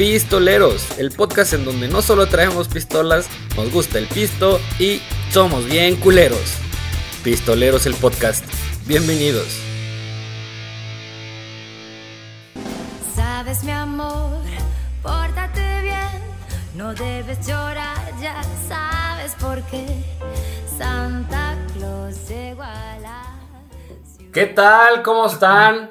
Pistoleros, 0.00 0.98
el 0.98 1.10
podcast 1.10 1.52
en 1.52 1.66
donde 1.66 1.86
no 1.86 2.00
solo 2.00 2.26
traemos 2.26 2.68
pistolas, 2.68 3.28
nos 3.54 3.70
gusta 3.70 3.98
el 3.98 4.06
pisto 4.06 4.58
y 4.78 5.02
somos 5.30 5.66
bien 5.66 5.96
culeros. 5.96 6.54
Pistoleros 7.22 7.84
el 7.84 7.92
podcast. 7.92 8.42
Bienvenidos. 8.86 9.60
Sabes 13.14 13.62
mi 13.62 13.72
amor, 13.72 14.40
pórtate 15.02 15.82
bien, 15.82 16.22
no 16.76 16.94
debes 16.94 17.46
llorar, 17.46 17.98
ya 18.22 18.42
sabes 18.66 19.32
por 19.38 19.62
qué. 19.64 20.02
Santa 20.78 21.58
Claus 21.76 22.26
llegó 22.26 22.62
a 22.62 22.96
la 23.02 23.38
ciudad. 24.16 24.32
¿Qué 24.32 24.46
tal? 24.46 25.02
¿Cómo 25.02 25.26
están? 25.26 25.90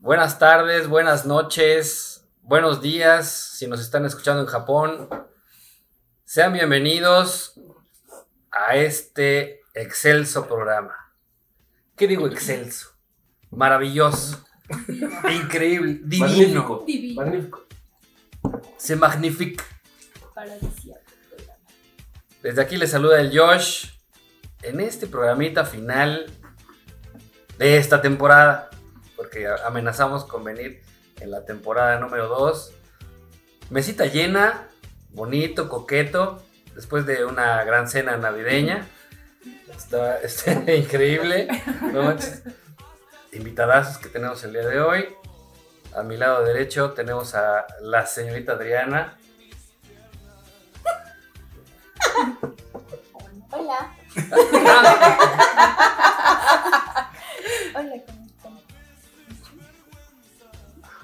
Buenas 0.00 0.38
tardes, 0.38 0.88
buenas 0.88 1.24
noches, 1.24 2.07
buenos 2.48 2.80
días 2.80 3.30
si 3.30 3.66
nos 3.66 3.78
están 3.78 4.06
escuchando 4.06 4.40
en 4.40 4.46
Japón. 4.46 5.10
Sean 6.24 6.54
bienvenidos 6.54 7.60
a 8.50 8.74
este 8.76 9.60
excelso 9.74 10.48
programa. 10.48 10.94
¿Qué 11.94 12.06
digo 12.06 12.26
excelso? 12.26 12.94
Maravilloso, 13.50 14.42
increíble, 15.30 16.00
divino, 16.02 16.86
Magnífico. 17.14 17.16
Magnífico. 17.16 17.66
se 18.78 18.96
magnifica. 18.96 19.64
Desde 22.42 22.62
aquí 22.62 22.78
les 22.78 22.90
saluda 22.90 23.20
el 23.20 23.38
Josh 23.38 23.90
en 24.62 24.80
este 24.80 25.06
programita 25.06 25.66
final 25.66 26.32
de 27.58 27.76
esta 27.76 28.00
temporada, 28.00 28.70
porque 29.16 29.46
amenazamos 29.66 30.24
con 30.24 30.44
venir 30.44 30.87
en 31.20 31.30
la 31.30 31.44
temporada 31.44 31.98
número 31.98 32.28
2. 32.28 32.72
Mesita 33.70 34.06
llena, 34.06 34.68
bonito, 35.10 35.68
coqueto, 35.68 36.42
después 36.74 37.06
de 37.06 37.24
una 37.24 37.64
gran 37.64 37.88
cena 37.88 38.16
navideña. 38.16 38.86
Está, 39.76 40.18
está 40.22 40.72
increíble. 40.72 41.48
No. 41.92 42.14
Invitadazos 43.32 43.98
que 43.98 44.08
tenemos 44.08 44.42
el 44.44 44.52
día 44.52 44.66
de 44.66 44.80
hoy. 44.80 45.08
A 45.94 46.02
mi 46.02 46.16
lado 46.16 46.44
derecho 46.44 46.92
tenemos 46.92 47.34
a 47.34 47.66
la 47.80 48.06
señorita 48.06 48.52
Adriana. 48.52 49.18
Hola. 53.50 53.94
Hola, 57.74 57.94
¿cómo? 58.06 58.27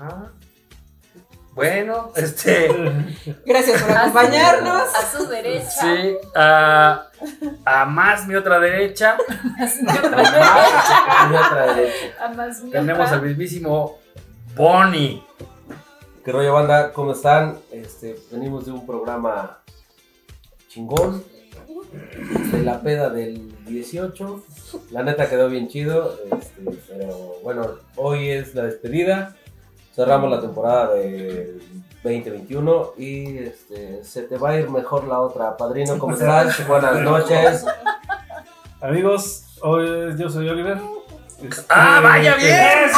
Ajá. 0.04 0.32
Bueno, 1.54 2.12
este. 2.16 2.68
Gracias 3.46 3.82
por 3.82 3.96
acompañarnos. 3.96 4.82
A 4.94 5.10
su 5.16 5.26
derecha. 5.28 5.70
Sí, 5.70 6.16
a, 6.34 7.06
a 7.64 7.84
más 7.84 8.26
mi 8.26 8.34
otra 8.34 8.58
derecha 8.58 9.16
Y 9.58 9.96
otra 11.34 11.74
derecha. 11.74 11.94
A 12.20 12.28
más 12.34 12.62
mi 12.62 12.70
tenemos 12.70 13.06
otra. 13.06 13.18
al 13.18 13.22
mismísimo 13.22 13.98
Bonnie. 14.56 15.22
¿Qué 16.24 16.32
rollo, 16.32 16.54
banda? 16.54 16.92
¿Cómo 16.92 17.12
están? 17.12 17.58
Este, 17.70 18.16
venimos 18.32 18.66
de 18.66 18.72
un 18.72 18.84
programa 18.86 19.60
chingón. 20.68 21.22
De 22.50 22.62
la 22.62 22.80
peda 22.80 23.10
del 23.10 23.54
18. 23.66 24.42
La 24.90 25.02
neta 25.04 25.28
quedó 25.30 25.48
bien 25.48 25.68
chido. 25.68 26.18
este, 26.36 26.62
pero 26.88 27.36
bueno, 27.44 27.78
hoy 27.96 28.30
es 28.30 28.54
la 28.56 28.64
despedida. 28.64 29.36
Cerramos 29.94 30.28
la 30.28 30.40
temporada 30.40 30.92
del 30.94 31.62
2021 32.02 32.94
y 32.98 33.38
este, 33.38 34.02
se 34.02 34.22
te 34.22 34.36
va 34.36 34.50
a 34.50 34.58
ir 34.58 34.68
mejor 34.68 35.06
la 35.06 35.20
otra. 35.20 35.56
Padrino, 35.56 35.96
¿cómo 36.00 36.14
estás? 36.18 36.66
Buenas 36.66 37.00
noches. 37.00 37.64
Amigos, 38.80 39.56
hoy 39.62 40.16
yo 40.18 40.28
soy 40.28 40.48
Oliver. 40.48 40.78
Este, 41.40 41.62
¡Ah, 41.68 42.00
vaya 42.02 42.34
bien! 42.34 42.90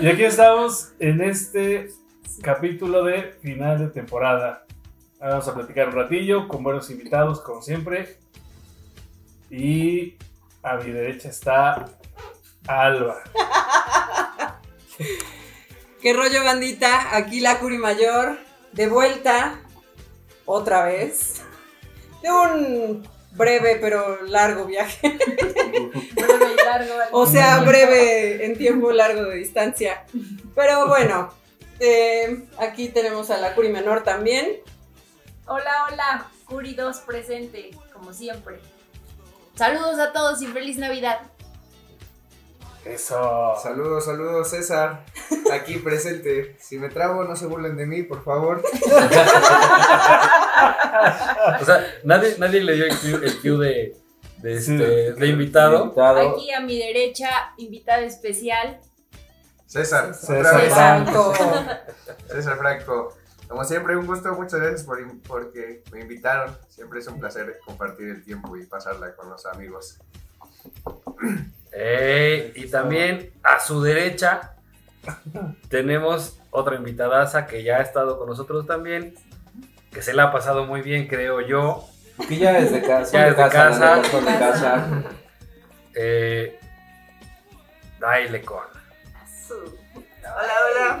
Y 0.00 0.08
aquí 0.08 0.24
estamos 0.24 0.92
en 0.98 1.20
este 1.20 1.90
capítulo 2.40 3.04
de 3.04 3.34
final 3.42 3.78
de 3.78 3.88
temporada. 3.88 4.64
Vamos 5.20 5.46
a 5.46 5.54
platicar 5.54 5.88
un 5.88 5.94
ratillo 5.94 6.48
con 6.48 6.62
buenos 6.62 6.88
invitados, 6.90 7.40
como 7.42 7.60
siempre. 7.60 8.16
Y 9.50 10.16
a 10.62 10.76
mi 10.76 10.92
derecha 10.92 11.28
está 11.28 11.86
Alba. 12.66 13.22
¿Qué 16.00 16.12
rollo, 16.12 16.44
bandita? 16.44 17.16
Aquí 17.16 17.40
la 17.40 17.58
Curi 17.58 17.78
Mayor, 17.78 18.38
de 18.72 18.88
vuelta, 18.88 19.60
otra 20.46 20.84
vez, 20.84 21.42
de 22.22 22.30
un 22.30 23.08
breve 23.32 23.78
pero 23.80 24.22
largo 24.22 24.66
viaje. 24.66 25.18
Breve 26.14 26.52
y 26.52 26.64
largo. 26.64 26.94
O 27.12 27.26
sea, 27.26 27.60
breve 27.60 28.44
en 28.44 28.56
tiempo 28.56 28.92
largo 28.92 29.24
de 29.24 29.36
distancia. 29.36 30.04
Pero 30.54 30.88
bueno, 30.88 31.32
eh, 31.80 32.44
aquí 32.58 32.88
tenemos 32.88 33.30
a 33.30 33.38
la 33.38 33.54
Curi 33.54 33.68
Menor 33.68 34.02
también. 34.02 34.58
Hola, 35.46 35.86
hola. 35.90 36.26
Curi 36.46 36.74
2 36.74 36.98
presente, 36.98 37.70
como 37.92 38.12
siempre. 38.12 38.60
Saludos 39.54 39.98
a 39.98 40.12
todos 40.12 40.40
y 40.42 40.46
feliz 40.46 40.78
Navidad. 40.78 41.20
Eso. 42.84 43.54
Saludos, 43.62 44.04
saludos, 44.06 44.50
César. 44.50 45.04
Aquí 45.52 45.76
presente. 45.76 46.56
Si 46.58 46.78
me 46.78 46.88
trabo, 46.88 47.22
no 47.24 47.36
se 47.36 47.46
burlen 47.46 47.76
de 47.76 47.86
mí, 47.86 48.02
por 48.02 48.24
favor. 48.24 48.62
O 51.60 51.64
sea, 51.64 51.86
nadie, 52.04 52.34
nadie 52.38 52.62
le 52.62 52.74
dio 52.74 52.86
el 52.86 52.98
cue, 52.98 53.20
el 53.26 53.40
cue 53.40 53.50
de, 53.50 53.96
de, 54.38 54.60
Sí. 54.60 54.72
este, 54.74 55.12
de 55.12 55.26
invitado. 55.28 55.84
Invitado. 55.84 56.30
Aquí 56.30 56.50
a 56.52 56.60
mi 56.60 56.76
derecha, 56.78 57.28
invitada 57.56 58.00
especial. 58.00 58.80
César, 59.66 60.12
César 60.14 60.60
vez. 60.60 60.72
Franco. 60.72 61.34
César 62.28 62.58
Franco. 62.58 63.14
Como 63.48 63.64
siempre, 63.64 63.96
un 63.96 64.06
gusto. 64.06 64.32
Muchas 64.34 64.60
gracias 64.60 64.84
por 64.84 64.98
porque 65.22 65.82
me 65.92 66.00
invitaron. 66.00 66.56
Siempre 66.68 67.00
es 67.00 67.06
un 67.06 67.20
placer 67.20 67.58
compartir 67.64 68.08
el 68.08 68.24
tiempo 68.24 68.56
y 68.56 68.64
pasarla 68.66 69.14
con 69.14 69.28
los 69.28 69.44
amigos. 69.46 69.98
Ey, 71.72 72.52
y 72.54 72.68
también 72.68 73.32
a 73.42 73.58
su 73.58 73.82
derecha 73.82 74.54
tenemos 75.68 76.38
otra 76.50 76.76
invitadaza 76.76 77.46
que 77.46 77.62
ya 77.62 77.78
ha 77.78 77.82
estado 77.82 78.18
con 78.18 78.28
nosotros 78.28 78.66
también, 78.66 79.14
que 79.90 80.02
se 80.02 80.12
la 80.12 80.24
ha 80.24 80.32
pasado 80.32 80.66
muy 80.66 80.82
bien, 80.82 81.08
creo 81.08 81.40
yo. 81.40 81.86
Que 82.28 82.38
ya 82.38 82.58
es 82.58 82.70
de 82.72 82.82
casa. 82.82 83.12
Ya 83.12 83.28
es 83.28 83.36
de 83.36 83.48
casa. 83.48 83.96
de 83.96 84.38
casa. 84.38 85.02
Eh, 85.94 86.58
dale 87.98 88.42
con. 88.42 88.64
Hola, 90.22 91.00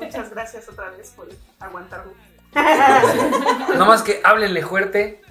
Muchas 0.00 0.30
gracias 0.30 0.68
otra 0.68 0.90
vez 0.90 1.10
por 1.10 1.28
aguantarme. 1.60 2.12
No 3.76 3.86
más 3.86 4.02
que 4.02 4.20
háblenle 4.22 4.62
fuerte, 4.62 5.22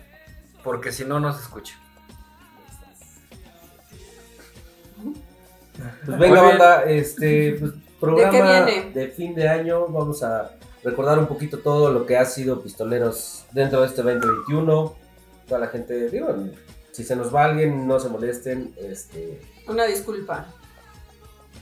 porque 0.64 0.92
si 0.92 1.06
no, 1.06 1.20
no 1.20 1.32
se 1.34 1.42
escucha. 1.42 1.76
Pues 6.06 6.18
venga, 6.18 6.42
banda, 6.42 6.84
este 6.84 7.58
pues, 7.60 7.74
programa 8.00 8.66
de 8.66 9.14
fin 9.16 9.36
de 9.36 9.48
año. 9.48 9.88
Vamos 9.88 10.24
a 10.24 10.52
recordar 10.84 11.20
un 11.20 11.28
poquito 11.28 11.60
todo 11.60 11.92
lo 11.92 12.06
que 12.06 12.18
ha 12.18 12.26
sido 12.26 12.62
Pistoleros 12.62 13.46
dentro 13.52 13.81
de 13.81 13.88
este 13.88 14.02
2021. 14.02 14.96
Toda 15.48 15.60
la 15.60 15.68
gente, 15.68 16.10
digo, 16.10 16.36
si 16.92 17.04
se 17.04 17.16
nos 17.16 17.34
va 17.34 17.46
alguien, 17.46 17.88
no 17.88 18.00
se 18.00 18.10
molesten. 18.10 18.74
Este, 18.78 19.42
Una 19.68 19.86
disculpa. 19.86 20.48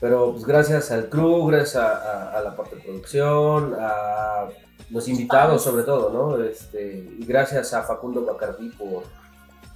Pero 0.00 0.32
pues 0.32 0.44
gracias 0.44 0.90
al 0.90 1.08
crew, 1.08 1.46
gracias 1.46 1.76
a, 1.76 1.90
a- 2.32 2.38
a 2.38 2.40
la 2.42 2.56
parte 2.56 2.76
de 2.76 2.82
producción, 2.82 3.76
a 3.78 4.46
los 4.90 5.06
invitados 5.08 5.62
sobre 5.62 5.82
todo, 5.84 6.10
¿no? 6.10 6.42
Este, 6.42 7.06
y 7.18 7.24
gracias 7.26 7.72
a 7.74 7.82
Facundo 7.82 8.24
Bacardí 8.24 8.70
por, 8.70 9.02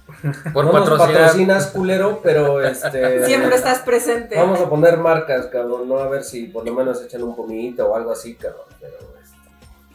Por 0.53 0.65
no 0.65 0.71
nos 0.85 0.99
patrocinas 0.99 1.67
culero, 1.67 2.19
pero 2.21 2.61
este 2.61 3.25
Siempre 3.25 3.55
estás 3.55 3.79
presente. 3.79 4.37
Vamos 4.37 4.59
a 4.59 4.69
poner 4.69 4.97
marcas, 4.97 5.47
cabrón, 5.47 5.87
no 5.89 5.97
a 5.97 6.07
ver 6.09 6.23
si 6.23 6.45
por 6.47 6.63
lo 6.65 6.73
menos 6.73 7.01
echan 7.03 7.23
un 7.23 7.35
pomito 7.35 7.87
o 7.89 7.95
algo 7.95 8.11
así, 8.11 8.35
cabrón. 8.35 8.65
Pero, 8.79 8.93
este, 9.23 9.35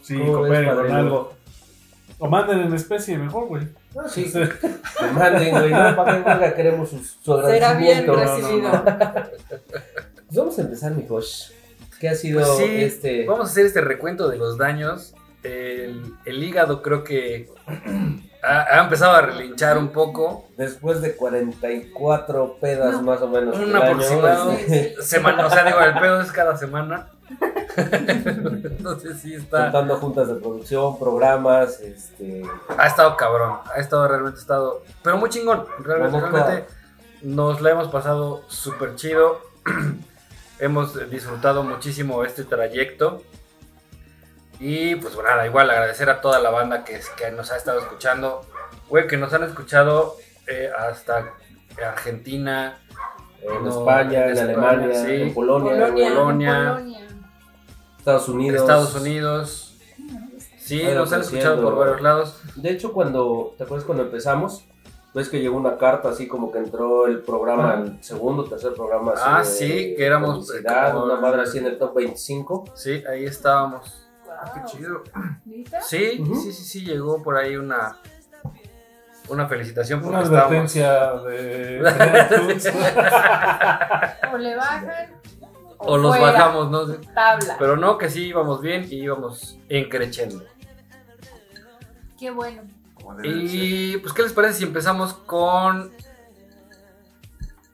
Sí, 0.03 0.19
¿Cómo 0.19 0.43
ves, 0.43 0.65
cooperen 0.67 0.75
con 0.77 0.91
algo. 0.93 1.33
O 2.19 2.29
manden 2.29 2.59
en 2.61 2.75
especie 2.75 3.17
mejor, 3.17 3.47
güey. 3.47 3.69
no, 3.95 4.09
sí, 4.09 4.31
que 4.33 5.07
manden, 5.15 5.51
güey, 5.53 5.71
no, 5.71 5.95
para 5.97 6.41
que 6.51 6.55
queremos 6.55 6.89
su, 6.91 6.99
su 6.99 7.43
Será 7.47 7.75
bien 7.75 8.11
agradecimiento. 8.11 8.69
no, 8.69 8.83
no, 8.83 8.85
recibido. 8.85 9.31
Pues 10.31 10.39
vamos 10.39 10.57
a 10.59 10.63
empezar, 10.63 10.93
mi 10.93 11.05
Josh. 11.09 11.51
¿Qué 11.99 12.09
ha 12.09 12.15
sido 12.15 12.41
Pues 12.41 12.57
sí, 12.57 12.83
este? 12.85 13.27
Vamos 13.27 13.49
a 13.49 13.51
hacer 13.51 13.67
este 13.67 13.81
recuento 13.81 14.29
de 14.29 14.39
los 14.39 14.57
daños 14.57 15.13
el, 15.43 16.15
el 16.25 16.45
hígado 16.45 16.83
creo 16.83 17.03
que 17.03 17.51
ha, 18.43 18.79
ha 18.79 18.83
empezado 18.85 19.13
a 19.13 19.23
relinchar 19.23 19.79
un 19.79 19.89
poco. 19.89 20.47
Después 20.57 21.01
de 21.01 21.17
44 21.17 22.59
pedas 22.61 22.93
No. 22.93 23.03
más 23.03 23.21
o 23.23 23.29
menos. 23.29 23.59
Un 23.59 23.75
aproximado. 23.75 24.53
este, 24.53 24.95
Semana, 25.03 25.47
o 25.47 25.51
sea, 25.51 25.65
digo, 25.65 25.81
el 25.81 25.95
pedo 25.95 26.21
es 26.21 26.31
cada 26.31 26.57
semana. 26.57 27.09
Entonces 27.77 29.19
sí 29.21 29.35
está. 29.35 29.65
Contando 29.65 29.97
juntas 29.97 30.29
de 30.29 30.35
producción, 30.35 30.99
programas, 30.99 31.81
este, 31.81 32.43
Ha 32.77 32.87
estado 32.87 33.17
cabrón. 33.17 33.59
Ha 33.75 33.81
estado 33.81 34.07
realmente 34.07 34.39
estado. 34.41 34.83
Pero 35.03 35.17
muy 35.19 35.31
chingón. 35.31 35.65
Realmente, 35.81 36.21
realmente 36.21 36.65
nos 37.23 37.61
la 37.61 37.71
hemos 37.71 37.89
pasado 37.89 38.43
súper 38.49 38.95
chido. 38.97 39.41
hemos 40.61 41.11
disfrutado 41.11 41.63
muchísimo 41.63 42.25
este 42.25 42.45
trayecto. 42.45 43.23
Y 44.59 44.95
pues 44.97 45.15
bueno, 45.15 45.31
nada, 45.31 45.47
igual 45.47 45.71
agradecer 45.71 46.11
a 46.11 46.21
toda 46.21 46.39
la 46.39 46.51
banda 46.51 46.85
que, 46.85 47.01
que 47.17 47.31
nos 47.31 47.51
ha 47.51 47.57
estado 47.57 47.81
escuchando. 47.81 48.43
Güey, 48.89 49.07
que 49.07 49.17
nos 49.17 49.33
han 49.33 49.45
escuchado 49.45 50.17
eh, 50.47 50.71
hasta 50.77 51.33
Argentina, 51.85 52.79
en 53.43 53.65
No, 53.65 53.71
España, 53.71 54.25
en 54.25 54.31
en, 54.31 54.37
España, 54.51 54.69
Alemania, 54.71 55.05
sí. 55.05 55.23
en 55.23 55.35
Polonia, 55.35 55.73
Polonia. 55.73 56.09
Polonia, 56.09 56.75
Polonia. 56.75 57.09
Estados 57.99 58.29
Unidos. 58.29 58.61
Estados 58.61 58.95
Unidos. 58.95 59.67
Sí, 60.59 60.83
nos 60.95 61.13
han 61.13 61.23
escuchado 61.23 61.55
creciendo. 61.55 61.63
por 61.63 61.77
varios 61.77 62.01
lados. 62.01 62.41
De 62.55 62.71
hecho, 62.71 62.93
cuando, 62.93 63.55
¿te 63.57 63.65
acuerdas 63.65 63.87
cuando 63.87 64.05
empezamos? 64.05 64.65
Ves 65.13 65.29
que 65.29 65.41
llegó 65.41 65.57
una 65.57 65.77
carta 65.77 66.11
así 66.11 66.29
como 66.29 66.53
que 66.53 66.59
entró 66.59 67.07
el 67.07 67.21
programa, 67.23 67.75
Ah. 67.77 67.81
el 67.85 68.03
segundo, 68.03 68.45
tercer 68.45 68.75
programa. 68.75 69.13
así 69.13 69.23
Ah, 69.27 69.39
de 69.41 69.45
sí, 69.45 69.95
que 69.97 70.07
éramos, 70.07 70.53
como- 70.93 71.05
una 71.05 71.17
madre 71.21 71.43
así 71.43 71.59
en 71.59 71.67
el 71.67 71.79
top 71.79 71.95
25. 71.97 72.65
Sí, 72.75 73.03
ahí 73.11 73.25
estábamos. 73.25 74.09
Ah, 74.31 74.53
qué 74.55 74.61
chido. 74.71 75.03
Sí, 75.83 76.25
sí, 76.43 76.53
sí, 76.53 76.65
sí, 76.65 76.85
llegó 76.85 77.23
por 77.23 77.37
ahí 77.37 77.57
una 77.57 77.97
una 79.29 79.47
felicitación 79.47 80.01
porque 80.01 80.17
Una 80.17 80.25
estábamos. 80.25 80.77
advertencia 80.77 81.13
de, 81.21 81.83
de. 81.83 82.71
O 84.33 84.39
le 84.39 84.57
bajan. 84.57 85.11
O 85.79 85.97
los 85.97 86.17
fuera. 86.17 86.33
bajamos, 86.33 86.71
no. 86.71 86.87
Tabla. 87.15 87.57
Pero 87.59 87.77
no, 87.77 87.97
que 87.99 88.11
sí 88.11 88.27
íbamos 88.29 88.61
bien 88.61 88.87
y 88.91 88.97
íbamos 89.05 89.59
encrechendo. 89.69 90.43
Qué 92.19 92.31
bueno. 92.31 92.63
Y 93.23 93.97
pues, 93.99 94.13
¿qué 94.13 94.23
les 94.23 94.33
parece 94.33 94.55
si 94.55 94.65
empezamos 94.65 95.15
con 95.15 95.91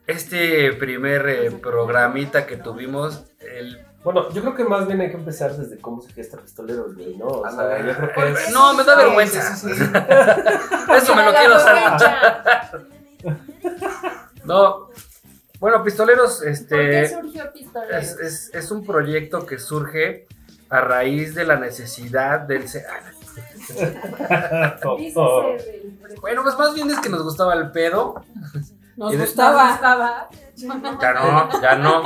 este 0.07 0.73
primer 0.75 1.29
eh, 1.29 1.51
programita 1.51 2.47
que 2.47 2.57
tuvimos? 2.57 3.25
El... 3.41 3.85
Bueno, 4.05 4.31
yo 4.33 4.41
creo 4.41 4.55
que 4.55 4.65
más 4.65 4.87
bien 4.87 5.01
hay 5.01 5.11
que 5.11 5.17
empezar 5.17 5.57
desde 5.57 5.79
cómo 5.79 6.01
se 6.01 6.13
gesta 6.13 6.37
Pistoleros, 6.39 6.95
güey, 6.95 7.17
¿no? 7.17 7.27
O 7.27 7.51
sea, 7.51 7.85
yo 7.85 7.93
creo 7.97 8.13
que 8.13 8.33
es... 8.45 8.51
No, 8.53 8.73
me 8.75 8.85
da 8.85 8.95
vergüenza. 8.95 9.43
sí, 9.57 9.69
sí, 9.69 9.75
sí. 9.75 9.85
Eso 10.97 11.15
me 11.17 11.25
lo 11.25 11.35
quiero 11.35 11.59
saltar. 11.59 12.87
No. 14.45 14.91
Bueno, 15.59 15.83
Pistoleros, 15.83 16.37
¿Por 16.37 16.45
qué 16.45 16.51
este. 16.51 17.09
surgió 17.21 17.53
Pistoleros? 17.53 18.03
Es, 18.05 18.21
es- 18.21 18.51
es 18.55 18.71
un 18.71 18.87
proyecto 18.87 19.45
que 19.45 19.59
surge 19.59 20.27
a 20.69 20.81
raíz 20.83 21.35
de 21.35 21.45
la 21.45 21.57
necesidad 21.57 22.41
del... 22.41 22.69
se- 22.69 22.85
Bueno, 26.21 26.43
pues 26.43 26.59
más 26.59 26.75
bien 26.75 26.91
es 26.91 26.99
que 27.01 27.09
nos 27.09 27.23
gustaba 27.23 27.55
el 27.55 27.71
pedo. 27.73 28.23
Nos 28.97 29.13
Y 29.13 29.17
de- 29.17 29.25
gustaba. 29.25 30.29
Ya 30.57 31.13
no, 31.13 31.61
ya 31.61 31.75
no. 31.77 32.03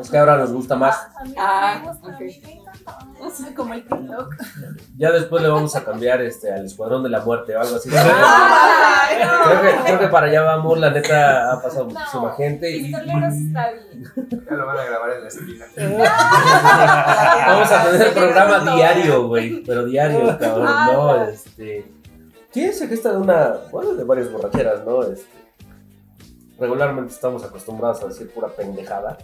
Es 0.00 0.10
que 0.10 0.18
ahora 0.18 0.36
nos 0.38 0.52
gusta 0.52 0.74
más. 0.76 0.96
A 1.14 1.24
mí 1.24 1.34
Ah, 1.38 1.78
me 1.82 1.88
gusta, 1.88 2.06
ok. 2.08 2.14
a 2.14 2.20
mí 2.20 2.40
me 2.42 2.52
encanta. 2.52 2.98
O 3.20 3.30
sea, 3.30 3.54
como 3.54 3.74
el 3.74 3.82
TikTok. 3.86 4.34
Ya 4.96 5.10
después 5.12 5.42
le 5.42 5.48
vamos 5.48 5.76
a 5.76 5.84
cambiar 5.84 6.20
este, 6.22 6.52
al 6.52 6.64
Escuadrón 6.64 7.02
de 7.02 7.10
la 7.10 7.20
Muerte 7.20 7.54
o 7.54 7.60
algo 7.60 7.76
así. 7.76 7.90
Ay, 7.94 9.18
no. 9.22 9.44
Creo 9.44 9.60
que, 9.62 9.82
creo 9.84 9.98
que 10.00 10.08
para 10.08 10.26
allá 10.26 10.42
vamos, 10.42 10.78
la 10.78 10.90
neta 10.90 11.52
ha 11.52 11.60
pasado 11.62 11.84
No, 11.84 11.90
muchísima 11.90 12.32
gente 12.34 12.70
y, 12.76 12.86
está 12.86 13.02
bien. 13.02 14.04
Ya 14.50 14.56
lo 14.56 14.66
van 14.66 14.78
a 14.78 14.84
grabar 14.84 15.10
en 15.12 15.22
la 15.22 15.28
esquina. 15.28 15.66
vamos 17.46 17.70
a 17.72 17.84
tener 17.84 18.06
el 18.08 18.14
programa 18.14 18.74
diario, 18.74 19.28
güey, 19.28 19.62
pero 19.64 19.84
diario, 19.84 20.38
cabrón, 20.38 20.64
¿no? 20.66 21.10
Ah. 21.10 21.26
Este, 21.30 21.92
sí, 22.50 22.72
se 22.72 22.88
gesta 22.88 23.12
de 23.12 23.18
una, 23.18 23.54
bueno, 23.70 23.94
de 23.94 24.04
varias 24.04 24.32
borracheras, 24.32 24.84
¿no? 24.84 25.02
Este, 25.04 25.41
regularmente 26.58 27.12
estamos 27.12 27.44
acostumbrados 27.44 28.02
a 28.02 28.08
decir 28.08 28.30
pura 28.32 28.48
pendejada, 28.48 29.18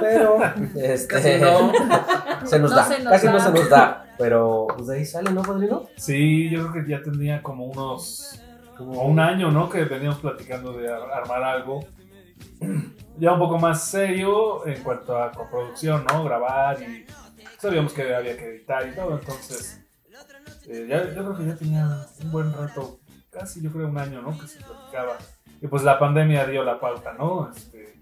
pero 0.00 0.38
este, 0.76 1.06
Casi 1.14 1.38
no. 1.40 1.72
se 2.46 2.58
nos 2.58 2.70
No 2.70 2.76
da, 2.76 2.84
se 2.84 3.00
nos 3.02 3.12
casi 3.12 3.26
da. 3.26 3.32
no 3.32 3.40
se 3.40 3.50
nos 3.50 3.68
da, 3.68 4.14
pero 4.18 4.66
pues 4.74 4.86
de 4.88 4.96
ahí 4.98 5.04
sale, 5.04 5.30
¿no, 5.32 5.42
padrino? 5.42 5.88
Sí, 5.96 6.48
yo 6.50 6.68
creo 6.70 6.84
que 6.84 6.90
ya 6.90 7.02
tenía 7.02 7.42
como 7.42 7.64
unos. 7.66 8.40
como 8.76 9.02
un 9.02 9.18
año, 9.20 9.50
¿no? 9.50 9.68
Que 9.68 9.84
veníamos 9.84 10.20
platicando 10.20 10.72
de 10.72 10.90
ar- 10.92 11.10
armar 11.12 11.42
algo. 11.42 11.80
Ya 13.18 13.32
un 13.34 13.38
poco 13.38 13.58
más 13.58 13.84
serio 13.84 14.66
en 14.66 14.82
cuanto 14.82 15.14
a 15.22 15.30
coproducción, 15.30 16.06
¿no? 16.10 16.24
Grabar 16.24 16.80
y 16.82 17.04
sabíamos 17.58 17.92
que 17.92 18.14
había 18.14 18.34
que 18.34 18.46
editar 18.46 18.88
y 18.88 18.94
todo, 18.94 19.18
entonces. 19.18 19.82
eh, 20.66 20.86
ya, 20.88 21.04
yo 21.12 21.24
creo 21.26 21.36
que 21.36 21.44
ya 21.44 21.54
tenía 21.54 22.06
un 22.24 22.32
buen 22.32 22.50
rato, 22.50 23.00
casi 23.28 23.60
yo 23.60 23.70
creo 23.72 23.88
un 23.88 23.98
año, 23.98 24.22
¿no? 24.22 24.38
Que 24.40 24.46
se 24.46 24.60
platicaba. 24.62 25.18
Y 25.62 25.66
pues 25.68 25.82
la 25.82 25.98
pandemia 25.98 26.46
dio 26.46 26.64
la 26.64 26.80
pauta, 26.80 27.12
¿no? 27.14 27.50
Este, 27.54 27.94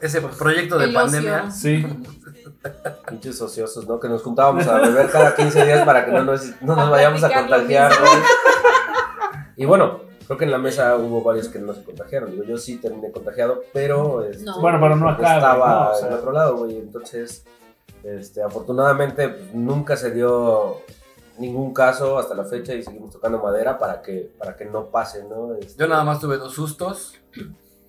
Ese 0.00 0.20
proyecto 0.20 0.78
de 0.78 0.86
El 0.86 0.94
pandemia. 0.94 1.44
ocio. 1.48 1.52
sí, 1.52 1.86
Pinches 3.08 3.40
ociosos, 3.40 3.86
¿no? 3.86 4.00
Que 4.00 4.08
nos 4.08 4.22
juntábamos 4.22 4.66
a 4.66 4.78
beber 4.78 5.10
cada 5.10 5.34
15 5.34 5.64
días 5.64 5.84
para 5.84 6.04
que 6.06 6.12
no 6.12 6.24
nos, 6.24 6.60
no 6.62 6.74
nos 6.74 6.90
vayamos 6.90 7.22
a 7.22 7.32
contagiar, 7.32 7.92
güey. 7.98 8.22
Y 9.56 9.64
bueno, 9.66 10.00
creo 10.26 10.38
que 10.38 10.44
en 10.44 10.50
la 10.50 10.58
mesa 10.58 10.96
hubo 10.96 11.22
varios 11.22 11.48
que 11.48 11.58
no 11.58 11.74
se 11.74 11.84
contagiaron. 11.84 12.30
Digo, 12.30 12.44
yo 12.44 12.56
sí 12.56 12.78
terminé 12.78 13.12
contagiado, 13.12 13.62
pero 13.72 14.24
este, 14.24 14.44
No. 14.44 14.60
Bueno, 14.60 14.78
pero 14.80 14.96
no 14.96 15.08
acá, 15.10 15.36
estaba 15.36 15.56
güey, 15.56 15.84
¿no? 15.84 15.90
O 15.90 15.94
sea. 15.96 16.08
en 16.08 16.14
otro 16.14 16.32
lado, 16.32 16.56
güey. 16.56 16.76
Entonces, 16.78 17.44
este, 18.02 18.42
afortunadamente 18.42 19.28
pues, 19.28 19.54
nunca 19.54 19.96
se 19.96 20.10
dio 20.10 20.80
ningún 21.38 21.72
caso 21.74 22.18
hasta 22.18 22.34
la 22.34 22.44
fecha 22.44 22.74
y 22.74 22.82
seguimos 22.82 23.10
tocando 23.10 23.38
madera 23.42 23.78
para 23.78 24.00
que 24.02 24.32
para 24.38 24.56
que 24.56 24.64
no 24.64 24.86
pase, 24.86 25.24
¿no? 25.24 25.54
Este, 25.54 25.80
Yo 25.80 25.88
nada 25.88 26.04
más 26.04 26.20
tuve 26.20 26.36
dos 26.36 26.54
sustos 26.54 27.14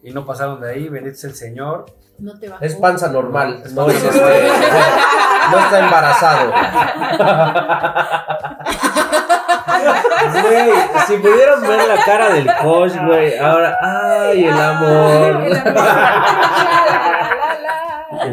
y 0.03 0.12
no 0.12 0.25
pasaron 0.25 0.62
de 0.62 0.71
ahí. 0.71 0.89
Bendito 0.89 1.18
sea 1.18 1.30
el 1.30 1.36
Señor. 1.36 1.86
No 2.18 2.38
te 2.39 2.47
va. 2.47 2.57
es 2.62 2.75
panza 2.75 3.09
normal, 3.09 3.62
Es 3.65 3.74
no 3.74 3.86
panza 3.88 4.07
es 4.07 4.15
este, 4.15 4.21
no 5.51 5.59
está 5.59 5.80
embarazado. 5.80 6.51
Güey, 10.42 10.71
si 11.07 11.18
pudieran 11.18 11.61
ver 11.61 11.87
la 11.87 12.04
cara 12.04 12.30
del 12.30 12.47
coach, 12.61 12.94
güey, 13.06 13.37
ahora, 13.37 13.78
ay, 13.81 14.45
el 14.45 14.54
amor. 14.59 15.44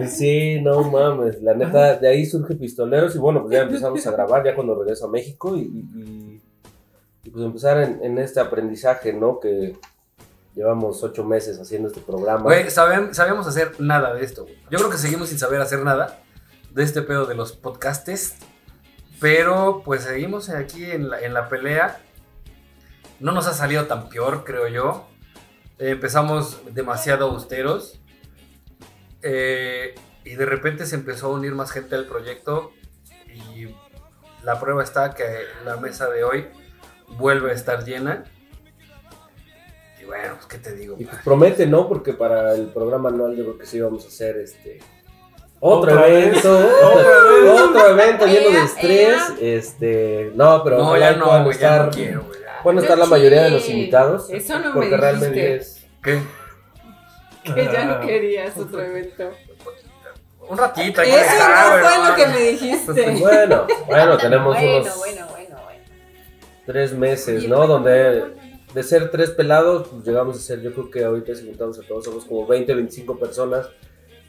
Sí, 0.09 0.61
no 0.61 0.83
mames, 0.91 1.43
la 1.43 1.55
neta, 1.55 1.97
de 1.97 2.09
ahí 2.09 2.27
surge 2.27 2.55
Pistoleros 2.55 3.15
y 3.15 3.19
bueno, 3.19 3.43
pues 3.43 3.53
ya 3.55 3.63
empezamos 3.63 4.07
a 4.07 4.11
grabar 4.13 4.45
ya 4.45 4.55
cuando 4.55 4.75
regreso 4.79 5.07
a 5.07 5.11
México 5.11 5.57
y, 5.57 5.61
y- 5.63 6.43
pues 7.31 7.45
empezar 7.45 7.81
en, 7.81 8.01
en 8.05 8.19
este 8.19 8.41
aprendizaje, 8.41 9.13
¿no? 9.13 9.39
Que 9.41 9.77
llevamos 10.55 11.03
ocho 11.03 11.25
meses 11.25 11.59
haciendo 11.59 11.89
este 11.89 12.01
programa. 12.01 12.43
Güey, 12.43 12.69
sabíamos 12.71 13.47
hacer 13.47 13.73
nada 13.81 14.13
de 14.13 14.23
esto. 14.25 14.43
güey. 14.43 14.57
Yo 14.71 14.79
creo 14.79 14.91
que 14.91 14.99
seguimos 14.99 15.29
sin 15.31 15.39
saber 15.39 15.61
hacer 15.63 15.79
nada 15.83 16.21
de 16.73 16.83
este 16.83 17.01
pedo 17.01 17.25
de 17.27 17.35
los 17.35 17.53
podcastes. 17.53 18.35
Pero 19.21 19.83
pues 19.85 20.03
seguimos 20.03 20.49
aquí 20.51 20.85
en 20.85 21.09
la, 21.11 21.21
en 21.23 21.33
la 21.33 21.49
pelea. 21.49 22.01
No 23.21 23.33
nos 23.33 23.47
ha 23.47 23.55
salido 23.55 23.87
tan 23.87 24.09
peor, 24.09 24.43
creo 24.45 24.67
yo. 24.69 25.07
Eh, 25.79 25.91
empezamos 25.91 26.61
demasiado 26.75 27.31
austeros. 27.31 28.01
Eh, 29.23 29.95
y 30.25 30.35
de 30.35 30.47
repente 30.47 30.87
se 30.87 30.97
empezó 30.97 31.27
a 31.27 31.31
unir 31.31 31.53
más 31.53 31.71
gente 31.71 31.95
al 31.95 32.07
proyecto. 32.07 32.73
Y 33.27 33.69
la 34.43 34.61
prueba 34.61 34.83
está 34.83 35.15
que 35.15 35.25
la 35.65 35.77
mesa 35.77 36.09
de 36.09 36.25
hoy 36.25 36.47
vuelve 37.19 37.51
a 37.51 37.55
estar 37.55 37.85
llena. 37.85 38.25
Y 40.01 40.05
bueno, 40.05 40.35
pues, 40.35 40.47
¿qué 40.47 40.59
te 40.59 40.75
digo? 40.75 40.97
Y 40.99 41.05
pues 41.05 41.19
promete, 41.23 41.67
¿no? 41.67 41.89
Porque 41.89 42.13
para 42.13 42.55
el 42.55 42.67
programa 42.69 43.09
anual 43.09 43.37
yo 43.37 43.45
creo 43.45 43.59
que 43.59 43.67
sí 43.67 43.81
vamos 43.81 44.05
a 44.05 44.09
hacer 44.09 44.37
este 44.37 44.81
otro 45.65 45.93
¿Otra 45.93 46.09
evento, 46.09 46.59
vez? 46.59 46.73
¿Otra 46.83 47.23
vez? 47.23 47.61
otro 47.61 47.89
evento 47.91 48.27
lleno 48.27 48.51
de 48.51 48.65
estrés, 48.65 49.23
este, 49.41 50.33
no, 50.35 50.65
pero 50.65 50.79
No, 50.79 50.97
ya 50.97 51.13
no, 51.13 51.27
güey, 51.45 51.57
ya 51.57 51.77
estar, 51.77 51.85
no 51.85 51.91
quiero, 51.93 52.81
estar 52.81 52.99
la 52.99 53.07
mayoría 53.07 53.45
de 53.45 53.51
los 53.51 53.69
invitados, 53.69 54.29
Eso 54.29 54.59
no 54.59 54.71
me 54.71 54.75
porque 54.75 54.97
realmente 54.97 55.57
es 55.57 55.87
¿Qué? 56.03 56.21
Que 57.43 57.65
ya 57.65 57.85
no 57.85 58.01
querías 58.07 58.57
otro 58.57 58.81
evento. 58.81 59.31
Un 60.49 60.59
ratito. 60.59 61.01
hay 61.01 61.11
que 61.11 61.21
Eso 61.21 61.33
dejar, 61.33 61.83
no 61.83 61.89
fue 61.89 62.11
lo 62.11 62.17
que 62.17 62.27
me 62.27 62.41
dijiste. 62.51 63.17
bueno, 63.21 63.67
bueno, 63.87 64.19
tenemos 64.19 64.57
bueno, 64.57 64.81
unos 64.81 64.99
bueno, 64.99 65.27
bueno, 65.31 65.57
bueno. 65.65 65.85
tres 66.67 66.93
meses, 66.93 67.49
¿no? 67.49 67.67
Donde 67.67 68.35
de 68.75 68.83
ser 68.83 69.11
tres 69.11 69.31
pelados, 69.31 69.89
pues 69.89 70.05
llegamos 70.05 70.37
a 70.37 70.41
ser, 70.41 70.61
yo 70.63 70.73
creo 70.73 70.91
que 70.91 71.05
ahorita 71.05 71.35
si 71.35 71.47
juntamos 71.47 71.79
a 71.79 71.83
todos 71.83 72.05
somos 72.05 72.25
como 72.25 72.47
20, 72.47 72.75
25 72.75 73.19
personas, 73.19 73.69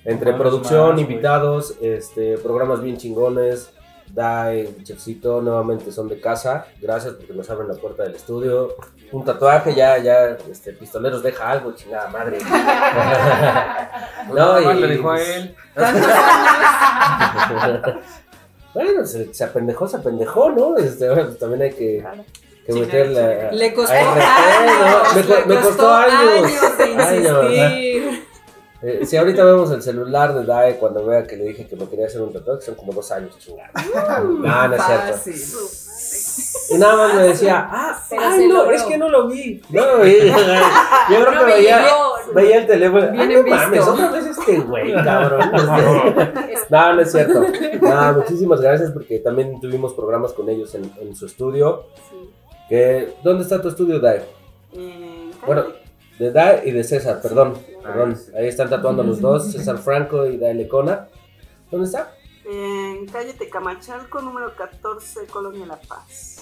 entre 0.05 0.33
producción, 0.33 0.99
invitados, 0.99 1.75
este, 1.81 2.37
programas 2.37 2.81
bien 2.81 2.97
chingones, 2.97 3.69
Dai, 4.13 4.75
Chefcito, 4.83 5.41
nuevamente 5.41 5.91
son 5.91 6.07
de 6.07 6.19
casa. 6.19 6.67
Gracias 6.79 7.13
porque 7.13 7.33
nos 7.33 7.49
abren 7.49 7.67
la 7.67 7.75
puerta 7.75 8.03
del 8.03 8.13
estudio. 8.15 8.75
Un 9.11 9.23
tatuaje, 9.23 9.75
ya, 9.75 9.99
ya, 9.99 10.35
este, 10.49 10.73
pistoleros 10.73 11.21
deja 11.21 11.51
algo, 11.51 11.73
chingada 11.73 12.07
madre. 12.09 12.39
Pues 14.25 14.35
nada 14.39 14.61
más 14.61 14.75
le 14.77 14.87
dijo 14.87 15.11
a 15.11 15.21
él. 15.21 15.55
bueno, 18.73 19.05
se, 19.05 19.33
se 19.33 19.43
apendejó, 19.43 19.87
se 19.87 19.97
apendejó, 19.97 20.49
¿no? 20.51 20.77
Este, 20.77 21.07
bueno, 21.09 21.25
pues 21.27 21.39
también 21.39 21.61
hay 21.63 21.71
que, 21.71 22.03
que 22.65 22.73
Sí, 22.73 22.79
meterla. 22.79 23.51
Le 23.51 23.73
costó 23.73 23.93
años, 23.93 25.15
me, 25.15 25.23
co- 25.23 25.45
me 25.47 25.55
costó 25.61 25.93
años. 25.93 26.51
de 26.77 26.83
Años. 27.03 27.43
insistir. 27.51 28.23
Eh, 28.81 29.05
si 29.05 29.15
ahorita 29.17 29.43
vemos 29.45 29.71
el 29.71 29.81
celular 29.81 30.33
de 30.33 30.43
Dae 30.45 30.77
cuando 30.77 31.05
vea 31.05 31.25
que 31.25 31.37
le 31.37 31.45
dije 31.45 31.67
que 31.67 31.75
me 31.75 31.87
quería 31.87 32.07
hacer 32.07 32.21
un 32.21 32.33
tatuaje, 32.33 32.61
son 32.63 32.75
como 32.75 32.91
dos 32.93 33.09
años, 33.11 33.37
chingada. 33.39 33.71
No, 34.25 34.67
no 34.67 34.75
es 34.75 34.83
cierto. 34.83 35.17
Y 36.69 36.77
nada 36.77 36.95
más 36.95 37.15
me 37.15 37.23
decía, 37.23 37.67
ah, 37.71 37.99
ay, 38.19 38.47
no, 38.47 38.59
logró. 38.59 38.75
es 38.75 38.83
que 38.83 38.97
no 38.97 39.09
lo 39.09 39.27
vi. 39.27 39.61
No, 39.69 40.05
y- 40.05 40.27
yo 41.09 41.25
creo 41.25 41.31
No 41.31 41.39
que 41.45 41.53
veía, 41.53 41.85
veía 42.33 42.57
el 42.59 42.67
teléfono. 42.67 43.07
Ay, 43.11 43.27
no 43.27 43.43
visto. 43.43 43.49
mames, 43.49 43.87
otra 43.87 44.11
vez 44.11 44.25
este 44.27 44.59
güey, 44.59 44.93
cabrón. 45.03 45.51
No, 46.69 46.93
no 46.93 47.01
es 47.01 47.11
cierto. 47.11 47.43
No, 47.81 48.13
muchísimas 48.13 48.61
gracias 48.61 48.91
porque 48.91 49.19
también 49.19 49.59
tuvimos 49.59 49.93
programas 49.93 50.33
con 50.33 50.49
ellos 50.49 50.73
en, 50.75 50.91
en 51.01 51.15
su 51.15 51.25
estudio. 51.25 51.87
Sí. 52.09 52.29
Que, 52.69 53.13
¿Dónde 53.23 53.43
está 53.43 53.61
tu 53.61 53.69
estudio, 53.69 53.99
Dae? 53.99 54.23
Eh, 54.73 55.31
Bueno, 55.45 55.65
de 56.17 56.31
Dae 56.31 56.61
y 56.65 56.71
de 56.71 56.83
César, 56.83 57.19
perdón. 57.21 57.57
Perdón, 57.83 58.15
sí. 58.15 58.31
ahí 58.37 58.47
están 58.47 58.69
tatuando 58.69 59.03
los 59.03 59.19
dos, 59.19 59.51
César 59.51 59.77
Franco 59.77 60.25
y 60.25 60.37
Dae 60.37 60.53
Lecona. 60.53 61.07
¿Dónde 61.69 61.87
está? 61.87 62.13
en 62.45 63.07
calle 63.07 63.33
Tecamachalco, 63.33 64.21
número 64.21 64.53
14, 64.55 65.27
Colonia 65.27 65.65
La 65.65 65.79
Paz. 65.79 66.32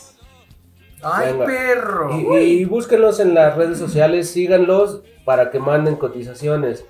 ¡Ay, 1.02 1.34
Venga. 1.34 1.46
perro! 1.46 2.38
Y, 2.38 2.38
y 2.38 2.66
búsquenlos 2.66 3.20
en 3.20 3.34
las 3.34 3.56
redes 3.56 3.78
sociales, 3.78 4.30
síganlos 4.30 5.02
para 5.26 5.50
que 5.52 5.60
manden 5.60 5.96
cotizaciones. 5.96 6.86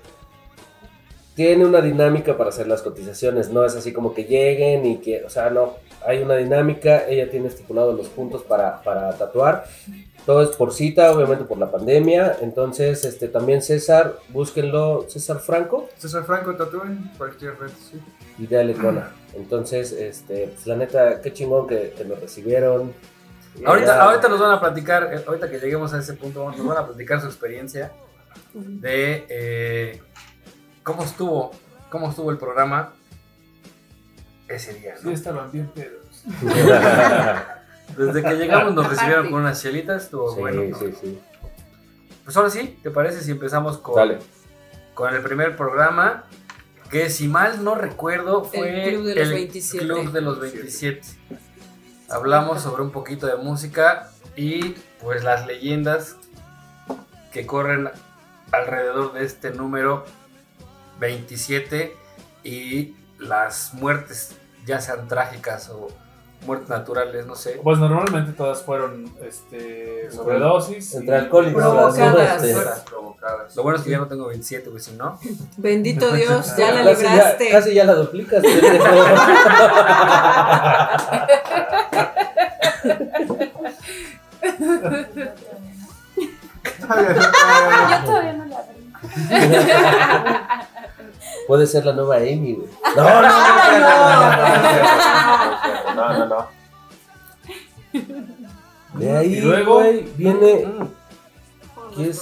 Tiene 1.34 1.64
una 1.64 1.80
dinámica 1.80 2.36
para 2.36 2.50
hacer 2.50 2.66
las 2.66 2.82
cotizaciones, 2.82 3.50
no 3.50 3.64
es 3.64 3.74
así 3.74 3.92
como 3.92 4.12
que 4.12 4.24
lleguen 4.24 4.84
y 4.84 4.98
que, 4.98 5.24
o 5.24 5.30
sea, 5.30 5.48
no, 5.48 5.76
hay 6.06 6.22
una 6.22 6.36
dinámica, 6.36 7.08
ella 7.08 7.30
tiene 7.30 7.48
estipulados 7.48 7.96
los 7.96 8.08
puntos 8.08 8.42
para, 8.42 8.82
para 8.82 9.12
tatuar. 9.16 9.64
Todo 10.26 10.42
es 10.42 10.50
por 10.50 10.72
cita, 10.72 11.10
obviamente 11.10 11.44
por 11.44 11.58
la 11.58 11.70
pandemia. 11.70 12.36
Entonces, 12.42 13.04
este 13.04 13.28
también 13.28 13.62
César, 13.62 14.16
búsquenlo, 14.28 15.06
César 15.08 15.40
Franco 15.40 15.88
César 15.96 16.24
Franco 16.24 16.54
Tatú 16.54 16.82
en 16.82 17.10
cualquier 17.18 17.58
red, 17.58 17.70
sí. 17.90 18.00
y 18.38 18.46
Dale. 18.46 18.76
Entonces, 19.34 19.90
este, 19.92 20.48
pues 20.48 20.66
la 20.66 20.76
neta, 20.76 21.20
qué 21.20 21.32
chingón 21.32 21.66
que, 21.66 21.94
que 21.96 22.04
nos 22.04 22.20
recibieron. 22.20 22.92
Ahorita, 23.64 24.02
ahorita 24.02 24.28
nos 24.28 24.40
van 24.40 24.52
a 24.52 24.60
platicar, 24.60 25.10
eh, 25.12 25.24
ahorita 25.26 25.50
que 25.50 25.58
lleguemos 25.58 25.92
a 25.92 25.98
ese 25.98 26.14
punto, 26.14 26.50
nos 26.50 26.66
van 26.66 26.78
a 26.78 26.86
platicar 26.86 27.20
su 27.20 27.26
experiencia 27.26 27.92
de 28.54 29.26
eh, 29.28 30.02
cómo 30.82 31.04
estuvo, 31.04 31.52
cómo 31.90 32.10
estuvo 32.10 32.30
el 32.30 32.38
programa 32.38 32.92
ese 34.48 34.74
día, 34.74 34.94
¿no? 35.02 35.10
Sí, 35.10 35.14
estaban 35.14 35.50
bien 35.52 35.68
pedos. 35.68 36.24
Desde 37.96 38.22
que 38.22 38.34
llegamos 38.34 38.74
nos 38.74 38.88
recibieron 38.88 39.30
con 39.30 39.42
unas 39.42 39.60
chelitas, 39.60 40.04
estuvo 40.04 40.34
sí, 40.34 40.40
bueno. 40.40 40.62
¿no? 40.62 40.78
sí, 40.78 40.94
sí. 41.00 41.20
Pues 42.24 42.36
ahora 42.36 42.50
sí, 42.50 42.78
¿te 42.82 42.90
parece 42.90 43.20
si 43.20 43.32
empezamos 43.32 43.78
con, 43.78 43.96
Dale. 43.96 44.18
con 44.94 45.14
el 45.14 45.22
primer 45.22 45.56
programa? 45.56 46.24
Que 46.90 47.10
si 47.10 47.26
mal 47.26 47.64
no 47.64 47.74
recuerdo 47.74 48.44
fue 48.44 48.88
El 48.88 48.94
Club 48.94 49.06
de 49.06 49.14
los 49.14 49.30
27. 49.30 49.86
Club 49.86 50.12
de 50.12 50.20
los 50.20 50.40
27. 50.40 51.00
Hablamos 52.12 52.60
sobre 52.60 52.82
un 52.82 52.90
poquito 52.90 53.26
de 53.26 53.36
música 53.36 54.10
y 54.36 54.74
pues 55.00 55.24
las 55.24 55.46
leyendas 55.46 56.16
que 57.32 57.46
corren 57.46 57.90
alrededor 58.52 59.14
de 59.14 59.24
este 59.24 59.50
número 59.50 60.04
27 61.00 61.96
y 62.44 62.94
las 63.18 63.72
muertes, 63.74 64.36
ya 64.66 64.80
sean 64.80 65.08
trágicas 65.08 65.70
o 65.70 65.88
muertes 66.46 66.68
naturales, 66.68 67.26
no 67.26 67.34
sé. 67.34 67.60
Pues 67.62 67.78
normalmente 67.78 68.32
todas 68.32 68.62
fueron 68.62 69.12
este, 69.22 70.10
sobredosis. 70.10 70.94
Entre 70.94 71.18
y-. 71.18 71.28
Provocadas. 71.28 72.44
este, 72.44 72.64
Las 72.64 72.80
Lo 73.54 73.62
bueno 73.62 73.78
es 73.78 73.84
que 73.84 73.90
ya 73.90 73.98
no 73.98 74.08
tengo 74.08 74.26
27, 74.26 74.68
güey, 74.70 74.82
si 74.82 74.92
no. 74.92 75.18
Bendito 75.56 76.10
Dios, 76.12 76.56
ya 76.56 76.72
la 76.72 76.82
Casi 76.90 77.04
ya, 77.04 77.10
libraste. 77.12 77.50
casi 77.50 77.74
ya 77.74 77.84
la 77.84 77.94
duplicas. 77.94 78.42
no, 78.42 78.50
Yo 87.90 88.04
todavía 88.04 88.32
no 88.34 88.44
la. 88.46 88.64
Puede 91.46 91.66
ser 91.66 91.84
la 91.86 91.92
nueva 91.92 92.16
Amy, 92.16 92.54
güey. 92.54 92.68
No, 92.96 93.02
no, 93.02 93.22
no, 93.22 93.28
no, 95.94 96.12
no, 96.18 96.26
no. 96.26 96.48
De 98.98 99.16
ahí, 99.16 99.34
Y 99.34 99.40
luego- 99.40 99.74
güey, 99.76 100.00
viene. 100.16 100.66
¿Qué 101.96 102.10
es? 102.10 102.20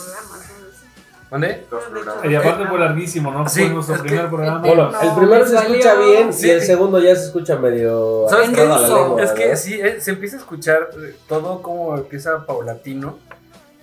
¿Dónde? 1.31 1.65
no. 1.71 1.77
Dos 1.77 1.85
programas. 1.89 2.25
Y 2.25 2.35
aparte 2.35 2.67
fue 2.67 2.79
larguísimo, 2.79 3.31
¿no? 3.31 3.49
Sí, 3.49 3.61
fue 3.63 3.71
nuestro 3.71 3.95
es 3.97 4.03
que- 4.03 4.09
primer 4.09 4.29
programa. 4.29 4.59
Bueno, 4.61 4.91
No, 4.91 5.01
el 5.01 5.15
primero 5.17 5.47
se 5.47 5.57
escucha 5.57 5.95
bien 5.95 6.33
Sí. 6.33 6.47
y 6.47 6.51
el 6.51 6.63
segundo 6.63 6.99
ya 6.99 7.15
se 7.15 7.27
escucha 7.27 7.57
medio. 7.57 8.27
¿Sabes 8.29 8.51
qué? 8.51 8.61
arrastrado 8.63 8.75
a 8.75 8.81
la 8.81 8.87
ruso. 8.89 9.05
lengua, 9.05 9.23
Es 9.25 9.31
que 9.33 9.57
sí, 9.57 9.75
eh, 9.81 10.01
se 10.01 10.11
empieza 10.11 10.37
a 10.37 10.41
escuchar 10.41 10.89
eh, 11.03 11.15
todo 11.29 11.63
como 11.63 11.97
empieza 11.97 12.45
paulatino. 12.45 13.19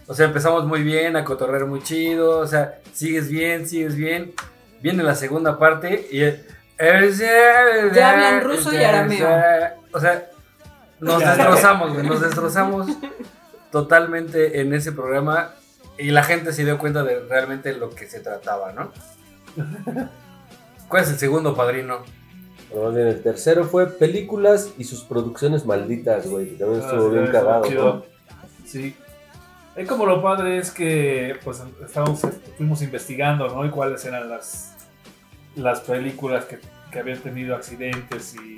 O 0.08 0.14
sea, 0.14 0.26
empezamos 0.26 0.66
muy 0.66 0.84
bien, 0.84 1.16
a 1.16 1.24
cotorrear 1.24 1.66
muy 1.66 1.82
chido. 1.84 2.40
O 2.40 2.48
sea, 2.48 2.80
sigues 2.94 3.30
bien, 3.30 3.68
sigues 3.68 3.96
bien. 3.96 4.34
Viene 4.82 5.04
la 5.04 5.16
segunda 5.16 5.58
parte 5.58 6.08
y. 6.12 6.24
eh, 6.24 6.46
Ya 6.80 8.12
hablan 8.12 8.44
ruso 8.44 8.74
y 8.74 8.78
arameo. 8.84 9.28
O 9.94 10.00
sea, 10.00 10.30
nos 11.00 11.20
destrozamos, 11.20 11.94
güey. 11.94 12.06
Nos 12.08 12.22
destrozamos 12.22 12.88
totalmente 13.72 14.62
en 14.62 14.74
ese 14.74 14.92
programa. 14.92 15.52
Y 15.98 16.12
la 16.12 16.24
gente 16.24 16.54
se 16.54 16.64
dio 16.64 16.78
cuenta 16.78 17.04
de 17.04 17.22
realmente 17.22 17.74
lo 17.74 17.90
que 17.90 18.08
se 18.08 18.20
trataba, 18.20 18.72
¿no? 18.74 18.92
¿Cuál 20.88 21.04
es 21.04 21.10
el 21.10 21.18
segundo 21.18 21.56
padrino? 21.56 22.00
Bien, 22.72 23.08
el 23.08 23.24
tercero 23.24 23.64
fue 23.66 23.88
películas 23.88 24.72
y 24.78 24.84
sus 24.84 25.04
producciones 25.04 25.66
malditas, 25.66 26.28
güey. 26.28 26.50
que 26.52 26.56
También 26.58 26.82
Ah, 26.82 26.86
estuvo 26.86 27.10
sí, 27.10 27.18
bien 27.18 27.32
cagado. 27.32 27.70
¿no? 27.72 28.04
Sí. 28.66 28.96
Y 29.76 29.86
como 29.86 30.06
lo 30.06 30.22
padre 30.22 30.58
es 30.58 30.72
que 30.72 31.36
pues 31.44 31.62
estábamos, 31.86 32.22
fuimos 32.58 32.82
investigando, 32.82 33.48
¿no? 33.50 33.66
Y 33.66 33.70
cuáles 33.70 34.04
eran 34.06 34.28
las, 34.30 34.76
las 35.56 35.82
películas 35.82 36.46
que, 36.46 36.60
que 36.92 37.00
habían 37.00 37.20
tenido 37.20 37.56
accidentes 37.56 38.36
y 38.36 38.57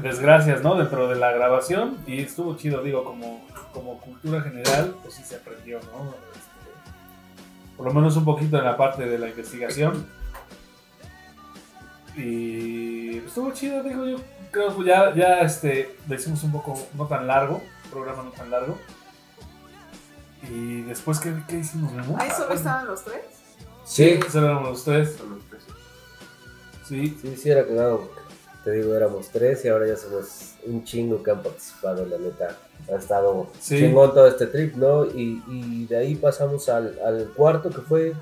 desgracias, 0.00 0.62
¿no? 0.62 0.76
Dentro 0.76 1.08
de 1.08 1.16
la 1.16 1.32
grabación. 1.32 1.98
Y 2.06 2.20
estuvo 2.20 2.56
chido, 2.56 2.82
digo, 2.82 3.04
como, 3.04 3.46
como 3.72 3.98
cultura 4.00 4.40
general, 4.42 4.96
pues 5.02 5.14
sí 5.14 5.22
se 5.22 5.36
aprendió, 5.36 5.80
¿no? 5.80 6.14
Este, 6.32 7.76
por 7.76 7.86
lo 7.86 7.94
menos 7.94 8.16
un 8.16 8.24
poquito 8.24 8.58
en 8.58 8.64
la 8.64 8.76
parte 8.76 9.06
de 9.06 9.18
la 9.18 9.28
investigación. 9.28 10.06
Y 12.16 13.18
estuvo 13.18 13.52
chido, 13.52 13.82
digo 13.82 14.06
yo. 14.06 14.16
Creo 14.50 14.76
que 14.76 14.84
ya, 14.84 15.14
ya 15.14 15.40
este, 15.40 15.96
lo 16.06 16.14
hicimos 16.14 16.42
un 16.42 16.52
poco 16.52 16.78
no 16.94 17.06
tan 17.06 17.26
largo, 17.26 17.62
programa 17.90 18.22
no 18.22 18.30
tan 18.30 18.50
largo. 18.50 18.78
Y 20.50 20.82
después, 20.82 21.18
¿qué, 21.20 21.32
qué 21.48 21.60
hicimos, 21.60 21.92
Memo? 21.92 22.16
Ahí 22.18 22.30
solo 22.30 22.52
estaban 22.52 22.86
los 22.86 23.02
tres. 23.02 23.22
Sí, 23.84 24.20
Solo 24.30 24.46
éramos 24.46 24.68
los 24.70 24.84
tres. 24.84 25.16
Son 25.16 25.30
los 25.30 25.44
tres. 25.48 25.62
Sí, 26.86 27.18
sí, 27.20 27.36
sí, 27.36 27.50
era 27.50 27.66
cagado. 27.66 28.10
Te 28.64 28.70
digo, 28.70 28.94
éramos 28.94 29.28
tres 29.30 29.64
y 29.64 29.68
ahora 29.68 29.86
ya 29.88 29.96
somos 29.96 30.54
un 30.66 30.84
chingo 30.84 31.22
que 31.22 31.30
han 31.32 31.42
participado, 31.42 32.06
la 32.06 32.16
neta. 32.18 32.56
Ha 32.92 32.96
estado 32.96 33.48
Sí. 33.60 33.78
chingón 33.78 34.14
todo 34.14 34.26
este 34.28 34.46
trip, 34.46 34.76
¿no? 34.76 35.04
Y, 35.06 35.42
y 35.48 35.86
de 35.86 35.96
ahí 35.96 36.14
pasamos 36.14 36.68
al, 36.68 36.96
al 37.04 37.28
cuarto 37.36 37.70
que 37.70 37.80
fue 37.80 38.12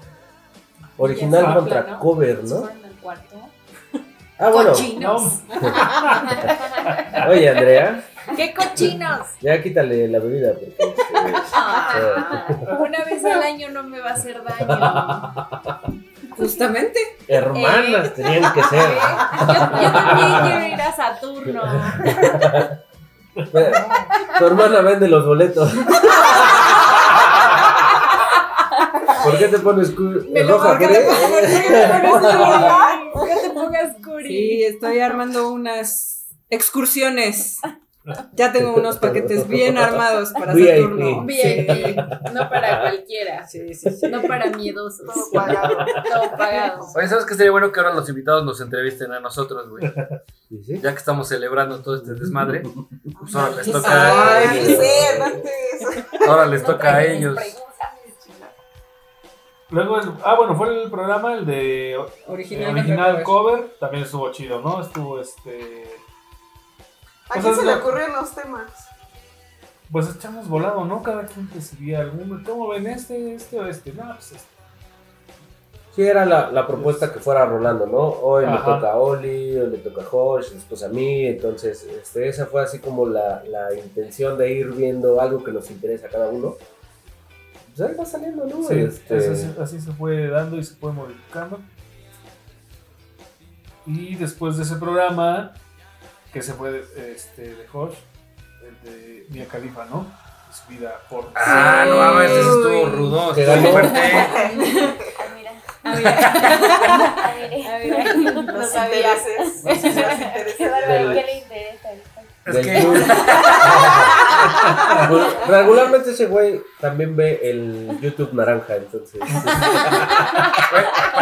original 0.96 1.54
contra 1.54 1.82
¿no? 1.82 1.98
cover, 1.98 2.44
¿no? 2.44 2.68
cuarto. 3.02 3.36
Ah, 4.38 4.48
bueno. 4.50 4.70
Cochinos. 4.70 5.40
Oye, 7.28 7.48
Andrea, 7.50 8.04
¡Qué 8.36 8.54
cochinos! 8.54 9.26
ya 9.42 9.62
quítale 9.62 10.08
la 10.08 10.18
bebida 10.18 10.52
porque 10.52 10.68
este, 10.78 10.84
Ah, 11.52 12.46
una 12.80 13.04
vez 13.04 13.22
al 13.24 13.42
año 13.42 13.68
no 13.70 13.82
me 13.82 14.00
va 14.00 14.10
a 14.10 14.14
hacer 14.14 14.40
daño. 14.42 16.00
Justamente. 16.40 16.98
hermanas 17.28 18.06
Eh. 18.08 18.12
tenían 18.16 18.52
que 18.52 18.62
ser. 18.64 18.80
Yo, 18.90 19.46
yo 19.46 19.92
también 19.92 20.40
quiero 20.42 20.66
ir 20.74 20.80
a 20.80 20.92
Saturno. 20.96 21.62
Tu 24.38 24.46
hermana 24.46 24.80
vende 24.82 25.08
los 25.08 25.24
boletos. 25.24 25.72
¿Por 29.24 29.38
qué 29.38 29.48
te 29.48 29.58
pones 29.58 29.96
Me 30.30 30.42
roja? 30.44 30.68
¿por 30.70 30.78
qué 30.78 30.88
te 30.88 31.04
Curi? 31.04 31.16
pones 31.30 31.50
No 33.14 33.40
te 33.42 33.50
pongas 33.50 33.96
curi. 34.04 34.28
Sí, 34.28 34.64
estoy 34.64 35.00
armando 35.00 35.50
unas 35.52 36.26
Excursiones. 36.48 37.58
Ya 38.34 38.52
tengo 38.52 38.74
unos 38.74 38.98
paquetes 39.00 39.46
bien 39.48 39.78
armados 39.78 40.30
para 40.32 40.52
VIP. 40.54 40.68
Saturno. 40.68 41.24
VIP, 41.24 41.96
no 42.32 42.48
para 42.50 42.80
cualquiera, 42.80 43.46
Sí, 43.48 43.74
sí, 43.74 43.90
sí. 43.90 44.08
no 44.08 44.22
para 44.22 44.46
miedosos. 44.50 45.06
Todo 45.06 45.30
pagado. 45.32 45.76
Todo 46.12 46.36
pagado. 46.36 46.86
Oye, 46.96 47.08
¿sabes 47.08 47.24
qué 47.24 47.34
sería 47.34 47.50
bueno 47.52 47.72
que 47.72 47.80
ahora 47.80 47.94
los 47.94 48.08
invitados 48.08 48.44
nos 48.44 48.60
entrevisten 48.60 49.12
a 49.12 49.20
nosotros, 49.20 49.68
güey? 49.68 49.86
¿Sí, 50.48 50.62
sí? 50.64 50.80
Ya 50.80 50.92
que 50.92 50.98
estamos 50.98 51.28
celebrando 51.28 51.80
todo 51.80 51.96
este 51.96 52.14
desmadre, 52.14 52.62
pues 53.20 53.34
ahora 53.34 53.56
les 53.56 53.70
toca, 53.72 54.38
Ay, 54.50 54.64
sí, 54.66 54.76
antes. 55.22 56.04
ahora 56.28 56.46
les 56.46 56.64
toca 56.64 56.94
a 56.96 57.04
ellos. 57.04 57.36
Luego, 59.70 60.00
el- 60.00 60.10
ah, 60.24 60.34
bueno, 60.36 60.56
fue 60.56 60.82
el 60.82 60.90
programa, 60.90 61.34
el 61.34 61.46
de 61.46 61.96
Original, 62.26 62.72
original 62.72 63.22
cover. 63.22 63.58
cover. 63.58 63.70
También 63.78 64.02
estuvo 64.02 64.30
chido, 64.32 64.60
¿no? 64.60 64.80
Estuvo 64.82 65.20
este. 65.20 65.84
¿A 67.30 67.34
Pues 67.34 67.44
quién 67.44 67.54
se 67.56 67.64
le 67.64 67.74
ocurrieron 67.74 68.16
los 68.16 68.30
temas? 68.34 68.70
Pues 69.90 70.08
echamos 70.14 70.48
volado, 70.48 70.84
¿no? 70.84 71.02
Cada 71.02 71.26
quien 71.26 71.48
decidía 71.52 72.00
alguno. 72.00 72.40
¿Cómo 72.44 72.68
ven 72.68 72.86
este, 72.86 73.34
este 73.34 73.58
o 73.58 73.66
este? 73.66 73.92
No, 73.92 74.04
pues 74.14 74.32
este. 74.32 74.48
Sí, 75.94 76.02
era 76.02 76.24
la, 76.24 76.52
la 76.52 76.66
propuesta 76.68 77.12
que 77.12 77.18
fuera 77.18 77.44
rolando, 77.46 77.86
¿no? 77.86 77.98
Hoy 77.98 78.46
le 78.46 78.58
toca 78.58 78.92
a 78.92 78.96
Oli, 78.96 79.56
hoy 79.58 79.70
le 79.70 79.78
toca 79.78 80.02
a 80.02 80.04
Josh, 80.04 80.50
después 80.50 80.82
a 80.84 80.88
mí. 80.88 81.26
Entonces, 81.26 81.82
este, 81.82 82.28
esa 82.28 82.46
fue 82.46 82.62
así 82.62 82.78
como 82.78 83.06
la, 83.06 83.42
la 83.48 83.74
intención 83.74 84.38
de 84.38 84.52
ir 84.52 84.70
viendo 84.72 85.20
algo 85.20 85.42
que 85.42 85.50
nos 85.50 85.68
interesa 85.70 86.06
a 86.06 86.10
cada 86.10 86.28
uno. 86.28 86.54
Pues 87.76 87.88
ahí 87.90 87.96
va 87.96 88.04
saliendo, 88.04 88.46
¿no? 88.46 88.62
Sí, 88.68 88.78
Este, 88.78 89.16
así 89.60 89.80
se 89.80 89.92
fue 89.92 90.28
dando 90.28 90.56
y 90.58 90.64
se 90.64 90.74
fue 90.76 90.92
modificando. 90.92 91.58
Y 93.86 94.14
después 94.14 94.56
de 94.56 94.62
ese 94.62 94.76
programa, 94.76 95.54
que 96.32 96.42
se 96.42 96.54
fue 96.54 96.84
este, 97.14 97.42
de 97.42 97.66
Josh, 97.68 97.94
el 98.62 98.80
de 98.90 99.26
Mia 99.30 99.46
Khalifa, 99.48 99.84
¿no? 99.86 100.06
Su 100.52 100.68
vida 100.72 101.00
por. 101.08 101.30
Ah, 101.36 101.84
no 101.88 101.96
mames, 101.96 102.30
ese 102.30 102.40
estuvo 102.40 102.86
rudo, 102.86 103.34
Que 103.34 103.42
estuvo 103.52 103.70
fuerte. 103.72 104.00
Ah, 105.18 105.26
mira. 105.36 105.52
A 105.82 105.94
ver, 105.94 106.06
Ah, 106.06 107.32
mire. 107.36 107.68
a 107.68 107.78
ver, 107.78 108.16
no 108.44 108.66
sabía. 108.66 109.12
intereses. 109.14 110.56
Qué 110.56 110.68
bárbaro, 110.68 111.08
Del- 111.08 111.14
¿qué 111.14 111.22
le 111.24 111.38
interesa? 111.38 111.88
Es 112.46 112.56
que- 112.56 112.80
regularmente 115.48 116.10
ese 116.10 116.26
güey 116.26 116.60
también 116.80 117.14
ve 117.16 117.40
el 117.44 117.98
YouTube 118.00 118.32
naranja, 118.32 118.76
entonces. 118.76 119.20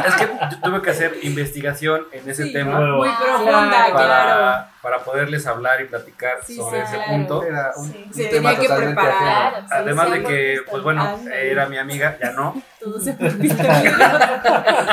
Es 0.07 0.15
que 0.15 0.29
yo 0.51 0.61
tuve 0.63 0.81
que 0.83 0.91
hacer 0.91 1.19
investigación 1.23 2.07
en 2.13 2.29
ese 2.31 2.45
Sí, 2.45 2.53
tema 2.53 2.81
Muy 2.81 3.09
profunda, 3.11 3.87
claro. 3.91 3.93
claro. 3.93 4.65
Para, 4.91 5.05
poderles 5.05 5.47
hablar 5.47 5.81
y 5.81 5.85
platicar 5.85 6.39
Sí, 6.45 6.57
sobre 6.57 6.81
sí, 6.81 6.85
ese 6.87 6.95
claro. 6.97 7.13
punto. 7.13 7.45
Era 7.45 7.73
un, 7.77 7.93
Sí. 7.93 8.05
un 8.07 8.15
Se 8.15 8.25
tema 8.27 8.51
tenía 8.51 8.61
que 8.61 8.69
totalmente 8.69 9.01
preparar. 9.03 9.65
Además 9.71 10.07
sí, 10.07 10.13
de 10.13 10.23
que, 10.25 10.61
pues 10.71 10.83
bueno, 10.83 11.21
era 11.33 11.67
mi 11.67 11.79
amiga, 11.79 12.19
ya 12.23 12.33
no. 12.33 12.61
Todo 12.81 13.01
se. 13.01 13.17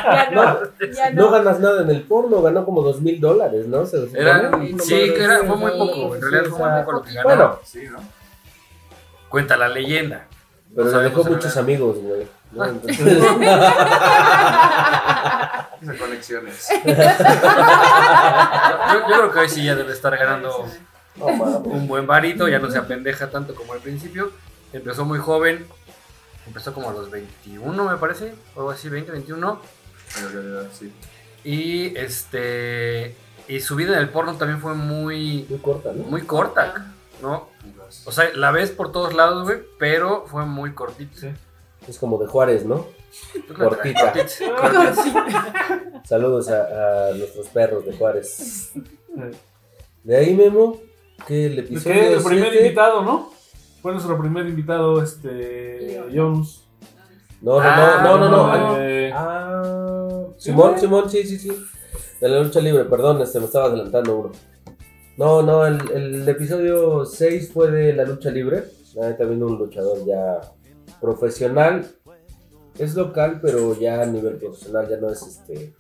Ya 0.06 0.30
no, 0.32 0.44
No, 0.44 0.60
ya 0.94 1.10
no 1.12 1.22
no. 1.24 1.32
ganas 1.32 1.60
nada 1.60 1.82
en 1.84 1.90
el 1.90 2.02
porno, 2.04 2.42
ganó 2.42 2.66
como 2.66 2.82
dos 2.82 3.02
mil 3.02 3.20
dólares, 3.20 3.68
¿no? 3.68 3.86
Se 3.86 3.98
Era, 4.14 4.46
supone. 4.46 4.76
sí, 4.80 5.14
que 5.14 5.24
era, 5.24 5.40
fue 5.44 5.56
muy 5.58 5.72
poco. 5.72 6.16
En 6.16 6.22
realidad 6.22 6.44
sí, 6.46 6.50
fue 6.52 6.70
muy 6.70 6.80
poco 6.82 6.92
lo 6.94 7.02
que 7.04 7.14
ganó. 7.14 7.28
Bueno, 7.30 7.60
Sí, 7.64 7.84
¿no? 7.92 8.00
Cuenta 9.30 9.58
la 9.58 9.68
leyenda. 9.68 10.26
pero 10.76 10.90
No 10.90 10.98
le 10.98 11.04
dejó 11.10 11.24
muchos 11.24 11.58
amigos, 11.58 11.98
güey. 12.00 12.28
Esas 15.82 15.98
conexiones. 15.98 16.68
Yo, 16.86 16.94
yo 19.10 19.18
creo 19.18 19.32
que 19.32 19.40
hoy 19.40 19.50
sí 19.50 19.64
ya 19.64 19.76
debe 19.76 19.94
estar 19.94 20.16
ganando 20.18 20.66
un 21.18 21.88
buen 21.88 22.08
varito, 22.08 22.48
ya 22.48 22.60
no 22.60 22.70
se 22.70 22.78
apendeja 22.78 23.30
tanto 23.30 23.56
como 23.56 23.74
al 23.74 23.80
principio. 23.80 24.32
Empezó 24.74 25.06
muy 25.06 25.20
joven, 25.20 25.66
empezó 26.48 26.74
como 26.74 26.90
a 26.90 26.94
los 26.94 27.10
21 27.10 27.90
me 27.90 27.98
parece, 27.98 28.34
o 28.56 28.60
algo 28.60 28.72
así, 28.72 28.90
20, 28.90 29.12
21. 29.12 29.62
En 30.20 30.34
realidad, 30.34 30.68
sí. 30.74 30.92
Y 31.44 31.96
este 31.98 33.16
y 33.48 33.60
su 33.60 33.76
vida 33.76 33.94
en 33.94 34.00
el 34.00 34.10
porno 34.10 34.36
también 34.36 34.60
fue 34.60 34.74
muy 34.74 35.46
Muy 35.50 35.60
corta, 35.60 35.92
¿no? 35.94 36.04
muy 36.06 36.22
corta, 36.24 36.94
¿no? 37.22 37.50
O 38.06 38.12
sea, 38.12 38.30
la 38.34 38.52
ves 38.52 38.72
por 38.72 38.92
todos 38.92 39.14
lados, 39.14 39.44
güey, 39.44 39.60
pero 39.78 40.26
fue 40.28 40.46
muy 40.46 40.74
cortita. 40.74 41.18
Sí. 41.18 41.30
Es 41.88 42.00
como 42.00 42.18
de 42.18 42.28
Juárez, 42.28 42.66
¿no? 42.66 42.88
Cortita. 43.58 44.14
Saludos 46.04 46.50
a, 46.50 47.08
a 47.10 47.14
nuestros 47.14 47.48
perros 47.48 47.86
de 47.86 47.94
Juárez. 47.98 48.72
De 50.04 50.18
ahí, 50.18 50.34
Memo, 50.36 50.80
que 51.28 51.48
el 51.48 51.60
Es 51.60 51.66
episodio 51.66 51.96
que 51.96 52.14
el 52.14 52.24
primer 52.24 52.50
siete- 52.52 52.66
invitado, 52.66 53.02
¿no? 53.04 53.32
Fue 53.82 53.92
nuestro 53.92 54.20
primer 54.20 54.48
invitado, 54.48 55.02
este. 55.02 56.02
Jones. 56.14 56.62
No, 57.42 57.54
no, 57.54 57.60
Ah, 57.62 58.02
no, 58.04 58.18
no, 58.18 58.30
no. 58.30 58.58
no. 58.58 58.78
Eh, 58.82 59.12
Ah, 59.14 60.24
Simón. 60.38 60.80
Simón, 60.80 61.10
sí, 61.10 61.24
sí, 61.24 61.38
sí. 61.38 61.52
De 62.20 62.30
la 62.30 62.42
lucha 62.42 62.60
libre, 62.60 62.86
perdón, 62.86 63.22
este, 63.22 63.40
me 63.40 63.46
estaba 63.46 63.66
adelantando 63.66 64.18
uno. 64.18 64.32
No, 65.18 65.42
no, 65.42 65.66
el, 65.66 65.80
el 65.92 66.28
episodio 66.28 67.06
6 67.06 67.52
fue 67.54 67.72
de 67.72 67.94
la 67.94 68.04
lucha 68.04 68.30
libre. 68.32 68.64
Ah, 69.02 69.14
También 69.18 69.44
un 69.44 69.58
luchador 69.58 70.06
ya 70.06 70.42
profesional. 71.00 71.86
Es 72.78 72.96
local, 72.96 73.40
pero 73.42 73.74
ya 73.80 74.02
a 74.02 74.06
nivel 74.06 74.36
profesional, 74.38 74.88
ya 74.90 74.98
no 74.98 75.10
es 75.10 75.22
este 75.26 75.74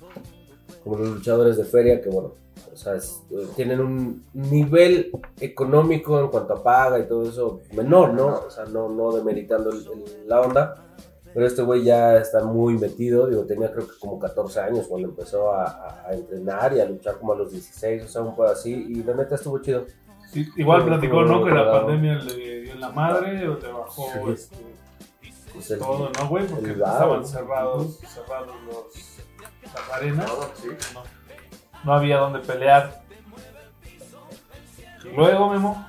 como 0.83 0.97
los 0.97 1.09
luchadores 1.09 1.57
de 1.57 1.65
feria, 1.65 1.99
que 1.99 2.09
bueno, 2.09 2.33
o 2.71 2.77
sea, 2.77 2.95
es- 2.95 3.23
tienen 3.55 3.79
un 3.79 4.23
nivel 4.33 5.11
económico 5.39 6.19
en 6.19 6.27
cuanto 6.27 6.53
a 6.53 6.63
paga 6.63 6.99
y 6.99 7.07
todo 7.07 7.23
eso 7.27 7.61
menor, 7.73 8.13
¿no? 8.13 8.27
O 8.47 8.49
sea, 8.51 8.65
no, 8.65 8.87
no 8.89 9.11
demeritando 9.11 9.71
el- 9.71 9.77
el- 9.79 10.27
la 10.27 10.41
onda. 10.41 10.75
Pero 11.33 11.47
este 11.47 11.63
güey 11.63 11.83
ya 11.83 12.17
está 12.17 12.43
muy 12.45 12.77
metido, 12.77 13.27
digo, 13.27 13.43
tenía 13.45 13.69
creo 13.71 13.85
que 13.87 13.93
como 13.99 14.17
14 14.17 14.59
años 14.61 14.87
cuando 14.87 15.09
empezó 15.09 15.51
a, 15.53 16.03
a- 16.07 16.13
entrenar 16.13 16.73
y 16.73 16.79
a 16.79 16.85
luchar 16.85 17.17
como 17.17 17.33
a 17.33 17.35
los 17.35 17.51
16, 17.51 18.05
o 18.05 18.07
sea, 18.07 18.21
un 18.21 18.29
poco 18.29 18.43
así, 18.45 18.71
y 18.73 19.03
la 19.03 19.15
neta 19.15 19.35
estuvo 19.35 19.59
chido. 19.59 19.85
sí, 20.31 20.45
igual 20.57 20.85
platicó, 20.85 21.23
¿no? 21.23 21.43
Que 21.43 21.51
la 21.51 21.71
pandemia 21.71 22.15
le 22.15 22.61
dio 22.61 22.73
en 22.73 22.79
la 22.81 22.89
madre, 22.89 23.47
o 23.49 23.57
le 23.59 23.67
bajó 23.71 24.03
Sí. 24.13 24.31
este, 24.33 24.55
Pues 25.55 25.71
el- 25.71 25.79
todo, 25.79 26.09
¿no, 26.19 26.27
güey? 26.27 26.45
Porque 26.47 26.71
el 26.71 26.79
bar. 26.79 26.91
estaban 26.93 27.25
cerrados, 27.25 27.97
cerrados 28.07 28.55
los, 28.67 28.85
las 29.73 29.89
arenas. 29.93 30.25
Todo, 30.25 30.51
sí. 30.61 30.67
No, 30.93 31.03
no 31.83 31.93
había 31.93 32.17
donde 32.17 32.39
pelear. 32.39 33.01
Y 35.03 35.07
luego, 35.15 35.49
Memo. 35.49 35.87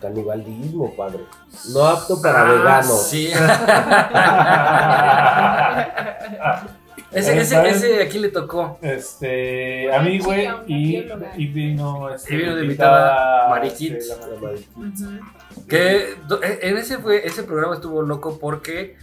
Canibalismo, 0.00 0.94
padre. 0.94 1.24
No 1.72 1.84
apto 1.86 2.20
para 2.20 2.42
Ah, 2.42 2.44
veganos. 2.44 3.02
Sí. 3.02 3.32
ese, 7.12 7.38
ese, 7.40 7.68
ese 7.68 8.02
aquí 8.02 8.18
le 8.18 8.28
tocó. 8.30 8.78
Este, 8.82 9.92
a 9.92 10.00
mí, 10.02 10.18
güey, 10.18 10.48
y, 10.66 11.02
vino, 11.48 12.10
este, 12.10 12.34
Y 12.34 12.36
vino 12.38 12.54
de 12.56 12.62
invitada 12.62 13.48
Mariquit. 13.48 13.94
este, 13.94 14.14
Mariquit. 14.40 14.76
madre. 14.76 15.20
Que 15.68 16.10
e- 16.42 16.58
en 16.68 16.76
ese 16.76 16.98
fue 16.98 17.26
ese 17.26 17.42
programa 17.42 17.74
estuvo 17.74 18.02
loco 18.02 18.38
porque 18.38 18.96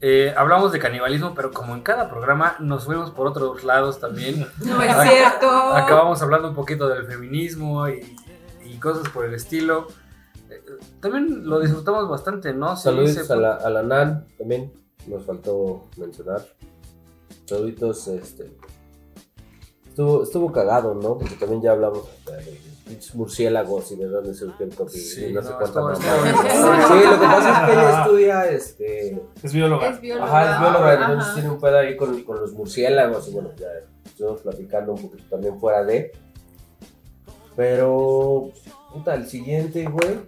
eh, 0.00 0.32
hablamos 0.36 0.72
de 0.72 0.78
canibalismo, 0.78 1.34
pero 1.34 1.50
como 1.52 1.74
en 1.74 1.82
cada 1.82 2.08
programa 2.08 2.56
nos 2.60 2.84
fuimos 2.84 3.10
por 3.10 3.26
otros 3.26 3.64
lados 3.64 4.00
también. 4.00 4.46
No 4.64 4.82
es 4.82 5.08
cierto. 5.10 5.48
Acabamos 5.50 6.22
hablando 6.22 6.48
un 6.48 6.54
poquito 6.54 6.88
del 6.88 7.04
feminismo 7.06 7.88
y, 7.88 8.16
y 8.64 8.76
cosas 8.78 9.08
por 9.10 9.24
el 9.26 9.34
estilo. 9.34 9.88
Eh, 10.48 10.62
También 11.00 11.46
lo 11.48 11.60
disfrutamos 11.60 12.08
bastante, 12.08 12.52
¿no? 12.54 12.76
Saludos 12.76 13.30
a 13.30 13.36
la, 13.36 13.54
a 13.56 13.68
la 13.70 13.82
NAN 13.82 14.26
también, 14.38 14.72
nos 15.06 15.24
faltó 15.26 15.88
mencionar. 15.98 16.40
Saluditos, 17.50 18.06
este. 18.06 18.48
Estuvo, 19.88 20.22
estuvo 20.22 20.52
cagado, 20.52 20.94
¿no? 20.94 21.18
Porque 21.18 21.34
también 21.34 21.60
ya 21.60 21.72
hablamos 21.72 22.04
de 22.26 22.96
murciélagos 23.14 23.90
y 23.90 23.96
de 23.96 24.06
dónde 24.06 24.34
surgió 24.34 24.66
el 24.66 24.74
COVID 24.74 24.92
Sí, 24.92 25.32
no, 25.32 25.42
sé 25.42 25.50
no, 25.50 25.58
cuánta 25.58 25.80
estuvo- 25.80 25.96
Sí, 25.96 27.04
lo 27.10 27.20
que 27.20 27.26
pasa 27.26 27.50
es 27.50 27.66
que 27.66 27.72
ella 27.72 28.02
estudia 28.02 28.50
este. 28.50 29.22
Es 29.42 29.52
bióloga. 29.52 29.88
Es 29.90 30.00
bióloga. 30.00 30.26
Ajá, 30.28 30.54
es 30.54 30.60
bióloga, 30.60 30.92
Ajá. 30.92 31.12
entonces 31.12 31.34
tiene 31.34 31.50
un 31.50 31.60
pedo 31.60 31.78
ahí 31.78 31.96
con, 31.96 32.22
con 32.22 32.40
los 32.40 32.52
murciélagos 32.52 33.28
y 33.28 33.32
bueno, 33.32 33.50
ya 33.56 33.66
estuvimos 34.04 34.42
platicando 34.42 34.92
un 34.92 35.02
poquito 35.02 35.24
también 35.28 35.58
fuera 35.58 35.82
de. 35.82 36.12
Pero, 37.56 38.52
puta, 38.92 39.16
el 39.16 39.26
siguiente, 39.26 39.84
güey. 39.86 40.20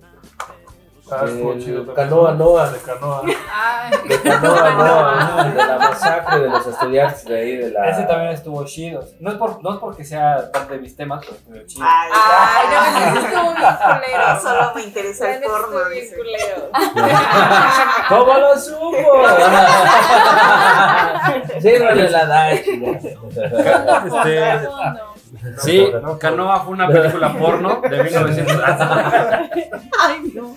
Ah, 1.13 1.25
chido 1.59 1.95
Canoa 1.95 2.33
¿no? 2.33 2.45
Noa. 2.45 2.71
De 2.71 2.79
canoa. 2.79 3.23
Ay, 3.53 3.91
De 4.09 4.21
Canoa 4.23 4.71
Noa, 4.71 5.45
de 5.55 5.67
la 5.67 5.79
masacre 5.79 6.41
de 6.41 6.49
los 6.49 6.67
estudiantes 6.67 7.25
de 7.25 7.39
ahí, 7.39 7.57
de 7.57 7.71
la. 7.71 7.91
Ese 7.91 8.03
también 8.05 8.33
estuvo 8.33 8.65
chido. 8.65 9.05
No 9.21 9.31
es, 9.31 9.37
por, 9.37 9.63
no 9.63 9.75
es 9.75 9.79
porque 9.81 10.05
sea 10.05 10.51
parte 10.53 10.75
de 10.75 10.81
mis 10.81 10.97
temas, 10.97 11.25
pero 11.25 11.37
estuvo 11.37 11.67
chido. 11.67 11.85
Ay, 11.87 12.11
Ay, 12.13 12.67
no, 12.71 12.85
ese 13.19 13.27
estuvo 13.27 13.55
bien 13.55 13.77
culero. 13.77 14.41
solo 14.43 14.73
me 14.75 14.83
interesa 14.83 15.35
el 15.35 15.43
porno. 15.43 15.89
dice. 15.91 16.17
¿Cómo 18.09 18.35
lo 18.35 18.59
supo? 18.59 19.27
Sírvale 21.61 22.11
la. 22.11 22.51
Este, 22.53 22.79
Vagabundo. 23.97 25.13
Sí, 25.59 25.93
No, 26.03 26.19
Canoa 26.19 26.61
fue 26.61 26.75
una 26.75 26.89
película 26.89 27.33
porno 27.33 27.81
de 27.81 28.03
1900. 28.03 28.63
Ay, 29.99 30.33
no. 30.35 30.57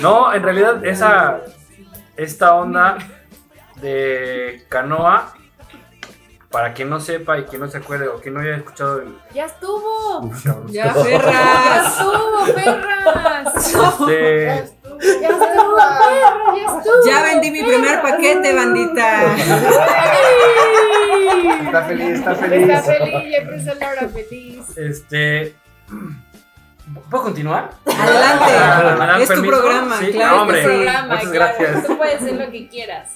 No, 0.00 0.32
en 0.32 0.42
realidad 0.42 0.84
esa 0.84 1.40
esta 2.16 2.54
onda 2.54 2.98
de 3.80 4.64
Canoa 4.68 5.32
para 6.50 6.74
quien 6.74 6.90
no 6.90 7.00
sepa 7.00 7.38
y 7.38 7.44
quien 7.44 7.62
no 7.62 7.68
se 7.68 7.78
acuerde 7.78 8.08
o 8.08 8.20
quien 8.20 8.34
no 8.34 8.40
haya 8.40 8.56
escuchado 8.56 9.00
el 9.00 9.16
¡Ya 9.34 9.46
estuvo! 9.46 10.30
Ya, 10.44 10.84
¡Ya 10.84 10.92
perras. 10.92 11.98
estuvo, 11.98 12.54
perras! 12.54 13.56
este, 13.56 14.46
¡Ya 15.22 15.28
estuvo, 15.30 15.76
perro! 15.76 16.56
¡Ya 16.56 16.64
estuvo! 16.78 17.06
Ya 17.06 17.22
vendí 17.22 17.50
mi 17.50 17.62
primer 17.64 18.02
paquete, 18.02 18.54
bandita. 18.54 19.34
Está 21.64 21.82
feliz, 21.84 22.18
está 22.18 22.34
feliz. 22.34 22.68
Está 22.68 22.82
feliz, 22.82 23.32
ya 23.32 23.38
empezó 23.38 23.74
la 23.74 23.88
hora 23.90 24.08
feliz. 24.08 24.76
este 24.76 25.54
¿Puedo 27.10 27.24
continuar? 27.24 27.70
Adelante. 27.86 28.44
Ah, 28.58 28.96
¿me 28.98 29.06
dan 29.06 29.20
Es 29.20 29.28
tu 29.28 29.34
permiso? 29.34 29.56
programa, 29.60 29.98
Sí, 29.98 30.12
claro. 30.12 30.36
no, 30.36 30.42
hombre. 30.42 30.56
que 30.62 30.62
sí. 30.68 30.74
programa, 30.74 31.06
muchas 31.14 31.30
claro. 31.30 31.54
gracias. 31.58 31.86
Tú 31.86 31.96
puedes 31.98 32.14
hacer 32.22 32.32
lo 32.34 32.50
que 32.50 32.68
quieras. 32.68 33.12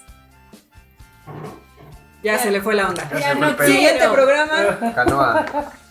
Ya 2.22 2.38
se 2.38 2.50
le 2.50 2.60
fue 2.60 2.74
la 2.74 2.88
onda. 2.88 3.08
Ya 3.18 3.34
no. 3.34 3.56
Siguiente 3.64 4.08
programa. 4.08 4.92
Canoa. 4.94 5.46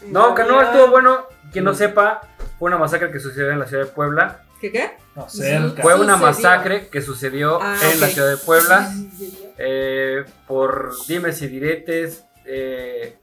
No, 0.08 0.34
Canoa 0.36 0.64
estuvo 0.66 0.88
bueno. 0.90 1.26
Quien 1.52 1.64
no 1.64 1.74
sepa, 1.74 2.22
fue 2.60 2.68
una 2.68 2.78
masacre 2.78 3.12
que 3.12 3.20
sucedió 3.20 3.52
en 3.52 3.60
la 3.60 3.66
ciudad 3.68 3.86
de 3.86 3.92
Puebla. 3.92 4.40
¿Qué 4.60 4.72
qué? 4.72 4.98
No, 5.16 5.30
cerca. 5.30 5.82
Fue 5.82 5.94
una 5.96 6.18
Sucedió. 6.18 6.28
masacre 6.28 6.88
que 6.90 7.02
sucedió 7.02 7.60
Ah, 7.62 7.76
en 7.94 8.02
la 8.02 8.08
ciudad 8.08 8.30
de 8.30 8.38
Puebla 8.38 8.92
eh, 9.58 10.26
por 10.48 10.94
dimes 11.08 11.42
y 11.42 11.48
diretes, 11.48 12.26
eh, 12.46 13.18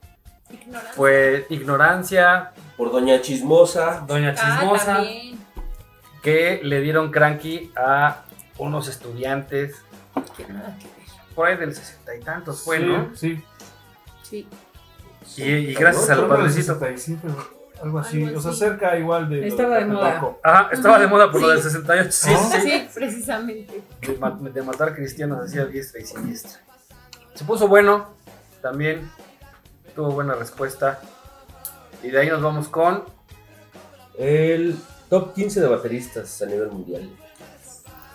Ignorancia. 0.52 0.92
pues 0.96 1.44
ignorancia, 1.50 2.52
Por 2.76 2.90
Doña 2.92 3.20
Chismosa. 3.20 4.04
doña 4.06 4.34
Ah, 4.38 4.58
chismosa, 4.58 5.00
que 6.22 6.60
le 6.62 6.80
dieron 6.80 7.10
cranky 7.10 7.72
a 7.76 8.22
unos 8.58 8.88
estudiantes 8.88 9.76
por 11.34 11.48
ahí 11.48 11.56
del 11.56 11.74
sesenta 11.74 12.14
y 12.14 12.20
tantos 12.20 12.62
fue, 12.62 12.78
sí, 12.78 12.84
¿no? 12.84 13.10
Sí. 13.16 13.44
Sí. 14.22 14.48
Y, 15.36 15.42
y 15.42 15.74
gracias 15.74 16.10
al 16.10 16.26
padrecito. 16.28 16.74
67, 16.78 17.28
algo 17.82 17.98
así. 17.98 18.22
Algo 18.24 18.38
O 18.38 18.42
sea, 18.42 18.50
así. 18.50 18.60
cerca 18.60 18.96
igual 18.98 19.28
de. 19.30 19.36
lo 19.40 19.46
Estaba 19.46 19.76
de 19.78 19.84
moda. 19.86 20.36
Ajá, 20.42 20.68
estaba 20.72 20.98
de 20.98 21.06
moda 21.06 21.30
por 21.30 21.40
lo 21.40 21.48
Sí. 21.48 21.54
del 21.54 21.62
68, 21.62 22.08
sí, 22.12 22.30
Ah. 22.34 22.48
sí. 22.52 22.60
Sí, 22.62 22.88
precisamente. 22.94 23.82
De, 24.02 24.16
ma- 24.18 24.30
de 24.40 24.62
matar 24.62 24.94
cristianos 24.94 25.44
hacía 25.44 25.64
diestra 25.64 26.00
y 26.00 26.04
siniestra. 26.04 26.60
Se 27.34 27.44
puso 27.44 27.66
bueno, 27.68 28.14
también 28.60 29.10
tuvo 29.94 30.10
buena 30.12 30.34
respuesta. 30.34 31.00
Y 32.02 32.10
de 32.10 32.18
ahí 32.20 32.28
nos 32.28 32.42
vamos 32.42 32.68
con 32.68 33.04
El 34.18 34.76
top 35.08 35.34
15 35.34 35.60
de 35.60 35.68
bateristas 35.68 36.42
a 36.42 36.46
nivel 36.46 36.68
mundial. 36.70 37.08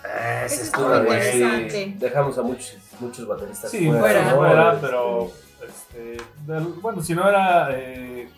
Ah, 0.06 0.46
estuvo 0.46 0.96
interesante. 0.98 1.70
Sí, 1.70 1.96
dejamos 2.00 2.38
a 2.38 2.42
muchos, 2.42 2.78
muchos 3.00 3.28
bateristas 3.28 3.72
Sí, 3.72 3.88
fuera. 3.88 4.02
fuera. 4.02 4.24
¿no? 4.32 4.38
fuera, 4.38 4.78
pero. 4.82 5.32
Este, 5.68 6.18
bueno, 6.82 7.02
si 7.02 7.14
no 7.16 7.28
era. 7.28 7.70
eh, 7.72 8.30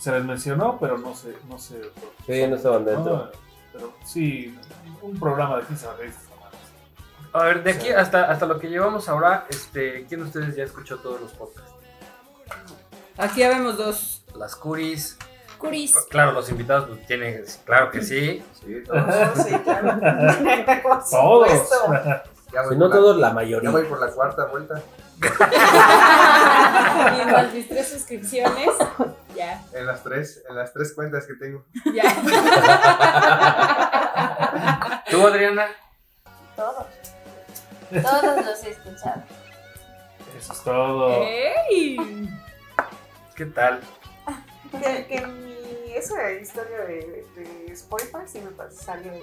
se 0.00 0.10
les 0.12 0.24
mencionó, 0.24 0.78
pero 0.80 0.96
no 0.98 1.14
sé. 1.14 1.34
No 1.48 1.58
sé 1.58 1.74
por 1.76 2.10
qué. 2.26 2.42
Sí, 2.44 2.50
no 2.50 2.56
estaban 2.56 2.84
dentro. 2.84 3.16
No, 3.16 3.30
pero 3.72 3.92
sí, 4.04 4.56
un 5.02 5.18
programa 5.18 5.58
de 5.58 5.64
15 5.66 5.86
bateristas. 5.86 6.24
A 7.32 7.44
ver, 7.44 7.62
de 7.62 7.70
aquí 7.70 7.90
hasta, 7.90 8.24
hasta 8.24 8.44
lo 8.46 8.58
que 8.58 8.68
llevamos 8.68 9.08
ahora, 9.08 9.46
este, 9.50 10.04
¿quién 10.08 10.20
de 10.22 10.26
ustedes 10.26 10.56
ya 10.56 10.64
escuchó 10.64 10.98
todos 10.98 11.20
los 11.20 11.30
podcasts? 11.32 11.70
Aquí 13.18 13.40
ya 13.40 13.48
vemos 13.50 13.76
dos. 13.76 14.24
Las 14.36 14.56
curis. 14.56 15.16
Curis. 15.58 15.94
Claro, 16.08 16.32
los 16.32 16.48
invitados 16.48 16.88
pues, 16.88 17.06
tienen, 17.06 17.44
claro 17.64 17.90
que 17.90 18.00
sí. 18.02 18.42
Sí, 18.64 18.82
todos. 18.86 19.46
Sí, 19.46 19.54
claro. 19.58 20.00
Todos. 21.10 21.50
Ya 22.52 22.64
Si 22.64 22.74
no 22.76 22.88
la, 22.88 22.94
todos, 22.96 23.16
la 23.18 23.28
ya 23.28 23.34
mayoría. 23.34 23.70
voy 23.70 23.84
por 23.84 24.00
la 24.00 24.08
cuarta 24.10 24.46
vuelta. 24.46 24.80
Y 27.16 27.20
en 27.20 27.32
las 27.32 27.52
mis 27.52 27.68
tres 27.68 27.88
suscripciones. 27.88 28.70
Ya, 29.36 29.62
En 29.72 29.86
las 29.86 30.02
tres, 30.02 30.42
en 30.48 30.56
las 30.56 30.72
tres 30.72 30.92
cuentas 30.94 31.26
que 31.26 31.34
tengo. 31.34 31.64
ya. 31.94 32.02
¿Tú, 35.10 35.26
Adriana? 35.26 35.66
Todos. 36.56 36.86
Todos 38.02 38.44
los 38.46 38.64
he 38.64 38.70
escuchado. 38.70 39.22
Eso 40.38 40.52
es 40.52 40.62
todo. 40.62 41.22
¡Ey! 41.22 41.96
¿Qué 43.40 43.46
tal? 43.46 43.80
Que, 44.70 45.06
que 45.06 45.26
mi, 45.26 45.94
esa 45.96 46.30
historia 46.30 46.80
de, 46.80 47.24
de 47.34 47.72
Spotify 47.72 48.18
sí 48.26 48.38
me 48.38 48.50
salió 48.70 49.12
de. 49.12 49.22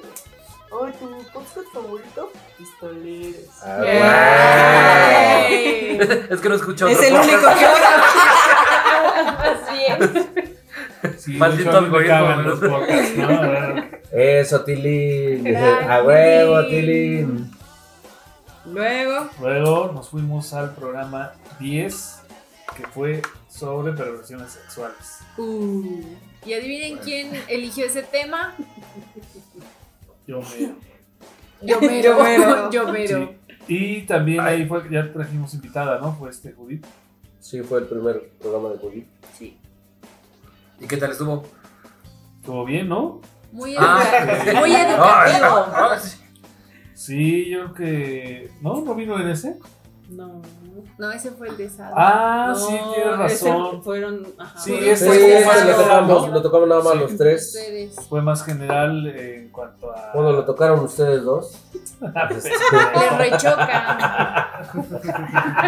Oh, 0.71 0.88
tu 0.88 1.23
podcast 1.32 1.67
favorito, 1.71 2.32
pistoleros. 2.58 3.45
Ah, 3.63 5.45
¡Ey! 5.47 5.99
es 6.32 6.41
que 6.41 6.49
no 6.49 6.56
escucho 6.56 6.88
Es 6.88 6.97
otro 6.97 7.08
el 7.10 7.13
podcast. 7.13 7.32
único 7.32 7.60
que 7.60 7.65
Más 9.38 9.71
bien. 9.71 11.19
Sí, 11.19 11.34
Maldito 11.38 11.77
algoritmo, 11.77 12.41
los 12.41 12.60
podcasts, 12.60 13.17
¿no? 13.17 13.84
Eso, 14.13 14.63
Tilín. 14.63 15.56
A 15.56 16.01
huevo. 16.01 16.65
Tilín. 16.65 17.51
Luego. 18.65 19.30
Luego 19.39 19.91
nos 19.93 20.10
fuimos 20.10 20.56
al 20.56 20.73
programa 20.73 21.34
10, 21.60 22.23
que 22.75 22.88
fue 22.88 23.21
sobre 23.58 23.93
perversiones 23.93 24.52
sexuales. 24.52 25.20
Uh, 25.38 26.02
Y 26.46 26.54
adivinen 26.54 26.98
quién 27.00 27.32
eligió 27.48 27.86
ese 27.86 28.04
tema. 28.04 28.54
Yo 30.28 30.41
me. 30.41 30.60
Yo 31.62 31.80
Yo 31.80 31.82
mero. 31.82 32.70
Yo 32.72 32.88
mero. 32.91 33.34
Sí. 33.67 33.74
Y 33.74 34.02
también 34.04 34.41
ahí 34.41 34.65
fue 34.65 34.84
que 34.84 34.93
ya 34.93 35.12
trajimos 35.12 35.54
invitada, 35.54 36.00
¿no? 36.00 36.13
Fue 36.15 36.30
este 36.30 36.54
Judith. 36.54 36.86
Sí, 37.39 37.62
fue 37.62 37.80
el 37.80 37.86
primer 37.88 38.30
programa 38.39 38.70
de 38.70 38.78
Judith. 38.78 39.08
¿Y 40.80 40.86
qué 40.88 40.98
tal 40.98 41.12
estuvo? 41.12 41.43
Estuvo 42.39 42.63
bien, 42.65 42.88
¿no? 42.88 43.22
Muy, 43.52 43.76
Ah. 43.78 44.04
educa- 44.04 44.54
muy 44.60 44.72
Ay, 44.74 44.91
educativo. 44.91 45.65
ay, 45.76 46.00
sí. 46.02 46.17
Sí, 46.93 47.50
yo 47.50 47.74
creo 47.74 47.74
que. 47.74 48.52
¿No? 48.62 48.82
¿No 48.82 48.96
vino 48.96 49.20
en 49.20 49.28
ese? 49.30 49.58
No. 50.10 50.41
No, 50.98 51.12
ese 51.12 51.32
fue 51.32 51.50
el 51.50 51.58
de 51.58 51.70
Sada. 51.70 51.91
Ah, 51.96 52.48
No, 52.50 52.56
sí, 52.56 52.67
tienes 52.96 53.32
ese 53.34 53.50
razón. 53.54 53.84
Fueron. 53.84 54.28
Ajá. 54.38 54.60
Sí, 54.60 54.72
Fueron 54.72 55.00
como 55.00 55.13
este 55.13 55.46
más 55.46 55.65
lo 55.65 55.76
tocamos, 55.76 56.28
¿no? 56.28 56.34
lo 56.34 56.41
tocamos 56.41 56.67
nada 56.70 56.82
más 56.84 56.93
Sí. 56.93 57.00
los 57.00 57.17
tres. 57.17 57.46
Ustedes. 57.56 57.96
Fue 58.10 58.22
más 58.22 58.43
general 58.43 59.08
en 59.08 59.50
cuanto 59.50 59.91
a. 59.91 60.12
Bueno, 60.13 60.32
lo 60.32 60.46
tocaron 60.46 60.80
ustedes 60.80 61.24
dos. 61.24 61.63
Les 62.30 63.17
rechocan. 63.17 63.67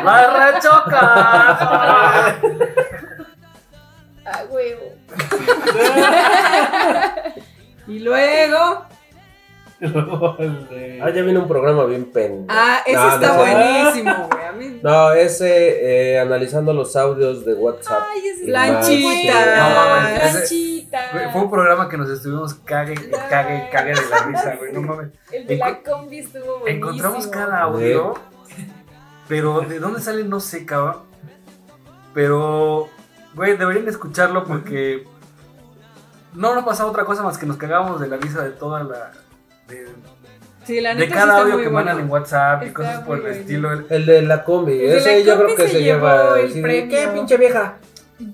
¡La 0.06 0.52
rechoca! 0.52 2.40
Ah, 4.32 4.44
huevo. 4.48 4.84
Y 7.88 7.98
luego. 8.00 8.86
Luego 9.80 10.36
el 10.40 10.68
de. 10.70 11.02
Ah, 11.02 11.10
ya 11.10 11.22
viene 11.22 11.40
un 11.40 11.48
programa 11.48 11.86
bien 11.86 12.06
pen. 12.12 12.46
Ah, 12.50 12.80
ese 12.86 12.96
No, 12.98 13.14
está 13.14 13.28
no 13.28 13.36
buenísimo, 13.38 14.28
güey. 14.32 14.46
A 14.46 14.52
mí. 14.52 14.80
No, 14.84 15.12
ese 15.14 16.14
eh, 16.14 16.20
analizando 16.20 16.74
los 16.74 16.96
audios 16.96 17.46
de 17.46 17.54
WhatsApp. 17.54 18.04
Ay, 18.12 18.20
ese 18.28 18.44
es 18.44 18.50
Lanchita. 18.50 19.56
No 19.58 19.70
mames, 19.76 20.24
ese- 20.24 20.40
Lanchita. 20.40 21.00
Güey, 21.14 21.32
Fue 21.32 21.42
un 21.42 21.52
programa 21.52 21.88
que 21.90 21.98
nos 21.98 22.10
estuvimos 22.10 22.54
cague 22.56 22.94
y 22.94 23.12
cague 23.30 23.68
y 23.68 23.70
cague 23.72 23.94
de 23.94 24.10
la 24.10 24.18
risa, 24.26 24.56
güey. 24.58 24.72
No 24.74 24.82
mames. 24.82 25.10
El 25.32 25.48
de 25.48 25.58
la 25.58 25.82
combi 25.84 26.20
estuvo 26.20 26.60
buenísimo. 26.60 26.68
Encontramos 26.90 27.28
cada 27.28 27.62
audio, 27.62 28.14
pero 29.28 29.62
¿de 29.62 29.80
dónde 29.80 30.02
sale? 30.02 30.24
No 30.24 30.40
sé, 30.40 30.66
cabrón. 30.66 30.98
Pero, 32.14 32.88
güey, 33.36 33.56
deberían 33.56 33.88
escucharlo 33.88 34.44
porque 34.44 35.06
no 36.34 36.56
nos 36.56 36.64
pasaba 36.64 36.90
otra 36.90 37.06
cosa 37.06 37.22
más 37.24 37.38
que 37.38 37.46
nos 37.46 37.58
cagábamos 37.58 38.02
de 38.02 38.08
la 38.08 38.18
risa 38.18 38.44
de 38.44 38.52
toda 38.52 38.84
la. 38.84 39.12
De, 39.70 39.88
Sí, 40.66 40.82
la 40.82 40.90
de 40.90 40.96
neta 40.96 41.08
sí 41.08 41.14
cada 41.14 41.32
está 41.34 41.42
audio 41.42 41.58
que 41.58 41.68
bueno. 41.70 41.72
mandan 41.72 42.00
en 42.00 42.10
WhatsApp 42.12 42.62
y 42.64 42.66
Está 42.68 42.78
cosas 42.78 43.00
por 43.04 43.16
el 43.18 43.22
bueno. 43.24 43.36
estilo. 43.38 43.72
El- 43.74 43.86
El 43.90 44.06
de 44.06 44.22
la 44.24 44.44
combi. 44.44 44.74
El 44.74 44.80
de 44.92 44.98
ese 44.98 45.20
la 45.20 45.26
yo 45.26 45.44
creo 45.44 45.56
que 45.56 45.64
se 45.64 45.70
se 45.70 45.84
lleva. 45.84 46.40
el 46.40 46.54
de, 46.54 46.62
premio. 46.62 46.90
¿Qué 46.90 47.08
pinche 47.14 47.38
vieja? 47.38 47.74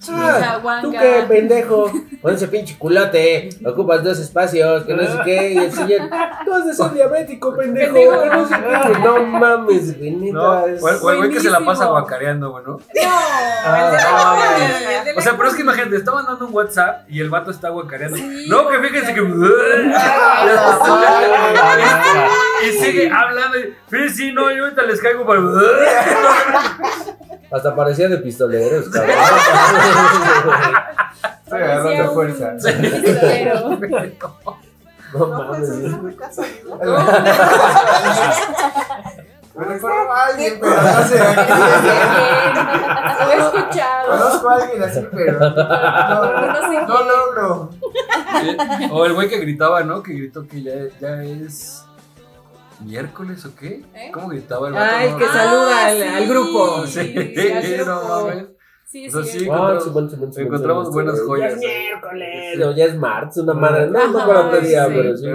Ah, 0.09 0.79
tú 0.81 0.91
qué 0.91 1.25
pendejo. 1.27 1.91
Con 2.21 2.33
ese 2.33 2.47
pinche 2.47 2.75
culote. 2.77 3.49
Ocupas 3.65 4.03
dos 4.03 4.17
espacios, 4.19 4.83
que 4.83 4.93
no 4.95 5.03
sé 5.03 5.19
qué. 5.23 5.51
Y 5.53 5.57
el 5.57 5.71
señor, 5.71 6.09
tú 6.43 6.53
has 6.53 6.65
de 6.65 6.73
ser 6.73 6.91
diabético, 6.93 7.55
pendejo. 7.55 7.93
No 8.25 8.47
sé 8.47 8.55
qué. 8.55 8.99
No 8.99 9.23
mames, 9.23 9.95
No, 10.33 10.65
es- 10.65 10.81
o 10.81 11.11
el 11.11 11.17
güey 11.17 11.29
que 11.29 11.39
se 11.39 11.51
la 11.51 11.59
pasa 11.59 11.85
guacareando, 11.85 12.49
güey, 12.51 12.63
¿no? 12.65 12.79
Ah, 13.63 13.91
no, 15.05 15.11
O 15.17 15.21
sea, 15.21 15.33
pero 15.37 15.49
es 15.49 15.55
que 15.55 15.61
imagínate, 15.61 15.95
está 15.97 16.11
mandando 16.13 16.47
un 16.47 16.53
WhatsApp 16.53 17.07
y 17.09 17.19
el 17.21 17.29
vato 17.29 17.51
está 17.51 17.69
guacareando. 17.69 18.17
Sí, 18.17 18.45
no, 18.49 18.67
que 18.67 18.79
fíjense 18.79 19.13
que. 19.13 19.21
Ah, 19.95 20.45
y 22.63 22.71
sigue 22.71 23.11
hablando. 23.11 23.57
y, 23.59 23.75
Sí, 23.89 24.09
sí, 24.09 24.31
no, 24.31 24.51
yo 24.51 24.63
ahorita 24.65 24.81
les 24.83 25.01
caigo 25.01 25.25
para. 25.25 25.41
Hasta 27.51 27.75
parecía 27.75 28.07
de 28.09 28.17
pistoleros, 28.17 28.89
cabrón. 28.89 29.15
Fuerza. 32.13 32.53
Pistolero. 32.55 33.69
No 35.13 35.19
No, 35.19 35.27
mames. 35.27 35.69
eso 35.69 35.85
es 35.87 36.01
muy 36.01 36.13
casualidad. 36.15 36.79
Me 39.55 39.63
recuerdo 39.63 40.11
a 40.11 40.25
alguien, 40.25 40.57
pero 40.59 40.75
no 40.75 41.03
sé 41.07 41.17
Lo 43.23 43.31
he 43.31 43.37
escuchado. 43.37 44.09
Conozco 44.09 44.49
a 44.49 44.55
alguien 44.55 44.83
así, 44.83 45.07
pero 45.13 45.39
no, 45.39 45.49
No 45.49 46.61
sé 46.69 46.81
no 46.81 47.03
logro. 47.03 47.69
O 48.91 49.05
el 49.05 49.13
güey 49.13 49.29
que 49.29 49.39
gritaba, 49.39 49.83
¿no? 49.83 50.03
Que 50.03 50.13
gritó 50.13 50.45
que 50.45 50.61
ya, 50.61 50.73
ya 50.99 51.23
es 51.23 51.84
miércoles 52.81 53.45
o 53.45 53.55
qué. 53.55 53.83
¿Eh? 53.93 54.11
¿Cómo 54.13 54.29
gritaba 54.29 54.67
el 54.67 54.73
vato? 54.73 54.95
Ay, 54.95 55.11
no? 55.11 55.17
que 55.17 55.25
saluda 55.25 55.85
al, 55.87 55.97
sí. 55.97 56.03
al 56.07 56.27
grupo. 56.27 56.87
Sí, 56.87 57.13
Sí, 57.35 57.51
al 57.51 57.85
no 57.85 57.99
grupo. 58.01 58.27
mames. 58.27 58.45
Sí, 58.87 59.07
O 59.07 59.11
sea, 59.11 59.23
sí. 59.23 59.39
sí, 59.39 59.47
Ah, 59.51 59.79
encontramos, 59.81 60.87
Simón, 60.87 60.91
buenas 60.93 61.21
joyas. 61.21 61.57
miércoles. 61.57 62.57
No, 62.59 62.75
ya 62.75 62.85
es 62.85 62.95
martes, 62.97 63.37
una 63.37 63.53
madre. 63.53 63.87
No, 63.89 64.07
no 64.07 64.25
para 64.27 64.47
otro 64.47 64.61
día, 64.61 64.85
sí. 64.85 64.91
pero 64.95 65.17
sí. 65.17 65.25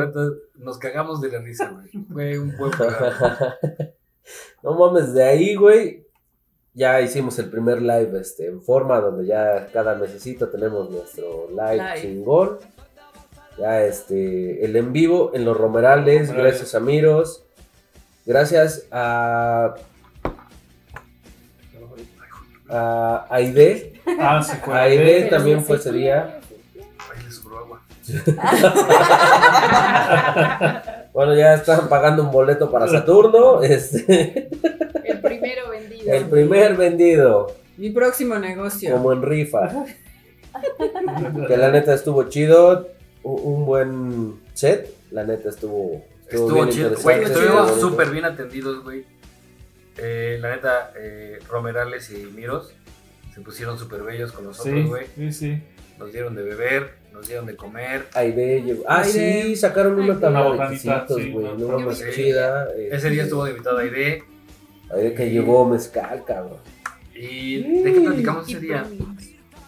Nos 0.57 0.79
cagamos 0.79 1.20
de 1.20 1.29
la 1.31 1.38
risa, 1.40 1.70
güey. 1.70 1.90
Fue 2.12 2.38
un 2.38 2.57
buen 2.57 2.70
programa. 2.70 3.57
No 4.62 4.74
mames, 4.74 5.12
de 5.14 5.24
ahí, 5.24 5.55
güey, 5.57 6.07
ya 6.74 7.00
hicimos 7.00 7.37
el 7.40 7.50
primer 7.50 7.81
live 7.83 8.20
este, 8.20 8.46
en 8.46 8.61
forma, 8.62 9.00
donde 9.00 9.26
ya 9.26 9.66
cada 9.72 9.96
mesecito 9.96 10.48
tenemos 10.48 10.88
nuestro 10.90 11.48
live, 11.50 11.76
Live. 11.83 12.00
chingón. 12.03 12.59
Ya 13.61 13.83
este, 13.83 14.64
el 14.64 14.75
en 14.75 14.92
vivo 14.92 15.33
en 15.35 15.44
los 15.44 15.57
Romerales, 15.57 16.29
Romerales. 16.29 16.55
gracias 16.55 16.75
a 16.75 16.81
Miros. 16.81 17.44
Gracias 18.25 18.87
a. 18.90 19.75
A 22.70 23.27
Aide. 23.31 24.01
Ah, 24.18 24.42
se 24.42 24.57
fue. 24.57 24.79
Aide 24.79 25.25
también 25.25 25.61
sí, 25.61 25.64
fue 25.66 25.77
sí. 25.79 25.88
ese 25.88 25.99
día. 25.99 26.40
Bueno, 31.12 31.35
ya 31.35 31.55
están 31.55 31.88
pagando 31.88 32.23
un 32.23 32.31
boleto 32.31 32.70
para 32.70 32.87
Saturno. 32.87 33.62
Este, 33.62 34.49
El 35.05 35.20
primero 35.20 35.68
vendido. 35.68 36.12
el 36.14 36.25
primer 36.27 36.77
vendido, 36.77 37.53
Mi 37.77 37.90
próximo 37.90 38.38
negocio. 38.38 38.92
como 38.92 39.12
en 39.12 39.23
rifa. 39.23 39.70
Que 41.49 41.57
la 41.57 41.70
neta 41.70 41.94
estuvo 41.94 42.25
chido. 42.29 42.88
Un, 43.22 43.66
buen 43.66 44.40
set. 44.54 44.94
La 45.11 45.24
neta 45.24 45.48
estuvo. 45.50 46.04
Estuvo 46.28 46.54
bien 46.54 46.68
chido, 46.70 46.94
güey. 47.02 47.22
estuvo 47.22 47.40
Estuvimos 47.40 47.80
súper 47.80 48.11
bien 48.11 48.24
atendidos, 48.24 48.83
güey. 48.83 49.04
Eh, 49.96 50.38
la 50.40 50.54
neta, 50.54 50.92
eh, 50.96 51.38
Romerales 51.48 52.11
y 52.11 52.24
Miros 52.26 52.72
se 53.35 53.40
pusieron 53.40 53.78
súper 53.78 54.02
bellos 54.02 54.33
con 54.33 54.44
nosotros, 54.44 54.87
güey. 54.87 55.06
sí, 55.14 55.33
sí. 55.33 55.62
Nos 55.98 56.12
dieron 56.12 56.35
de 56.35 56.42
beber, 56.42 56.94
nos 57.12 57.26
dieron 57.26 57.44
de 57.44 57.56
comer. 57.56 58.06
Aide 58.14 58.62
llegó. 58.62 58.85
Ah, 58.88 59.04
sí, 59.04 59.54
sacaron 59.54 60.00
una 60.00 60.18
tabla 60.18 60.68
de 60.68 60.74
quesitos, 60.74 61.16
güey. 61.30 61.46
una 61.46 61.94
Sí. 61.94 62.04
chida. 62.14 62.68
Ese 62.90 63.11
día 63.11 63.24
estuvo 63.24 63.44
de 63.44 63.50
invitado 63.50 63.78
Aire. 63.78 64.24
Aide 64.90 65.14
que 65.14 65.30
llegó 65.30 65.68
mezcal, 65.68 66.24
cabrón. 66.24 66.59
¿Y 67.14 67.83
de 67.83 67.92
qué 67.92 68.00
platicamos 68.00 68.48
ese 68.48 68.61
día? 68.61 68.87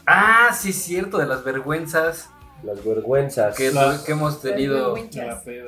Ah, 0.07 0.57
sí, 0.59 0.71
es 0.71 0.77
cierto, 0.77 1.19
de 1.19 1.27
las 1.27 1.45
vergüenzas 1.45 2.31
Las 2.63 2.85
vergüenzas. 2.85 3.57
que, 3.57 3.73
Las- 3.73 4.03
que 4.03 4.13
hemos 4.13 4.41
tenido. 4.41 4.97
En 4.97 5.27
la 5.29 5.41
peda. 5.41 5.67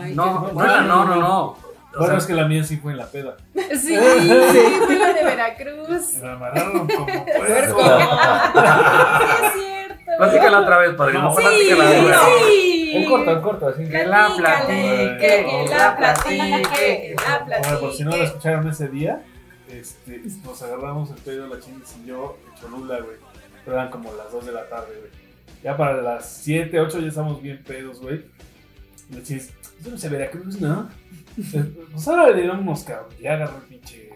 Ay, 0.00 0.14
No, 0.14 0.50
no, 0.52 0.64
era- 0.64 0.80
no, 0.82 1.04
no, 1.04 1.16
no. 1.16 1.44
O 1.96 1.98
Bueno, 1.98 2.06
sea, 2.14 2.18
es 2.18 2.26
que 2.26 2.34
la 2.34 2.48
mía 2.48 2.64
sí 2.64 2.76
fue 2.78 2.90
en 2.92 2.98
la 2.98 3.06
peda. 3.06 3.36
Sí, 3.54 3.76
sí, 3.96 3.96
fue 3.96 4.98
la 4.98 5.12
de 5.12 5.22
Veracruz. 5.24 6.14
Me 6.20 6.28
amarraron 6.28 6.88
como 6.88 7.06
Puerco. 7.06 7.80
Sí, 7.82 7.90
es 9.44 9.52
cierto. 9.54 10.04
Platícala 10.18 10.60
otra 10.60 10.78
vez, 10.78 10.94
padrino. 10.94 11.22
No, 11.22 11.34
platícala 11.34 11.84
de 11.90 12.02
nuevo. 12.02 12.24
sí. 12.48 12.92
En 12.96 13.04
corto, 13.08 13.30
en 13.32 13.40
corto, 13.42 13.68
así. 13.68 13.88
Que 13.88 14.06
la 14.06 14.30
platique. 14.36 15.16
que 15.18 15.66
la 15.70 15.96
platique, 15.96 16.62
que 16.74 17.16
la 17.48 17.58
Bueno, 17.60 17.80
por 17.80 17.92
si 17.92 18.04
no 18.04 18.10
la 18.10 18.16
platique. 18.16 18.24
escucharon 18.24 18.68
ese 18.68 18.88
día, 18.88 19.22
este, 19.68 20.22
nos 20.44 20.62
agarramos 20.62 21.10
el 21.10 21.16
pedo 21.16 21.46
la 21.48 21.58
chingis 21.60 21.96
y 22.04 22.06
yo 22.08 22.36
en 22.46 22.60
Cholula, 22.60 22.98
güey. 23.00 23.16
Pero 23.64 23.76
eran 23.76 23.90
como 23.90 24.12
las 24.14 24.30
2 24.30 24.46
de 24.46 24.52
la 24.52 24.68
tarde, 24.68 24.88
güey. 24.98 25.23
Ya 25.64 25.74
para 25.78 26.02
las 26.02 26.28
7, 26.42 26.78
8 26.78 27.00
ya 27.00 27.08
estamos 27.08 27.40
bien 27.40 27.62
pedos, 27.66 27.98
güey. 27.98 28.22
Y 29.08 29.22
chingis, 29.22 29.50
¿eso 29.80 29.90
no 29.90 29.96
a 29.96 30.10
Veracruz, 30.10 30.60
no? 30.60 30.90
Pues 31.90 32.06
ahora 32.06 32.30
le 32.30 32.46
damos 32.46 32.84
cabrón. 32.84 33.10
Ya 33.18 33.32
agarró 33.32 33.56
el 33.56 33.62
pinche 33.62 34.10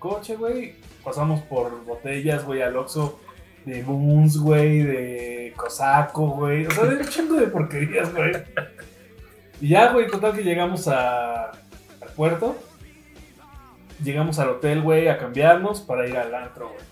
coche, 0.00 0.34
güey. 0.34 0.74
Pasamos 1.04 1.40
por 1.42 1.84
botellas, 1.84 2.44
güey, 2.44 2.62
al 2.62 2.76
Oxxo 2.76 3.20
de 3.64 3.82
Moons, 3.84 4.36
güey, 4.38 4.82
de 4.82 5.52
Cosaco, 5.56 6.30
güey. 6.30 6.66
O 6.66 6.70
sea, 6.72 6.84
de 6.84 6.96
un 6.96 7.06
chingo 7.06 7.36
de 7.36 7.46
porquerías, 7.46 8.12
güey. 8.12 8.32
Y 9.60 9.68
ya, 9.68 9.92
güey, 9.92 10.08
total 10.08 10.34
que 10.34 10.42
llegamos 10.42 10.88
a, 10.88 11.50
al 11.50 12.08
puerto. 12.16 12.56
Llegamos 14.02 14.40
al 14.40 14.48
hotel, 14.48 14.82
güey, 14.82 15.06
a 15.06 15.16
cambiarnos 15.16 15.80
para 15.80 16.08
ir 16.08 16.16
al 16.16 16.34
antro, 16.34 16.70
güey. 16.70 16.84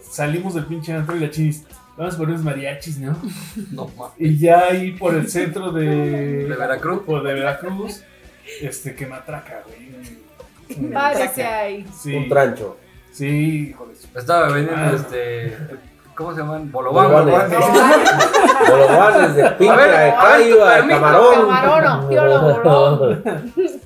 Salimos 0.00 0.54
del 0.54 0.66
pinche 0.66 0.92
antro 0.92 1.16
y 1.16 1.20
la 1.20 1.30
chis. 1.30 1.64
Vamos 1.96 2.16
por 2.16 2.28
unos 2.28 2.42
mariachis, 2.42 2.98
¿no? 2.98 3.16
No, 3.72 3.90
ma. 3.98 4.08
Y 4.18 4.38
ya 4.38 4.64
ahí 4.70 4.92
por 4.92 5.14
el 5.14 5.28
centro 5.28 5.70
de. 5.72 5.86
¿De 6.46 6.56
Veracruz? 6.56 7.02
Por 7.04 7.22
de 7.22 7.34
Veracruz. 7.34 8.02
Este, 8.60 8.94
que 8.94 9.06
me 9.06 9.14
atraca, 9.16 9.62
güey. 9.66 9.92
Un- 10.78 10.92
Párese 10.92 11.44
ahí. 11.44 11.86
Sí. 12.00 12.14
Un 12.16 12.28
trancho. 12.28 12.76
Sí, 13.12 13.68
hijo 13.70 13.86
de 13.86 13.94
su- 13.94 14.08
Estaba 14.18 14.48
vendiendo 14.48 14.82
Ah. 14.84 14.92
este. 14.96 15.56
¿Cómo 16.14 16.32
se 16.34 16.40
llaman? 16.40 16.70
Bolobán. 16.72 17.10
Bolovanes. 17.10 17.58
Bolobán. 17.58 18.00
Bolovanes 18.68 19.34
de 19.34 19.50
pinta, 19.52 19.76
de 19.86 19.96
a 20.10 20.16
callo, 20.16 20.64
a 20.66 20.74
permiso, 20.76 21.00
camarón. 21.00 21.48
camarón, 21.48 22.08
tío, 22.08 22.24
lo 22.24 22.40
bolón. 22.62 23.24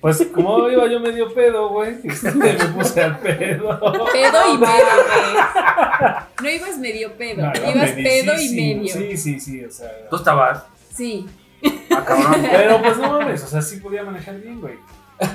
Pues 0.00 0.26
como 0.34 0.68
iba 0.70 0.86
yo 0.86 0.98
medio 1.00 1.32
pedo, 1.34 1.68
güey. 1.68 1.96
me 2.34 2.54
puse 2.54 3.02
al 3.02 3.18
pedo. 3.18 3.78
Pedo 4.12 4.54
y 4.54 4.58
medio, 4.58 4.86
güey. 5.06 5.44
No 6.42 6.48
ibas 6.48 6.78
medio 6.78 7.12
pedo, 7.18 7.42
No, 7.42 7.52
iba 7.54 7.70
ibas 7.70 7.90
pedo 7.92 8.40
y 8.40 8.48
medio. 8.54 8.94
Sí, 8.94 9.16
sí, 9.18 9.38
sí, 9.40 9.62
o 9.64 9.70
sea. 9.70 9.90
Tú 10.08 10.16
estabas. 10.16 10.64
Sí. 10.94 11.26
Ah, 11.90 12.02
cabrón. 12.06 12.46
Pero 12.50 12.80
pues 12.80 12.96
no 12.96 13.18
mames, 13.18 13.44
o 13.44 13.46
sea, 13.46 13.60
sí 13.60 13.76
podía 13.76 14.02
manejar 14.02 14.40
bien, 14.40 14.58
güey. 14.60 14.74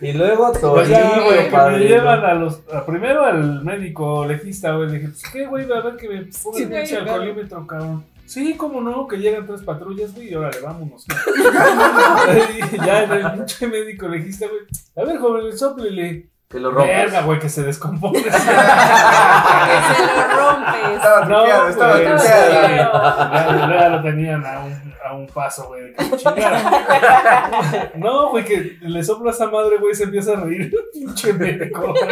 Y 0.00 0.12
luego 0.14 0.52
Pues 0.52 0.88
ya, 0.88 1.20
güey, 1.20 1.48
que 1.48 1.56
me 1.56 1.78
llevan 1.78 2.24
a 2.24 2.34
los, 2.34 2.60
a- 2.72 2.84
primero 2.84 3.24
al 3.24 3.62
médico 3.64 4.26
legista, 4.26 4.72
güey, 4.72 4.88
le 4.88 4.94
dije, 4.98 5.08
pues 5.10 5.22
qué, 5.32 5.46
güey, 5.46 5.70
a 5.72 5.80
ver 5.80 5.96
que 5.96 6.08
me 6.08 6.22
ponga 6.42 6.58
Sí, 6.86 6.94
el 6.94 7.00
alcoholímetro, 7.08 7.64
cabrón. 7.66 8.04
Sí, 8.26 8.54
cómo 8.56 8.80
no, 8.80 9.06
que 9.06 9.18
llegan 9.18 9.46
tres 9.46 9.62
patrullas, 9.62 10.14
güey, 10.14 10.30
y 10.30 10.34
órale, 10.34 10.60
vámonos. 10.60 11.04
y 12.72 12.76
ya 12.84 13.02
en 13.04 13.12
el 13.12 13.32
pinche 13.32 13.66
médico 13.66 14.08
legista, 14.08 14.46
güey, 14.46 14.60
a 14.96 15.04
ver, 15.04 15.18
joven, 15.20 15.56
soplele. 15.58 16.28
Que 16.48 16.60
lo 16.60 16.70
rompes. 16.70 16.94
Verga, 16.96 17.22
güey, 17.22 17.38
que 17.38 17.48
se 17.48 17.62
descompone. 17.62 18.22
Que 18.22 18.30
se 18.30 20.06
lo 20.06 20.22
rompes. 20.36 20.96
Estaba 20.96 21.24
No, 21.24 21.36
truqueado, 21.36 21.68
estaba 21.68 21.92
güey, 21.92 22.06
truqueado. 22.06 23.32
Ya, 23.32 23.80
ya 23.80 23.88
lo 23.88 24.02
tenían 24.02 24.44
a 24.46 24.60
un, 24.60 24.94
a 25.04 25.14
un 25.14 25.26
paso, 25.28 25.68
güey, 25.68 25.94
que 25.94 26.16
chingara. 26.16 27.90
No, 27.96 28.28
güey, 28.30 28.44
que 28.44 28.76
le 28.82 29.02
sopla 29.02 29.30
a 29.30 29.34
esa 29.34 29.46
madre, 29.50 29.78
güey, 29.78 29.94
se 29.94 30.04
empieza 30.04 30.32
a 30.32 30.40
reír. 30.40 30.72
Pinche 30.92 31.32
médico. 31.32 31.94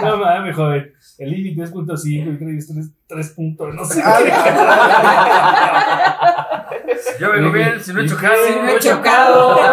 No 0.00 0.16
mames, 0.16 0.54
joven. 0.54 0.92
El 1.18 1.32
límite 1.32 1.64
es 1.64 1.70
punto 1.70 1.96
cinco 1.96 2.30
y 2.30 2.38
traes 2.38 2.68
tres, 2.68 2.90
tres 3.06 3.30
puntos, 3.30 3.74
no 3.74 3.84
sé. 3.84 4.00
Yo 7.20 7.32
vengo 7.32 7.50
bien, 7.52 7.80
si 7.80 7.92
no 7.92 8.00
he 8.00 8.04
¿Y 8.04 8.08
chocado. 8.08 8.34
qué? 8.46 8.60
No 8.62 8.68
he 8.70 8.78
chocado. 8.78 9.58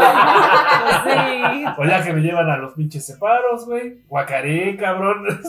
Sí. 1.06 1.66
O 1.78 1.86
ya 1.86 2.04
que 2.04 2.14
me 2.14 2.22
llevan 2.22 2.50
a 2.50 2.58
los 2.58 2.74
pinches 2.74 3.06
separos, 3.06 3.66
güey. 3.66 4.00
Guacaré, 4.08 4.76
cabrón. 4.78 5.26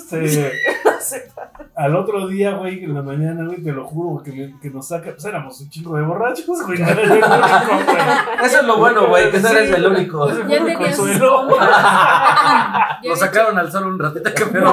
Este, 0.96 1.30
al 1.76 1.94
otro 1.94 2.26
día, 2.26 2.52
güey, 2.52 2.82
en 2.84 2.94
la 2.94 3.02
mañana, 3.02 3.44
güey, 3.44 3.62
te 3.62 3.70
lo 3.72 3.84
juro, 3.84 4.22
que, 4.22 4.32
me- 4.32 4.58
que 4.60 4.70
nos 4.70 4.88
saca. 4.88 5.10
Pues 5.12 5.24
éramos 5.24 5.60
un 5.60 5.68
chingo 5.70 5.96
de 5.96 6.02
borrachos, 6.02 6.62
güey. 6.66 6.78
No 6.78 6.88
el 6.88 7.10
único. 7.12 7.26
Eso 8.42 8.60
es 8.60 8.64
lo 8.64 8.78
bueno, 8.78 9.06
güey, 9.08 9.30
que 9.30 9.38
no 9.38 9.48
eres 9.48 9.70
el 9.72 9.86
único. 9.86 10.28
Ese 10.28 10.42
fue 10.42 10.50
Ya 10.58 10.64
tenías 10.64 10.96
consuelo. 10.96 11.48
Lo 13.04 13.16
sacaron 13.16 13.58
al 13.58 13.70
sol 13.70 13.86
un 13.86 13.98
ratito 13.98 14.30
que 14.34 14.44
me 14.46 14.60
se 14.60 14.66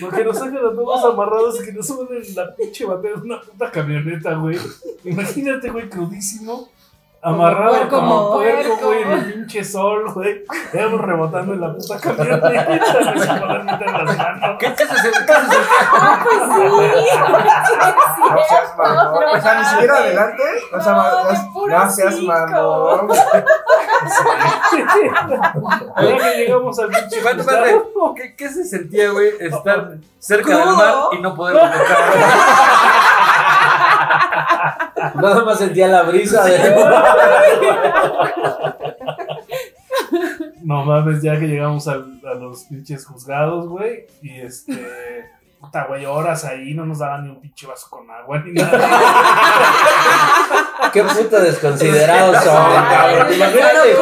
Porque 0.00 0.24
nos 0.24 0.38
sacan 0.38 0.58
a 0.58 0.74
todos 0.74 1.04
amarrados 1.04 1.60
y 1.60 1.64
que 1.64 1.72
nos 1.72 1.86
suben 1.86 2.22
en 2.22 2.34
la 2.34 2.54
pinche 2.54 2.84
batea 2.84 3.12
de 3.12 3.22
una 3.22 3.40
puta 3.40 3.70
camioneta, 3.70 4.34
güey. 4.34 4.58
Imagínate, 5.04 5.70
güey, 5.70 5.88
crudísimo. 5.88 6.68
Amarrado 7.22 7.86
como 7.90 7.90
como 7.90 8.32
puerco, 8.38 8.76
güey, 8.82 9.02
en 9.02 9.10
el 9.12 9.32
pinche 9.34 9.62
sol, 9.62 10.10
güey. 10.14 10.42
Íbamos 10.72 11.00
rebotando 11.02 11.52
en 11.52 11.60
la 11.60 11.74
puta 11.74 11.98
camioneta 12.00 12.48
sin 12.48 13.38
poder 13.40 13.64
meter 13.64 13.90
las 13.92 14.16
manos. 14.16 14.56
¿Qué, 14.58 14.74
qué 14.74 14.82
haces? 14.84 15.12
¿Qué 15.26 15.32
haces? 15.32 15.58
No 18.30 18.38
seas 18.48 18.76
mamón. 18.78 19.24
O 19.36 19.40
sea, 19.42 19.54
ni 19.58 19.64
siquiera 19.66 19.96
adelante. 19.96 20.42
O 20.72 20.80
sea, 20.80 20.92
No, 20.92 20.98
ma- 20.98 21.24
de 21.24 21.32
no, 21.34 21.52
puro 21.52 21.78
no 21.78 21.90
seas 21.90 22.14
cinco. 22.16 22.32
mamón. 22.32 23.10
Ahora 25.96 26.18
que 26.18 26.36
llegamos 26.38 26.78
al 26.78 26.88
pinche 26.88 27.16
Espérate, 27.18 27.42
juzgado, 27.42 27.66
espérate. 27.66 28.14
¿Qué, 28.16 28.36
qué 28.36 28.48
se 28.48 28.64
sentía, 28.64 29.10
güey? 29.10 29.30
Estar 29.40 29.90
cerca 30.18 30.56
del 30.56 30.68
mar 30.70 30.94
y 31.12 31.18
no 31.18 31.34
poder 31.34 31.56
tocar. 31.58 31.80
Nada 35.14 35.44
más 35.44 35.58
sentía 35.58 35.88
la 35.88 36.02
brisa 36.02 36.44
de. 36.44 36.74
No 40.62 40.84
mames, 40.84 41.22
ya 41.22 41.38
que 41.38 41.46
llegamos 41.46 41.88
a, 41.88 41.96
los 41.96 42.64
pinches 42.64 43.06
juzgados, 43.06 43.68
güey. 43.68 44.06
Y 44.22 44.40
este. 44.40 45.30
Puta, 45.60 45.84
güey, 45.84 46.06
horas 46.06 46.44
ahí 46.44 46.72
no 46.72 46.86
nos 46.86 47.00
daban 47.00 47.24
ni 47.24 47.30
un 47.30 47.40
pinche 47.40 47.66
vaso 47.66 47.88
con 47.90 48.10
agua 48.10 48.38
ni 48.38 48.52
nada. 48.52 48.78
Qué 50.92 51.02
puto 51.02 51.40
desconsiderados 51.40 52.42
son, 52.42 52.72
cabrón. 52.72 53.34
Imagínate. 53.34 53.96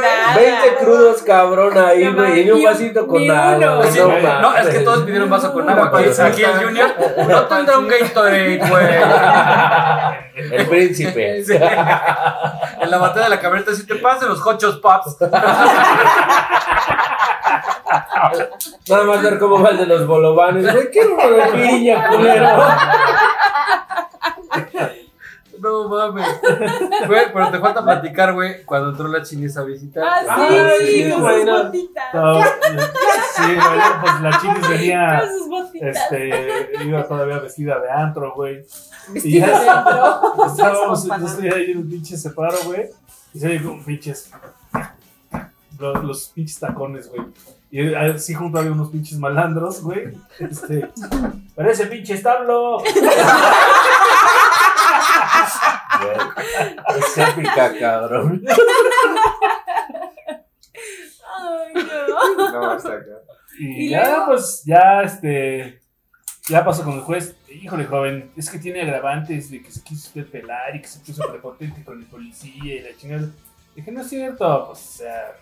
Nada. 0.00 0.36
20 0.36 0.74
crudos, 0.80 1.22
cabrón, 1.22 1.78
ahí, 1.78 2.12
güey. 2.12 2.46
Y 2.46 2.50
un 2.50 2.64
vasito 2.64 3.06
con 3.06 3.30
agua. 3.30 3.86
Sí, 3.90 4.00
no, 4.00 4.56
es 4.56 4.68
que 4.68 4.80
todos 4.80 5.04
pidieron 5.04 5.28
vaso 5.30 5.52
con 5.52 5.68
agua. 5.68 5.90
Aquí, 5.98 6.20
aquí 6.20 6.42
el 6.42 6.64
Junior 6.64 6.90
no 7.28 7.42
tendrá 7.46 7.78
un 7.78 7.88
Gatorade, 7.88 8.58
güey. 8.68 8.86
El 10.52 10.66
príncipe. 10.66 11.44
Sí. 11.50 11.54
En 11.54 12.90
la 12.90 12.98
batalla 12.98 13.24
de 13.24 13.30
la 13.30 13.40
camioneta, 13.40 13.74
si 13.74 13.86
te 13.86 13.94
pasan 13.96 14.28
los 14.28 14.44
hochos 14.46 14.78
pops. 14.78 15.16
Nada 18.88 19.04
más 19.04 19.22
ver 19.22 19.38
cómo 19.38 19.62
va 19.62 19.70
el 19.70 19.78
de 19.78 19.86
los 19.86 20.06
bolovanes. 20.06 20.70
Güey, 20.72 20.90
quiero 20.90 21.14
uno 21.14 21.28
de 21.28 21.42
piña, 21.52 22.08
culero. 22.08 22.66
No 25.60 25.88
mames. 25.88 26.26
Güey, 27.06 27.32
pero 27.32 27.50
te 27.50 27.58
falta 27.58 27.84
platicar, 27.84 28.32
güey, 28.32 28.64
cuando 28.64 28.90
entró 28.90 29.08
la 29.08 29.22
chinesa 29.22 29.60
a 29.60 29.64
visitar. 29.64 30.04
Ah, 30.04 30.22
Ah, 30.28 30.70
sí, 30.80 30.86
sí, 31.04 31.10
con 31.10 31.20
sus 31.20 31.44
botitas. 31.46 32.14
No, 32.14 32.40
sí, 33.34 33.42
güey, 33.54 33.80
pues 34.00 34.20
la 34.22 34.40
chiquis 34.40 34.68
venía. 34.68 35.20
Con 35.20 35.38
sus 35.38 35.48
botitas. 35.48 35.96
Este, 35.96 36.70
iba 36.84 37.06
todavía 37.06 37.38
vestida 37.38 37.78
de 37.80 37.90
antro, 37.90 38.32
güey. 38.34 38.64
Y 39.14 39.40
ya 39.40 39.60
de 39.60 39.68
antro. 39.68 40.46
estábamos, 40.46 41.04
yo 41.06 41.14
Esas 41.14 41.30
estoy 41.32 41.48
ahí 41.48 41.70
en 41.72 41.78
un 41.78 41.90
pinche 41.90 42.16
separo, 42.16 42.56
güey. 42.64 42.88
Y 43.34 43.38
se 43.38 43.62
como 43.62 43.84
pinches. 43.84 44.30
Los, 45.78 46.04
los 46.04 46.28
pinches 46.28 46.58
tacones, 46.58 47.08
güey. 47.10 47.22
Y 47.70 47.94
así 47.94 48.34
junto 48.34 48.58
había 48.58 48.72
unos 48.72 48.90
pinches 48.90 49.18
malandros, 49.18 49.82
güey. 49.82 50.12
Este. 50.38 50.90
Parece 51.54 51.86
pinche 51.86 52.14
establo. 52.14 52.78
Es 56.96 57.18
épica, 57.18 57.72
cabrón. 57.78 58.42
Ay, 61.38 61.74
no. 61.74 62.52
No, 62.52 62.76
está 62.76 62.88
acá. 62.94 63.04
Y, 63.58 63.86
Y 63.86 63.88
ya, 63.90 64.08
luego- 64.08 64.26
pues, 64.26 64.62
ya, 64.64 65.02
este. 65.02 65.80
Ya 66.48 66.64
pasó 66.64 66.82
con 66.84 66.94
el 66.94 67.00
juez. 67.02 67.36
Híjole, 67.48 67.84
joven, 67.86 68.32
es 68.36 68.50
que 68.50 68.58
tiene 68.58 68.82
agravantes 68.82 69.50
de 69.50 69.62
que 69.62 69.70
se 69.70 69.82
quiso 69.84 70.08
usted 70.08 70.26
pelar 70.30 70.74
y 70.74 70.80
que 70.82 70.88
se 70.88 70.98
puso 71.00 71.28
prepotente 71.30 71.84
con 71.84 71.98
el 72.00 72.06
policía 72.06 72.74
y 72.76 72.80
la 72.80 72.96
chingada. 72.96 73.28
Dije, 73.74 73.92
no 73.92 74.00
es 74.00 74.08
cierto, 74.08 74.66
pues, 74.68 74.78
o 74.78 74.98
sea. 74.98 75.32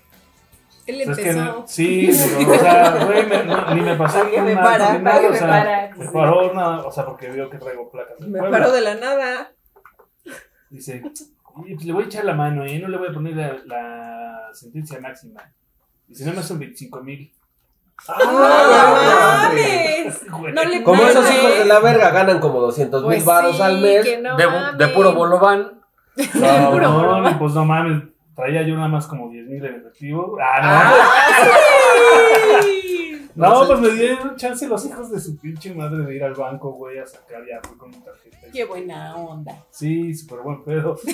Él 0.87 1.03
pues, 1.05 1.19
es 1.19 1.25
que, 1.25 1.31
empezó. 1.31 1.65
sí, 1.67 2.11
pero, 2.39 2.51
o 2.51 2.59
sea, 2.59 3.05
güey, 3.05 3.27
me- 3.27 3.45
no, 3.45 3.75
ni 3.75 3.81
me 3.83 3.95
pasó 3.97 4.21
Alguien 4.23 4.45
me 4.45 4.55
para, 4.57 4.99
nada, 4.99 5.13
alguien 5.17 5.31
o 5.31 5.33
me 5.33 5.39
sea, 5.39 5.49
para, 5.49 5.95
Me 5.97 6.07
sí. 6.07 6.11
paró, 6.13 6.55
nada, 6.55 6.87
o 6.87 6.91
sea, 6.93 7.05
porque 7.05 7.29
vio 7.31 7.51
que 7.51 7.59
traigo 7.59 7.91
placas. 7.91 8.19
Me 8.21 8.39
Puebla. 8.39 8.59
paró 8.59 8.73
de 8.73 8.81
la 8.81 8.95
nada. 8.95 9.53
Dice, 10.71 11.03
"Oye, 11.55 11.75
pues 11.75 11.87
le 11.87 11.93
voy 11.93 12.05
a 12.05 12.07
echar 12.07 12.25
la 12.25 12.35
mano, 12.35 12.65
¿eh? 12.65 12.79
No 12.79 12.89
le 12.89 12.99
voy 12.99 13.09
a 13.09 13.13
poner 13.13 13.35
la, 13.37 13.57
la 13.67 14.49
sentencia 14.53 15.01
máxima. 15.01 15.41
Dice, 16.07 16.25
no 16.27 16.33
me 16.35 16.43
son 16.43 16.59
25 16.59 17.01
mil. 17.03 17.33
¡Ah, 18.07 18.19
no 18.23 18.33
mames! 19.51 20.23
No 20.55 20.65
le 20.65 20.83
Como 20.85 21.03
mames. 21.03 21.17
esos 21.17 21.31
hijos 21.35 21.59
de 21.59 21.65
la 21.65 21.81
verga 21.81 22.11
ganan 22.11 22.39
como 22.39 22.61
200 22.61 23.03
mil 23.03 23.09
Pues 23.09 23.25
baros 23.25 23.57
sí, 23.57 23.63
al 23.63 23.81
mes. 23.81 24.07
no 24.23 24.37
De, 24.37 24.47
mames. 24.47 24.79
de 24.79 24.89
puro 24.89 25.13
bolobán. 25.15 25.81
No, 26.35 26.71
Puro 26.71 26.89
no, 26.89 26.99
broma. 27.01 27.31
no, 27.33 27.39
pues 27.39 27.55
no 27.55 27.65
mames. 27.65 28.03
Traía 28.37 28.63
yo 28.63 28.77
nada 28.77 28.89
más 28.89 29.07
como 29.09 29.29
10 29.31 29.47
mil 29.49 29.65
en 29.65 29.75
efectivo. 29.77 30.37
Ah, 30.41 30.61
no. 30.63 30.69
¡Ah, 30.71 32.61
sí! 32.63 33.08
No, 33.39 33.67
pues 33.67 33.81
me 33.81 33.91
dieron 33.91 34.37
chance 34.37 34.67
los 34.67 34.85
hijos 34.85 35.11
de 35.11 35.21
su 35.21 35.37
pinche 35.37 35.75
madre 35.75 36.05
de 36.05 36.17
ir 36.17 36.25
al 36.25 36.35
banco, 36.35 36.73
güey, 36.73 36.99
a 36.99 37.07
sacar 37.07 37.45
ya 37.47 37.61
fui 37.63 37.77
con 37.77 37.91
mi 37.91 37.97
tarjeta. 37.97 38.39
Qué 38.53 38.65
buena 38.65 39.17
onda. 39.17 39.65
Sí, 39.71 40.15
súper 40.15 40.41
buen 40.41 40.65
pedo. 40.65 40.99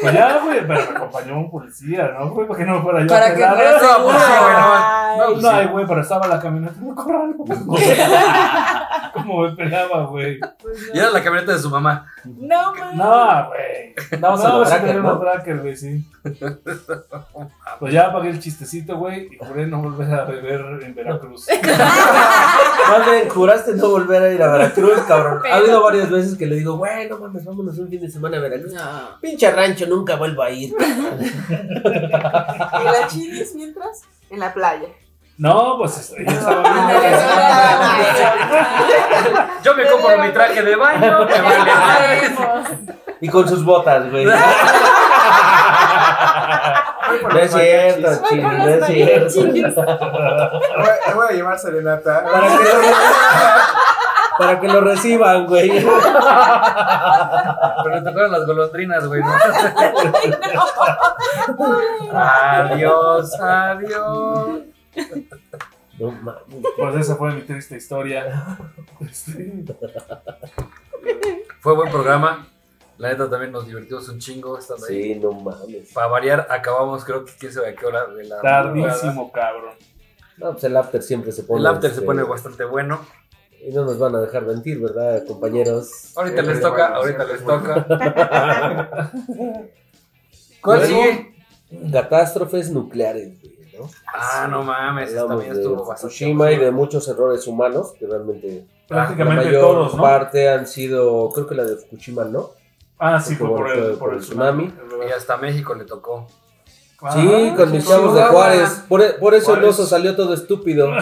pues 0.00 0.14
ya, 0.14 0.38
güey, 0.44 0.66
pero 0.66 0.80
me 0.90 0.96
acompañó 0.96 1.38
un 1.38 1.50
policía, 1.50 2.14
¿no, 2.18 2.30
güey? 2.30 2.46
Para 2.46 2.58
que 2.58 2.64
no 2.66 2.74
me 2.76 2.82
fuera 2.82 3.00
yo 3.00 3.06
Para 3.06 3.26
a 3.26 3.30
que 3.30 3.34
pelar. 3.36 3.54
fuera 3.56 3.80
No, 3.98 4.04
pues 4.04 4.16
sí, 4.22 4.32
güey, 4.40 4.52
no. 4.52 4.68
No, 4.68 5.16
No, 5.16 5.32
pues 5.32 5.42
no, 5.42 5.50
ay, 5.50 5.66
güey, 5.66 5.86
pero 5.86 6.00
estaba 6.00 6.26
la 6.26 6.40
camioneta 6.40 6.74
en 6.80 6.88
el 6.88 6.94
corral. 6.94 7.34
Como 9.14 9.42
me 9.42 9.52
pegaba, 9.56 10.04
güey. 10.06 10.38
Y 10.92 10.98
era 10.98 11.10
la 11.10 11.22
camioneta 11.22 11.52
de 11.52 11.58
su 11.58 11.70
mamá. 11.70 12.06
No, 12.24 12.74
man. 12.74 12.96
No, 12.96 13.46
güey. 13.48 13.94
Vamos 14.20 14.40
no, 14.40 14.46
a 14.46 14.48
¿no? 14.50 15.00
unos 15.00 15.20
trackers, 15.20 15.62
güey, 15.62 15.76
sí. 15.76 16.06
Pues 17.78 17.92
ya 17.92 18.12
pagué 18.12 18.30
el 18.30 18.40
chistecito, 18.40 18.96
güey, 18.96 19.28
y 19.32 19.38
juré 19.38 19.66
no 19.66 19.80
volver 19.80 20.12
a 20.12 20.24
beber 20.24 20.82
en 20.82 20.94
Veracruz. 20.94 21.46
Más 22.88 23.10
bien, 23.10 23.28
juraste 23.28 23.74
no 23.74 23.88
volver 23.88 24.22
a 24.22 24.32
ir 24.32 24.42
a 24.42 24.52
Veracruz, 24.52 25.00
cabrón. 25.08 25.40
Ha 25.50 25.56
habido 25.56 25.82
varias 25.82 26.10
veces 26.10 26.36
que 26.36 26.46
le 26.46 26.56
digo, 26.56 26.76
güey, 26.76 27.08
no 27.08 27.18
mames, 27.18 27.44
vámonos 27.44 27.78
un 27.78 27.88
fin 27.88 28.00
de 28.00 28.10
semana 28.10 28.36
a 28.36 28.40
Veracruz. 28.40 28.72
No. 28.72 28.82
Pinche 29.20 29.50
rancho, 29.66 29.86
nunca 29.86 30.16
vuelvo 30.16 30.42
a 30.42 30.50
ir. 30.50 30.74
¿Y 30.78 31.54
la 32.84 33.06
chinis 33.08 33.54
mientras? 33.54 34.02
En 34.30 34.40
la 34.40 34.52
playa. 34.52 34.88
No, 35.38 35.76
pues 35.78 36.14
ya 36.16 36.32
estaba 36.32 36.62
bien. 36.62 36.94
Yo 39.62 39.74
me 39.74 39.86
compro 39.86 40.18
mi 40.18 40.30
traje 40.30 40.62
de 40.62 40.76
baño, 40.76 41.26
me 41.26 41.40
vale. 41.40 42.30
Y 43.20 43.28
con 43.28 43.46
sus 43.48 43.64
botas, 43.64 44.10
güey. 44.10 44.26
No 47.06 47.38
es 47.38 47.52
cierto, 47.52 48.22
con 48.28 48.42
no 48.42 48.68
es 48.68 48.86
cierto. 48.86 49.84
voy, 51.14 51.26
a 51.28 51.32
llevar 51.32 51.58
serenata. 51.58 52.24
Para 52.32 52.48
que 52.48 52.64
para 54.38 54.60
que 54.60 54.68
lo 54.68 54.80
reciban, 54.80 55.46
güey. 55.46 55.70
Pero 55.70 55.94
me 57.94 58.02
tocaron 58.02 58.32
las 58.32 58.46
golondrinas, 58.46 59.06
güey. 59.06 59.20
¿no? 59.20 59.32
Adiós, 62.12 63.40
adiós. 63.40 64.60
No 65.98 66.10
mames. 66.10 66.42
Pues 66.76 66.96
esa 66.96 67.16
fue 67.16 67.32
mi 67.32 67.42
triste 67.42 67.76
historia. 67.76 68.58
Fue 71.60 71.74
buen 71.74 71.90
programa. 71.90 72.46
La 72.98 73.10
neta 73.10 73.28
también 73.28 73.52
nos 73.52 73.66
divertimos 73.66 74.08
un 74.08 74.18
chingo 74.18 74.58
estando 74.58 74.86
ahí. 74.86 75.14
Sí, 75.14 75.20
no 75.20 75.32
mames. 75.32 75.92
Para 75.92 76.06
variar, 76.06 76.46
acabamos, 76.50 77.04
creo 77.04 77.24
que 77.24 77.32
quién 77.38 77.52
sabe 77.52 77.68
a 77.70 77.74
qué 77.74 77.84
hora 77.84 78.06
de 78.06 78.24
la 78.24 78.40
Tardísimo, 78.40 79.30
cabrón. 79.32 79.74
No, 80.38 80.52
pues 80.52 80.64
el 80.64 80.76
after 80.76 81.02
siempre 81.02 81.32
se 81.32 81.42
pone. 81.42 81.60
El 81.60 81.66
after 81.66 81.90
se 81.90 81.96
este, 81.96 82.06
pone 82.06 82.22
bastante 82.22 82.64
bueno. 82.64 83.00
Y 83.64 83.72
no 83.72 83.84
nos 83.84 83.98
van 83.98 84.14
a 84.14 84.20
dejar 84.20 84.46
mentir, 84.46 84.80
¿verdad, 84.80 85.24
compañeros? 85.26 86.12
Ahorita 86.16 86.42
les 86.42 86.60
toca, 86.60 86.94
ahorita 86.94 87.24
les 87.24 87.44
toca. 87.44 87.86
¿Cuál 90.62 90.78
Luego, 90.80 91.02
sigue? 91.02 91.34
Catástrofes 91.92 92.70
nucleares, 92.70 93.40
güey, 93.40 93.56
¿no? 93.78 93.88
Ah, 94.12 94.46
no 94.48 94.62
mames, 94.62 95.08
esta 95.08 95.22
Hablamos 95.22 95.44
también 95.44 95.54
de 95.54 95.62
estuvo 95.62 95.84
bastante. 95.84 96.14
Fukushima 96.14 96.52
y 96.52 96.56
de 96.58 96.70
muchos 96.70 97.08
errores 97.08 97.46
humanos, 97.46 97.92
que 97.98 98.06
realmente 98.06 98.66
la 98.88 98.96
Prácticamente 98.96 99.44
mayor 99.46 99.60
todos, 99.60 99.94
¿no? 99.96 100.02
parte 100.02 100.48
han 100.48 100.66
sido, 100.66 101.30
creo 101.30 101.46
que 101.46 101.54
la 101.54 101.64
de 101.64 101.76
Fukushima, 101.76 102.24
¿no? 102.24 102.50
Ah, 102.98 103.20
sí, 103.20 103.34
fue 103.34 103.48
el, 103.48 103.96
por 103.98 104.14
el 104.14 104.20
tsunami. 104.20 104.72
Y 105.06 105.12
hasta 105.12 105.36
México 105.36 105.74
le 105.74 105.84
tocó. 105.84 106.26
Sí, 107.12 107.52
con 107.56 107.72
mis 107.72 107.86
chavos 107.86 108.14
de. 108.14 108.22
Juárez. 108.22 108.84
Por, 108.88 109.02
e- 109.02 109.12
por 109.14 109.34
eso 109.34 109.54
el 109.54 109.64
oso 109.64 109.86
salió 109.86 110.16
todo 110.16 110.34
estúpido. 110.34 110.90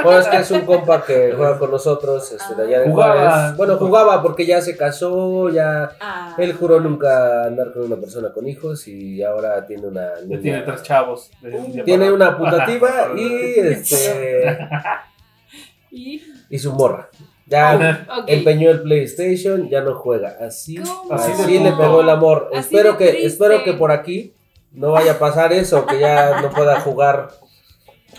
Bueno, 0.00 0.20
es 0.20 0.28
que 0.28 0.36
es 0.36 0.50
un 0.52 0.60
compa 0.60 1.04
que 1.04 1.32
juega 1.36 1.58
con 1.58 1.72
nosotros, 1.72 2.30
este, 2.30 2.54
de 2.54 2.62
allá 2.68 2.80
de 2.80 2.90
Jugaba. 2.90 3.14
Juárez. 3.30 3.56
Bueno, 3.56 3.76
jugaba 3.78 4.22
porque 4.22 4.46
ya 4.46 4.60
se 4.60 4.76
casó, 4.76 5.50
ya... 5.50 5.90
Ah. 6.00 6.36
Él 6.38 6.52
juró 6.54 6.78
nunca 6.80 7.44
andar 7.46 7.72
con 7.72 7.82
una 7.82 7.96
persona 7.96 8.32
con 8.32 8.46
hijos 8.46 8.86
y 8.86 9.24
ahora 9.24 9.66
tiene 9.66 9.88
una 9.88 10.20
niña. 10.24 10.40
tiene 10.40 10.60
tres 10.62 10.82
chavos. 10.84 11.32
un 11.42 11.72
día 11.72 11.82
Tiene 11.84 12.12
una 12.12 12.38
putativa 12.38 13.08
y 13.16 13.58
este 13.58 14.56
Y, 15.90 16.22
y 16.48 16.58
su 16.60 16.72
morra. 16.72 17.08
Ya 17.46 18.06
ok. 18.20 18.24
empeñó 18.28 18.70
el 18.70 18.82
PlayStation, 18.82 19.68
ya 19.68 19.80
no 19.80 19.94
juega. 19.96 20.36
Así. 20.40 20.78
Así 21.10 21.58
le 21.58 21.72
pegó 21.72 22.02
el 22.02 22.10
amor. 22.10 22.50
Así 22.52 22.60
espero 22.60 22.96
que 22.96 23.08
triste. 23.08 23.26
espero 23.26 23.64
que 23.64 23.72
por 23.72 23.90
aquí 23.90 24.34
no 24.72 24.92
vaya 24.92 25.12
a 25.12 25.18
pasar 25.18 25.52
eso, 25.52 25.86
que 25.86 25.98
ya 26.00 26.40
no 26.40 26.50
pueda 26.50 26.80
jugar 26.80 27.28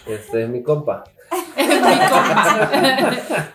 este 0.08 0.48
mi 0.48 0.64
compa. 0.64 1.04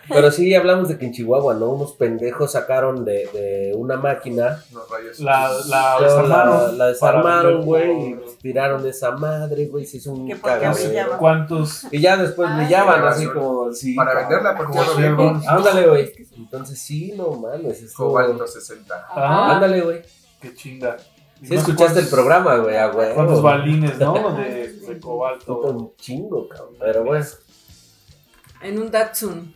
Pero 0.09 0.31
sí 0.31 0.53
hablamos 0.55 0.87
de 0.87 0.97
que 0.97 1.05
en 1.05 1.11
Chihuahua, 1.11 1.55
¿no? 1.55 1.69
Unos 1.71 1.93
pendejos 1.93 2.51
sacaron 2.53 3.03
de, 3.03 3.27
de 3.33 3.73
una 3.75 3.97
máquina. 3.97 4.63
Los 4.71 4.89
rayos. 4.89 5.19
La, 5.19 5.49
la 5.67 5.97
desarmaron. 6.01 6.55
la, 6.65 6.71
la 6.71 6.87
desarmaron, 6.87 7.61
güey, 7.65 8.09
y 8.09 8.13
por- 8.13 8.23
pues, 8.23 8.37
tiraron 8.39 8.85
esa 8.87 9.11
madre, 9.11 9.65
güey, 9.67 9.85
se 9.85 9.97
hizo 9.97 10.11
un 10.13 10.29
cagadero. 10.39 11.17
¿Cuántos? 11.17 11.87
Y 11.91 11.99
ya 11.99 12.17
después 12.17 12.47
Ay, 12.51 12.61
brillaban 12.65 13.03
así 13.05 13.27
como 13.27 13.73
sí, 13.73 13.93
Para 13.95 14.13
venderla 14.15 14.55
porque 14.55 14.71
Como 14.71 14.83
ya 14.83 14.89
lo 14.91 14.95
vieron. 14.97 15.41
ciervos. 15.41 15.47
Ándale, 15.67 15.87
güey. 15.87 16.13
Entonces 16.37 16.79
sí, 16.79 17.13
no 17.17 17.31
mames. 17.31 17.93
Cobalto 17.93 18.47
60. 18.47 19.07
Ah, 19.09 19.55
Ándale, 19.55 19.81
güey. 19.81 20.01
qué 20.41 20.53
chinga. 20.53 20.97
Sí 21.41 21.53
no 21.53 21.59
escuchaste 21.59 21.99
el 21.99 22.07
programa, 22.07 22.55
güey, 22.57 22.77
ah, 22.77 22.87
güey. 22.87 23.13
¿Cuántos 23.13 23.41
balines, 23.41 23.97
no? 23.99 24.35
De, 24.37 24.73
de 24.73 24.99
cobalto. 24.99 25.59
Un 25.61 25.95
chingo, 25.97 26.47
cabrón. 26.47 26.75
Pero 26.79 27.03
bueno. 27.03 27.25
En 28.61 28.81
un 28.81 28.89
Datsun. 28.89 29.53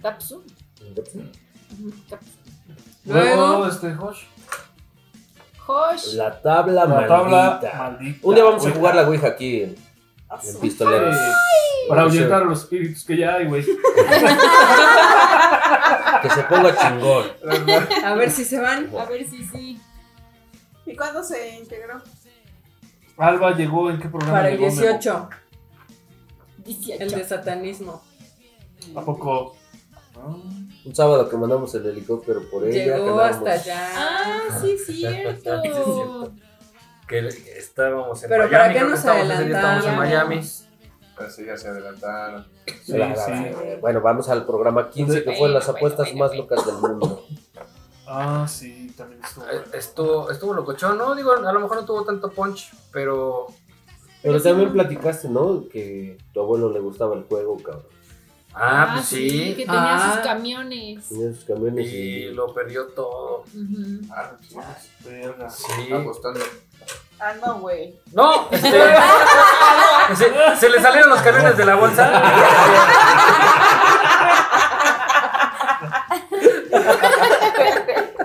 Dapsu. 0.00 0.42
Luego, 3.04 3.36
Luego, 3.36 3.66
este, 3.66 3.94
Josh. 3.94 4.24
Josh. 5.58 6.14
La 6.14 6.40
tabla 6.40 6.86
La 6.86 7.06
tabla 7.06 7.60
maldita. 7.76 8.18
Un 8.22 8.34
día 8.34 8.44
vamos 8.44 8.66
a 8.66 8.70
jugar 8.70 8.94
la 8.96 9.06
Ouija 9.06 9.28
aquí 9.28 9.62
en, 9.62 9.76
en 10.42 10.60
Pistoleros. 10.60 11.16
Para 11.88 12.02
ahuyentar 12.02 12.42
a 12.42 12.44
los 12.44 12.60
espíritus 12.60 13.04
que 13.04 13.16
ya 13.16 13.34
hay, 13.34 13.46
güey. 13.46 13.64
Que 16.22 16.28
se 16.28 16.42
ponga 16.42 16.76
chingón. 16.76 17.24
a 18.04 18.14
ver 18.14 18.30
si 18.30 18.44
se 18.44 18.60
van. 18.60 18.90
A 18.98 19.06
ver 19.06 19.26
si 19.26 19.42
sí. 19.42 19.80
¿Y 20.86 20.96
cuándo 20.96 21.22
se 21.22 21.56
integró? 21.56 22.00
Alba 23.16 23.54
llegó, 23.54 23.90
¿en 23.90 23.98
qué 24.00 24.08
programa 24.08 24.32
Para 24.38 24.50
el 24.50 24.58
llegó, 24.58 24.70
Memo? 24.70 24.80
18, 24.80 25.28
18. 26.64 27.02
el 27.04 27.10
de 27.10 27.24
satanismo. 27.24 28.02
¿A 28.96 29.00
poco? 29.02 29.56
Ah, 30.16 30.34
Un 30.84 30.94
sábado 30.94 31.28
que 31.28 31.36
mandamos 31.36 31.74
el 31.74 31.86
helicóptero 31.86 32.48
por 32.50 32.66
ella. 32.66 32.96
Llegó 32.96 33.20
hasta 33.20 33.52
allá. 33.52 33.88
Ah, 33.94 34.58
sí, 34.60 34.76
cierto. 34.86 35.62
Sí, 35.62 35.68
cierto. 35.70 36.32
Que 37.06 37.28
estábamos 37.58 38.22
en 38.22 38.28
Pero 38.30 38.44
Miami. 38.48 38.56
¿para 38.56 38.72
qué 38.72 38.80
nos 38.88 38.98
estábamos 39.00 39.26
en 39.26 39.32
adelantamos? 39.36 39.96
Miami. 39.96 40.40
Pero 41.18 41.30
sí, 41.30 41.44
ya 41.44 41.56
se 41.58 41.68
adelantaron. 41.68 42.46
Sí, 42.84 42.92
sí. 42.94 43.76
Bueno, 43.82 44.00
vamos 44.00 44.28
al 44.30 44.46
programa 44.46 44.88
15 44.88 45.24
que 45.24 45.32
fue 45.36 45.48
las 45.50 45.68
apuestas 45.68 46.14
más 46.14 46.34
locas 46.34 46.64
del 46.64 46.76
mundo. 46.76 47.26
Ah, 48.06 48.46
sí, 48.48 48.79
también 49.00 49.20
estuvo. 49.24 49.44
Eh, 49.46 49.62
Estuvo, 49.74 50.30
estuvo 50.30 50.54
locochón, 50.54 50.98
¿no? 50.98 51.14
Digo, 51.14 51.32
a 51.32 51.52
lo 51.52 51.60
mejor 51.60 51.76
no 51.78 51.84
tuvo 51.84 52.04
tanto 52.04 52.30
punch, 52.30 52.70
pero 52.92 53.46
Pero 54.22 54.40
también 54.42 54.72
platicaste, 54.72 55.28
¿no? 55.28 55.64
Que 55.72 56.18
tu 56.32 56.40
abuelo 56.40 56.70
le 56.70 56.80
gustaba 56.80 57.14
el 57.16 57.24
juego, 57.24 57.56
cabrón. 57.58 57.86
Ah, 58.52 58.90
pues 58.94 59.08
Que 59.10 59.16
sí. 59.30 59.54
tenía 59.56 59.94
Ah. 59.96 60.12
sus 60.14 60.22
camiones. 60.24 61.08
Tenía 61.08 61.32
sus 61.32 61.44
camiones 61.44 61.86
Y 61.86 61.96
y... 61.96 62.24
lo 62.34 62.52
perdió 62.52 62.86
todo. 62.88 63.44
Ujú. 63.54 64.00
Ah, 64.12 64.32
sí. 64.46 64.56
Verga. 65.04 65.48
Sí. 65.48 65.92
Apostando. 65.92 66.40
Ah, 67.20 67.34
no, 67.44 67.60
güey. 67.60 67.94
No, 68.12 68.48
este. 68.50 68.70
se, 70.16 70.56
se 70.56 70.68
le 70.68 70.80
salieron 70.82 71.10
los 71.10 71.20
camiones 71.22 71.56
de 71.56 71.64
la 71.64 71.76
bolsa. 71.76 72.10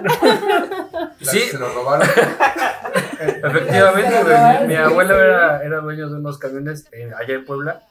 Sí. 1.21 1.39
Se 1.39 1.57
lo 1.57 1.73
robaron. 1.73 2.07
Efectivamente, 3.19 4.23
mi, 4.23 4.67
mi 4.67 4.75
abuelo 4.75 5.19
era, 5.19 5.63
era 5.63 5.79
dueño 5.79 6.09
de 6.09 6.15
unos 6.15 6.37
camiones 6.37 6.87
eh, 6.91 7.11
allá 7.17 7.35
en 7.35 7.45
Puebla, 7.45 7.83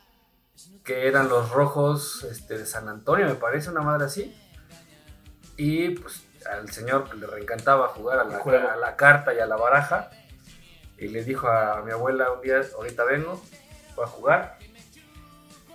que 0.85 1.09
eran 1.09 1.29
los 1.29 1.51
rojos 1.51 2.25
este, 2.31 2.59
de 2.59 2.67
San 2.67 2.89
Antonio, 2.89 3.27
me 3.27 3.35
parece, 3.35 3.71
una 3.71 3.81
madre 3.81 4.05
así. 4.07 4.37
Y 5.57 5.91
pues 5.91 6.23
al 6.51 6.71
señor 6.71 7.15
le 7.17 7.27
reencantaba 7.27 7.89
jugar 7.89 8.21
a 8.21 8.25
la, 8.25 8.39
a 8.73 8.77
la 8.77 8.97
carta 8.97 9.35
y 9.35 9.39
a 9.41 9.47
la 9.47 9.57
baraja. 9.57 10.11
Y 10.99 11.09
le 11.09 11.25
dijo 11.25 11.49
a 11.49 11.83
mi 11.83 11.91
abuela 11.91 12.31
un 12.31 12.41
día, 12.41 12.61
ahorita 12.77 13.05
vengo, 13.05 13.43
voy 13.97 14.05
a 14.05 14.09
jugar. 14.09 14.59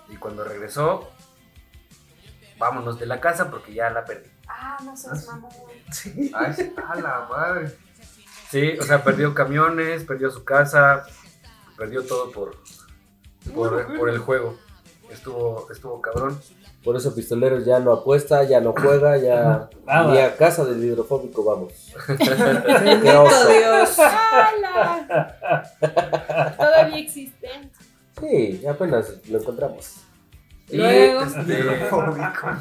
Y 0.08 0.16
cuando 0.16 0.44
regresó, 0.44 1.12
vámonos 2.58 3.00
de 3.00 3.06
la 3.06 3.20
casa 3.20 3.50
porque 3.50 3.74
ya 3.74 3.90
la 3.90 4.06
perdí. 4.06 4.30
Ah, 4.50 4.78
no 4.84 4.98
seas 4.98 5.28
mamón. 5.28 5.52
Sí. 5.92 6.32
Ay, 6.34 6.54
sí, 6.54 6.74
a 6.76 6.96
la 6.96 7.28
madre. 7.30 7.72
Sí, 8.50 8.78
o 8.80 8.84
sea, 8.84 9.04
perdió 9.04 9.34
camiones, 9.36 10.04
perdió 10.04 10.32
su 10.32 10.44
casa, 10.44 11.06
perdió 11.78 12.04
todo 12.04 12.32
por, 12.32 12.58
por, 13.54 13.96
por 13.96 14.10
el 14.10 14.18
juego. 14.18 14.58
Estuvo, 15.12 15.68
estuvo 15.72 16.02
cabrón. 16.02 16.40
Por 16.84 16.96
eso 16.96 17.14
Pistoleros 17.14 17.66
ya 17.66 17.80
no 17.80 17.92
apuesta, 17.92 18.44
ya 18.44 18.62
no 18.62 18.74
juega, 18.74 19.18
ya... 19.18 19.70
Nada. 19.86 20.12
Ni 20.12 20.18
a 20.18 20.36
casa 20.38 20.64
del 20.64 20.84
hidrofóbico 20.84 21.44
vamos. 21.44 21.74
Qué 22.18 23.18
oso. 23.18 23.48
Dios. 23.50 24.00
¡Hala! 24.00 25.76
Todavía 26.58 27.00
existen. 27.00 27.70
Sí, 28.20 28.66
apenas 28.66 29.14
lo 29.30 29.40
encontramos. 29.40 29.98
Y, 30.72 30.78
Luego. 30.78 31.22
este, 31.24 31.64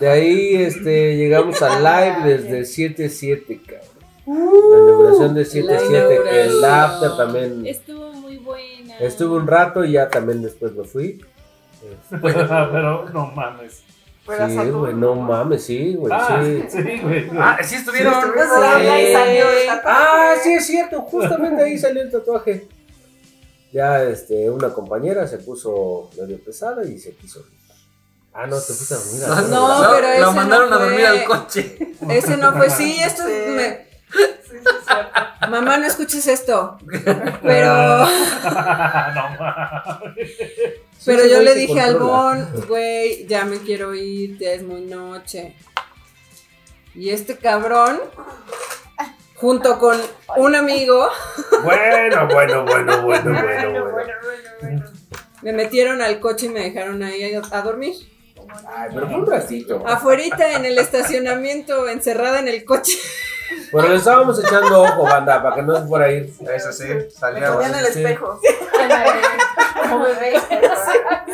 De 0.00 0.08
ahí 0.08 0.54
este, 0.56 1.16
llegamos 1.16 1.60
al 1.62 1.82
live 1.82 2.36
desde 2.38 2.60
7-7, 2.62 3.60
cabrón. 3.64 3.88
La 4.26 4.78
inauguración 4.78 5.34
de 5.34 5.42
7-7, 5.42 5.50
el 5.52 6.50
inauguración. 6.52 6.64
after 6.64 7.16
también. 7.16 7.66
Estuvo 7.66 8.12
muy 8.14 8.36
buena. 8.38 8.98
Estuve 8.98 9.36
un 9.36 9.46
rato 9.46 9.84
y 9.84 9.92
ya 9.92 10.08
también 10.08 10.42
después 10.42 10.72
me 10.74 10.84
fui. 10.84 11.20
Pero 12.22 13.08
no 13.12 13.26
mames. 13.34 13.82
Sí, 14.28 14.70
güey, 14.70 14.92
no 14.92 15.14
mames, 15.14 15.64
sí, 15.64 15.94
güey, 15.94 16.12
Ah, 16.14 16.42
sí. 16.44 16.62
sí, 16.68 16.98
güey. 17.02 17.30
ah, 17.38 17.56
sí 17.62 17.76
estuvieron. 17.76 18.12
Sí, 18.12 18.86
ahí 18.86 19.12
salió 19.12 19.50
el 19.50 19.66
tatuaje. 19.66 19.82
Ah, 19.86 20.34
sí 20.42 20.52
es 20.52 20.66
cierto, 20.66 21.00
justamente 21.00 21.62
ahí 21.62 21.78
salió 21.78 22.02
el 22.02 22.10
tatuaje. 22.10 22.68
Ya 23.72 24.02
este, 24.04 24.50
una 24.50 24.68
compañera 24.74 25.26
se 25.26 25.38
puso 25.38 26.10
medio 26.20 26.38
pesada 26.44 26.84
y 26.84 26.98
se 26.98 27.12
quiso. 27.14 27.42
Ah, 28.40 28.46
no, 28.46 28.56
te 28.60 28.72
fuiste 28.72 28.94
a 28.94 28.98
dormir. 28.98 29.24
a 29.24 29.28
la 29.28 29.40
No, 29.48 29.78
hora, 29.80 29.90
pero 29.96 30.08
ese 30.12 30.20
lo 30.20 30.32
mandaron 30.32 30.70
no 30.70 30.76
a 30.76 30.78
dormir 30.78 31.00
fue. 31.00 31.08
al 31.08 31.24
coche. 31.24 31.78
Ese 32.10 32.36
no 32.36 32.52
fue. 32.52 32.70
Sí, 32.70 33.00
esto 33.02 33.24
Sí. 33.26 33.32
me- 33.48 33.88
Sí, 34.10 34.18
sí, 34.48 34.56
cierto. 34.86 35.50
Mamá, 35.50 35.76
no 35.78 35.86
escuches 35.86 36.26
esto. 36.28 36.78
Pero, 37.42 38.06
no 38.06 39.28
pero 41.04 41.26
yo 41.26 41.42
le 41.42 41.54
dije 41.54 41.80
al. 41.80 41.96
Bon, 41.98 42.48
güey, 42.68 43.26
ya 43.26 43.44
me 43.44 43.58
quiero 43.58 43.94
ir, 43.94 44.38
ya 44.38 44.52
es 44.52 44.62
muy 44.62 44.82
noche. 44.82 45.54
Y 46.94 47.10
este 47.10 47.36
cabrón, 47.36 48.00
junto 49.34 49.78
con 49.78 50.00
un 50.36 50.54
amigo, 50.54 51.08
Bueno, 51.64 52.26
bueno, 52.28 52.64
bueno, 52.64 52.64
bueno, 52.64 53.02
bueno, 53.02 53.02
Bueno, 53.02 53.42
bueno. 53.42 53.42
bueno, 53.42 53.90
bueno, 53.92 54.50
bueno. 54.62 54.84
me 55.42 55.52
metieron 55.52 56.00
al 56.02 56.18
coche 56.20 56.46
y 56.46 56.50
me 56.50 56.60
dejaron 56.60 57.02
ahí 57.02 57.34
a 57.34 57.60
dormir. 57.62 57.94
Ay, 58.66 58.90
pero 58.94 59.06
fue 59.08 59.16
un 59.20 59.26
ratito. 59.26 59.82
Afuerita 59.86 60.52
en 60.52 60.64
el 60.64 60.78
estacionamiento, 60.78 61.88
encerrada 61.88 62.38
en 62.40 62.48
el 62.48 62.64
coche. 62.64 62.96
Pero 63.72 63.88
le 63.88 63.96
estábamos 63.96 64.42
echando 64.44 64.82
ojo, 64.82 65.04
banda, 65.04 65.42
para 65.42 65.56
que 65.56 65.62
no 65.62 65.74
se 65.80 65.86
fuera 65.86 66.06
a 66.06 66.12
ir. 66.12 66.32
Eso 66.54 66.72
sí, 66.72 66.84
Me 66.84 67.10
salía. 67.10 67.46
en 67.48 67.74
el 67.74 67.86
Sí. 67.86 68.02
espejo. 68.04 68.40
Como 69.90 70.04
bebé. 70.04 70.34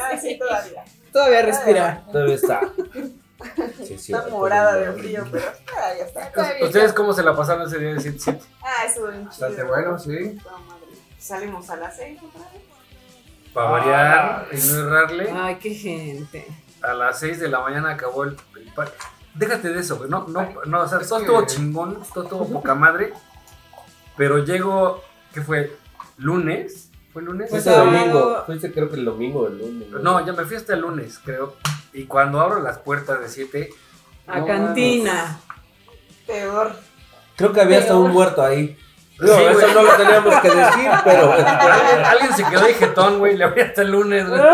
Ah, 0.00 0.16
sí, 0.20 0.38
todavía. 0.38 0.84
Todavía 1.12 1.42
respira. 1.42 2.02
Todavía 2.12 2.34
está. 2.34 2.60
Sí, 3.84 3.98
sí, 3.98 4.12
Está 4.12 4.28
morada 4.28 4.76
de 4.76 4.92
frío, 4.92 5.24
pero 5.30 5.44
ah, 5.76 5.90
ya 5.98 6.04
está. 6.04 6.32
¿Ustedes 6.64 6.92
cómo 6.92 7.12
se 7.12 7.22
la 7.22 7.36
pasaron 7.36 7.66
ese 7.66 7.78
día 7.78 7.94
de 7.94 8.00
7 8.00 8.38
Ah, 8.62 8.84
eso 8.86 9.06
bien 9.06 9.26
Bastante 9.26 9.62
bueno, 9.64 9.98
sí. 9.98 10.38
Salimos 11.18 11.68
a 11.70 11.76
las 11.76 11.96
seis 11.96 12.18
otra 12.22 12.40
vez. 12.52 12.62
Para 13.52 13.70
variar 13.70 14.46
y 14.52 14.56
no 14.56 14.78
errarle, 14.80 15.30
Ay, 15.32 15.56
qué 15.56 15.70
gente. 15.74 16.46
A 16.84 16.94
las 16.94 17.18
6 17.20 17.40
de 17.40 17.48
la 17.48 17.60
mañana 17.60 17.90
acabó 17.90 18.24
el, 18.24 18.36
el 18.56 18.72
par- 18.74 18.92
Déjate 19.34 19.70
de 19.70 19.80
eso, 19.80 19.96
güey. 19.96 20.08
No, 20.08 20.26
no, 20.28 20.48
no, 20.66 20.80
o 20.82 20.88
sea, 20.88 20.98
Es 21.00 21.08
todo 21.08 21.18
que- 21.18 21.24
estuvo 21.24 21.46
chingón, 21.46 21.98
todo 22.14 22.24
estuvo 22.24 22.48
poca 22.48 22.74
madre. 22.74 23.12
Pero 24.16 24.38
llego, 24.44 25.02
¿qué 25.32 25.40
fue? 25.42 25.76
¿Lunes? 26.18 26.90
¿Fue 27.12 27.22
lunes? 27.22 27.50
Fuiste 27.50 27.70
Sábado. 27.70 27.90
domingo. 27.90 28.42
Fuiste 28.46 28.72
creo 28.72 28.88
que 28.90 28.96
el 28.96 29.04
domingo 29.04 29.40
o 29.40 29.46
el 29.48 29.58
lunes. 29.58 29.88
No, 30.02 30.24
ya 30.24 30.32
me 30.32 30.44
fui 30.44 30.56
hasta 30.56 30.74
el 30.74 30.80
lunes, 30.82 31.20
creo. 31.24 31.56
Y 31.92 32.04
cuando 32.04 32.40
abro 32.40 32.60
las 32.60 32.78
puertas 32.78 33.20
de 33.20 33.28
7, 33.28 33.70
A 34.26 34.38
No, 34.40 34.46
cantina. 34.46 35.40
Peor. 36.26 36.72
Creo 37.36 37.52
que 37.52 37.60
había 37.60 37.78
hasta 37.80 37.96
un 37.96 38.12
muerto 38.12 38.42
ahí. 38.42 38.78
Sí, 39.18 39.24
eso 39.26 39.52
güey. 39.60 39.74
no 39.74 39.82
lo 39.82 39.92
teníamos 39.96 40.34
que 40.40 40.48
decir, 40.50 40.90
pero. 41.04 41.32
alguien, 41.32 42.04
alguien 42.04 42.32
se 42.34 42.44
quedó 42.44 42.60
de 42.64 42.74
jetón, 42.74 43.18
güey. 43.20 43.36
Le 43.36 43.44
abrí 43.44 43.60
hasta 43.62 43.82
el 43.82 43.90
lunes, 43.92 44.28
güey. 44.28 44.40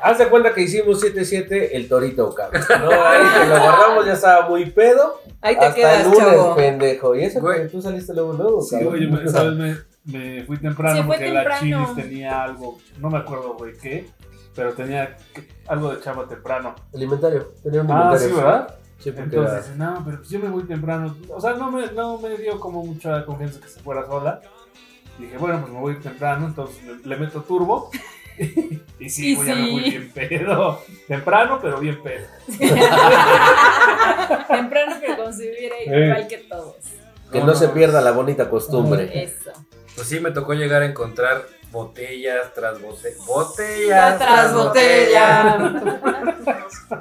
Haz 0.00 0.18
de 0.18 0.28
cuenta 0.28 0.52
que 0.52 0.62
hicimos 0.62 1.02
7-7 1.02 1.68
el 1.72 1.88
torito, 1.88 2.34
cabrón. 2.34 2.62
No, 2.68 2.90
ahí 2.90 3.22
que 3.40 3.46
lo 3.48 3.60
guardamos, 3.60 4.06
ya 4.06 4.12
estaba 4.14 4.48
muy 4.48 4.66
pedo. 4.70 5.20
Ahí 5.40 5.56
te 5.56 5.64
hasta 5.64 5.74
quedas, 5.76 6.00
el 6.04 6.10
lunes, 6.10 6.18
chavo. 6.28 6.56
pendejo. 6.56 7.14
Y 7.14 7.24
eso 7.24 7.40
que 7.44 7.60
tú 7.66 7.80
saliste 7.82 8.12
luego, 8.14 8.32
luego, 8.32 8.62
Sí, 8.62 8.76
cabrón. 8.76 8.94
oye, 8.94 9.06
me- 9.06 9.28
¿sabes? 9.28 9.52
Me, 9.54 9.76
me 10.04 10.44
fui 10.44 10.56
temprano 10.58 11.04
fue 11.04 11.16
porque 11.16 11.30
la. 11.32 11.58
Chilis 11.60 11.94
tenía 11.94 12.42
algo, 12.42 12.78
no 12.98 13.10
me 13.10 13.18
acuerdo, 13.18 13.54
güey, 13.54 13.72
qué, 13.78 14.08
pero 14.56 14.72
tenía 14.72 15.16
algo 15.68 15.94
de 15.94 16.00
chamba 16.00 16.26
temprano. 16.26 16.74
Alimentario. 16.94 17.52
Tenía 17.62 17.82
un 17.82 17.90
Ah, 17.90 18.10
alimentario. 18.10 18.28
sí, 18.28 18.34
¿verdad? 18.34 18.74
Sí, 19.02 19.10
porque 19.10 19.36
Entonces, 19.36 19.52
era- 19.52 19.62
dice, 19.62 19.74
no, 19.76 20.02
pero 20.04 20.16
pues 20.18 20.30
yo 20.30 20.38
me 20.38 20.48
voy 20.48 20.62
temprano. 20.64 21.16
O 21.28 21.40
sea, 21.40 21.54
no 21.54 21.70
me, 21.72 21.90
no 21.92 22.18
me 22.18 22.36
dio 22.36 22.60
como 22.60 22.84
mucha 22.84 23.24
confianza 23.26 23.60
que 23.60 23.68
se 23.68 23.80
fuera 23.80 24.06
sola. 24.06 24.40
Dije, 25.18 25.36
bueno, 25.38 25.60
pues 25.60 25.72
me 25.72 25.80
voy 25.80 25.96
temprano, 25.96 26.46
entonces 26.46 26.82
le, 26.84 26.96
le 27.08 27.16
meto 27.16 27.42
turbo. 27.42 27.90
y 28.98 29.10
sí, 29.10 29.32
Y 29.32 29.34
güey, 29.34 29.48
ya 29.48 29.54
me 29.56 29.66
sí. 29.66 29.80
bien 29.90 30.10
pedo. 30.14 30.80
Temprano, 31.08 31.58
pero 31.60 31.78
bien 31.78 32.00
pedo. 32.02 32.26
Temprano 34.48 35.00
que 35.00 35.16
como 35.16 35.32
si 35.32 35.48
hubiera 35.48 35.82
ido 35.82 35.94
Eh. 35.94 36.06
igual 36.06 36.26
que 36.28 36.38
todos. 36.38 36.76
Que 37.30 37.40
no, 37.42 37.54
se 37.54 37.68
pierda 37.68 38.00
la 38.02 38.12
bonita 38.12 38.48
costumbre. 38.50 39.22
Eso. 39.24 39.50
Pues 39.94 40.06
sí, 40.06 40.20
me 40.20 40.30
tocó 40.30 40.54
llegar 40.54 40.82
a 40.82 40.86
encontrar 40.86 41.42
botellas 41.72 42.52
tras 42.54 42.80
botellas. 42.80 43.26
Botellas 43.26 44.18
Tras 44.18 44.54
botella. 44.54 45.58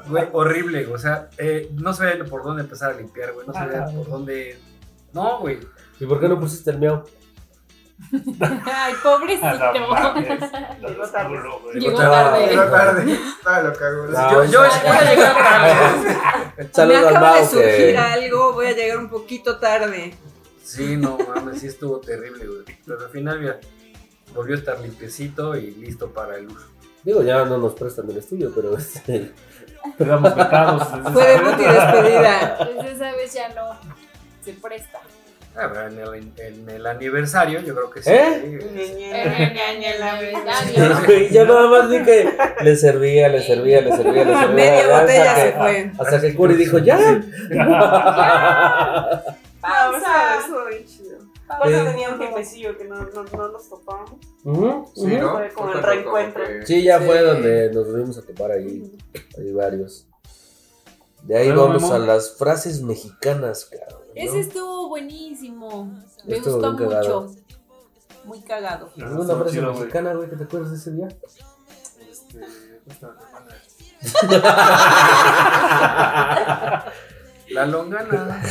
Güey, 0.08 0.28
horrible, 0.32 0.84
güey, 0.86 0.96
o 0.96 0.98
sea, 0.98 1.30
eh, 1.38 1.70
no 1.76 1.94
sabía 1.94 2.24
por 2.26 2.44
dónde 2.44 2.64
empezar 2.64 2.92
a 2.92 2.94
limpiar, 2.96 3.34
güey, 3.34 3.46
no 3.46 3.54
sabía 3.54 3.84
Ajá. 3.84 3.92
por 3.92 4.10
dónde... 4.10 4.58
No, 5.14 5.40
güey. 5.40 5.60
¿Y 6.00 6.06
por 6.06 6.20
qué 6.20 6.28
no 6.30 6.40
pusiste 6.40 6.72
el 6.72 6.80
miau? 6.80 7.04
Ay, 8.66 8.94
pobrecito. 9.04 9.74
Llegó 9.74 11.08
tarde. 11.12 11.36
Llegó 11.80 12.00
Ah, 12.00 12.10
tarde. 12.10 12.48
Llegó 12.48 12.64
tarde. 12.64 13.20
Ah, 13.46 13.62
lo 13.62 13.74
cago. 13.74 14.06
No, 14.08 14.32
yo, 14.32 14.52
yo 14.52 14.60
voy 14.62 14.70
a 14.98 15.04
llegar 15.14 15.34
tarde. 15.38 16.18
Me 16.58 16.64
Saludos 16.74 17.04
al 17.06 17.16
acaba 17.18 17.40
de 17.40 17.46
surgir 17.46 17.98
algo, 17.98 18.54
voy 18.54 18.66
a 18.68 18.72
llegar 18.72 18.98
un 18.98 19.10
poquito 19.10 19.60
tarde. 19.60 20.16
Sí, 20.64 20.96
no 20.98 21.18
mames, 21.18 21.60
sí 21.60 21.68
estuvo 21.68 22.00
terrible, 22.00 22.48
güey. 22.48 22.64
Pero 22.86 23.00
al 23.02 23.10
final, 23.10 23.40
mira, 23.40 23.60
volvió 24.34 24.56
a 24.56 24.60
estar 24.60 24.80
limpiecito 24.80 25.56
y 25.56 25.72
listo 25.72 26.12
para 26.12 26.38
el 26.38 26.48
uso. 26.48 26.68
Digo, 27.04 27.24
ya 27.24 27.44
no 27.46 27.58
nos 27.58 27.74
prestan 27.74 28.10
el 28.10 28.18
estudio, 28.18 28.52
pero 28.54 28.78
este... 28.78 29.32
Quedamos 29.98 30.36
vetados. 30.36 30.88
Fue 31.12 31.26
debut 31.26 31.60
y 31.60 31.64
despedida. 31.64 32.70
Esa 32.92 33.16
vez 33.16 33.34
ya 33.34 33.50
no 33.50 33.76
se 34.44 34.54
presta. 34.54 35.00
Ah, 35.56 35.70
pero 35.74 35.88
en 35.88 36.00
el, 36.00 36.32
en 36.38 36.70
el 36.70 36.86
aniversario, 36.86 37.60
yo 37.62 37.76
creo 37.76 37.90
que 37.90 38.02
sí. 38.02 38.10
¿Eh? 38.12 38.60
Aniversario. 39.70 41.30
Yo 41.30 41.46
nada 41.46 41.68
más 41.68 41.90
vi 41.90 42.04
que 42.04 42.30
le 42.64 42.76
servía, 42.76 43.28
le 43.28 43.42
servía, 43.42 43.82
le 43.82 43.92
servía, 43.92 44.24
le 44.24 44.34
servía. 44.38 44.48
Media 44.48 45.02
botella 45.02 45.36
se 45.36 45.52
fue. 45.52 45.92
Hasta 46.00 46.22
que 46.22 46.36
Curi 46.36 46.56
dijo, 46.56 46.78
¡ya! 46.78 47.22
Ah, 49.64 50.42
o 50.50 51.01
Aparte 51.56 51.78
Sí. 51.80 51.86
tenía 51.86 52.10
un 52.10 52.18
jefecillo 52.20 52.78
que 52.78 52.86
no, 52.86 52.96
no, 53.04 53.24
no 53.24 53.48
nos 53.50 53.70
topamos. 53.70 54.12
Ujú, 54.44 54.92
Sí. 54.96 55.02
Fue 55.18 55.50
como 55.54 55.72
el 55.74 55.84
reencuentro. 55.84 56.44
que- 56.46 56.66
Sí, 56.66 56.84
ya 56.84 57.00
Sí. 57.00 57.06
fue 57.06 57.22
donde 57.22 57.72
nos 57.74 57.88
volvimos 57.92 58.18
a 58.18 58.22
topar 58.22 58.52
ahí. 58.52 58.98
Hay 59.38 59.52
varios. 59.52 60.08
De 61.24 61.38
ahí 61.38 61.52
vamos 61.52 61.92
a 61.92 62.00
las 62.00 62.36
frases 62.38 62.82
mexicanas, 62.82 63.66
cabrón. 63.66 64.02
¿no? 64.08 64.14
Ese 64.16 64.40
estuvo 64.40 64.88
buenísimo. 64.90 65.86
Me 66.26 66.38
Estuvo 66.38 66.56
gustó 66.56 66.74
bien 66.78 66.90
cagado. 66.90 67.22
mucho. 67.22 67.42
Muy 68.26 68.42
cagado. 68.42 68.86
¿Alguna 68.98 69.22
Estuvo 69.22 69.38
frase 69.44 69.52
chido, 69.60 69.74
mexicana, 69.74 70.14
güey, 70.14 70.30
que 70.30 70.36
te 70.36 70.44
acuerdas 70.46 70.72
de 70.72 70.78
ese 70.78 70.92
día? 70.92 71.08
Este, 72.10 72.40
esta 72.88 73.16
semana. 73.18 73.56
La 77.54 77.66
longana. 77.66 78.42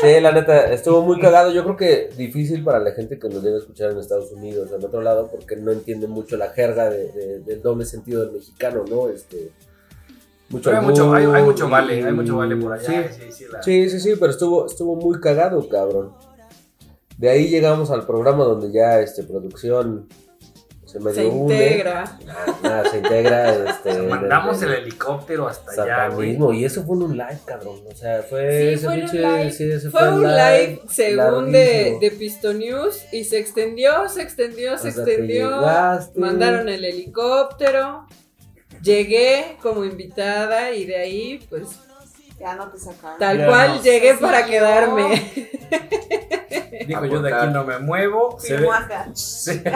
sí, 0.00 0.20
la 0.20 0.32
neta, 0.32 0.72
estuvo 0.72 1.02
muy 1.02 1.20
cagado. 1.20 1.52
Yo 1.52 1.62
creo 1.64 1.76
que 1.76 2.10
difícil 2.16 2.64
para 2.64 2.78
la 2.78 2.92
gente 2.92 3.18
que 3.18 3.28
nos 3.28 3.44
a 3.44 3.56
escuchar 3.56 3.90
en 3.90 3.98
Estados 3.98 4.32
Unidos, 4.32 4.70
en 4.76 4.84
otro 4.84 5.00
lado, 5.02 5.28
porque 5.30 5.56
no 5.56 5.72
entiende 5.72 6.06
mucho 6.06 6.36
la 6.36 6.50
jerga 6.50 6.90
de- 6.90 7.12
de- 7.12 7.38
del 7.40 7.62
doble 7.62 7.84
sentido 7.84 8.22
del 8.24 8.32
mexicano, 8.32 8.84
¿no? 8.88 9.08
Este, 9.08 9.50
mucho 10.48 10.70
Pero 10.70 10.80
hay 10.80 10.86
mucho, 10.86 11.14
hay, 11.14 11.24
hay 11.26 11.42
mucho 11.42 11.68
vale, 11.68 11.98
y- 12.00 12.02
hay 12.02 12.12
mucho 12.12 12.36
vale 12.36 12.56
por 12.56 12.72
allá. 12.72 13.08
Sí, 13.10 13.14
Sí, 13.20 13.32
sí, 13.32 13.44
la- 13.50 13.62
Sí, 13.62 13.90
sí, 13.90 14.00
sí, 14.00 14.14
pero 14.18 14.30
estuvo, 14.30 14.66
estuvo 14.66 14.96
muy 14.96 15.20
cagado, 15.20 15.66
cabrón. 15.68 16.12
De 17.18 17.28
ahí 17.30 17.48
llegamos 17.48 17.90
al 17.90 18.06
programa 18.06 18.44
donde 18.44 18.72
ya 18.72 19.00
este, 19.00 19.22
producción 19.22 20.08
se 21.14 21.24
integra. 21.24 22.18
Nada, 22.62 22.90
se 22.90 22.98
integra. 22.98 23.70
Este, 23.70 24.02
Mandamos 24.02 24.60
de- 24.60 24.66
el 24.66 24.72
helicóptero 24.74 25.48
hasta 25.48 25.82
allá, 25.82 26.08
güey. 26.08 26.38
Y 26.58 26.64
eso 26.64 26.84
fue 26.84 26.96
en 26.96 27.02
un 27.02 27.16
live, 27.16 27.38
cabrón. 27.46 27.80
O 27.90 27.94
sea, 27.94 28.22
fue 28.22 28.76
Sí, 28.76 28.84
fue 28.84 28.94
un 28.94 29.00
live. 29.06 29.50
sí, 29.52 29.70
ese 29.70 29.90
Fue 29.90 30.08
un 30.08 30.22
live 30.22 30.80
según 30.88 31.52
de, 31.52 31.98
de 32.00 32.10
Pisto 32.10 32.52
News 32.52 33.04
y 33.12 33.24
se 33.24 33.38
extendió, 33.38 34.08
se 34.08 34.22
extendió, 34.22 34.76
se 34.78 34.88
extendió. 34.88 35.50
Mandaron 36.16 36.68
el 36.68 36.84
helicóptero. 36.84 38.06
Llegué 38.82 39.56
como 39.62 39.84
invitada 39.84 40.72
y 40.72 40.86
de 40.86 40.96
ahí, 40.96 41.46
pues, 41.48 41.68
Ya 42.42 42.56
no 42.56 42.68
te 42.72 42.76
sacaron. 42.78 43.18
tal 43.20 43.38
Ya 43.38 43.46
cual 43.46 43.76
no. 43.76 43.82
llegué 43.82 44.14
Sí, 44.14 44.18
para 44.20 44.44
quedarme. 44.44 45.32
Dijo 46.88 47.04
yo 47.06 47.22
de 47.22 47.32
aquí 47.32 47.46
no 47.52 47.62
me 47.64 47.78
muevo. 47.78 48.36
Se 48.40 48.56
ve. 48.56 48.66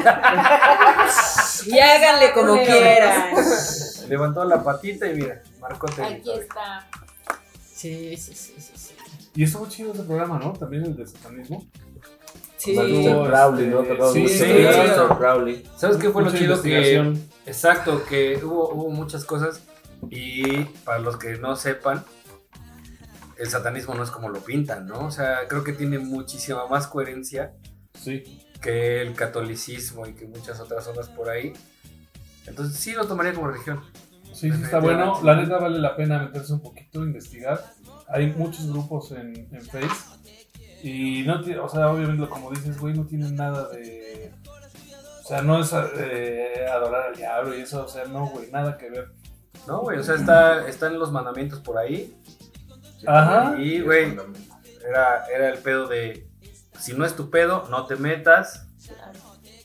Y 1.67 1.79
háganle 1.79 2.33
como 2.33 2.57
quieran. 2.65 3.31
Levantó 4.09 4.45
la 4.45 4.63
patita 4.63 5.07
y 5.07 5.15
mira, 5.15 5.43
marcó 5.61 5.87
Aquí 5.87 5.97
territorio. 5.97 6.43
está. 6.43 6.87
Sí, 7.73 8.17
sí, 8.17 8.35
sí, 8.35 8.55
sí. 8.59 8.73
sí. 8.75 8.95
Y 9.35 9.45
estuvo 9.45 9.67
chido 9.69 9.93
ese 9.93 10.03
programa, 10.03 10.39
¿no? 10.39 10.53
También 10.53 10.85
el 10.85 10.97
de 10.97 11.07
satanismo. 11.07 11.65
Sí. 12.57 12.75
Maldito 12.75 13.25
Crowley, 13.27 13.67
¿no? 13.69 13.83
este, 13.83 14.13
sí, 14.13 14.29
sí, 14.29 14.45
el 14.45 14.75
sí. 14.75 15.01
Crowley. 15.19 15.71
¿Sabes 15.77 15.97
qué 15.99 16.11
fue 16.11 16.23
lo 16.25 16.33
chido? 16.33 16.61
Que, 16.63 17.15
exacto, 17.47 18.03
que 18.09 18.41
hubo, 18.43 18.71
hubo 18.71 18.91
muchas 18.91 19.25
cosas 19.25 19.61
y 20.11 20.65
para 20.85 20.99
los 20.99 21.17
que 21.17 21.37
no 21.39 21.55
sepan, 21.57 22.05
el 23.39 23.49
satanismo 23.49 23.95
no 23.95 24.03
es 24.03 24.11
como 24.11 24.29
lo 24.29 24.41
pintan, 24.41 24.87
¿no? 24.87 25.07
O 25.07 25.11
sea, 25.11 25.47
creo 25.49 25.63
que 25.65 25.73
tiene 25.73 25.99
muchísima 25.99 26.67
más 26.69 26.87
coherencia 26.87 27.53
Sí. 27.95 28.43
que 28.61 29.03
el 29.03 29.15
catolicismo 29.15 30.07
y 30.07 30.15
que 30.15 30.27
muchas 30.27 30.61
otras 30.61 30.85
zonas 30.85 31.09
por 31.09 31.29
ahí. 31.29 31.53
Entonces 32.47 32.79
sí 32.79 32.93
lo 32.93 33.07
tomaría 33.07 33.35
como 33.35 33.49
religión. 33.49 33.83
Sí, 34.33 34.51
sí 34.53 34.63
está 34.63 34.81
bueno. 34.81 35.21
La 35.23 35.35
neta 35.37 35.59
vale 35.59 35.79
la 35.79 35.97
pena 35.97 36.19
meterse 36.19 36.53
un 36.53 36.61
poquito, 36.61 37.03
investigar. 37.05 37.63
Hay 38.09 38.33
muchos 38.33 38.71
grupos 38.71 39.13
en, 39.13 39.49
en 39.53 39.63
Face. 39.63 39.89
Y 40.83 41.23
no 41.27 41.41
tiene, 41.43 41.61
o 41.61 41.69
sea, 41.69 41.91
obviamente, 41.91 42.29
como 42.29 42.51
dices, 42.51 42.79
güey, 42.79 42.95
no 42.95 43.07
tienen 43.07 43.35
nada 43.35 43.69
de. 43.71 44.31
O 45.25 45.29
sea, 45.29 45.43
no 45.43 45.59
es 45.61 45.73
eh, 45.73 46.67
adorar 46.71 47.09
al 47.09 47.17
diablo 47.17 47.57
y 47.57 47.63
eso, 47.63 47.85
o 47.85 47.89
sea, 47.89 48.05
no, 48.05 48.29
güey, 48.29 48.51
nada 48.53 48.77
que 48.79 48.91
ver. 48.91 49.09
No, 49.67 49.81
güey, 49.81 49.99
o 49.99 50.03
sea, 50.05 50.15
está, 50.21 50.69
están 50.69 50.99
los 50.99 51.11
mandamientos 51.11 51.61
por 51.61 51.79
ahí. 51.79 52.15
Ajá. 53.07 53.57
Y, 53.59 53.81
güey, 53.81 54.17
era, 54.89 55.27
era 55.27 55.49
el 55.51 55.59
pedo 55.59 55.87
de, 55.89 56.29
si 56.79 56.95
no 56.95 57.05
es 57.05 57.15
tu 57.17 57.31
pedo, 57.31 57.65
no 57.71 57.87
te 57.87 57.97
metas. 57.97 58.67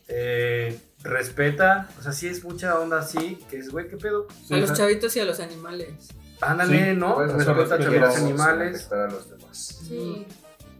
Eh, 0.07 0.77
respeta, 1.03 1.87
o 1.97 2.01
sea, 2.01 2.11
sí 2.11 2.27
es 2.27 2.43
mucha 2.43 2.77
onda 2.77 2.99
así, 2.99 3.35
que 3.49 3.57
es, 3.57 3.69
güey, 3.69 3.87
¿qué 3.87 3.97
pedo? 3.97 4.27
Sí, 4.45 4.53
A 4.53 4.57
los 4.57 4.73
chavitos 4.73 5.15
y 5.15 5.19
a 5.19 5.25
los 5.25 5.39
animales. 5.39 6.09
Ándale, 6.41 6.91
Sí, 6.91 6.97
¿no? 6.97 7.19
Respeta 7.19 7.75
a 7.75 7.77
los 7.77 8.17
animales, 8.17 8.91
a 8.91 9.07
los 9.07 9.29
demás. 9.29 9.79
Sí. 9.87 10.27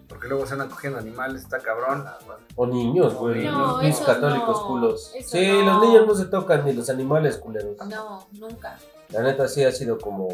porque 0.07 0.27
luego 0.27 0.45
se 0.45 0.53
andan 0.53 0.69
cogiendo 0.69 0.99
animales, 0.99 1.43
está 1.43 1.59
cabrón. 1.59 2.03
Ah. 2.05 2.17
O 2.55 2.67
niños, 2.67 3.13
güey. 3.13 3.45
No, 3.45 3.67
los 3.67 3.81
niños 3.81 4.01
católicos 4.01 4.59
no. 4.61 4.67
culos. 4.67 5.13
Sí, 5.25 5.47
no. 5.47 5.61
los 5.63 5.87
niños 5.87 6.07
no 6.07 6.15
se 6.15 6.25
tocan 6.25 6.65
ni 6.65 6.73
los 6.73 6.89
animales 6.89 7.37
culeros. 7.37 7.77
No, 7.87 8.27
nunca. 8.33 8.77
La 9.09 9.21
neta 9.21 9.47
sí 9.47 9.63
ha 9.63 9.71
sido 9.71 9.97
como 9.97 10.27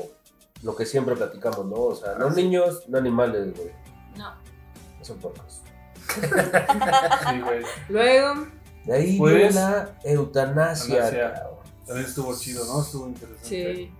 lo 0.64 0.76
que 0.76 0.86
siempre 0.86 1.16
platicamos, 1.16 1.66
¿no? 1.66 1.76
O 1.76 1.96
sea, 1.96 2.16
no 2.16 2.28
Ah, 2.28 2.34
sí. 2.34 2.44
niños, 2.44 2.84
no 2.88 2.98
animales, 2.98 3.56
güey. 3.56 3.72
No. 4.18 4.34
No 5.00 5.06
son 5.06 5.18
porcos. 5.20 5.62
Sí, 6.18 7.42
güey. 7.42 7.64
Luego, 7.90 8.48
De 8.86 8.94
ahí 8.94 9.18
Pues, 9.18 9.36
viene 9.36 9.52
la 9.54 9.90
eutanasia. 10.04 11.34
También 11.86 12.08
estuvo 12.08 12.34
chido, 12.38 12.66
¿no? 12.66 12.82
Estuvo 12.82 13.08
interesante. 13.08 13.48
sí. 13.48 13.94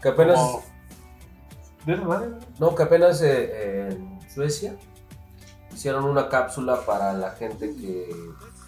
Que 0.00 0.08
apenas, 0.08 0.36
Como- 0.38 0.62
¿De 1.86 1.94
verdad? 1.96 2.38
no, 2.58 2.74
que 2.74 2.82
apenas 2.84 3.20
eh, 3.22 3.88
en 3.90 4.18
Suecia 4.30 4.76
hicieron 5.72 6.04
una 6.04 6.28
cápsula 6.28 6.84
para 6.86 7.12
la 7.12 7.30
gente 7.32 7.74
que 7.74 8.08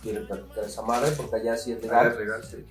quiere 0.03 0.21
practicar 0.23 0.65
esa 0.65 0.83
madre, 0.83 1.11
porque 1.13 1.37
allá 1.37 1.57
sí 1.57 1.73
es 1.73 1.79
Ah, 1.79 1.83
legal. 1.83 2.07
es 2.13 2.19
legal, 2.19 2.45
sí. 2.45 2.67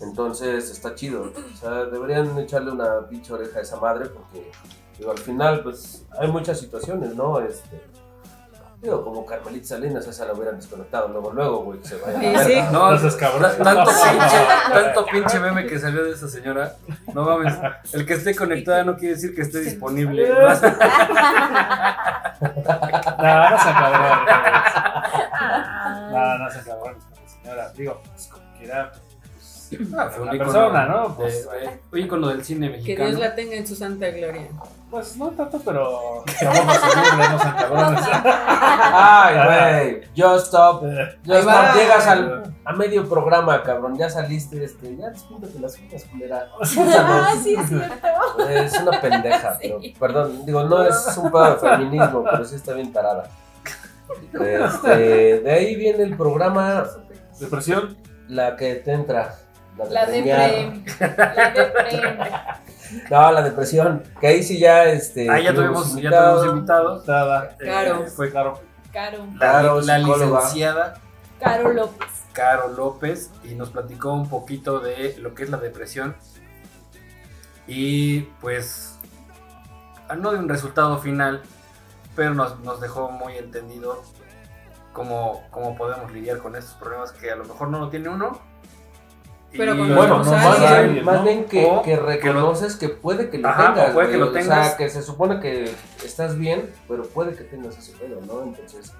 Entonces 0.00 0.70
está 0.70 0.94
chido. 0.94 1.32
O 1.52 1.56
sea, 1.56 1.84
deberían 1.86 2.36
echarle 2.38 2.70
una 2.72 3.06
pinche 3.08 3.32
oreja 3.32 3.58
a 3.58 3.62
esa 3.62 3.76
madre 3.80 4.06
porque, 4.06 4.50
digo, 4.98 5.10
al 5.10 5.18
final, 5.18 5.62
pues 5.62 6.04
hay 6.18 6.28
muchas 6.28 6.58
situaciones, 6.60 7.14
¿no? 7.14 7.40
Este, 7.40 7.82
digo, 8.82 9.02
como 9.02 9.24
Carmelita 9.24 9.66
Salinas, 9.68 10.06
esa 10.06 10.26
la 10.26 10.34
hubieran 10.34 10.56
desconectado 10.56 11.08
luego, 11.08 11.32
luego, 11.32 11.64
güey, 11.64 11.80
que 11.80 11.88
se 11.88 11.96
vaya. 11.96 12.18
a 12.18 12.44
Sí, 12.44 12.52
sí. 12.54 12.60
No, 12.72 12.92
No 12.92 13.16
cabrón. 13.16 13.42
ta- 13.56 13.64
tanto 13.64 13.90
pinche, 13.90 14.46
tanto 14.72 15.06
pinche 15.06 15.40
meme 15.40 15.66
que 15.66 15.78
salió 15.78 16.04
de 16.04 16.12
esa 16.12 16.28
señora. 16.28 16.74
No 17.14 17.22
mames, 17.24 17.54
el 17.92 18.04
que 18.06 18.14
esté 18.14 18.34
conectada 18.36 18.84
no 18.84 18.96
quiere 18.96 19.14
decir 19.14 19.34
que 19.34 19.42
esté 19.42 19.60
disponible. 19.60 20.28
Nah, 20.28 20.52
no 23.50 23.58
seas 23.58 23.74
cabrón, 23.74 24.24
güey. 24.24 24.34
No, 26.12 26.38
no 26.38 26.50
se 26.50 26.58
la 26.58 27.28
señora. 27.28 27.72
Digo, 27.74 28.02
pues 28.12 28.28
como 28.28 28.44
quiera, 28.58 28.92
pues, 28.92 29.15
Ah, 29.96 30.08
fue 30.10 30.22
una 30.22 30.32
persona, 30.32 30.86
¿no? 30.86 31.08
de- 31.08 31.14
Pues, 31.14 31.48
un 31.92 31.98
ícono 31.98 32.28
del 32.28 32.44
cine 32.44 32.70
Que 32.70 32.76
mexicano. 32.78 33.08
Dios 33.08 33.20
la 33.20 33.34
tenga 33.34 33.56
en 33.56 33.66
su 33.66 33.74
santa 33.74 34.08
gloria. 34.10 34.46
pues 34.90 35.16
no 35.16 35.28
tanto, 35.30 35.60
pero. 35.64 36.22
Ay, 38.92 39.34
güey. 39.46 40.02
Just 40.16 40.46
stop. 40.46 40.84
Ahí 40.84 40.98
va. 41.26 41.38
stop. 41.40 41.76
Llegas 41.76 42.06
al, 42.06 42.54
a 42.64 42.72
medio 42.72 43.08
programa, 43.08 43.62
cabrón. 43.62 43.96
Ya 43.98 44.08
saliste, 44.10 44.62
este. 44.64 44.96
Ya 44.96 45.10
despíntate 45.10 45.58
las 45.58 45.78
uñas, 45.78 46.04
culera. 46.04 46.48
Ah, 46.98 47.32
sí, 47.42 47.54
es 47.54 47.68
cierto. 47.68 48.48
Es 48.48 48.80
una 48.80 49.00
pendeja, 49.00 49.58
pero 49.62 49.80
perdón, 49.98 50.44
digo, 50.46 50.64
no 50.64 50.84
es 50.84 51.16
un 51.16 51.30
pedo 51.30 51.54
de 51.54 51.56
feminismo, 51.56 52.24
pero 52.24 52.44
sí 52.44 52.54
está 52.56 52.72
bien 52.74 52.92
tarada. 52.92 53.28
Este, 54.32 55.40
de 55.40 55.52
ahí 55.52 55.74
viene 55.76 56.04
el 56.04 56.16
programa, 56.16 56.84
Depresión, 57.40 57.96
la 58.28 58.56
que 58.56 58.76
te 58.76 58.92
entra. 58.92 59.34
La 59.76 59.84
de 59.84 59.90
La 59.94 60.06
premiar. 60.06 60.50
depre. 60.50 61.16
La 61.16 61.50
depre. 61.50 62.30
No, 63.10 63.32
la 63.32 63.42
depresión. 63.42 64.02
Que 64.20 64.28
ahí 64.28 64.42
sí 64.44 64.58
ya, 64.60 64.84
este. 64.84 65.28
Ah, 65.28 65.40
ya 65.40 65.52
tuvimos, 65.52 65.96
ya 65.96 66.08
tuvimos 66.10 66.46
invitados. 66.46 67.06
nada. 67.08 67.56
Claro. 67.58 68.04
eh, 68.04 68.10
fue 68.10 68.32
caro. 68.32 68.60
Caro. 68.92 69.26
La, 69.32 69.38
Claro, 69.38 69.80
la 69.80 69.98
psicóloga. 69.98 70.38
licenciada 70.40 70.94
Caro 71.40 71.72
López. 71.72 72.08
Caro 72.32 72.68
López 72.68 73.30
y 73.44 73.54
nos 73.54 73.70
platicó 73.70 74.12
un 74.12 74.28
poquito 74.28 74.78
de 74.78 75.16
lo 75.18 75.34
que 75.34 75.42
es 75.42 75.50
la 75.50 75.56
depresión 75.58 76.16
y 77.66 78.20
pues 78.40 78.98
no 80.16 80.30
de 80.32 80.38
un 80.38 80.48
resultado 80.48 80.98
final, 80.98 81.42
pero 82.14 82.34
nos, 82.34 82.60
nos 82.60 82.80
dejó 82.80 83.10
muy 83.10 83.36
entendido 83.36 84.02
cómo, 84.92 85.42
cómo 85.50 85.76
podemos 85.76 86.12
lidiar 86.12 86.38
con 86.38 86.54
estos 86.56 86.74
problemas 86.74 87.10
que 87.12 87.30
a 87.30 87.36
lo 87.36 87.44
mejor 87.44 87.68
no 87.68 87.80
lo 87.80 87.88
tiene 87.90 88.08
uno. 88.08 88.40
Pero 89.52 89.74
Y- 89.74 89.76
cuando 89.78 89.94
Bueno, 89.96 90.18
no 90.18 90.24
más 90.30 90.42
sale. 90.58 90.66
alguien, 90.66 90.92
bien, 90.94 91.04
más 91.04 91.16
¿no? 91.16 91.22
bien 91.24 91.44
que, 91.44 91.60
que 91.64 91.82
que 91.84 91.96
lo- 91.96 92.02
reconoces 92.06 92.76
que, 92.76 92.88
puede 92.90 93.30
que 93.30 93.38
lo 93.38 93.48
Ajá, 93.48 93.72
tengas. 93.74 93.90
o 93.90 93.94
puede 93.94 94.06
que 94.10 94.16
güey. 94.16 94.20
lo 94.26 94.30
O 94.30 94.32
tengas. 94.34 94.68
sea, 94.68 94.76
que 94.76 94.90
se 94.90 95.02
supone 95.02 95.40
que 95.40 95.72
estás 96.04 96.36
bien, 96.36 96.70
pero 96.88 97.04
puede 97.04 97.34
que 97.34 97.44
tengas 97.44 97.78
ese 97.78 97.92
pedo, 97.92 98.20
¿no? 98.26 98.42
Entonces, 98.42 98.92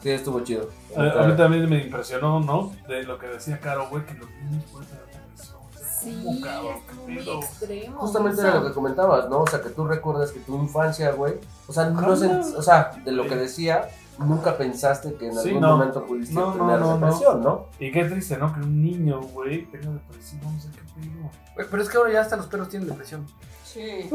sí, 0.00 0.10
estuvo 0.10 0.40
chido. 0.40 0.68
A, 0.96 1.22
a 1.22 1.26
mí 1.26 1.36
también 1.36 1.68
me 1.68 1.78
impresionó, 1.82 2.38
¿no? 2.40 2.72
De 2.86 3.02
lo 3.02 3.18
que 3.18 3.26
decía 3.26 3.58
Caro, 3.58 3.88
güey, 3.88 4.04
que 4.06 4.14
los 4.14 4.28
niños 4.30 4.64
pueden 4.70 4.88
tener 4.88 5.04
depresión. 5.06 5.58
Sí, 6.00 6.22
¿cómo, 6.24 6.40
cabrón? 6.42 6.74
es 6.76 6.82
¿Qué 6.86 6.94
muy 7.12 7.16
pedo? 7.24 7.38
extremo. 7.40 7.98
Justamente 8.00 8.40
era 8.42 8.54
lo 8.60 8.66
que 8.68 8.72
comentabas, 8.72 9.28
¿no? 9.30 9.38
O 9.40 9.46
sea, 9.48 9.62
que 9.62 9.70
tú 9.70 9.84
recuerdas 9.86 10.30
que 10.32 10.40
tu 10.40 10.54
infancia, 10.56 11.10
güey, 11.12 11.34
o 11.66 11.72
sea, 11.72 11.86
no 11.86 12.06
o 12.12 12.62
sea, 12.62 12.92
de 13.04 13.10
lo 13.12 13.26
que 13.26 13.36
decía, 13.36 13.88
nunca 14.18 14.56
pensaste 14.56 15.14
que 15.14 15.26
en 15.26 15.34
Sí, 15.34 15.48
algún 15.48 15.62
no. 15.62 15.68
momento 15.76 16.04
pudiste 16.04 16.34
No, 16.34 16.52
tener 16.52 16.78
no, 16.80 16.86
no. 16.86 17.06
depresión, 17.06 17.42
¿no? 17.42 17.68
Y 17.78 17.90
qué 17.92 18.04
triste, 18.04 18.36
¿no? 18.36 18.52
Que 18.52 18.60
un 18.60 18.82
niño, 18.82 19.20
güey, 19.20 19.64
tenga 19.70 19.90
depresión, 19.90 20.40
no 20.42 20.60
sé 20.60 20.68
qué 20.70 20.80
pedo. 21.00 21.30
Güey, 21.54 21.66
Pero 21.70 21.82
es 21.82 21.88
que 21.88 21.96
ahora 21.96 22.12
ya 22.12 22.20
hasta 22.20 22.36
los 22.36 22.46
perros 22.46 22.68
tienen 22.68 22.88
depresión. 22.88 23.26
Sí. 23.64 24.10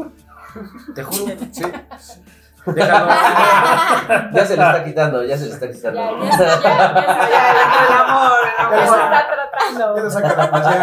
Te 0.94 1.02
juro. 1.02 1.34
Sí. 1.52 1.62
Déjalo. 2.66 3.06
Ya 4.34 4.44
se 4.46 4.56
le 4.56 4.62
está 4.66 4.84
quitando, 4.84 5.24
ya 5.24 5.38
se 5.38 5.46
le 5.46 5.52
está 5.52 5.66
Ya, 5.66 5.72
quitando. 5.72 6.18
ya, 6.24 6.30
ya, 6.30 6.38
ya, 6.38 6.62
ya, 6.62 7.86
El 7.86 7.92
amor, 7.94 8.38
el 8.44 8.56
ya 8.58 8.64
amor. 8.66 8.84
se 8.84 9.02
está 9.02 9.26
tratando. 9.30 9.96
Ya 9.96 10.10
saca 10.10 10.36
la 10.36 10.50
pasión. 10.50 10.80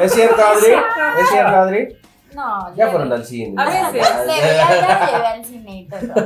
¿Es 0.00 0.12
cierto, 0.14 0.42
Adri? 0.46 0.72
¿Es 1.20 1.28
cierto, 1.30 1.56
Adri? 1.56 1.98
No, 2.34 2.74
Ya 2.74 2.88
fueron 2.90 3.12
al 3.12 3.24
cine. 3.24 3.54
A 3.62 3.64
veces. 3.66 3.94
Ya, 4.26 4.26
ya, 4.26 4.80
ya 4.80 5.06
llevé 5.12 5.26
al 5.26 5.44
cine 5.44 5.80
y 5.80 5.88
todo. 5.88 6.00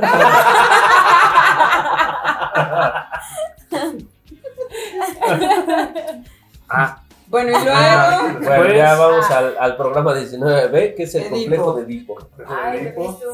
Ah, 6.69 7.01
Bueno, 7.27 7.51
y 7.51 7.53
Ah, 7.67 8.21
luego. 8.23 8.39
Bueno, 8.39 8.63
Pues- 8.63 8.75
ya 8.77 8.95
vamos 8.95 9.29
al, 9.31 9.55
al 9.59 9.77
programa 9.77 10.13
19B, 10.15 10.95
que 10.95 11.03
es 11.03 11.13
el 11.15 11.29
complejo 11.29 11.73
de 11.73 11.85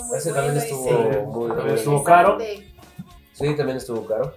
muy 0.03 0.17
Ese 0.17 0.33
también 0.33 0.53
bueno 0.53 0.65
estuvo 0.65 0.89
ese. 0.89 0.97
muy 1.21 1.47
También 1.47 1.55
bueno. 1.55 1.73
estuvo 1.75 2.03
caro. 2.03 2.37
Sí, 3.33 3.55
también 3.55 3.77
estuvo 3.77 4.05
caro. 4.05 4.33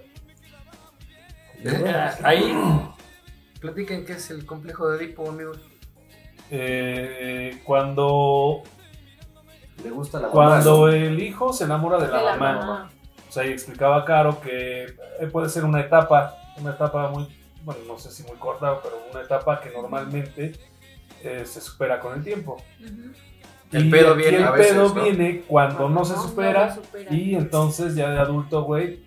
eh, 1.65 2.09
ahí 2.23 2.57
platiquen 3.59 4.05
qué 4.05 4.13
es 4.13 4.29
el 4.31 4.45
complejo 4.45 4.89
de 4.89 4.97
Edipo, 5.03 5.27
amigos. 5.27 5.59
Eh, 6.51 7.61
cuando, 7.63 8.63
Le 9.83 9.89
gusta 9.91 10.19
la 10.19 10.29
cuando 10.29 10.89
el 10.89 11.21
hijo 11.21 11.53
se 11.53 11.65
enamora 11.65 11.97
de 11.99 12.07
la, 12.07 12.17
De 12.19 12.23
la 12.25 12.35
mamá. 12.35 12.59
mamá. 12.59 12.89
O 13.27 13.31
sea, 13.31 13.45
y 13.45 13.51
explicaba 13.51 14.03
Caro 14.05 14.41
que 14.41 14.85
eh, 14.85 15.27
puede 15.31 15.49
ser 15.49 15.63
una 15.63 15.81
etapa, 15.81 16.35
una 16.57 16.71
etapa 16.71 17.09
muy, 17.09 17.27
bueno, 17.63 17.81
no 17.87 17.99
sé 17.99 18.09
si 18.11 18.23
muy 18.23 18.37
corta, 18.37 18.81
pero 18.81 18.99
una 19.11 19.21
etapa 19.21 19.61
que 19.61 19.69
normalmente 19.69 20.53
eh, 21.21 21.43
se 21.45 21.61
supera 21.61 21.99
con 21.99 22.15
el 22.17 22.23
tiempo. 22.23 22.57
Ujú. 22.79 23.11
El 23.71 23.85
Y 23.85 23.91
pedo 23.91 24.15
viene 24.15 24.37
el 24.37 24.43
a 24.45 24.51
veces, 24.51 24.73
pedo 24.73 24.87
¿no? 24.95 25.03
viene 25.03 25.41
cuando 25.47 25.89
no 25.89 26.03
se 26.03 26.15
supera 26.15 26.69
no 26.69 26.75
lo 26.77 26.81
supera. 26.83 27.13
y 27.13 27.35
entonces 27.35 27.93
ya 27.93 28.09
de 28.09 28.17
adulto, 28.19 28.63
güey, 28.63 29.03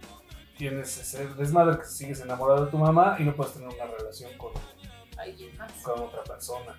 tienes 0.57 0.97
ese 0.99 1.26
desmadre 1.34 1.78
que 1.80 1.84
sigues 1.86 2.20
enamorado 2.20 2.66
de 2.66 2.70
tu 2.70 2.78
mamá 2.78 3.16
y 3.18 3.24
no 3.24 3.34
puedes 3.34 3.55
tener 3.55 3.66
una 3.68 3.86
relación 3.99 4.30
con 4.38 4.53
otra 6.01 6.22
persona. 6.22 6.76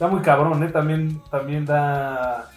Está 0.00 0.08
muy 0.08 0.22
cabrón, 0.22 0.64
¿eh? 0.64 0.68
También, 0.68 1.22
también 1.30 1.66
da... 1.66 2.50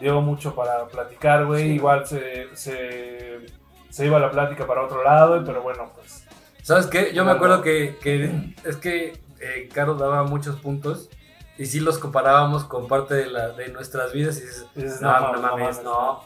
Dio 0.00 0.22
mucho 0.22 0.54
para 0.54 0.86
platicar, 0.86 1.44
güey. 1.44 1.72
Igual 1.72 2.06
se, 2.06 2.48
se, 2.56 3.44
se 3.90 4.06
iba 4.06 4.18
la 4.18 4.30
plática 4.30 4.66
para 4.66 4.84
otro 4.84 5.04
lado, 5.04 5.44
pero 5.44 5.60
bueno, 5.60 5.92
pues... 5.94 6.24
¿Sabes 6.62 6.86
qué? 6.86 7.12
Yo 7.12 7.26
me 7.26 7.30
acuerdo 7.30 7.60
que, 7.60 7.98
que 8.02 8.54
es 8.64 8.76
que 8.76 9.20
eh, 9.40 9.68
Caro 9.74 9.96
daba 9.96 10.22
muchos 10.22 10.56
puntos 10.60 11.10
y 11.58 11.66
sí 11.66 11.78
los 11.78 11.98
comparábamos 11.98 12.64
con 12.64 12.88
parte 12.88 13.16
de, 13.16 13.26
la, 13.26 13.50
de 13.50 13.68
nuestras 13.68 14.14
vidas 14.14 14.38
y 14.38 14.40
dices, 14.40 14.66
dices, 14.74 15.02
no, 15.02 15.30
no, 15.30 15.42
mames, 15.42 15.84
no. 15.84 16.22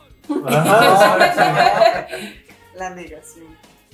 Ajá, 0.47 2.07
La 2.77 2.91
negación. 2.91 3.47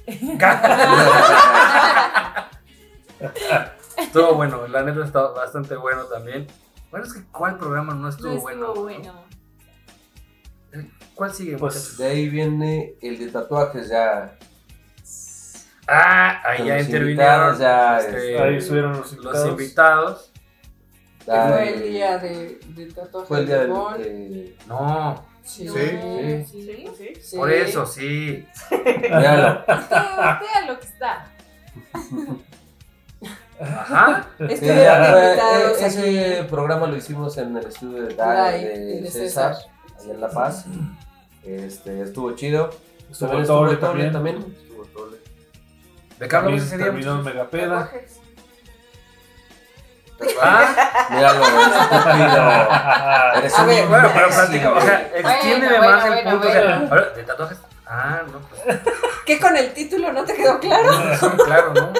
Estuvo 4.02 4.34
bueno, 4.34 4.66
la 4.68 4.82
neta 4.82 5.04
está 5.04 5.22
bastante 5.28 5.76
bueno 5.76 6.04
también. 6.04 6.46
Bueno, 6.90 7.06
es 7.06 7.12
que 7.14 7.22
¿cuál 7.32 7.56
programa 7.58 7.94
no 7.94 8.08
estuvo, 8.08 8.34
No 8.34 8.40
bueno? 8.40 8.66
estuvo 8.68 8.82
bueno. 8.84 9.24
¿Cuál 11.14 11.32
sigue? 11.34 11.56
Pues, 11.58 11.74
muchachos? 11.74 11.98
De 11.98 12.06
ahí 12.06 12.28
viene 12.28 12.94
el 13.02 13.18
de 13.18 13.28
tatuajes 13.30 13.88
ya. 13.88 14.36
ah, 15.86 16.42
ahí 16.44 16.66
ya 16.66 16.76
los 16.76 16.86
intervinieron 16.86 17.10
invitados, 17.50 17.58
ya, 17.58 17.98
este, 17.98 18.38
Ahí 18.40 18.56
estuvieron 18.56 18.92
los 18.92 19.00
los 19.00 19.12
invitados. 19.12 19.48
invitados. 19.50 20.32
ya, 21.26 21.48
Fue 21.48 21.62
eh, 21.68 21.74
el 21.74 21.82
día 21.82 22.18
de, 22.18 22.58
del 22.68 22.94
tatuaje 22.94 23.28
Fue 23.28 23.38
el 23.40 23.46
día 23.46 23.54
de 23.56 23.60
del. 23.62 23.70
Bon. 23.70 23.94
eh, 23.98 24.56
No, 24.66 25.26
Sí. 25.44 25.68
Sí. 25.68 26.44
Sí. 26.46 26.86
Sí. 26.96 27.14
¿Sí? 27.20 27.36
Por 27.36 27.50
eso, 27.50 27.84
sí. 27.84 28.46
véalo. 28.70 29.64
Vea 29.66 30.66
lo 30.68 30.78
que 30.78 30.86
está. 30.86 31.26
Ajá. 33.62 34.26
Eh, 34.40 34.46
ese 34.50 36.38
aquí. 36.40 36.48
programa 36.50 36.86
lo 36.86 36.96
hicimos 36.96 37.36
en 37.38 37.56
el 37.56 37.66
estudio 37.66 38.02
de 38.04 38.14
Dai, 38.14 38.36
Dai 38.36 38.64
de, 38.64 39.00
de 39.02 39.10
César, 39.10 39.54
allá 40.00 40.12
en 40.14 40.20
La 40.20 40.28
Paz. 40.28 40.64
Este, 41.44 42.02
estuvo 42.02 42.32
chido. 42.32 42.70
Estuvo 43.10 43.28
También 43.28 43.46
Tole 43.46 43.76
Tole 43.76 44.10
también. 44.10 44.36
Estuvo 44.62 44.84
Tole. 44.86 45.16
¿De 46.18 46.28
qué 46.28 46.36
hablamos 46.36 46.60
También 46.60 46.62
ese 46.64 46.76
día? 46.76 46.86
terminó 46.86 47.14
en? 47.18 47.24
Megapeda. 47.24 47.90
Ah, 50.40 51.08
Míralo, 51.10 51.42
estúpido. 51.44 53.38
Eres 53.38 53.58
un 53.58 53.66
ver, 53.66 53.86
bueno, 53.88 54.08
pero 54.14 54.28
platica, 54.28 54.72
o 54.72 54.80
sea, 54.80 55.10
extiéndeme 55.16 55.78
bueno, 55.78 55.90
más 55.96 56.04
el 56.04 56.12
bueno, 56.12 56.30
punto. 56.30 56.48
o 56.48 56.52
sea, 56.52 56.78
bueno. 56.88 57.04
¿De 57.16 57.22
tatuajes? 57.24 57.58
Ah, 57.86 58.22
no, 58.32 58.38
pues 58.38 58.78
¿Qué 59.26 59.40
con 59.40 59.56
el 59.56 59.72
título 59.72 60.12
no 60.12 60.24
te 60.24 60.34
quedó 60.34 60.60
claro? 60.60 60.92
sí, 61.18 61.26
claro, 61.44 61.74
¿no? 61.74 61.92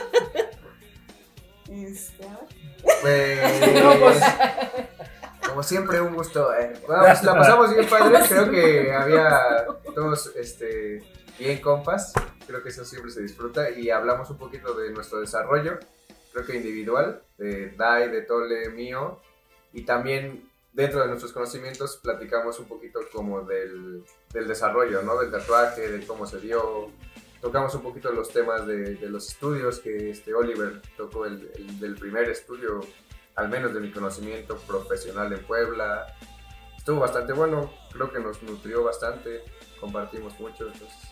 Pues, 3.01 4.23
como 5.49 5.63
siempre, 5.63 6.01
un 6.01 6.15
gusto. 6.15 6.55
eh. 6.55 6.73
Bueno, 6.87 7.03
pues 7.05 7.23
la 7.23 7.35
pasamos 7.35 7.75
bien 7.75 7.89
padre. 7.89 8.19
Creo 8.29 8.51
que 8.51 8.93
había 8.93 9.67
todos 9.95 10.33
este, 10.37 11.03
bien 11.39 11.61
compas. 11.61 12.13
Creo 12.47 12.63
que 12.63 12.71
eso 12.71 12.85
siempre 12.85 13.11
se 13.11 13.23
disfruta. 13.23 13.71
Y 13.71 13.91
hablamos 13.91 14.31
un 14.31 14.39
poquito 14.39 14.75
de 14.75 14.91
nuestro 14.91 15.21
desarrollo. 15.21 15.79
Creo 16.33 16.47
que 16.47 16.57
individual, 16.57 17.23
de 17.39 17.71
Dai, 17.77 18.11
de 18.11 18.23
Tole, 18.23 18.71
mío. 18.71 19.21
Y 19.73 19.85
también 19.85 20.49
dentro 20.73 21.01
de 21.01 21.09
nuestros 21.09 21.33
conocimientos 21.33 21.99
platicamos 22.03 22.59
un 22.59 22.67
poquito 22.67 23.01
como 23.13 23.43
del, 23.43 24.05
del 24.33 24.49
desarrollo, 24.49 25.03
¿no? 25.03 25.19
Del 25.21 25.31
tatuaje, 25.31 25.89
de 25.89 26.07
cómo 26.07 26.27
se 26.27 26.41
dio. 26.41 26.91
Tocamos 27.43 27.75
un 27.75 27.83
poquito 27.83 28.11
los 28.13 28.31
temas 28.31 28.67
de, 28.67 28.95
de 28.95 29.11
los 29.11 29.29
estudios 29.29 29.81
que 29.81 30.11
este 30.11 30.33
Oliver 30.33 30.81
tocó 30.97 31.27
el, 31.27 31.51
el 31.57 31.79
del 31.79 31.97
primer 31.97 32.31
estudio 32.31 32.81
al 33.35 33.49
menos 33.49 33.75
de 33.75 33.81
mi 33.81 33.91
conocimiento 33.91 34.57
profesional 34.59 35.33
en 35.33 35.45
Puebla. 35.45 36.07
estuvo 36.77 37.01
bastante 37.01 37.33
bueno, 37.33 37.73
creo 37.93 38.13
que 38.13 38.21
nos 38.21 38.43
nutrió 38.43 38.85
bastante, 38.85 39.43
compartimos 39.81 40.39
mucho, 40.39 40.67
entonces 40.67 41.12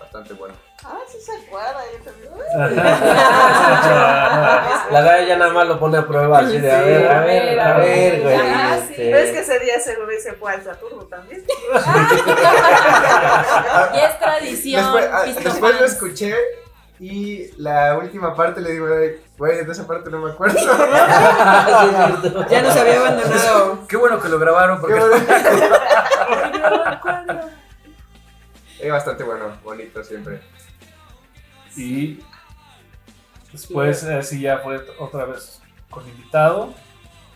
bastante 0.00 0.32
bueno. 0.34 0.54
Ah, 0.84 0.98
sí 1.06 1.18
se 1.20 1.30
acuerda, 1.32 1.80
yo 1.92 1.98
también. 2.04 2.32
La 4.90 5.02
Daya 5.02 5.28
ya 5.28 5.36
nada 5.36 5.52
más 5.52 5.68
lo 5.68 5.78
pone 5.78 5.98
a 5.98 6.06
prueba 6.06 6.38
así 6.40 6.58
de, 6.58 6.72
a 6.72 6.80
ver, 6.80 7.06
a 7.10 7.20
ver, 7.20 7.60
a 7.60 7.76
ver, 7.78 8.22
güey. 8.22 8.34
Ah, 8.36 8.76
sí. 8.78 8.82
este, 8.92 9.04
Pero 9.04 9.18
es 9.18 9.30
que 9.30 9.38
ese 9.40 9.58
día 9.60 9.78
seguro 9.78 10.08
se 10.22 10.32
fue 10.32 10.52
al 10.52 10.64
Saturno 10.64 11.04
también. 11.04 11.44
Y 13.94 13.98
es 13.98 14.18
tradición. 14.18 14.82
Después, 14.82 15.08
ah, 15.12 15.24
después 15.42 15.80
lo 15.80 15.86
escuché 15.86 16.34
y 16.98 17.50
la 17.56 17.96
última 17.96 18.34
parte 18.34 18.60
le 18.60 18.72
digo, 18.72 18.86
"Ay, 18.86 19.18
güey, 19.38 19.64
de 19.64 19.72
esa 19.72 19.86
parte 19.86 20.10
no 20.10 20.18
me 20.18 20.32
acuerdo. 20.32 20.58
Ya 22.50 22.60
nos 22.62 22.76
había 22.76 22.98
abandonado. 23.00 23.78
Qué 23.88 23.96
bueno 23.96 24.20
que 24.20 24.28
lo 24.28 24.38
grabaron 24.38 24.76
Qué 24.76 24.80
porque 24.80 25.00
bueno. 25.00 25.16
Es 28.80 28.90
bastante 28.90 29.22
bueno, 29.24 29.46
bonito 29.62 30.02
siempre. 30.04 30.40
Y 31.76 32.18
después 33.52 34.02
eh, 34.04 34.22
sí 34.22 34.40
ya 34.40 34.58
fue 34.58 34.84
otra 34.98 35.24
vez 35.26 35.60
con 35.88 36.06
invitado. 36.08 36.72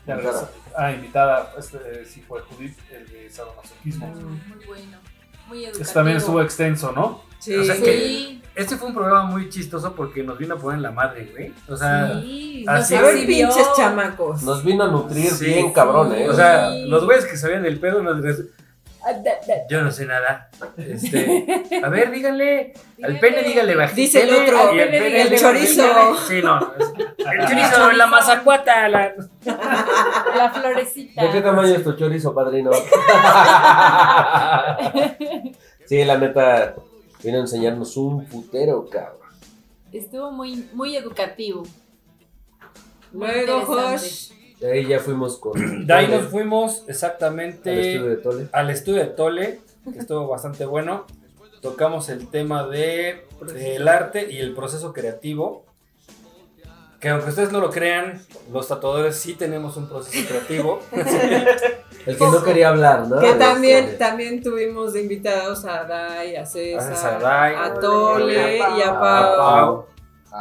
Ya 0.07 0.14
Invitada. 0.14 0.51
ah, 0.76 0.92
invitada, 0.92 1.55
este 1.59 2.05
sí 2.05 2.22
fue 2.26 2.40
Judith, 2.42 2.76
el 2.92 3.07
de 3.09 3.30
sadomasoquismo. 3.30 4.07
Muy 4.09 4.66
bueno. 4.66 4.99
Muy 5.47 5.59
educativo. 5.64 5.82
Este 5.82 5.95
también 5.95 6.16
estuvo 6.18 6.42
extenso, 6.42 6.92
¿no? 6.92 7.22
Sí. 7.38 7.55
O 7.57 7.64
sea, 7.64 7.74
Sí. 7.76 8.42
este 8.55 8.76
fue 8.76 8.88
un 8.88 8.95
programa 8.95 9.24
muy 9.24 9.49
chistoso 9.51 9.95
porque 9.95 10.22
nos 10.22 10.36
vino 10.38 10.55
a 10.55 10.59
poner 10.59 10.76
en 10.78 10.82
la 10.82 10.90
madre, 10.90 11.30
güey. 11.32 11.53
O 11.68 11.76
sea, 11.76 12.20
Sí, 12.20 12.64
así- 12.68 12.95
nos 12.95 13.03
A 13.03 13.07
ver, 13.07 13.26
pinches 13.26 13.66
chamacos. 13.76 14.42
Nos 14.42 14.64
vino 14.64 14.84
a 14.84 14.88
nutrir 14.88 15.30
Sí. 15.30 15.47
bien 15.47 15.72
cabrón, 15.72 16.12
¿eh? 16.14 16.28
o 16.28 16.34
sea, 16.34 16.70
los 16.70 17.05
güeyes 17.05 17.24
que 17.26 17.36
sabían 17.36 17.62
del 17.62 17.78
pedo 17.80 18.03
nos 18.03 18.22
yo 19.68 19.82
no 19.82 19.90
sé 19.90 20.07
nada. 20.07 20.48
Este, 20.76 21.80
a 21.82 21.88
ver, 21.88 22.11
díganle, 22.11 22.72
al 23.02 23.18
pene 23.20 23.42
díganle 23.42 23.74
bajito. 23.76 24.00
Dice 24.00 24.22
el 24.22 24.34
otro, 24.34 24.59
al 24.70 24.78
el 24.78 24.86
pene 24.88 24.98
pene, 25.00 25.22
el 25.22 25.30
díganle- 25.30 25.40
chorizo. 25.40 26.16
Sí, 26.28 26.40
no. 26.42 26.72
El 27.18 27.48
chorizo, 27.48 27.92
la 27.92 28.07
mazacuata, 28.07 28.88
la... 28.88 29.14
La 30.36 30.50
florecita. 30.52 31.22
¿De 31.24 31.30
qué 31.30 31.40
tamaño 31.40 31.74
es 31.74 31.84
tu 31.84 31.92
chorizo, 31.94 32.34
padrino? 32.34 32.70
sí, 35.86 36.05
la 36.05 36.18
neta, 36.18 36.74
vino 37.22 37.38
a 37.38 37.40
enseñarnos 37.40 37.96
un 37.96 38.24
putero, 38.26 38.88
cabrón. 38.88 39.18
Estuvo 39.92 40.30
muy, 40.32 40.68
muy 40.72 40.96
educativo. 40.96 41.62
Muy 43.12 43.28
Luego. 43.28 43.64
Josh. 43.66 44.30
De 44.64 44.72
ahí 44.72 44.86
ya 44.86 44.98
fuimos 44.98 45.36
con. 45.36 45.52
De 45.86 45.92
ahí 45.92 46.06
nos 46.06 46.20
Tole, 46.20 46.30
fuimos 46.30 46.80
al 46.84 46.88
exactamente 46.90 47.92
estudio 47.92 48.10
de 48.10 48.16
Tole. 48.16 48.48
al 48.50 48.70
estudio 48.70 49.00
de 49.00 49.06
Tole, 49.08 49.60
que 49.92 49.98
estuvo 49.98 50.26
bastante 50.26 50.64
bueno. 50.64 51.04
Tocamos 51.60 52.08
el 52.08 52.28
tema 52.28 52.66
de 52.66 53.26
el 53.54 53.86
arte 53.88 54.26
y 54.30 54.38
el 54.38 54.54
proceso 54.54 54.94
creativo. 54.94 55.66
Que 56.98 57.10
aunque 57.10 57.28
ustedes 57.28 57.52
no 57.52 57.60
lo 57.60 57.68
crean, 57.70 58.22
los 58.50 58.66
tatuadores 58.68 59.16
sí 59.16 59.34
tenemos 59.34 59.76
un 59.76 59.86
proceso 59.86 60.26
creativo. 60.26 60.80
El 62.06 62.16
que 62.18 62.24
no 62.24 62.42
quería 62.42 62.68
hablar, 62.70 63.08
¿no? 63.08 63.18
Que 63.20 63.28
Este, 63.28 63.38
también, 63.38 63.98
también 63.98 64.42
tuvimos 64.42 64.94
de 64.94 65.02
invitados 65.02 65.66
a 65.66 65.84
Dai, 65.84 66.36
a 66.36 66.46
César, 66.46 66.92
A 66.92 66.96
Sadai, 66.96 67.54
a 67.54 67.74
Tole 67.74 68.56
y 68.56 68.80
a 68.82 68.90
a 68.90 69.00
Pau. 69.00 69.86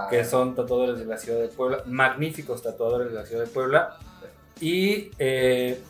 Que 0.10 0.26
son 0.26 0.56
tatuadores 0.56 1.00
de 1.00 1.06
la 1.06 1.18
ciudad 1.18 1.39
de 1.39 1.50
Puebla, 1.50 1.84
magníficos 1.86 2.64
tatuadores 2.64 3.10
de 3.10 3.14
la 3.14 3.26
ciudad 3.26 3.44
de 3.44 3.50
Puebla. 3.50 3.98
Y 4.60 5.12
eh, 5.20 5.82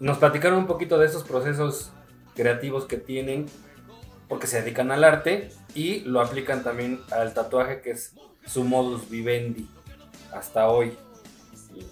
nos 0.00 0.18
platicaron 0.18 0.60
un 0.60 0.66
poquito 0.66 0.98
de 0.98 1.06
esos 1.06 1.24
procesos 1.24 1.90
creativos 2.34 2.86
que 2.86 2.96
tienen, 2.96 3.46
porque 4.28 4.46
se 4.46 4.62
dedican 4.62 4.90
al 4.92 5.04
arte 5.04 5.50
y 5.74 6.00
lo 6.00 6.20
aplican 6.20 6.62
también 6.62 7.00
al 7.10 7.34
tatuaje, 7.34 7.80
que 7.80 7.90
es 7.90 8.14
su 8.46 8.64
modus 8.64 9.10
vivendi, 9.10 9.68
hasta 10.32 10.68
hoy. 10.68 10.96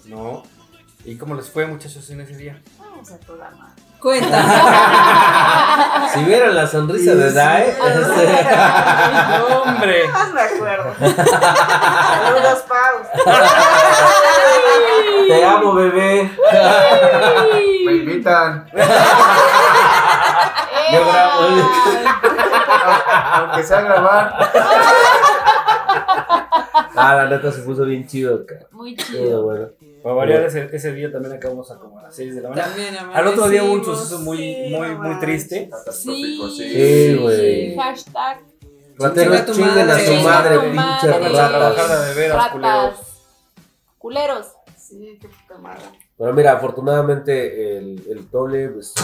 ¿No? 0.07 0.43
¿Y 1.05 1.17
cómo 1.17 1.35
les 1.35 1.51
fue, 1.51 1.67
muchachos, 1.67 2.09
en 2.11 2.21
ese 2.21 2.37
día? 2.37 2.63
Vamos. 2.79 3.13
Cuenta. 4.01 4.43
Si 6.13 6.25
vieran 6.25 6.55
la 6.55 6.67
sonrisa 6.67 7.15
de 7.15 7.33
Dae, 7.33 7.69
este, 7.69 8.49
¡Hombre! 9.55 10.09
Más 10.13 10.33
me 10.33 10.41
acuerdo. 10.41 10.95
Saludos, 10.99 12.65
Pau. 12.67 13.03
te 15.29 15.45
amo, 15.45 15.75
bebé. 15.75 16.31
Me 17.85 17.93
invitan, 17.93 18.67
Yo 20.93 21.07
grabo. 21.07 21.41
aunque 23.35 23.63
sea 23.63 23.81
grabar. 23.83 24.51
Ah, 26.97 27.15
la 27.15 27.29
neta 27.31 27.53
se 27.53 27.63
puso 27.63 27.85
bien 27.85 28.07
chido, 28.07 28.45
cabrón. 28.47 28.69
Muy 28.73 28.95
Pero 28.97 29.07
chido. 29.09 29.43
bueno. 29.45 29.69
Para 30.03 30.15
variar, 30.15 30.43
ese, 30.45 30.69
ese 30.73 30.93
día 30.93 31.11
también 31.11 31.35
acabamos 31.35 31.71
a 31.71 31.79
como 31.79 31.99
a 31.99 32.03
las 32.05 32.15
6 32.15 32.37
de 32.37 32.41
la 32.43 32.49
mañana. 32.51 32.69
También 32.69 32.95
Al 32.97 33.27
otro 33.27 33.49
día 33.49 33.65
hubo 33.65 33.73
un 33.73 33.85
suceso 33.85 34.21
muy, 34.21 34.37
Sí, 34.39 34.75
muy, 34.77 34.89
muy 34.97 35.19
triste. 35.19 35.69
Catastrófico, 35.71 36.49
sí. 36.49 36.71
Sí, 36.71 37.17
güey. 37.21 37.77
Hashtag 37.77 38.41
Rateros, 38.99 39.47
chinguen 39.53 39.91
a 39.91 39.99
su 39.99 40.15
madre, 40.23 40.57
ratas. 40.73 41.01
Trabajar 41.03 42.07
de 42.09 42.15
veras, 42.15 42.49
culeros. 42.51 42.83
ratas. 42.85 43.07
Culeros. 43.99 44.47
Sí, 44.79 45.19
qué 45.21 45.29
puta 45.29 45.59
madre. 45.61 45.83
Pero 46.17 46.33
mira, 46.33 46.53
afortunadamente 46.53 47.77
el, 47.79 48.03
el 48.09 48.27
Tole, 48.31 48.69
pues, 48.71 48.95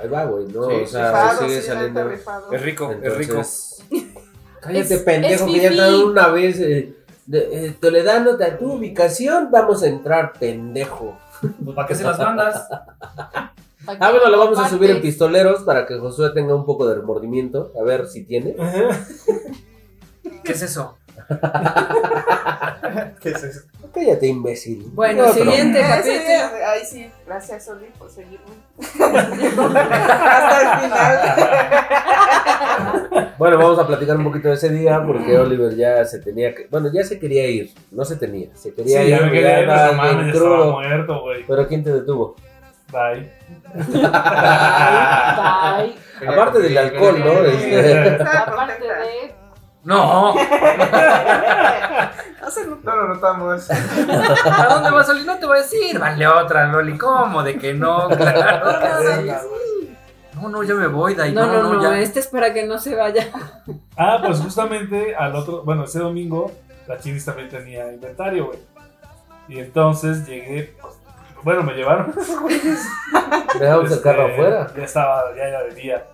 ahí 0.00 0.08
va, 0.08 0.24
güey, 0.24 0.46
¿no? 0.46 0.68
Sí, 0.70 0.74
o 0.82 0.86
sea, 0.86 1.08
Rifado, 1.08 1.48
sigue 1.48 1.60
sí, 1.60 1.66
saliendo. 1.66 2.10
Es 2.10 2.62
rico, 2.62 2.92
es 3.02 3.14
rico. 3.16 3.32
Entonces, 3.32 3.84
cállate, 4.60 4.94
Es- 4.94 5.02
pendejo, 5.02 5.46
es 5.46 5.52
que 5.52 5.60
ya 5.60 5.68
entraron 5.70 6.04
una 6.04 6.28
vez. 6.28 6.60
Eh, 6.60 6.94
de- 7.28 7.66
eh, 7.66 7.76
Toledano, 7.78 8.36
de 8.36 8.50
tu 8.52 8.72
ubicación, 8.72 9.50
vamos 9.50 9.82
a 9.82 9.86
entrar, 9.86 10.32
pendejo. 10.32 11.16
Pues, 11.62 11.76
¿Para 11.76 11.86
qué 11.86 11.94
se 11.94 12.02
las 12.04 12.18
mandas? 12.18 12.66
Ah, 13.86 14.10
bueno, 14.10 14.28
lo 14.28 14.38
vamos 14.38 14.58
a 14.58 14.68
subir 14.68 14.90
en 14.90 15.00
pistoleros 15.00 15.62
para 15.62 15.86
que 15.86 15.98
Josué 15.98 16.30
tenga 16.34 16.54
un 16.54 16.64
poco 16.66 16.86
de 16.88 16.94
remordimiento, 16.96 17.72
a 17.80 17.84
ver 17.84 18.06
si 18.06 18.24
tiene. 18.24 18.56
¿Qué 20.44 20.52
es 20.52 20.62
eso? 20.62 20.96
¿Qué 23.20 23.28
es 23.30 23.42
eso? 23.44 23.60
Cállate, 23.92 24.26
imbécil. 24.26 24.84
Bueno, 24.92 25.32
siguiente 25.32 25.82
Ah, 25.82 25.96
capítulo. 25.98 26.66
Ahí 26.68 26.84
sí, 26.84 27.10
gracias, 27.26 27.68
Oli, 27.68 27.86
por 27.98 28.10
seguirme. 28.10 28.46
Hasta 28.78 30.62
el 30.62 30.68
final. 30.80 31.18
Bueno, 33.38 33.56
vamos 33.56 33.78
a 33.78 33.86
platicar 33.86 34.16
un 34.16 34.24
poquito 34.24 34.48
de 34.48 34.54
ese 34.54 34.68
día 34.70 35.00
porque 35.06 35.38
Oliver 35.38 35.72
ya 35.76 36.04
se 36.04 36.18
tenía 36.18 36.52
que. 36.52 36.66
Bueno, 36.70 36.90
ya 36.92 37.04
se 37.04 37.20
quería 37.20 37.46
ir. 37.46 37.72
No 37.92 38.04
se 38.04 38.16
tenía, 38.16 38.48
se 38.56 38.70
Sí, 38.70 38.74
quería 38.74 39.04
ir. 39.04 39.10
yo 39.68 39.92
mames, 39.94 40.34
crudo. 40.36 40.72
muerto, 40.72 41.20
güey. 41.22 41.44
Pero 41.46 41.68
¿quién 41.68 41.84
te 41.84 41.92
detuvo? 41.92 42.34
Bye. 42.90 43.30
Bye. 43.74 43.94
Aparte 46.28 46.58
del 46.58 46.76
alcohol, 46.78 47.20
¿no? 47.20 47.44
Este, 47.44 48.18
Aparte 48.24 48.82
de. 48.82 49.34
No. 49.88 50.34
No. 52.48 52.76
No 52.82 52.96
lo 52.96 53.08
notamos. 53.14 53.70
¿A 53.70 54.66
dónde 54.70 54.90
vas, 54.90 55.08
Oli? 55.10 55.24
No 55.24 55.38
te 55.38 55.44
voy 55.46 55.58
a 55.58 55.60
decir. 55.62 55.98
Vale 55.98 56.26
otra, 56.26 56.66
Loli. 56.66 56.96
¿Cómo? 56.96 57.42
De 57.42 57.58
que 57.58 57.74
no, 57.74 58.08
claro 58.16 58.80
que 58.80 59.34
sí. 59.34 59.96
No, 60.34 60.48
no, 60.48 60.62
ya 60.62 60.74
me 60.74 60.86
voy, 60.86 61.14
Dai. 61.14 61.32
No, 61.32 61.46
no, 61.46 61.62
no, 61.74 61.82
ya. 61.82 61.98
este 61.98 62.20
es 62.20 62.28
para 62.28 62.54
que 62.54 62.64
no 62.66 62.78
se 62.78 62.94
vaya. 62.94 63.28
Ah, 63.96 64.18
pues 64.24 64.40
justamente 64.40 65.14
al 65.14 65.34
otro, 65.34 65.62
bueno, 65.62 65.84
ese 65.84 65.98
domingo, 65.98 66.50
la 66.86 66.98
Chinis 66.98 67.24
también 67.24 67.48
tenía 67.50 67.92
inventario, 67.92 68.46
güey. 68.46 68.58
Y 69.48 69.58
entonces 69.58 70.26
llegué, 70.26 70.74
pues, 70.80 70.94
bueno, 71.42 71.62
me 71.62 71.74
llevaron. 71.74 72.14
Dejamos 73.60 73.86
el 73.86 73.92
Este, 73.92 74.02
carro 74.02 74.26
afuera. 74.26 74.70
Ya 74.76 74.84
estaba, 74.84 75.22
ya 75.36 75.42
era 75.44 75.62
de 75.64 75.74
día. 75.74 76.06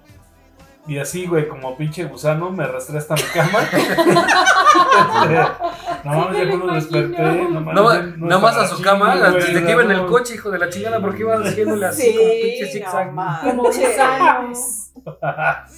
Y 0.87 0.99
así, 0.99 1.26
güey, 1.26 1.49
como 1.49 1.76
pinche 1.78 2.05
gusano, 2.05 2.51
me 2.51 2.64
arrastré 2.64 2.99
hasta 2.99 3.14
mi 3.14 3.22
cama. 3.22 3.61
no 6.05 6.12
mames, 6.12 6.39
ya 6.39 6.49
cuando 6.51 6.74
desperté. 6.74 7.22
No, 7.49 7.61
mames, 7.61 8.18
No, 8.18 8.39
más 8.41 8.57
a 8.57 8.68
su 8.68 8.82
cama, 8.82 9.16
desde 9.30 9.64
que 9.64 9.70
iba 9.72 9.82
en 9.82 9.93
el 9.93 10.05
coche, 10.07 10.35
hijo 10.35 10.51
de 10.51 10.59
la 10.59 10.68
chingada, 10.68 11.01
porque 11.01 11.20
iba 11.20 11.37
haciéndole 11.37 11.87
así 11.87 12.14
como 12.14 12.28
pinche 12.28 12.66
zigzag. 12.66 13.14
Como 13.45 13.62
gusanos. 13.64 14.91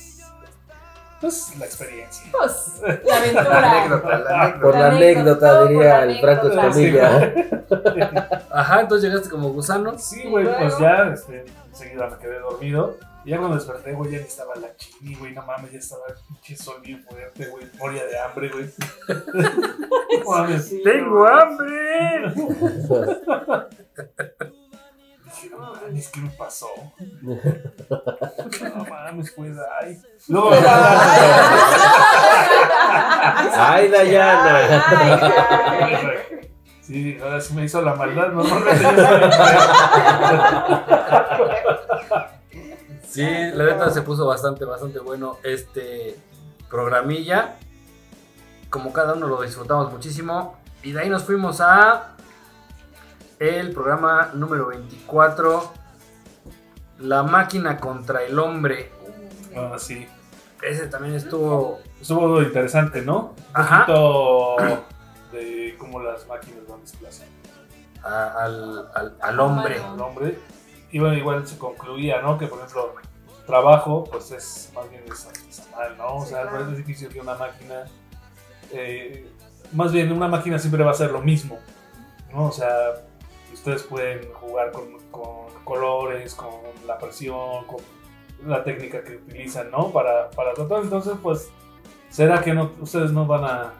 Pues 1.18 1.56
la 1.58 1.64
experiencia. 1.64 2.30
Pues, 2.30 2.74
la 2.82 2.94
La 3.08 3.16
aventura. 3.16 3.70
anécdota, 3.70 4.18
la 4.20 4.42
anécdota. 4.42 4.60
Por 4.60 4.74
la 4.74 4.80
La 4.80 4.86
anécdota, 4.96 5.64
diría 5.64 5.98
la 5.98 6.04
el 6.04 6.20
Franco. 6.20 6.48
Escamilla. 6.48 7.32
Ajá, 8.50 8.80
entonces 8.82 9.08
llegaste 9.08 9.30
como 9.30 9.48
gusano. 9.48 9.98
Sí, 9.98 10.24
güey, 10.28 10.46
pues 10.58 10.78
ya, 10.78 11.10
este, 11.14 11.46
enseguida 11.70 12.08
me 12.10 12.18
quedé 12.18 12.38
dormido. 12.38 12.96
Y 13.26 13.30
ya 13.30 13.38
cuando 13.38 13.56
desperté, 13.56 13.92
güey, 13.92 14.12
ya 14.12 14.18
ni 14.18 14.24
estaba 14.24 14.54
la 14.54 14.76
chini, 14.76 15.16
güey, 15.16 15.34
no 15.34 15.42
mames, 15.42 15.72
ya 15.72 15.80
estaba 15.80 16.02
el 16.08 16.14
pinche 16.28 16.56
sol 16.56 16.80
bien 16.80 17.02
fuerte, 17.02 17.46
güey, 17.46 17.66
moría 17.76 18.06
de 18.06 18.16
hambre, 18.20 18.48
güey. 18.50 18.70
No 20.24 20.30
mames. 20.30 20.72
¡Tengo 20.84 21.26
hambre! 21.26 22.32
Dije, 25.24 25.50
no 25.50 25.58
mames, 25.58 25.82
mames, 25.82 26.08
¿qué 26.08 26.20
me 26.20 26.30
pasó? 26.30 26.68
No 27.20 28.84
mames, 28.88 29.32
pues, 29.32 29.56
ay. 29.80 30.00
Luego, 30.28 30.50
Ay, 33.52 33.88
Dayana. 33.88 34.84
Sí, 36.80 37.18
ahora 37.20 37.40
sí 37.40 37.54
me 37.54 37.64
hizo 37.64 37.82
la 37.82 37.96
maldad, 37.96 38.28
no, 38.28 38.44
no, 38.44 38.60
no, 38.60 38.66
Sí, 43.16 43.56
la 43.56 43.64
neta 43.64 43.90
se 43.90 44.02
puso 44.02 44.26
bastante, 44.26 44.64
bastante 44.64 44.98
bueno 45.00 45.38
este 45.42 46.18
programilla. 46.68 47.56
Como 48.70 48.92
cada 48.92 49.14
uno 49.14 49.26
lo 49.28 49.42
disfrutamos 49.42 49.92
muchísimo. 49.92 50.56
Y 50.82 50.92
de 50.92 51.00
ahí 51.00 51.08
nos 51.08 51.24
fuimos 51.24 51.60
a 51.60 52.14
el 53.38 53.72
programa 53.72 54.30
número 54.34 54.66
24. 54.68 55.72
La 57.00 57.22
máquina 57.22 57.78
contra 57.78 58.22
el 58.22 58.38
hombre. 58.38 58.90
Ah, 59.56 59.76
sí. 59.78 60.06
Ese 60.62 60.86
también 60.86 61.14
estuvo. 61.14 61.78
Estuvo 62.00 62.40
interesante, 62.42 63.02
¿no? 63.02 63.34
Un 63.34 63.44
Ajá. 63.54 63.86
poquito 63.86 64.56
de 65.32 65.74
cómo 65.78 66.00
las 66.00 66.26
máquinas 66.26 66.66
van 66.68 66.80
desplazando 66.80 67.32
a- 68.02 68.44
al, 68.44 68.88
al- 68.94 69.16
al 69.20 69.40
hombre. 69.40 69.80
al 69.80 70.00
hombre. 70.00 70.38
Y 70.96 70.98
bueno, 70.98 71.14
igual 71.14 71.46
se 71.46 71.58
concluía, 71.58 72.22
¿no? 72.22 72.38
Que 72.38 72.46
por 72.46 72.58
ejemplo, 72.58 72.94
trabajo, 73.46 74.04
pues 74.10 74.30
es 74.30 74.70
más 74.74 74.88
bien 74.88 75.02
es 75.12 75.26
artesanal, 75.26 75.98
¿no? 75.98 76.16
O 76.16 76.22
Sí, 76.24 76.30
sea, 76.30 76.40
claro. 76.42 76.64
no 76.64 76.70
es 76.72 76.78
difícil 76.78 77.08
que 77.10 77.20
una 77.20 77.34
máquina. 77.34 77.84
eh, 78.72 79.30
más 79.72 79.92
bien, 79.92 80.10
una 80.10 80.26
máquina 80.26 80.58
siempre 80.58 80.82
va 80.82 80.92
a 80.92 80.94
hacer 80.94 81.10
lo 81.10 81.20
mismo, 81.20 81.58
¿no? 82.32 82.46
O 82.46 82.50
sea, 82.52 82.94
ustedes 83.52 83.82
pueden 83.82 84.32
jugar 84.32 84.72
con, 84.72 84.98
con 85.10 85.48
colores, 85.64 86.34
con 86.34 86.54
la 86.86 86.96
presión, 86.96 87.66
con 87.66 87.80
la 88.46 88.64
técnica 88.64 89.04
que 89.04 89.16
utilizan, 89.16 89.70
¿no? 89.70 89.90
Para, 89.90 90.30
para 90.30 90.54
tratar. 90.54 90.82
Entonces, 90.82 91.12
pues, 91.22 91.50
¿será 92.10 92.42
que 92.42 92.52
no, 92.54 92.70
ustedes 92.80 93.12
no 93.12 93.26
van 93.26 93.44
a. 93.44 93.72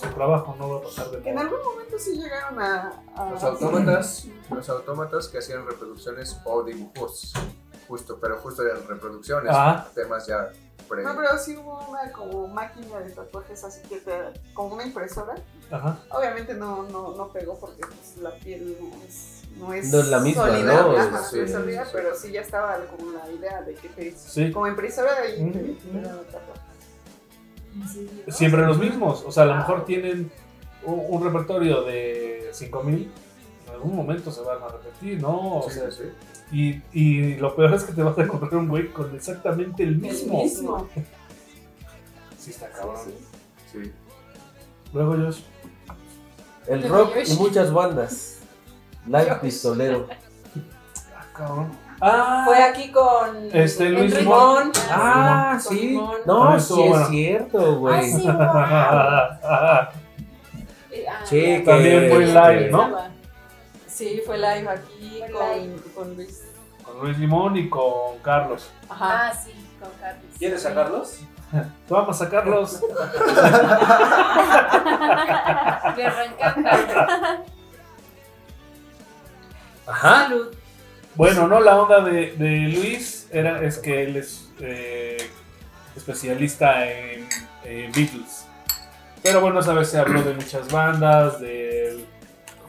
Su 0.00 0.06
trabajo 0.10 0.54
no 0.58 0.68
va 0.70 0.78
a 0.78 0.82
pasar 0.82 1.10
de 1.10 1.18
Que 1.22 1.30
en 1.30 1.34
moda? 1.34 1.46
algún 1.46 1.58
momento 1.64 1.98
sí 1.98 2.16
llegaron 2.16 2.60
a. 2.60 2.92
a- 3.16 3.30
Los 3.30 3.42
autómatas, 3.42 4.26
los 4.50 4.68
autómatas 4.68 5.28
que 5.28 5.38
hacían 5.38 5.66
reproducciones 5.66 6.38
o 6.44 6.62
dibujos, 6.62 7.32
justo, 7.88 8.18
pero 8.20 8.36
justo 8.38 8.62
de 8.62 8.74
reproducciones, 8.74 9.50
Ah. 9.52 9.86
temas 9.94 10.26
ya 10.26 10.50
pre... 10.88 11.02
No, 11.02 11.16
pero 11.16 11.36
sí 11.36 11.56
hubo 11.56 11.84
una 11.88 12.12
como 12.12 12.46
máquina 12.48 13.00
de 13.00 13.10
tatuajes 13.10 13.62
así 13.64 13.80
que 13.88 13.96
te, 13.98 14.12
como 14.54 14.74
una 14.74 14.84
impresora. 14.84 15.34
Ajá. 15.70 15.98
Obviamente 16.10 16.54
no, 16.54 16.84
no, 16.84 17.14
no 17.16 17.28
pegó 17.32 17.58
porque 17.58 17.80
pues, 17.84 18.16
la 18.18 18.30
piel 18.36 18.78
no 18.80 19.02
es, 19.04 19.42
no 19.58 19.72
es, 19.74 19.92
No 19.92 19.98
es 19.98 20.06
la 20.08 20.20
misma, 20.20 20.46
sólida, 20.46 20.80
¿no? 20.82 20.96
ajá, 20.96 21.22
Sí, 21.24 21.36
no 21.38 21.42
es 21.42 21.50
sí, 21.50 21.56
sólida, 21.56 21.84
sí. 21.84 21.90
pero 21.92 22.14
sí 22.14 22.32
ya 22.32 22.40
estaba 22.40 22.78
como 22.96 23.10
la 23.12 23.28
idea 23.30 23.60
de 23.62 23.74
que 23.74 23.88
te, 23.88 24.12
Sí. 24.16 24.50
como 24.52 24.66
impresora 24.68 25.28
y 25.28 25.50
te, 25.50 25.58
Ujú. 25.60 25.92
te 25.92 26.00
daban 26.00 26.24
tatuajes. 26.26 26.67
Siempre 28.28 28.62
los 28.66 28.78
mismos. 28.78 29.24
O 29.26 29.32
sea, 29.32 29.44
a 29.44 29.46
lo 29.46 29.56
mejor 29.56 29.84
tienen 29.84 30.30
un, 30.84 31.02
un 31.08 31.24
repertorio 31.24 31.82
de 31.82 32.48
5000, 32.52 33.10
en 33.66 33.72
algún 33.74 33.96
momento 33.96 34.30
se 34.30 34.40
van 34.42 34.62
a 34.62 34.68
repetir, 34.68 35.20
¿no? 35.20 35.58
O 35.58 35.70
Sí, 35.70 35.78
sea, 35.78 35.90
sí, 35.90 36.02
y, 36.50 36.82
y 36.92 37.36
lo 37.36 37.54
peor 37.54 37.74
es 37.74 37.84
que 37.84 37.92
te 37.92 38.02
vas 38.02 38.16
a 38.18 38.22
encontrar 38.22 38.56
un 38.56 38.68
güey 38.68 38.88
con 38.88 39.14
exactamente 39.14 39.82
el 39.82 39.90
El 39.90 39.98
mismo. 39.98 40.42
mismo. 40.42 40.88
Sí, 42.38 42.50
está 42.52 42.70
cabrón. 42.70 42.96
Sí, 43.04 43.12
sí. 43.72 43.84
Sí. 43.84 43.92
Luego, 44.94 45.16
Josh. 45.16 45.40
El 46.68 46.88
rock 46.88 47.16
y 47.26 47.34
muchas 47.34 47.72
bandas. 47.72 48.38
Live 49.06 49.34
Pistolero. 49.42 50.06
Ah, 51.14 51.26
cabrón. 51.36 51.70
Ah, 52.00 52.42
Fue 52.44 52.62
aquí 52.62 52.90
con 52.92 53.48
Este, 53.52 53.88
Luis 53.90 54.14
Limón. 54.14 54.58
Limón. 54.72 54.72
Ah, 54.90 55.58
sí. 55.60 55.88
Limón. 55.90 56.16
No, 56.26 56.44
Ah, 56.44 56.52
sí 56.60 56.62
estuvo 56.62 56.84
es 56.84 56.90
bueno. 56.90 57.06
cierto, 57.08 57.74
güey. 57.78 57.94
Ah, 57.98 58.02
sí, 58.02 58.22
wow. 58.26 58.38
Ah, 61.10 61.24
Sí, 61.24 61.62
También 61.64 62.08
fue 62.10 62.26
live, 62.26 62.70
¿no? 62.70 62.96
Sí, 63.86 64.22
fue 64.24 64.36
live 64.38 64.68
aquí 64.68 65.18
Fue 65.18 65.30
con, 65.30 65.60
live. 65.60 65.82
con 65.94 66.14
Luis. 66.16 66.42
Con 66.84 66.98
Luis 67.00 67.18
Limón 67.18 67.56
y 67.56 67.68
con 67.68 68.18
Carlos. 68.22 68.70
Ajá. 68.88 69.28
Ah, 69.28 69.32
sí, 69.34 69.52
con 69.80 69.90
Carlos. 70.00 70.24
¿Quieres 70.38 70.62
sacarlos? 70.62 71.20
Vamos 71.88 72.20
a 72.22 72.28
Carlos. 72.28 72.80
Le 75.96 76.04
arrancando. 76.06 76.68
Ajá. 79.86 80.24
Salud. 80.24 80.54
Bueno, 81.18 81.48
no, 81.48 81.60
la 81.60 81.76
onda 81.82 82.00
de, 82.00 82.32
de 82.36 82.68
Luis 82.68 83.26
era, 83.32 83.60
es 83.62 83.78
que 83.78 84.04
él 84.04 84.16
es 84.16 84.48
eh, 84.60 85.16
especialista 85.96 86.88
en, 86.90 87.28
en 87.64 87.92
Beatles. 87.92 88.46
Pero 89.22 89.40
bueno, 89.40 89.58
esa 89.60 89.74
vez 89.74 89.88
se 89.90 89.98
habló 89.98 90.22
de 90.22 90.32
muchas 90.34 90.70
bandas, 90.72 91.40
del... 91.40 92.06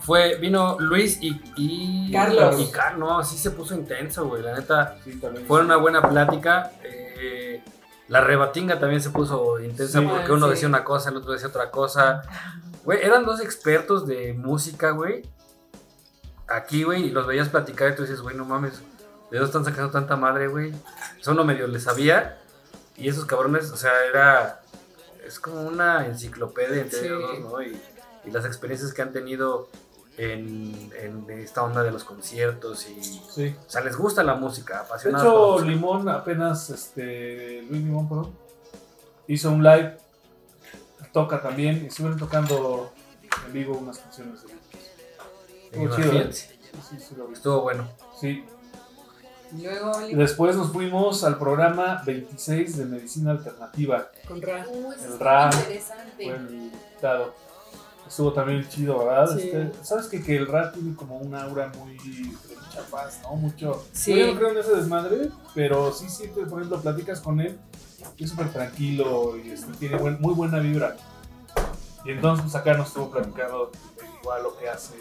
Fue, 0.01 0.37
vino 0.37 0.77
Luis 0.79 1.19
y, 1.21 1.39
y 1.55 2.11
Carlos. 2.11 2.59
Y 2.59 2.71
Car- 2.71 2.97
no, 2.97 3.23
sí 3.23 3.37
se 3.37 3.51
puso 3.51 3.75
intenso, 3.75 4.27
güey. 4.27 4.41
La 4.41 4.55
neta, 4.55 4.97
Sí, 5.03 5.13
también. 5.19 5.45
fue 5.45 5.61
una 5.61 5.75
buena 5.77 6.01
plática. 6.01 6.71
eh, 6.83 7.61
la 8.07 8.21
rebatinga 8.21 8.79
también 8.79 9.01
se 9.01 9.11
puso 9.11 9.59
intensa 9.59 9.99
Sí. 9.99 10.05
porque 10.07 10.31
uno 10.31 10.47
Sí. 10.47 10.51
decía 10.53 10.67
una 10.67 10.83
cosa, 10.83 11.11
el 11.11 11.17
otro 11.17 11.33
decía 11.33 11.49
otra 11.49 11.69
cosa. 11.69 12.23
Güey, 12.83 12.99
eran 13.03 13.23
dos 13.23 13.39
expertos 13.41 14.07
de 14.07 14.33
música, 14.33 14.89
güey. 14.91 15.21
Aquí, 16.51 16.83
güey, 16.83 17.05
y 17.05 17.09
los 17.11 17.27
veías 17.27 17.49
platicar 17.49 17.91
y 17.91 17.95
tú 17.95 18.01
dices, 18.03 18.21
güey, 18.21 18.35
no 18.35 18.43
mames, 18.45 18.79
¿de 19.31 19.37
dónde 19.37 19.45
están 19.45 19.65
sacando 19.65 19.91
tanta 19.91 20.15
madre, 20.15 20.47
güey? 20.47 20.73
Eso 21.19 21.31
uno 21.31 21.43
medio 21.43 21.67
le 21.67 21.79
sabía. 21.79 22.39
Y 22.97 23.07
esos 23.07 23.25
cabrones, 23.25 23.71
o 23.71 23.77
sea, 23.77 23.91
era. 24.09 24.61
Es 25.25 25.39
como 25.39 25.61
una 25.61 26.05
enciclopedia 26.07 26.81
entre 26.81 26.99
Sí. 26.99 27.05
ellos 27.05 27.39
¿no? 27.41 27.61
Y, 27.61 27.79
y 28.25 28.31
las 28.31 28.45
experiencias 28.45 28.93
que 28.93 29.01
han 29.01 29.13
tenido 29.13 29.69
en, 30.17 30.91
en 30.99 31.29
esta 31.29 31.63
onda 31.63 31.83
de 31.83 31.91
los 31.91 32.03
conciertos 32.03 32.87
y. 32.89 33.01
Sí. 33.33 33.55
O 33.65 33.69
sea, 33.69 33.81
les 33.81 33.95
gusta 33.95 34.23
la 34.23 34.33
música, 34.35 34.73
De 34.75 34.79
apasionados. 34.81 35.23
la 35.25 35.29
hecho, 35.31 35.51
música. 35.53 35.69
Limón 35.71 36.09
apenas, 36.09 36.69
este, 36.71 37.61
Luis 37.69 37.83
Limón, 37.83 38.09
perdón, 38.09 38.35
hizo 39.27 39.51
un 39.51 39.63
live, 39.63 39.97
toca 41.13 41.41
también, 41.41 41.83
y 41.83 41.87
estuvieron 41.87 42.19
tocando 42.19 42.91
en 43.45 43.53
vivo 43.53 43.77
unas 43.77 43.99
canciones 43.99 44.41
de 44.41 44.53
Beatles. 45.71 45.91
Estuvo 45.91 45.95
chido, 45.95 46.19
¿eh? 46.21 46.33
Sí, 46.33 46.97
sí, 46.99 47.15
lo. 47.17 47.31
Estuvo 47.31 47.61
bueno. 47.61 47.87
Sí. 48.19 48.43
Luego 49.59 49.91
después 50.13 50.55
nos 50.55 50.71
fuimos 50.71 51.23
al 51.23 51.39
programa 51.39 52.03
26 52.05 52.77
de 52.77 52.85
Medicina 52.85 53.31
Alternativa. 53.31 54.09
con 54.27 54.41
Ra. 54.41 54.63
El 54.63 55.57
interesante. 55.59 56.13
Fue 56.15 56.25
el 56.35 56.71
dado. 57.01 57.33
Estuvo 58.07 58.33
también 58.33 58.67
chido, 58.69 58.99
¿verdad? 59.05 59.35
Sí. 59.35 59.49
Este, 59.49 59.71
¿Sabes 59.83 60.07
que, 60.07 60.21
que 60.23 60.37
el 60.37 60.47
rap 60.47 60.73
tiene 60.73 60.95
como 60.95 61.17
un 61.17 61.33
aura 61.35 61.71
muy 61.77 61.95
de 61.97 62.55
mucha 62.55 62.81
paz, 62.91 63.19
¿no? 63.23 63.35
Mucho. 63.35 63.85
Sí. 63.91 64.15
Yo 64.17 64.27
no 64.27 64.35
creo 64.37 64.49
en 64.49 64.57
ese 64.59 64.75
desmadre, 64.75 65.29
pero 65.53 65.91
sí, 65.93 66.09
sí, 66.09 66.27
te- 66.27 66.45
por 66.45 66.59
ejemplo, 66.59 66.81
platicas 66.81 67.19
con 67.19 67.39
él, 67.39 67.57
y 68.17 68.23
es 68.23 68.29
súper 68.31 68.51
tranquilo 68.51 69.35
y 69.37 69.51
este, 69.51 69.71
tiene 69.73 69.97
buen- 69.97 70.19
muy 70.21 70.33
buena 70.33 70.57
vibra. 70.59 70.95
Y 72.05 72.11
entonces, 72.11 72.43
pues 72.43 72.55
acá 72.55 72.73
nos 72.75 72.87
estuvo 72.87 73.11
platicando 73.11 73.71
de 73.99 74.07
igual 74.21 74.41
lo 74.43 74.57
que 74.57 74.69
hace. 74.69 74.93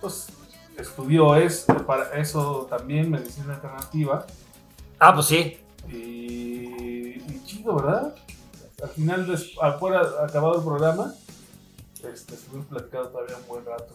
Pues 0.00 0.26
estudió 0.76 1.34
es, 1.36 1.64
para 1.86 2.10
eso 2.18 2.66
también, 2.68 3.10
medicina 3.10 3.54
alternativa. 3.54 4.26
Ah, 4.98 5.14
pues 5.14 5.26
sí. 5.26 5.60
Y, 5.88 5.94
y 5.94 7.42
chido, 7.46 7.76
¿verdad? 7.76 8.14
Al 8.82 8.88
final, 8.90 9.26
des- 9.26 9.52
afuera, 9.62 10.02
acabado 10.26 10.56
el 10.58 10.64
programa, 10.64 11.14
este, 12.02 12.34
estuvimos 12.34 12.66
platicando 12.66 13.08
todavía 13.08 13.36
un 13.36 13.46
buen 13.46 13.64
rato. 13.64 13.94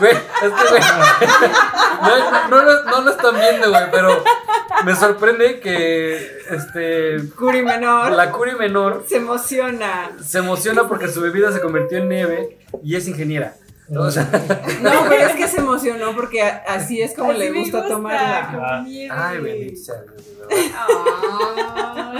Güey, 0.00 0.12
es 0.12 0.52
que, 0.52 0.68
güey. 0.70 0.82
No, 2.50 2.62
no, 2.62 2.82
no 2.84 3.00
lo 3.02 3.10
están 3.10 3.34
viendo, 3.34 3.70
güey, 3.70 3.90
pero 3.90 4.22
me 4.84 4.94
sorprende 4.94 5.60
que 5.60 6.16
este. 6.50 7.28
Curi 7.36 7.62
menor 7.62 8.12
La 8.12 8.30
Curi 8.30 8.54
menor 8.54 9.04
se 9.08 9.16
emociona. 9.16 10.12
se 10.22 10.38
emociona 10.38 10.88
porque 10.88 11.08
su 11.08 11.20
bebida 11.20 11.52
se 11.52 11.60
convirtió 11.60 11.98
en 11.98 12.08
nieve 12.08 12.58
y 12.82 12.96
es 12.96 13.08
ingeniera. 13.08 13.56
O 13.96 14.10
sea, 14.10 14.24
No, 14.82 14.90
pero 15.08 15.26
es 15.26 15.34
que 15.36 15.46
se 15.46 15.58
emocionó 15.58 16.14
porque 16.14 16.42
así 16.42 17.02
es 17.02 17.14
como 17.14 17.30
Así 17.32 17.40
le 17.40 17.50
me 17.50 17.60
gusta, 17.60 17.86
tomarla. 17.86 18.50
Ah. 18.52 18.82
nieve. 18.86 19.14
ay, 19.14 19.76
sea. 19.76 20.04
Ay. 20.50 20.72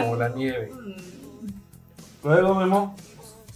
Como 0.02 0.16
la 0.16 0.28
nieve. 0.28 0.70
Luego, 2.22 2.54
Memo, 2.54 2.96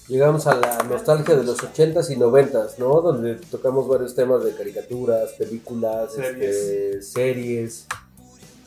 Llegamos 0.08 0.46
a 0.46 0.54
la 0.54 0.78
nostalgia 0.84 1.36
de 1.36 1.44
los 1.44 1.58
80s 1.58 2.10
y 2.10 2.16
90s, 2.16 2.78
¿no? 2.78 3.02
Donde 3.02 3.34
tocamos 3.34 3.86
varios 3.86 4.14
temas 4.14 4.42
de 4.42 4.54
caricaturas, 4.54 5.32
películas, 5.32 6.14
Series. 6.14 6.56
este, 6.56 7.02
series. 7.02 7.86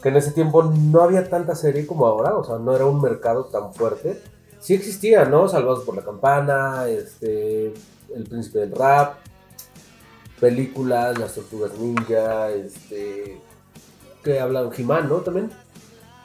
Que 0.02 0.10
en 0.10 0.18
ese 0.18 0.32
tiempo 0.32 0.64
no 0.64 1.02
había 1.02 1.30
tanta 1.30 1.56
serie 1.56 1.86
como 1.86 2.06
ahora, 2.08 2.36
o 2.36 2.44
sea, 2.44 2.58
no 2.58 2.76
era 2.76 2.86
un 2.86 3.02
mercado 3.02 3.46
tan 3.46 3.74
fuerte. 3.74 4.22
Sí 4.60 4.74
existía, 4.74 5.26
¿no? 5.26 5.48
Salvados 5.48 5.84
por 5.84 5.96
la 5.96 6.04
Campana, 6.04 6.88
este, 6.88 7.74
El 8.16 8.24
Príncipe 8.30 8.60
del 8.60 8.72
Rap. 8.76 9.16
películas, 10.40 11.18
las 11.20 11.36
tortugas 11.36 11.74
ninja, 11.78 12.50
este. 12.50 13.40
Que 14.24 14.40
hablan 14.40 14.70
He-Man, 14.76 15.08
¿no? 15.10 15.18
También. 15.18 15.52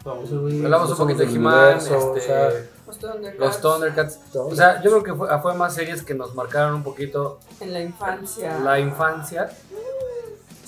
Güeyes, 0.05 0.65
Hablamos 0.65 0.91
un 0.93 0.97
poquito 0.99 1.19
de 1.21 1.25
He-Man, 1.35 1.65
universo, 1.65 2.13
o 2.13 2.21
sea, 2.21 2.49
este, 2.49 2.69
Los 2.87 2.99
Thundercats. 2.99 3.39
los 3.41 3.61
Thundercats. 3.61 4.21
O 4.35 4.55
sea, 4.55 4.81
yo 4.83 4.91
creo 4.91 5.03
que 5.03 5.15
fue, 5.15 5.41
fue 5.43 5.55
más 5.55 5.75
series 5.75 6.03
que 6.03 6.15
nos 6.15 6.35
marcaron 6.35 6.75
un 6.77 6.83
poquito 6.85 7.41
En 7.61 7.73
la 7.73 7.81
infancia. 7.83 8.59
la 8.61 8.79
infancia. 8.79 9.51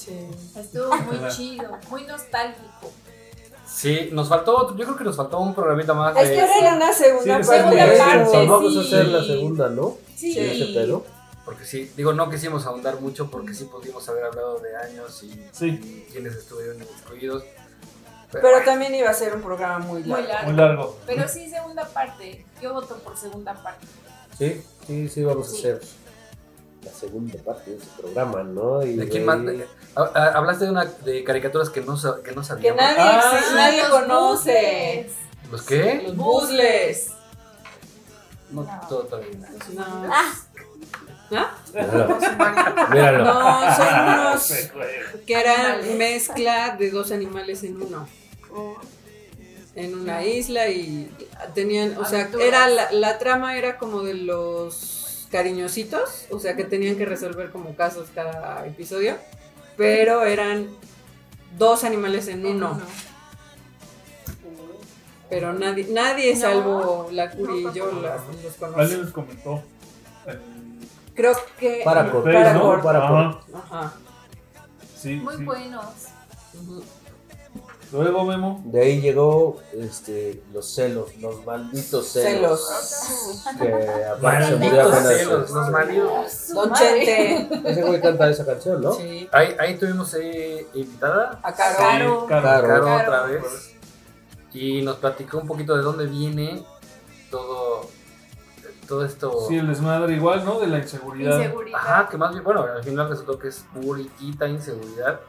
Sí. 0.09 0.59
Estuvo 0.61 0.96
muy 0.96 1.28
chido, 1.36 1.70
muy 1.90 2.04
nostálgico. 2.04 2.92
Sí, 3.66 4.09
nos 4.12 4.28
faltó, 4.28 4.56
otro- 4.56 4.76
yo 4.76 4.84
creo 4.86 4.96
que 4.96 5.04
nos 5.04 5.16
faltó 5.16 5.38
un 5.40 5.54
programita 5.54 5.92
más 5.94 6.16
Es 6.16 6.28
de... 6.30 6.34
que 6.36 6.40
era 6.59 6.74
una 6.74 6.92
segunda 6.92 7.42
Sí, 7.42 7.48
parte. 7.48 7.56
segunda 7.56 7.84
Eso, 7.92 8.04
parte, 8.32 8.46
vamos 8.46 8.76
a 8.76 8.82
sí. 8.82 8.86
hacer 8.86 9.06
la 9.09 9.22
segunda, 9.24 9.68
¿no? 9.68 9.96
Sí. 10.16 10.38
Ese 10.38 10.72
pedo. 10.72 11.04
Porque 11.44 11.64
sí, 11.64 11.90
digo, 11.96 12.12
no 12.12 12.28
quisimos 12.30 12.66
ahondar 12.66 13.00
mucho 13.00 13.30
porque 13.30 13.54
sí 13.54 13.64
pudimos 13.64 14.06
haber 14.09 14.24
hablado 14.24 14.59
de 14.59 14.76
años 14.76 15.22
y, 15.22 15.30
Sí. 15.52 15.66
y 15.82 16.11
quienes 16.12 16.34
estuvieron 16.34 16.80
excluidos. 16.82 17.42
Pero 18.30 18.62
también 18.64 18.94
iba 18.94 19.09
a 19.09 19.14
ser 19.14 19.34
un 19.34 19.40
programa 19.42 19.78
muy 19.78 20.02
Muy 20.02 20.09
largo. 20.22 20.26
largo. 20.28 20.46
Muy 20.50 20.56
largo. 20.56 20.98
Pero 21.06 21.28
sí, 21.28 21.48
segunda 21.48 21.86
parte. 21.88 22.44
Yo 22.61 22.74
voto 22.74 22.96
por 22.98 23.16
segunda 23.16 23.54
parte. 23.62 23.86
Sí, 24.36 24.62
sí, 24.86 25.09
sí, 25.09 25.22
vamos 25.24 25.48
a 25.48 25.50
Sí. 25.52 25.59
hacer 25.59 25.80
la 26.82 26.92
segunda 26.92 27.34
parte 27.44 27.72
de 27.72 27.76
ese 27.78 27.86
programa, 28.00 28.42
¿no? 28.42 28.82
Y 28.84 28.94
¿De 28.96 29.08
quién 29.08 29.26
de 29.26 29.52
más? 29.54 29.66
Ah, 29.96 30.10
ah, 30.14 30.32
Hablaste 30.36 30.64
de 30.66 30.70
una 30.70 30.84
de 30.84 31.24
caricaturas 31.24 31.70
que 31.70 31.80
no, 31.80 31.96
sa- 31.96 32.18
que 32.22 32.32
no 32.32 32.42
Que 32.42 32.46
sabíamos. 32.46 32.80
nadie, 32.82 32.96
Ah, 33.00 33.40
nadie 33.54 33.82
Los 33.82 33.90
conoce. 33.90 35.10
¿Los 35.50 35.62
qué? 35.62 36.02
Los 36.06 36.16
buzzles. 36.16 37.08
No, 38.50 38.66
todo, 38.88 39.00
todo 39.04 39.20
bien. 39.20 39.44
No. 41.30 41.46
Míralo. 41.74 42.18
Míralo. 42.90 43.24
No, 43.24 43.76
son 43.76 44.08
unos 44.08 44.52
que 45.26 45.34
eran 45.40 45.98
mezcla 45.98 46.76
de 46.78 46.90
dos 46.90 47.10
animales 47.12 47.62
en 47.64 47.82
uno. 47.82 48.08
En 49.74 49.94
una 49.94 50.24
isla 50.24 50.68
y 50.68 51.10
tenían, 51.54 51.96
o 51.98 52.04
sea, 52.04 52.28
era 52.40 52.66
la, 52.68 52.90
la 52.90 53.18
trama 53.18 53.56
era 53.56 53.78
como 53.78 54.02
de 54.02 54.14
los 54.14 54.97
cariñositos, 55.30 56.26
o 56.30 56.38
sea, 56.38 56.56
que 56.56 56.64
tenían 56.64 56.96
que 56.96 57.04
resolver 57.04 57.50
como 57.50 57.74
casos 57.76 58.08
cada 58.14 58.66
episodio, 58.66 59.16
pero 59.76 60.24
eran 60.24 60.68
dos 61.58 61.84
animales 61.84 62.28
en 62.28 62.44
uno. 62.46 62.80
Pero 65.30 65.52
nadie, 65.52 65.86
nadie 65.90 66.34
No. 66.34 66.40
salvo 66.40 67.08
la 67.12 67.30
Curi 67.30 67.66
y 67.68 67.72
yo 67.74 67.92
la- 68.00 68.16
los 68.16 68.22
Alguien 68.22 68.52
conocemos. 68.58 69.04
les 69.04 69.12
comentó. 69.12 69.62
en 70.26 70.78
Creo 71.14 71.32
que 71.58 71.78
¿no? 71.80 71.84
Paracord. 71.84 72.32
Paracord. 72.82 73.34
Ajá, 73.54 73.80
Ajá. 73.80 73.92
sí, 74.96 75.16
Muy 75.16 75.36
sí. 75.36 75.44
buenos. 75.44 75.84
Ujú. 76.54 76.82
Luego, 77.93 78.24
Memo. 78.24 78.62
De 78.64 78.82
ahí 78.82 79.01
llegó 79.01 79.59
este, 79.72 80.43
los 80.53 80.68
celos, 80.74 81.16
los 81.18 81.45
malditos 81.45 82.09
celos. 82.09 82.66
Celos. 82.66 83.45
Que 83.59 84.05
aparte 84.05 84.22
Malditos 84.22 84.61
murió 84.61 84.82
apenas, 84.82 85.09
celos, 85.09 85.41
este, 85.43 85.55
los 85.55 85.70
malditos. 85.70 86.49
Don 86.55 86.72
Chente. 86.74 87.49
Ese 87.64 87.82
güey 87.82 88.01
canta 88.01 88.28
esa 88.28 88.45
canción, 88.45 88.82
¿no? 88.82 88.93
Sí. 88.93 89.28
Ahí, 89.32 89.57
ahí 89.59 89.76
tuvimos 89.76 90.12
ahí 90.14 90.66
invitada, 90.74 91.41
A 91.43 91.53
Caro. 91.55 91.76
Caro. 91.78 92.26
Caro. 92.26 92.43
Caro. 92.43 92.68
Caro, 92.68 92.84
Caro. 92.84 93.03
otra 93.03 93.22
vez. 93.22 93.74
Y 94.53 94.82
nos 94.82 94.97
platicó 94.97 95.39
un 95.39 95.47
poquito 95.47 95.76
de 95.76 95.82
dónde 95.82 96.07
viene 96.07 96.64
todo, 97.30 97.89
todo 98.86 99.05
esto. 99.05 99.47
Sí, 99.49 99.57
el 99.57 99.68
desmadre 99.68 100.14
igual, 100.14 100.45
¿no? 100.45 100.59
De 100.59 100.66
la 100.66 100.78
inseguridad. 100.78 101.39
Inseguridad. 101.39 101.78
Ajá, 101.78 102.09
que 102.09 102.16
más 102.16 102.32
bien, 102.32 102.45
bueno, 102.45 102.62
al 102.62 102.82
final 102.82 103.09
resultó 103.09 103.39
que 103.39 103.49
es 103.49 103.64
puriquita 103.72 104.49
inseguridad. 104.49 105.20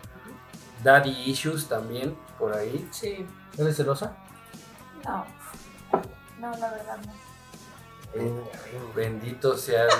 Daddy 0.83 1.11
issues 1.25 1.67
también, 1.67 2.15
por 2.39 2.55
ahí. 2.55 2.87
Sí. 2.91 3.27
¿Eres 3.57 3.75
celosa? 3.77 4.13
No. 5.05 5.25
No, 6.39 6.51
la 6.57 6.69
verdad 6.71 6.97
no. 7.05 7.13
Bendito 8.95 9.55
sea 9.55 9.83
Dios. 9.85 9.99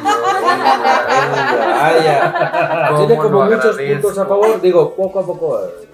Vaya. 1.80 2.88
¿Cómo 2.90 3.00
Tiene 3.06 3.18
como 3.22 3.44
muchos 3.44 3.66
agradezco? 3.66 4.02
puntos 4.02 4.18
a 4.18 4.26
favor. 4.26 4.62
Digo, 4.62 4.96
poco 4.96 5.20
a 5.20 5.26
poco. 5.26 5.60
eh, 5.64 5.90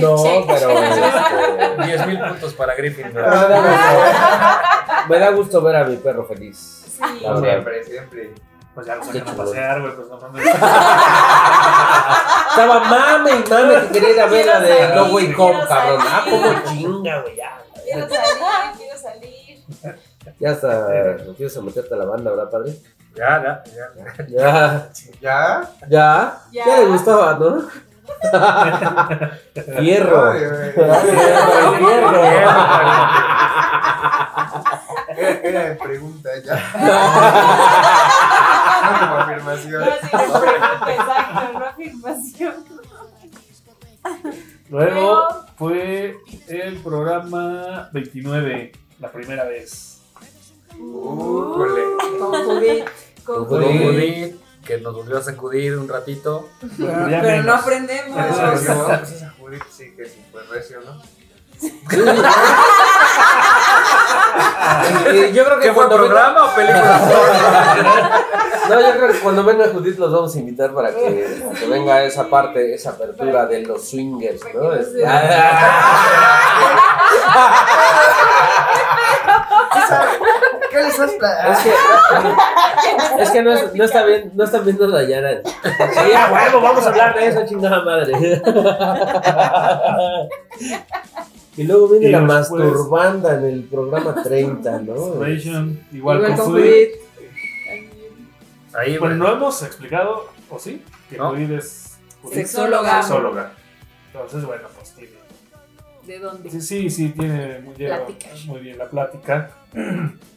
no 0.00 0.16
check. 0.22 0.46
pero. 0.46 0.70
este, 0.82 1.86
10 1.86 2.06
mil 2.08 2.18
puntos 2.20 2.54
para 2.54 2.74
Griffin. 2.74 3.12
me 3.14 3.20
da 3.20 3.60
gusto- 3.60 5.08
Me 5.08 5.18
da 5.18 5.30
gusto 5.30 5.62
ver 5.62 5.76
a 5.76 5.84
mi 5.84 5.96
perro 5.96 6.24
feliz. 6.26 6.56
Sí. 6.88 7.18
Siempre, 7.20 7.84
siempre. 7.84 8.34
Pues 8.74 8.86
ya 8.86 8.94
lo 8.96 9.04
sacan 9.04 9.28
a 9.28 9.32
pasear, 9.36 9.80
güey. 9.82 9.94
Pues 9.96 10.08
no 10.08 10.16
mames. 10.18 10.46
Estaba 12.52 12.80
mame 12.84 13.30
y 13.32 13.44
mame 13.50 13.74
que 13.88 13.88
quería 14.00 14.10
ir 14.10 14.20
a 14.20 14.26
ver 14.26 14.46
la 14.46 14.60
de 14.60 14.94
No 14.94 15.04
Way 15.06 15.34
Home, 15.38 15.60
cabrón. 15.68 16.00
Ah, 16.06 16.24
como 16.28 16.52
chinga, 16.70 17.20
güey. 17.20 17.36
Ya, 17.36 17.58
Quiero 17.84 18.08
salir, 18.08 18.76
quiero 18.78 18.96
salir. 18.98 19.64
ya 20.38 20.50
hasta 20.50 20.68
no 21.26 21.34
quieres 21.34 21.62
meterte 21.62 21.94
a 21.94 21.96
la 21.98 22.04
banda, 22.06 22.30
¿verdad, 22.30 22.50
padre? 22.50 22.74
Ya, 23.14 23.42
ya, 23.42 23.62
ya. 23.74 23.92
Ya, 24.28 24.88
¿Ya? 25.20 25.68
ya. 25.88 26.40
Ya. 26.50 26.64
Ya 26.66 26.76
le 26.78 26.86
gustaba, 26.86 27.34
¿no? 27.34 27.68
Fierro. 29.78 30.32
Era, 35.14 35.40
era 35.42 35.60
de 35.64 35.74
pregunta 35.76 36.30
ya. 36.42 36.54
No 38.82 38.98
como 39.00 39.14
afirmación. 39.14 39.82
Exacto, 39.82 41.58
no 41.58 41.64
afirmación. 41.66 42.54
Luego 44.70 45.44
fue 45.56 46.16
el 46.48 46.76
programa 46.78 47.88
29, 47.92 48.72
la 48.98 49.12
primera 49.12 49.44
vez. 49.44 50.00
Újole. 50.78 51.82
Con 52.18 52.44
Judith. 52.44 52.84
Con 53.24 53.44
Judith. 53.46 54.36
Que 54.64 54.78
nos 54.78 54.94
volvió 54.94 55.18
a 55.18 55.22
sacudir 55.22 55.76
un 55.76 55.88
ratito. 55.88 56.48
Pero 56.78 57.06
Pero 57.08 57.42
no 57.42 57.54
aprendemos. 57.54 58.18
Sí, 58.58 58.66
no, 58.68 59.64
sí 59.70 59.92
que 59.96 60.06
sí 60.06 60.24
fue 60.30 60.42
recio, 60.44 60.80
¿no? 60.80 61.02
Y 65.12 65.32
yo 65.32 65.44
creo 65.44 65.58
que 65.58 65.68
¿Qué 65.68 65.72
fue, 65.72 65.74
cuando 65.74 65.98
venga, 65.98 66.08
programa 66.08 66.44
o 66.44 66.54
película? 66.54 67.00
no, 68.68 68.80
yo 68.80 68.92
creo 68.92 69.12
que 69.12 69.18
cuando 69.18 69.44
venga 69.44 69.68
Judith 69.68 69.98
los 69.98 70.12
vamos 70.12 70.34
a 70.34 70.38
invitar 70.38 70.72
para 70.72 70.94
que, 70.94 71.42
que 71.58 71.66
venga 71.66 72.02
esa 72.02 72.28
parte, 72.28 72.74
esa 72.74 72.90
apertura 72.90 73.46
de 73.46 73.62
los 73.62 73.88
swingers, 73.88 74.42
¿no? 74.54 74.72
¿Qué 80.72 80.78
les 80.82 80.98
has 80.98 81.10
Es 81.12 81.58
que, 81.64 83.22
es 83.22 83.30
que 83.30 83.42
no, 83.42 83.52
es- 83.52 83.74
no 83.74 83.84
está 83.84 84.04
bien, 84.06 84.32
no 84.34 84.44
están 84.44 84.64
viendo 84.64 84.90
Dayana. 84.90 85.40
Sí, 85.44 86.12
a 86.12 86.32
huevo, 86.32 86.60
vamos 86.62 86.84
a 86.86 86.88
hablar 86.88 87.14
de 87.14 87.26
eso, 87.28 87.44
chingada 87.46 87.84
madre. 87.84 88.40
Y 91.56 91.64
luego 91.64 91.88
viene 91.88 92.06
Y 92.06 92.12
la 92.12 92.20
después- 92.20 92.50
masturbanda 92.64 93.34
en 93.38 93.44
el 93.44 93.64
programa 93.64 94.22
30, 94.22 94.78
¿no? 94.80 94.94
Masturbation, 94.94 95.80
igual, 95.92 96.22
con. 96.24 96.36
Judith. 96.36 96.90
Ahí, 98.74 98.96
Bueno, 98.96 99.16
no 99.16 99.32
hemos 99.32 99.62
explicado, 99.62 100.28
¿o 100.48 100.58
sí? 100.58 100.82
Que 101.10 101.18
No. 101.18 101.30
Judith 101.30 101.50
es 101.50 101.98
Sexóloga. 102.32 103.02
sexóloga. 103.02 103.52
Entonces, 104.06 104.44
bueno, 104.46 104.68
pues 104.74 104.92
tiene. 104.92 105.12
¿De 106.06 106.18
dónde? 106.18 106.50
Sí, 106.50 106.60
sí, 106.62 106.88
sí, 106.90 107.08
tiene 107.10 107.58
muy, 107.60 107.74
lleva 107.76 107.96
Plática. 107.98 108.28
muy 108.46 108.60
bien 108.60 108.78
la 108.78 108.88
plática. 108.88 109.50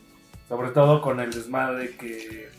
Sobre 0.47 0.69
todo 0.69 1.01
con 1.01 1.19
el 1.19 1.31
desmadre 1.31 1.95
que 1.97 2.49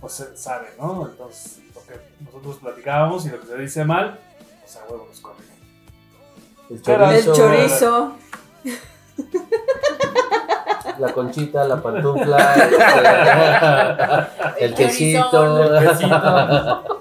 pues 0.00 0.24
sabe, 0.34 0.68
¿no? 0.78 1.06
Entonces, 1.08 1.60
lo 1.74 1.80
que 1.86 1.94
nosotros 2.24 2.56
platicábamos 2.56 3.24
y 3.26 3.30
lo 3.30 3.40
que 3.40 3.46
se 3.46 3.56
dice 3.56 3.84
mal, 3.84 4.18
pues 4.60 4.76
a 4.76 4.84
huevo 4.90 5.06
nos 5.08 5.20
corrigen. 5.20 5.54
El 6.68 6.76
El 6.76 6.82
chorizo, 6.82 7.34
chorizo. 7.34 8.12
la 10.98 11.12
conchita, 11.12 11.64
la 11.64 11.82
pantufla, 11.82 12.54
el, 14.58 14.70
El 14.70 14.74
quesito. 14.74 15.70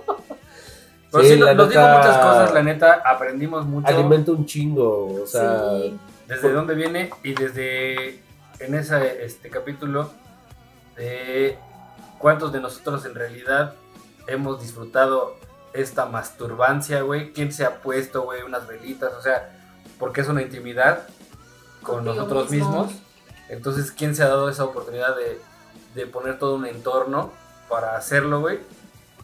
Pero 1.11 1.23
Sí, 1.23 1.37
nos 1.37 1.69
dijo 1.69 1.81
muchas 1.81 2.17
cosas, 2.17 2.53
la 2.53 2.63
neta, 2.63 3.01
aprendimos 3.05 3.65
mucho. 3.67 3.87
Alimenta 3.87 4.31
un 4.31 4.45
chingo, 4.47 5.21
o 5.23 5.27
sea, 5.27 5.69
Sí. 5.81 5.95
desde 6.27 6.51
dónde 6.51 6.73
viene 6.73 7.11
y 7.21 7.35
desde 7.35 8.22
en 8.63 8.75
ese 8.75 9.25
este 9.25 9.49
capítulo 9.49 10.11
de 10.95 11.57
cuántos 12.19 12.51
de 12.51 12.61
nosotros 12.61 13.05
en 13.05 13.15
realidad 13.15 13.75
hemos 14.27 14.61
disfrutado 14.61 15.35
esta 15.73 16.05
masturbancia, 16.05 17.01
güey. 17.01 17.33
¿Quién 17.33 17.51
se 17.51 17.65
ha 17.65 17.81
puesto, 17.81 18.23
güey, 18.23 18.43
unas 18.43 18.67
velitas? 18.67 19.13
O 19.13 19.21
sea, 19.21 19.49
porque 19.99 20.21
es 20.21 20.27
una 20.27 20.41
intimidad 20.41 21.07
con 21.81 22.05
Contigo 22.05 22.15
nosotros 22.15 22.49
mismo. 22.51 22.83
mismos. 22.83 23.01
Entonces, 23.49 23.91
¿quién 23.91 24.15
se 24.15 24.23
ha 24.23 24.27
dado 24.27 24.49
esa 24.49 24.63
oportunidad 24.63 25.15
de, 25.15 25.41
de 25.95 26.07
poner 26.07 26.39
todo 26.39 26.55
un 26.55 26.65
entorno 26.65 27.31
para 27.69 27.97
hacerlo, 27.97 28.39
güey? 28.39 28.59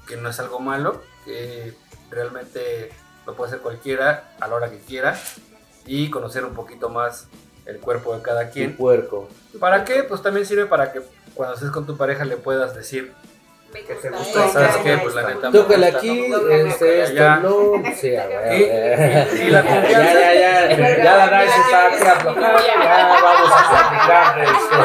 que 0.10 0.18
no 0.18 0.28
es 0.28 0.40
algo 0.40 0.60
malo, 0.60 1.04
que 1.24 1.76
realmente 2.10 2.92
lo 3.28 3.36
puede 3.36 3.50
hacer 3.50 3.62
cualquiera 3.62 4.34
a 4.40 4.48
la 4.48 4.56
hora 4.56 4.72
que 4.72 4.80
quiera 4.80 5.16
y 5.86 6.10
conocer 6.10 6.44
un 6.44 6.56
poquito 6.56 6.90
más 6.90 7.28
el 7.70 7.80
cuerpo 7.80 8.14
de 8.16 8.22
cada 8.22 8.42
Un 8.44 8.50
quien. 8.50 8.76
puerco. 8.76 9.30
¿Para 9.60 9.84
qué? 9.86 10.04
Pues 10.04 10.22
también 10.22 10.46
sirve 10.46 10.66
para 10.66 10.92
que 10.92 11.02
cuando 11.34 11.56
estés 11.56 11.72
con 11.72 11.86
tu 11.86 11.96
pareja 11.98 12.26
le 12.26 12.36
puedas 12.38 12.76
decir, 12.76 13.14
Me 13.72 13.82
Que 13.84 13.94
te 13.94 14.10
gusta 14.10 14.46
gusta, 14.46 14.68
¿sabes 14.68 14.78
qué? 14.78 14.98
Pues 14.98 15.14
la 15.14 15.28
neta. 15.28 15.50
gusta, 15.52 15.88
aquí, 15.98 16.28
¿no? 16.28 16.40
este, 16.50 17.04
esto, 17.04 17.14
Ya. 17.16 17.36
no, 17.36 17.74
sí, 17.96 18.16
a 18.16 18.26
ver, 18.26 19.28
Y- 19.36 19.50
la 19.52 19.64
Ya, 19.64 19.70
confianza. 19.76 20.14
ya, 20.14 20.34
ya, 20.34 20.70
ya 21.04 21.18
la 21.28 21.44
Nice 21.46 21.60
está 21.60 21.86
aquí 21.86 22.04
aflojando, 22.08 22.60
ya 22.66 23.20
vamos 23.22 23.52
a 23.54 23.56
platicar 23.70 24.36
de 24.38 24.44
esto. 24.44 24.76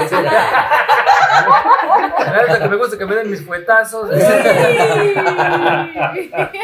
Que 2.62 2.68
me 2.68 2.76
gusta 2.76 2.98
que 2.98 3.06
me 3.06 3.14
den 3.16 3.30
mis 3.30 3.42
fuetazos. 3.44 4.10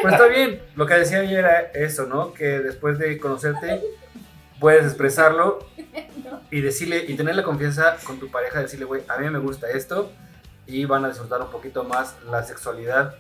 Pues 0.02 0.12
está 0.12 0.26
bien. 0.26 0.60
Lo 0.76 0.86
que 0.86 0.94
decía 0.94 1.18
ayer 1.20 1.38
era 1.40 1.60
eso, 1.74 2.06
¿no? 2.06 2.32
Que 2.34 2.60
después 2.60 2.98
de 2.98 3.18
conocerte 3.18 3.80
puedes 4.60 4.84
expresarlo 4.84 5.66
y 6.50 6.60
decirle 6.60 7.04
y 7.08 7.14
tener 7.14 7.34
la 7.34 7.42
confianza 7.42 7.96
con 8.04 8.20
tu 8.20 8.30
pareja, 8.30 8.60
decirle, 8.60 8.84
güey, 8.84 9.02
a 9.08 9.16
mí 9.18 9.28
me 9.30 9.38
gusta 9.38 9.68
esto 9.70 10.12
y 10.66 10.84
van 10.84 11.04
a 11.04 11.08
disfrutar 11.08 11.40
un 11.40 11.50
poquito 11.50 11.82
más 11.84 12.16
la 12.30 12.44
sexualidad 12.44 13.16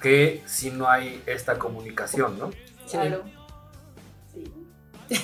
que 0.00 0.42
si 0.46 0.70
no 0.70 0.88
hay 0.88 1.22
esta 1.26 1.58
comunicación, 1.58 2.38
¿no? 2.38 2.50
Claro. 2.90 3.22
Sí, 5.10 5.18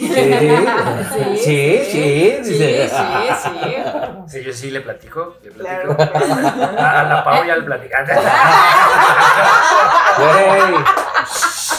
sí, 1.44 2.40
sí, 2.42 2.42
Sí, 2.42 2.54
sí, 2.54 2.88
sí. 3.42 3.50
Sí, 4.26 4.42
yo 4.42 4.52
sí 4.52 4.72
le 4.72 4.80
platico, 4.80 5.36
le 5.44 5.52
platico. 5.52 5.94
Claro. 5.94 6.80
A 6.80 7.04
la 7.04 7.22
Pau 7.22 7.44
ya 7.46 7.56
le 7.56 7.62
platicante. 7.62 8.12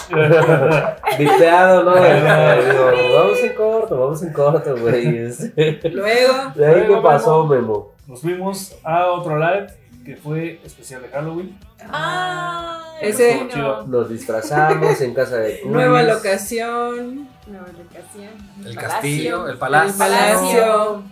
Vipeado, 1.17 1.83
¿no? 1.83 1.95
Digo, 1.95 3.13
vamos 3.17 3.39
en 3.39 3.53
corto, 3.55 3.99
vamos 3.99 4.23
en 4.23 4.33
corto, 4.33 4.75
güey. 4.77 5.17
Este, 5.17 5.79
Luego, 5.91 6.33
¿De 6.55 6.65
ahí 6.65 6.73
qué 6.81 6.87
Luego, 6.87 7.01
pasó, 7.03 7.45
Memo. 7.45 7.61
Memo? 7.61 7.91
Nos 8.07 8.21
fuimos 8.21 8.75
a 8.83 9.05
otro 9.07 9.37
live 9.37 9.67
que 10.05 10.15
fue 10.15 10.59
especial 10.63 11.01
de 11.01 11.09
Halloween. 11.09 11.57
Ah, 11.91 12.93
Ese- 13.01 13.47
chido. 13.51 13.85
Nos 13.87 14.09
disfrazamos 14.09 15.01
en 15.01 15.13
casa 15.13 15.37
de 15.37 15.59
Curis. 15.59 15.73
nueva 15.75 16.03
locación, 16.03 17.27
Nueva 17.47 17.67
locación. 17.67 18.31
El 18.65 18.75
castillo, 18.75 19.45
el 19.45 19.51
el 19.53 19.57
palacio. 19.57 19.97
palacio, 19.97 21.03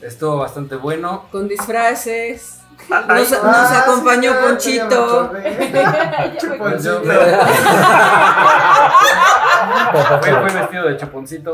Estuvo 0.00 0.36
bastante 0.38 0.76
bueno. 0.76 1.24
con 1.32 1.48
disfraces. 1.48 2.60
Ay, 3.08 3.22
Nos, 3.22 3.32
ah, 3.32 3.40
nos 3.44 3.68
sí, 3.68 3.74
acompañó 3.76 4.32
me 4.34 4.40
Ponchito. 4.40 5.32
Yo- 6.82 7.02
Fue, 10.20 10.32
fue 10.32 10.52
vestido 10.60 10.84
de 10.88 10.96
chuponcito. 10.96 11.52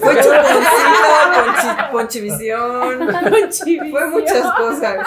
Fue 0.00 0.14
chuponcito, 0.16 1.08
ponchi, 1.34 1.92
ponchivisión. 1.92 3.08
Fue 3.90 4.06
muchas 4.10 4.52
cosas. 4.54 5.06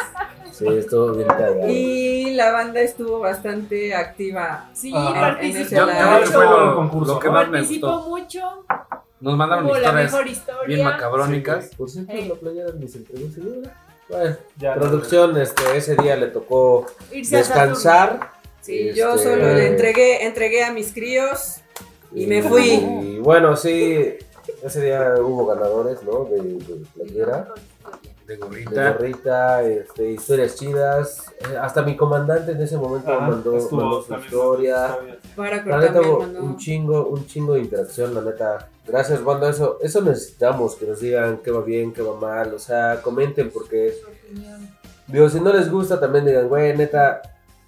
Sí, 0.52 0.66
estuvo 0.68 1.12
bien 1.14 1.28
cagado. 1.28 1.68
Y 1.68 2.32
la 2.34 2.52
banda 2.52 2.82
estuvo 2.82 3.20
bastante 3.20 3.96
activa. 3.96 4.66
Sí, 4.74 4.92
Ajá. 4.96 5.14
participó. 5.20 5.70
Yo, 5.70 5.78
yo 5.80 5.86
creo 5.86 6.20
que 6.20 6.26
fue 6.26 6.26
Estuvo 6.26 6.42
el 6.44 6.66
lo, 6.66 6.76
concurso, 6.76 7.14
lo 7.14 7.20
que 7.20 7.30
más 7.30 7.48
me 7.50 7.62
gustó. 7.62 8.02
mucho. 8.10 8.66
Nos 9.22 9.36
mandaron 9.38 9.68
historias 9.70 10.14
historia. 10.28 10.68
bien 10.68 10.84
macabrónicas. 10.84 11.70
Por 11.78 11.90
cierto, 11.90 12.12
Eh. 12.14 12.26
la 12.30 12.36
playera 12.36 12.70
ni 12.78 12.88
se 12.88 12.98
entregó 13.00 13.30
segura. 13.32 13.72
Bueno, 14.10 14.36
Ya, 14.58 14.74
producción, 14.76 15.38
este, 15.38 15.78
ese 15.78 15.96
día 15.96 16.16
le 16.16 16.28
tocó 16.28 16.86
Irse 17.12 17.36
a 17.36 17.40
descansar. 17.40 18.32
Sí, 18.62 18.92
yo 18.94 19.12
Este- 19.16 19.24
solo 19.24 19.54
le 19.54 19.68
entregué, 19.68 20.26
entregué 20.26 20.64
a 20.64 20.74
mis 20.74 20.92
críos. 20.94 21.58
Y 22.14 22.26
me 22.26 22.42
fui. 22.42 22.72
Y 22.74 23.20
bueno, 23.20 23.56
sí, 23.56 24.16
ese 24.64 24.82
día 24.82 25.14
hubo 25.22 25.46
ganadores, 25.46 26.02
¿no? 26.04 26.26
De, 26.26 26.42
de 26.42 26.86
playera, 26.96 27.48
De 28.26 28.34
de 28.36 28.38
gorrita. 28.42 28.92
gorrita, 28.94 29.64
este, 29.64 30.12
historias 30.12 30.56
chidas. 30.56 31.26
Eh, 31.42 31.56
hasta 31.62 31.84
mi 31.84 31.96
comandante 31.96 32.52
en 32.54 32.62
ese 32.62 32.78
momento 32.78 33.12
Ajá, 33.12 33.28
mandó, 33.28 33.56
estuvo 33.58 33.80
mandó 33.82 34.02
su 34.04 34.16
historia. 34.16 34.98
Para 35.36 35.64
La 35.66 35.78
neta 35.80 36.02
un 36.02 36.58
chingo, 36.58 37.08
un 37.08 37.26
chingo 37.28 37.54
de 37.54 37.62
interacción, 37.62 38.14
la 38.16 38.22
neta. 38.22 38.70
Gracias, 38.90 39.24
banda, 39.24 39.50
eso, 39.50 39.78
eso 39.82 40.02
necesitamos, 40.02 40.76
que 40.76 40.86
nos 40.86 41.00
digan 41.00 41.40
qué 41.44 41.52
va 41.52 41.62
bien, 41.62 41.94
qué 41.94 42.02
va 42.02 42.16
mal, 42.20 42.54
o 42.54 42.60
sea, 42.60 43.02
comenten 43.02 43.52
porque, 43.52 43.94
digo, 45.08 45.30
si 45.30 45.40
no 45.40 45.54
les 45.54 45.70
gusta 45.72 46.00
también 46.00 46.26
digan, 46.26 46.48
güey, 46.48 46.76
neta, 46.76 47.22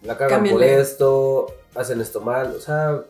la 0.03 0.17
cagan 0.17 0.39
por 0.41 0.49
Cámbienle. 0.49 0.81
esto, 0.81 1.47
hacen 1.75 2.01
esto 2.01 2.21
mal, 2.21 2.53
o 2.55 2.59
sea, 2.59 3.01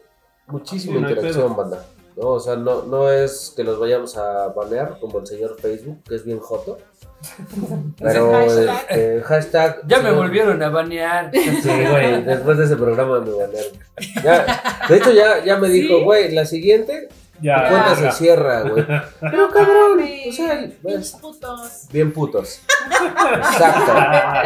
muchísima 0.48 0.96
Sí, 0.96 1.02
no 1.02 1.10
interacción, 1.10 1.56
banda. 1.56 1.86
¿no? 2.18 2.28
O 2.30 2.40
sea, 2.40 2.56
no, 2.56 2.84
no 2.84 3.10
es 3.10 3.54
que 3.56 3.64
los 3.64 3.80
vayamos 3.80 4.18
a 4.18 4.50
banear 4.50 5.00
como 5.00 5.20
el 5.20 5.28
señor 5.28 5.56
Facebook, 5.60 6.04
que 6.08 6.16
es 6.16 6.26
bien 6.26 6.40
joto. 6.40 6.78
Pero, 8.00 8.32
Hashtag. 8.32 8.86
este, 8.90 9.22
hashtag. 9.22 9.82
Ya 9.88 10.00
me 10.00 10.10
sí, 10.10 10.16
volvieron 10.16 10.62
a 10.62 10.70
banear. 10.70 11.32
Sí, 11.34 11.70
güey, 11.90 12.24
después 12.24 12.58
de 12.58 12.66
ese 12.66 12.76
programa 12.76 13.20
me 13.22 13.32
banearon. 13.32 13.72
Ya, 14.24 14.62
de 14.90 14.98
hecho, 14.98 15.12
ya, 15.12 15.44
ya 15.46 15.58
me 15.58 15.70
dijo, 15.70 16.04
güey, 16.04 16.34
la 16.34 16.46
siguiente, 16.46 17.10
tu 17.42 17.48
Ya, 17.48 17.70
cuenta 17.70 17.90
ya. 17.90 18.12
se 18.12 18.18
cierra, 18.18 18.62
güey. 18.62 18.86
Pero 19.20 19.50
cabrón. 19.50 20.00
o 20.30 20.32
sea, 20.32 20.70
Pinches 20.84 21.12
putos. 21.14 21.88
Bien 21.92 22.14
putos. 22.14 22.62
Exacto, 23.38 23.94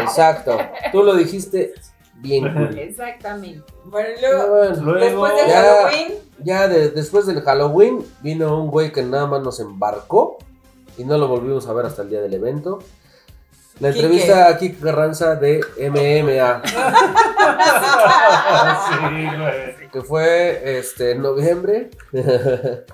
exacto. 0.01 0.57
Tú 0.91 1.03
lo 1.03 1.15
dijiste 1.15 1.73
bien 2.15 2.51
cool. 2.53 2.77
Exactamente. 2.79 3.63
Bueno, 3.85 4.09
luego, 4.21 4.47
Bueno, 4.55 4.75
Luego- 4.81 4.99
después 5.25 5.35
del 5.35 5.47
Ya. 5.47 5.61
Halloween, 5.61 6.13
ya 6.43 6.67
de- 6.67 6.89
después 6.89 7.25
del 7.25 7.41
Halloween 7.41 8.05
vino 8.21 8.61
un 8.61 8.71
güey 8.71 8.91
que 8.91 9.03
nada 9.03 9.27
más 9.27 9.41
nos 9.41 9.59
embarcó 9.59 10.37
y 10.97 11.03
no 11.03 11.17
lo 11.17 11.27
volvimos 11.27 11.67
a 11.67 11.73
ver 11.73 11.85
hasta 11.85 12.01
el 12.01 12.09
día 12.09 12.21
del 12.21 12.33
evento. 12.33 12.79
La 13.79 13.91
Quique. 13.91 14.05
entrevista 14.05 14.47
a 14.47 14.57
Kike 14.57 14.79
Carranza 14.79 15.35
de 15.35 15.59
MMA, 15.89 16.61
Sí, 18.87 18.97
güey. 19.37 19.89
que 19.91 20.01
fue 20.01 20.79
este, 20.79 21.11
en 21.11 21.21
noviembre. 21.21 21.89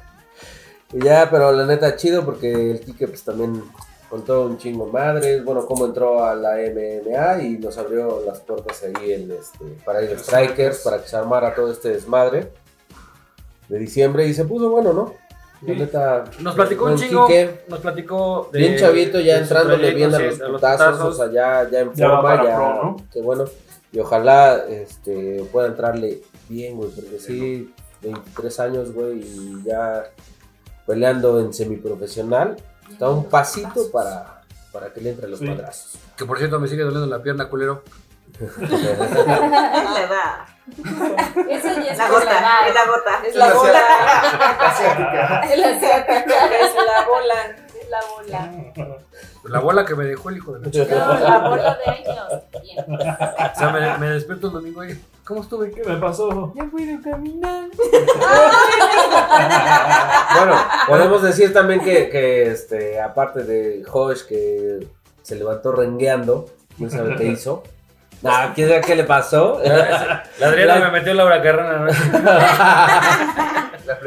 y 0.93 1.03
ya, 1.03 1.29
pero 1.29 1.51
la 1.51 1.65
neta 1.65 1.95
chido 1.95 2.25
porque 2.25 2.71
el 2.71 2.79
Kike 2.81 3.07
pues 3.09 3.23
también 3.23 3.63
contó 4.09 4.45
un 4.45 4.57
chingo 4.57 4.87
madres, 4.87 5.43
bueno, 5.45 5.65
cómo 5.65 5.85
entró 5.85 6.23
a 6.25 6.35
la 6.35 6.55
MMA 6.57 7.43
y 7.43 7.57
nos 7.59 7.77
abrió 7.77 8.21
las 8.25 8.39
puertas 8.41 8.83
ahí 8.83 9.13
en 9.13 9.31
este, 9.31 9.63
para 9.85 10.01
ir 10.01 10.11
a 10.11 10.17
Strikers, 10.19 10.79
para 10.79 11.01
que 11.01 11.07
se 11.07 11.15
armara 11.15 11.55
todo 11.55 11.71
este 11.71 11.89
desmadre 11.89 12.51
de 13.69 13.79
diciembre 13.79 14.25
y 14.27 14.33
se 14.33 14.43
puso 14.43 14.69
bueno, 14.69 14.91
¿no? 14.91 15.13
La 15.61 15.73
Sí. 15.73 15.79
neta, 15.79 16.23
Nos 16.39 16.55
platicó 16.55 16.85
un 16.85 16.95
chingo. 16.97 17.27
Quique, 17.27 17.61
Nos 17.67 17.79
platicó 17.79 18.49
de. 18.51 18.59
bien 18.59 18.77
chavito, 18.77 19.19
ya 19.19 19.37
entrándole 19.37 19.91
bien 19.93 20.13
a 20.13 20.19
los 20.19 20.39
putazos, 20.39 20.99
o 21.01 21.13
sea, 21.13 21.31
ya, 21.31 21.69
ya 21.69 21.81
en 21.81 21.93
Ya 21.93 22.09
forma, 22.09 22.35
ya, 22.43 22.55
pro, 22.55 22.83
¿no? 22.83 22.97
qué 23.13 23.21
bueno. 23.21 23.45
Y 23.91 23.99
ojalá 23.99 24.55
este, 24.69 25.43
pueda 25.51 25.67
entrarle 25.67 26.21
bien, 26.49 26.77
güey, 26.77 26.89
porque 26.89 27.19
sí, 27.19 27.73
23 28.01 28.59
años, 28.59 28.91
güey, 28.93 29.19
y 29.19 29.63
ya 29.65 30.05
peleando 30.87 31.39
en 31.39 31.53
semiprofesional, 31.53 32.55
está 32.89 33.09
un 33.09 33.25
pasito 33.25 33.91
para, 33.91 34.41
para 34.71 34.91
que 34.93 35.01
le 35.01 35.11
entre 35.11 35.27
los 35.27 35.39
Sí. 35.39 35.45
madrazos. 35.45 35.99
Que 36.17 36.25
por 36.25 36.37
cierto 36.37 36.59
me 36.59 36.67
sigue 36.67 36.83
doliendo 36.83 37.05
la 37.07 37.21
pierna, 37.21 37.49
culero. 37.49 37.83
La 38.57 40.01
edad. 40.01 40.45
Eso 41.49 41.67
ya 41.81 41.91
es 41.91 41.97
La 41.97 42.09
gota. 42.09 42.67
Es 42.67 42.73
la 42.73 42.85
gota. 42.85 43.21
es 43.27 43.35
la 43.35 43.53
bola. 43.53 43.79
Asiática. 44.59 45.39
Es 45.41 45.59
la 45.59 45.67
asiática. 45.67 46.45
Es 46.59 46.75
la 46.75 47.05
bola. 47.05 47.55
Es 47.67 47.89
la 47.89 47.99
bola. 48.15 48.51
La 49.43 49.59
bola 49.59 49.85
que 49.85 49.95
me 49.95 50.05
dejó 50.05 50.29
el 50.29 50.37
hijo 50.37 50.53
de 50.53 50.59
la 50.65 50.71
chica. 50.71 50.95
No, 50.95 51.19
la 51.19 51.37
bola 51.49 51.77
de 51.83 51.91
años. 51.91 52.43
Bien. 52.61 52.85
O 52.95 53.57
sea, 53.57 53.69
me, 53.69 53.97
me 53.97 54.09
despierto 54.13 54.47
un 54.47 54.53
domingo 54.53 54.83
y. 54.85 54.99
¿Cómo 55.25 55.41
estuve? 55.41 55.71
¿Qué 55.71 55.83
me 55.83 55.97
pasó? 55.97 56.51
Ya 56.55 56.65
puedo 56.65 57.01
caminar. 57.01 57.65
Bueno, 60.37 60.55
podemos 60.87 61.21
decir 61.21 61.53
también 61.53 61.79
que, 61.81 62.09
que 62.09 62.51
este, 62.51 62.99
aparte 62.99 63.43
de 63.43 63.83
Josh 63.87 64.23
que 64.23 64.87
se 65.21 65.35
levantó 65.35 65.71
rengueando, 65.71 66.47
quién 66.77 66.89
sabe 66.89 67.15
qué 67.15 67.25
hizo. 67.27 67.63
Nah, 68.21 68.53
quién 68.53 68.67
sabe 68.69 68.81
qué 68.81 68.95
le 68.95 69.03
pasó. 69.03 69.59
La 69.63 70.23
Adriana 70.47 70.75
La- 70.79 70.85
me 70.85 70.91
metió. 70.91 71.13
La 71.23 71.25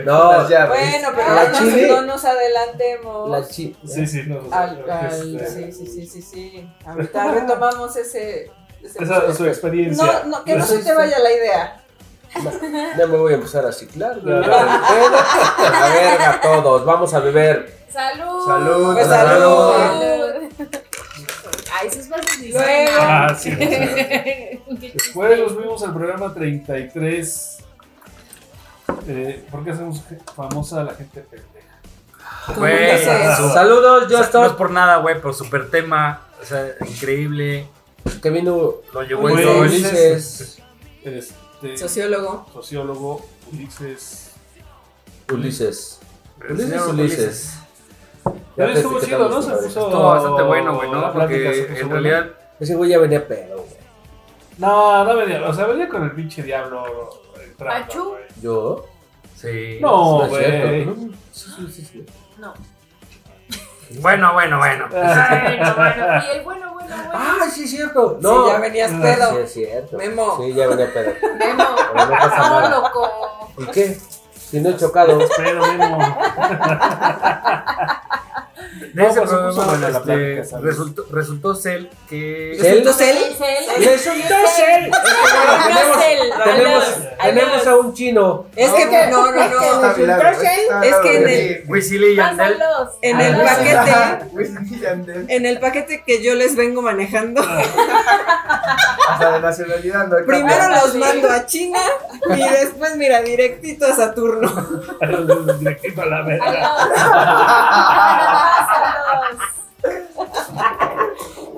No, 0.04 0.32
no, 0.42 0.48
llaves. 0.48 0.90
Bueno, 0.90 1.08
pero 1.16 1.34
La 1.34 1.44
no, 1.44 1.48
nos- 1.50 1.58
chile- 1.58 1.88
no 1.88 2.02
nos 2.02 2.24
adelantemos. 2.24 3.30
La 3.30 3.46
chi- 3.48 3.76
Sí, 3.86 4.06
sí, 4.06 4.22
no. 4.26 4.40
Al- 4.54 4.84
al- 4.88 5.40
este, 5.40 5.50
sí, 5.50 5.72
sí, 5.72 5.86
sí, 5.86 6.06
sí, 6.06 6.22
sí. 6.22 6.70
Ahorita 6.86 7.32
retomamos 7.32 7.96
ese. 7.96 8.50
ese 8.82 9.02
Esa 9.04 9.24
es 9.28 9.36
su 9.36 9.46
experiencia. 9.46 10.22
No, 10.24 10.38
no, 10.38 10.44
que 10.44 10.54
no 10.56 10.64
se 10.64 10.78
te 10.78 10.94
vaya 10.94 11.18
la 11.18 11.32
idea. 11.32 11.80
Ya 12.96 13.06
me 13.06 13.16
voy 13.16 13.32
a 13.32 13.36
empezar 13.36 13.64
a 13.66 13.72
ciclar. 13.72 14.16
Ya. 14.24 14.38
A 14.38 15.70
la 15.70 15.88
verga 15.88 16.40
todos, 16.42 16.84
vamos 16.84 17.12
a 17.14 17.20
beber. 17.20 17.72
Salud. 17.92 18.44
Salud. 18.46 18.94
Pues 18.94 19.06
salud. 19.06 19.72
Salud. 19.72 20.23
Ay, 21.76 21.88
eso 21.88 22.00
es 22.00 22.08
fácil 22.08 22.50
Luego. 22.52 22.90
Ah, 23.00 23.34
sí. 23.38 23.50
Después 24.70 25.38
nos 25.40 25.52
fuimos 25.54 25.82
al 25.82 25.92
programa 25.92 26.32
33. 26.32 27.58
Eh, 29.08 29.44
¿Por 29.50 29.64
qué 29.64 29.70
hacemos 29.70 30.02
famosa 30.36 30.80
a 30.80 30.84
la 30.84 30.94
gente 30.94 31.20
pendeja? 31.20 31.50
Güey, 32.56 32.92
dices? 32.98 33.36
su- 33.38 33.48
Saludos, 33.50 34.04
o 34.04 34.08
sea, 34.08 34.18
Justin. 34.18 34.40
no 34.42 34.46
es 34.46 34.52
por 34.52 34.70
nada, 34.70 34.96
güey, 34.98 35.16
pero 35.16 35.32
super 35.32 35.70
tema, 35.70 36.22
o 36.40 36.44
sea, 36.44 36.74
increíble. 36.86 37.66
Que 38.22 38.30
vino 38.30 38.74
Lo 38.92 39.02
llevó 39.02 39.28
el 39.28 39.34
Güey, 39.34 39.44
Josh. 39.46 39.58
Ulises. 39.60 40.58
Este, 41.02 41.76
Sociólogo. 41.78 42.46
sociólogo 42.52 43.26
Ulises. 43.52 44.30
Ulises. 45.32 45.98
El 46.42 46.52
Ulises, 46.52 46.70
señor 46.70 46.88
Ulises. 46.90 47.54
Pero 48.56 48.70
estuvo 48.70 49.00
chido, 49.00 49.28
¿no? 49.28 49.42
Se 49.42 49.50
puso. 49.52 49.66
Estuvo 49.66 50.08
bastante 50.08 50.42
bueno, 50.42 50.74
güey, 50.76 50.90
¿no? 50.90 51.12
Porque 51.12 51.66
en 51.80 51.90
realidad, 51.90 52.26
Ese 52.60 52.74
güey 52.76 52.90
ya 52.90 52.98
venía 52.98 53.26
pedo, 53.26 53.56
güey. 53.56 53.68
No, 54.58 55.04
no 55.04 55.16
venía. 55.16 55.42
O 55.48 55.52
sea, 55.52 55.66
venía 55.66 55.88
con 55.88 56.04
el 56.04 56.12
pinche 56.12 56.42
diablo. 56.42 56.84
entrando, 57.44 57.84
Achú. 57.84 58.08
güey. 58.10 58.22
¿Yo? 58.40 58.84
sí. 59.36 59.78
No, 59.80 60.24
es 60.24 60.30
güey. 60.30 60.44
cierto. 60.44 60.94
Sí, 61.32 61.50
sí, 61.56 61.68
sí, 61.72 61.84
sí. 61.84 62.06
No. 62.38 62.54
Bueno, 64.00 64.32
bueno, 64.32 64.58
bueno. 64.58 64.88
Bueno, 64.90 65.74
bueno. 65.76 66.22
Y 66.24 66.36
el 66.36 66.42
bueno, 66.44 66.72
bueno, 66.74 66.96
bueno. 66.96 67.10
Ah, 67.12 67.46
sí, 67.52 67.64
es 67.64 67.70
cierto. 67.70 68.18
No. 68.20 68.38
No. 68.38 68.46
Sí, 68.46 68.52
ya 68.52 68.58
venías 68.60 68.92
Ah, 68.92 68.96
Sí, 68.96 69.02
pedo. 69.02 69.38
es 69.40 69.52
cierto. 69.52 69.96
Memo. 69.96 70.38
Sí, 70.40 70.54
ya 70.54 70.66
venía 70.68 70.92
pedo. 70.92 71.12
Memo. 71.38 71.64
Pero 71.92 72.06
no 72.06 72.10
pasa 72.10 72.68
No. 72.70 73.62
¿Y 73.62 73.66
qué? 73.66 73.98
Si 74.50 74.60
no 74.60 74.70
he 74.70 74.76
chocado. 74.76 75.18
Pero 75.36 75.66
Memo. 75.66 75.98
De 78.74 78.90
No, 79.02 79.08
ese 79.08 79.20
pues, 79.20 79.56
la 79.80 79.88
este, 79.98 80.58
resultó, 80.60 81.04
resultó 81.10 81.54
ser 81.54 81.90
que... 82.08 82.56
¿Resultó 82.60 82.92
Cel? 82.92 83.18
¡Resultó 83.78 84.34
ser! 84.56 84.90
Tenemos, 86.44 86.44
Tenemos, 86.44 86.84
tenemos 87.22 87.66
a 87.66 87.76
un 87.76 87.94
chino. 87.94 88.46
Es 88.56 88.70
que 88.72 88.86
no, 89.10 89.30
no, 89.30 89.32
no. 89.32 89.96
Milagro, 89.96 90.28
está 90.30 90.84
Es 90.84 90.94
que 90.96 91.16
en 91.16 91.28
el- 91.28 91.64
y 92.10 92.16
Yandel. 92.16 92.56
En 93.02 93.20
el 93.20 93.34
Ah, 93.34 93.44
paquete, 93.44 94.74
y 94.74 94.80
Yandel. 94.80 95.26
en 95.28 95.46
el 95.46 95.60
paquete 95.60 96.02
que 96.04 96.22
yo 96.22 96.34
les 96.34 96.56
vengo 96.56 96.82
manejando, 96.82 97.42
Hasta 99.08 99.32
de 99.32 99.40
nacionalidad 99.40 100.06
no 100.08 100.16
primero 100.26 100.68
los 100.70 100.94
mando 100.96 101.30
a 101.30 101.46
China 101.46 101.78
y 102.36 102.40
después, 102.48 102.96
mira, 102.96 103.20
directito 103.22 103.86
a 103.86 103.94
Saturno. 103.94 104.50
Directito 105.58 106.02
a 106.02 106.06
la 106.06 106.22
verga. 106.22 106.70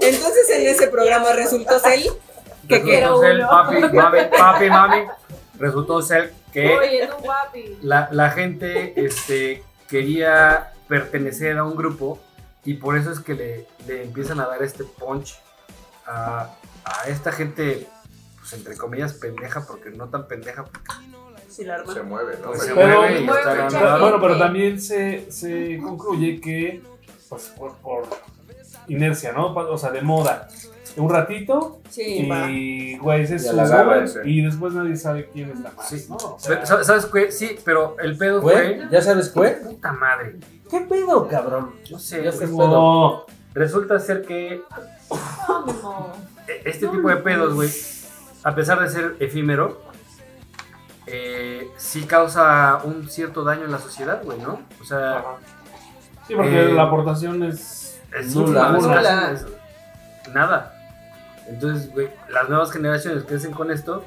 Entonces 0.00 0.50
en 0.50 0.66
ese 0.66 0.88
programa 0.88 1.32
resultó 1.32 1.78
Cel 1.78 2.04
que 2.68 2.82
ser 2.82 3.10
uno. 3.10 3.48
papi, 3.48 3.80
mami, 3.94 4.18
papi, 4.36 4.70
mami. 4.70 5.02
Resultó 5.58 6.02
ser 6.02 6.34
que 6.52 6.76
Oye, 6.76 7.06
no, 7.08 7.16
papi. 7.18 7.78
la, 7.82 8.08
la 8.12 8.30
gente 8.30 8.92
este, 8.96 9.62
quería 9.88 10.72
pertenecer 10.88 11.56
a 11.58 11.64
un 11.64 11.76
grupo 11.76 12.18
y 12.64 12.74
por 12.74 12.96
eso 12.98 13.10
es 13.12 13.20
que 13.20 13.34
le, 13.34 13.66
le 13.86 14.02
empiezan 14.02 14.40
a 14.40 14.46
dar 14.46 14.62
este 14.62 14.84
punch 14.84 15.38
a, 16.06 16.50
a 16.84 17.08
esta 17.08 17.32
gente, 17.32 17.86
pues 18.38 18.52
entre 18.54 18.76
comillas, 18.76 19.12
pendeja, 19.14 19.64
porque 19.66 19.90
no 19.90 20.08
tan 20.08 20.26
pendeja, 20.26 20.64
porque 20.64 20.80
Sí, 21.48 21.64
la 21.64 21.76
arma. 21.76 21.94
Se 21.94 22.02
mueve, 22.02 22.36
¿no? 22.42 22.48
pues, 22.48 22.62
se 22.64 22.74
Pero- 22.74 22.98
mueve 23.00 23.20
y 23.20 23.24
Mueve 23.24 23.40
está. 23.66 23.96
Bueno, 23.98 24.20
pero 24.20 24.38
también 24.38 24.78
se, 24.80 25.30
se 25.30 25.78
concluye 25.82 26.38
que, 26.40 26.82
pues, 27.28 27.44
por, 27.56 27.74
por 27.76 28.04
inercia, 28.88 29.32
¿no? 29.32 29.52
O 29.54 29.78
sea, 29.78 29.90
de 29.90 30.02
moda. 30.02 30.48
Un 30.96 31.10
ratito 31.10 31.80
Sí, 31.90 32.26
y, 32.48 32.96
güey, 32.96 33.26
se 33.26 33.38
Ya 33.38 33.52
la 33.52 33.66
suben 33.66 33.80
agarran, 33.80 34.08
sí. 34.08 34.18
y 34.24 34.42
después 34.42 34.72
nadie 34.72 34.96
sabe 34.96 35.28
quién 35.30 35.50
es 35.50 35.60
la 35.60 35.70
más, 35.72 35.88
Sí. 35.88 36.06
¿no? 36.08 36.16
O 36.16 36.36
sea, 36.38 36.62
Pero, 36.62 36.84
¿Sabes 36.84 37.06
qué? 37.06 37.30
Sí, 37.30 37.58
pero 37.64 37.96
el 38.00 38.16
pedo 38.16 38.40
fue... 38.40 38.76
¿Güey? 38.76 38.90
¿Ya 38.90 39.02
sabes, 39.02 39.34
güey? 39.34 39.60
Puta 39.62 39.92
madre. 39.92 40.36
¿Qué 40.70 40.80
pedo, 40.80 41.28
cabrón? 41.28 41.74
No 41.90 41.98
sé, 41.98 42.24
Ya 42.24 42.32
sé. 42.32 42.46
Resulta 43.52 43.98
ser 43.98 44.22
que 44.22 44.54
e- 46.48 46.62
este 46.64 46.88
tipo 46.88 47.08
de 47.08 47.16
pedos, 47.16 47.54
güey, 47.54 47.70
a 48.42 48.54
pesar 48.54 48.80
de 48.80 48.88
ser 48.88 49.16
efímero, 49.20 49.82
eh, 51.06 51.68
sí 51.76 52.02
causa 52.04 52.80
un 52.84 53.08
cierto 53.08 53.44
daño 53.44 53.64
en 53.64 53.72
la 53.72 53.78
sociedad, 53.78 54.22
güey, 54.24 54.38
¿no? 54.40 54.60
O 54.80 54.84
sea, 54.84 55.18
Ajá. 55.18 55.36
Sí, 56.26 56.34
porque 56.34 56.60
Eh, 56.70 56.72
la 56.72 56.82
aportación 56.84 57.42
es... 57.42 57.98
es 58.18 58.34
nula, 58.34 58.70
nula. 58.72 59.32
es 59.32 59.46
nada. 60.34 60.72
Entonces, 61.48 61.92
güey, 61.92 62.08
las 62.28 62.48
nuevas 62.48 62.72
generaciones 62.72 63.24
crecen 63.24 63.52
con 63.52 63.70
esto 63.70 64.04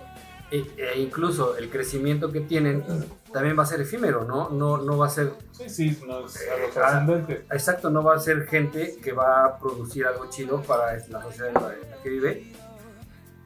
e, 0.52 0.66
e 0.78 1.00
incluso 1.00 1.56
el 1.58 1.70
crecimiento 1.70 2.32
que 2.32 2.42
tienen 2.42 2.84
también 3.32 3.58
va 3.58 3.64
a 3.64 3.66
ser 3.68 3.80
efímero, 3.82 4.26
¿no? 4.26 4.50
No, 4.50 4.78
no 4.78 4.98
va 4.98 5.06
a 5.08 5.10
ser, 5.10 5.32
Sí, 5.52 5.70
sí, 5.70 6.00
no 6.08 6.26
es 6.26 6.36
Eh, 6.42 6.50
algo 6.52 6.68
trascendente. 6.74 7.46
exacto, 7.52 7.90
no 7.92 8.04
va 8.04 8.16
a 8.16 8.20
ser 8.20 8.48
gente 8.48 8.98
que 9.04 9.12
va 9.14 9.46
a 9.46 9.60
producir 9.60 10.06
algo 10.08 10.28
chido 10.30 10.62
para 10.64 10.94
la 11.08 11.22
sociedad 11.22 11.50
en 11.50 11.54
la, 11.54 11.74
en 11.74 11.92
la 11.92 11.98
que 12.04 12.10
vive, 12.10 12.54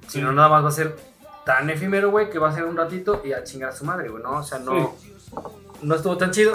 sino 0.08 0.32
nada 0.32 0.48
más 0.50 0.64
va 0.64 0.70
a 0.70 0.72
ser 0.72 0.96
tan 1.46 1.70
efímero, 1.70 2.10
güey, 2.12 2.30
que 2.30 2.40
va 2.40 2.50
a 2.50 2.54
ser 2.54 2.64
un 2.64 2.78
ratito 2.78 3.22
y 3.26 3.34
a 3.34 3.44
chingar 3.44 3.70
a 3.70 3.74
su 3.74 3.84
madre, 3.84 4.08
güey, 4.10 4.24
¿no? 4.24 4.38
O 4.38 4.44
sea, 4.44 4.60
no, 4.60 4.96
no 5.82 5.96
estuvo 5.96 6.18
tan 6.18 6.32
chido, 6.32 6.54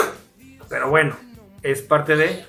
pero 0.70 0.88
bueno, 0.88 1.14
es 1.62 1.82
parte 1.82 2.16
de... 2.16 2.44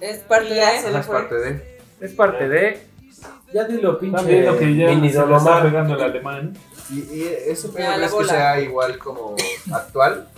Es 0.00 0.18
parte 0.20 0.54
Ya 0.54 0.80
se 0.80 0.86
de. 0.86 0.92
le 0.92 0.98
Es 1.00 1.06
parte 1.06 1.34
de. 1.34 1.78
Es 2.00 2.12
parte 2.14 2.48
de... 2.48 2.86
Ya 3.52 3.64
dilo, 3.64 3.98
pinche. 3.98 4.16
Están 4.16 4.28
viendo 4.28 4.58
que 4.58 4.76
ya 4.76 4.88
se 5.10 5.18
Don 5.18 5.34
está 5.34 5.62
pegando 5.62 5.94
el 5.94 6.02
alemán. 6.02 6.56
¿Y, 6.90 7.00
y 7.00 7.22
pedo 7.72 7.90
la 7.90 7.96
crees 7.96 8.14
que 8.14 8.24
sea 8.24 8.60
igual 8.60 8.98
como 8.98 9.36
actual? 9.72 10.28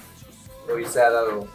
¿O 0.69 0.77
se 0.87 1.01
ha 1.01 1.11
dado? 1.11 1.47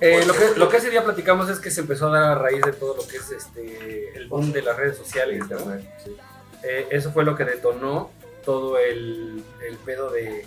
Eh, 0.00 0.24
lo, 0.24 0.32
que, 0.32 0.56
lo 0.56 0.68
que 0.68 0.76
ese 0.78 0.90
día 0.90 1.04
platicamos 1.04 1.50
es 1.50 1.58
que 1.58 1.70
se 1.70 1.82
empezó 1.82 2.06
a 2.06 2.20
dar 2.20 2.24
a 2.32 2.34
raíz 2.36 2.62
de 2.62 2.72
todo 2.72 2.96
lo 2.96 3.06
que 3.06 3.18
es 3.18 3.30
este 3.30 4.16
el 4.16 4.28
boom 4.28 4.52
de 4.52 4.62
las 4.62 4.76
redes 4.76 4.96
sociales. 4.96 5.42
¿no? 5.50 5.58
Sí. 6.02 6.16
Eh, 6.62 6.86
eso 6.90 7.12
fue 7.12 7.24
lo 7.24 7.36
que 7.36 7.44
detonó 7.44 8.10
todo 8.44 8.78
el, 8.78 9.44
el 9.68 9.76
pedo 9.78 10.10
de 10.10 10.46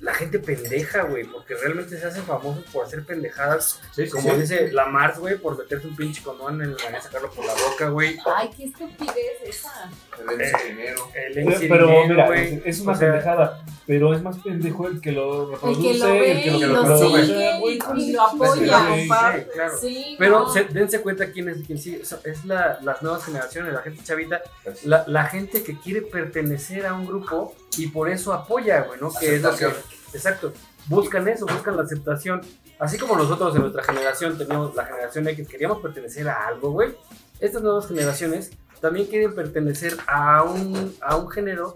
la 0.00 0.12
gente 0.14 0.38
pendeja, 0.38 1.02
güey, 1.04 1.24
porque 1.24 1.54
realmente 1.54 1.98
se 1.98 2.06
hacen 2.06 2.22
famosos 2.24 2.64
por 2.72 2.84
hacer 2.84 3.04
pendejadas. 3.04 3.80
Sí, 3.92 4.08
Como 4.10 4.34
sí. 4.34 4.40
dice 4.40 4.70
la 4.72 4.86
Mars, 4.86 5.18
güey, 5.18 5.36
por 5.38 5.56
meterte 5.58 5.86
un 5.86 5.96
pinche 5.96 6.22
condón 6.22 6.60
en 6.62 6.72
la 6.76 7.00
sacarlo 7.00 7.30
por 7.30 7.44
la 7.46 7.54
boca, 7.54 7.88
güey. 7.88 8.18
Ay, 8.36 8.50
qué 8.56 8.64
estupidez 8.64 9.40
esa. 9.44 9.90
El 10.20 10.40
Eh, 10.40 10.52
dinero. 10.68 11.08
El 11.14 11.34
Pero, 11.68 11.86
dinero, 11.86 12.06
mira, 12.08 12.34
es 12.64 12.80
una 12.80 12.92
O 12.92 12.96
sea, 12.96 13.08
pendejada. 13.08 13.64
Pero 13.86 14.12
es 14.14 14.20
más 14.22 14.36
pendejo 14.38 14.88
el 14.88 15.00
que 15.00 15.12
lo 15.12 15.44
El 15.44 15.50
reproduce, 15.52 15.92
que 15.92 15.98
lo 15.98 16.06
ve 16.12 16.32
el 16.32 16.42
que 16.42 16.50
lo 16.50 16.56
y 16.56 16.60
lo 16.60 16.76
reproduce. 16.82 17.26
sigue 17.26 17.58
güey. 17.60 17.78
y, 17.96 18.02
y 18.02 18.12
lo 18.12 18.22
apoya. 18.22 18.94
Sí, 18.96 19.08
claro. 19.52 19.78
Sí, 19.80 20.16
Pero 20.18 20.40
no. 20.40 20.52
se- 20.52 20.64
dense 20.64 21.00
cuenta 21.00 21.30
quién 21.30 21.48
es 21.48 21.58
quién 21.66 21.78
sigue. 21.78 22.02
O 22.02 22.04
sea, 22.04 22.18
Es 22.24 22.44
la, 22.44 22.78
las 22.82 23.00
nuevas 23.02 23.24
generaciones, 23.24 23.72
la 23.72 23.82
gente 23.82 24.02
chavita, 24.02 24.42
la, 24.84 25.04
la 25.06 25.24
gente 25.26 25.62
que 25.62 25.78
quiere 25.78 26.02
pertenecer 26.02 26.84
a 26.86 26.94
un 26.94 27.06
grupo 27.06 27.54
y 27.76 27.88
por 27.88 28.08
eso 28.08 28.32
apoya, 28.32 28.82
güey, 28.82 29.00
¿no? 29.00 29.12
Que 29.12 29.36
es 29.36 29.42
lo 29.42 29.54
que, 29.54 29.66
exacto. 30.12 30.52
Buscan 30.86 31.26
eso, 31.28 31.46
buscan 31.46 31.76
la 31.76 31.82
aceptación. 31.82 32.40
Así 32.78 32.96
como 32.98 33.16
nosotros 33.16 33.54
en 33.56 33.62
nuestra 33.62 33.82
generación 33.82 34.38
teníamos 34.38 34.74
la 34.74 34.84
generación 34.84 35.26
X, 35.28 35.48
queríamos 35.48 35.78
pertenecer 35.78 36.28
a 36.28 36.46
algo, 36.46 36.70
güey. 36.70 36.94
Estas 37.40 37.62
nuevas 37.62 37.88
generaciones 37.88 38.52
también 38.80 39.06
quieren 39.06 39.34
pertenecer 39.34 39.96
a 40.06 40.42
un, 40.42 40.94
a 41.00 41.16
un 41.16 41.28
género, 41.30 41.74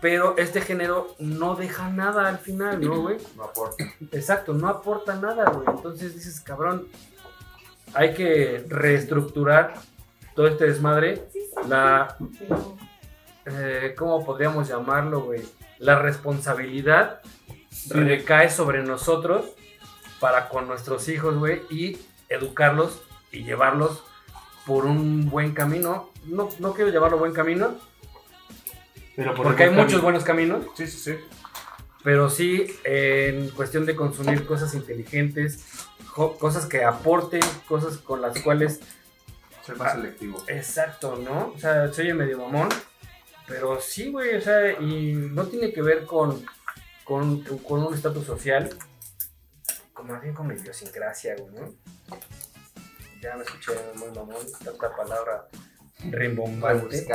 pero 0.00 0.36
este 0.36 0.60
género 0.60 1.14
no 1.18 1.54
deja 1.54 1.90
nada 1.90 2.28
al 2.28 2.38
final, 2.38 2.80
¿no, 2.80 3.02
güey? 3.02 3.18
No 3.36 3.44
aporta. 3.44 3.84
Exacto, 4.12 4.52
no 4.52 4.68
aporta 4.68 5.14
nada, 5.14 5.50
güey. 5.50 5.66
Entonces 5.68 6.14
dices, 6.14 6.40
cabrón, 6.40 6.88
hay 7.94 8.14
que 8.14 8.64
reestructurar 8.68 9.74
todo 10.34 10.48
este 10.48 10.66
desmadre. 10.66 11.28
La, 11.68 12.16
eh, 13.56 13.94
¿cómo 13.96 14.24
podríamos 14.24 14.68
llamarlo, 14.68 15.22
güey? 15.22 15.42
La 15.78 15.98
responsabilidad 15.98 17.20
recae 17.88 18.50
sobre 18.50 18.82
nosotros 18.82 19.46
para 20.18 20.48
con 20.48 20.68
nuestros 20.68 21.08
hijos, 21.08 21.36
güey, 21.38 21.62
y 21.70 21.98
educarlos 22.28 23.02
y 23.32 23.44
llevarlos 23.44 24.02
por 24.66 24.84
un 24.84 25.30
buen 25.30 25.52
camino. 25.52 26.10
No, 26.24 26.48
no 26.58 26.74
quiero 26.74 26.90
llevarlo 26.90 27.18
buen 27.18 27.32
camino, 27.32 27.76
Pero 29.16 29.34
por 29.34 29.46
porque 29.46 29.64
hay 29.64 29.70
muchos 29.70 30.02
buenos 30.02 30.24
caminos. 30.24 30.64
Sí, 30.74 30.86
sí, 30.86 30.98
sí. 30.98 31.16
Pero 32.02 32.30
sí, 32.30 32.66
en 32.84 33.50
cuestión 33.50 33.84
de 33.84 33.94
consumir 33.94 34.46
cosas 34.46 34.74
inteligentes, 34.74 35.86
cosas 36.14 36.66
que 36.66 36.84
aporten, 36.84 37.42
cosas 37.68 37.98
con 37.98 38.22
las 38.22 38.40
cuales... 38.40 38.80
Ser 39.64 39.76
más 39.76 39.92
selectivo. 39.92 40.42
Exacto, 40.46 41.16
¿no? 41.22 41.52
O 41.54 41.58
sea, 41.58 41.92
se 41.92 42.02
oye 42.02 42.14
medio 42.14 42.38
mamón, 42.38 42.68
pero 43.50 43.80
sí, 43.80 44.10
güey, 44.12 44.36
o 44.36 44.40
sea, 44.40 44.80
y 44.80 45.12
no 45.12 45.46
tiene 45.48 45.72
que 45.72 45.82
ver 45.82 46.06
con, 46.06 46.42
con, 47.04 47.42
con 47.42 47.82
un 47.82 47.92
estatus 47.94 48.24
social, 48.24 48.70
como 49.92 50.12
más 50.12 50.22
bien 50.22 50.34
con 50.34 50.46
la 50.48 50.54
idiosincrasia, 50.54 51.34
güey, 51.36 51.52
¿no? 51.54 51.74
ya 53.20 53.36
me 53.36 53.42
escuché 53.42 53.72
muy 53.96 54.08
mamón, 54.12 54.36
tanta 54.64 54.96
palabra 54.96 55.48
rimbombante. 56.10 57.06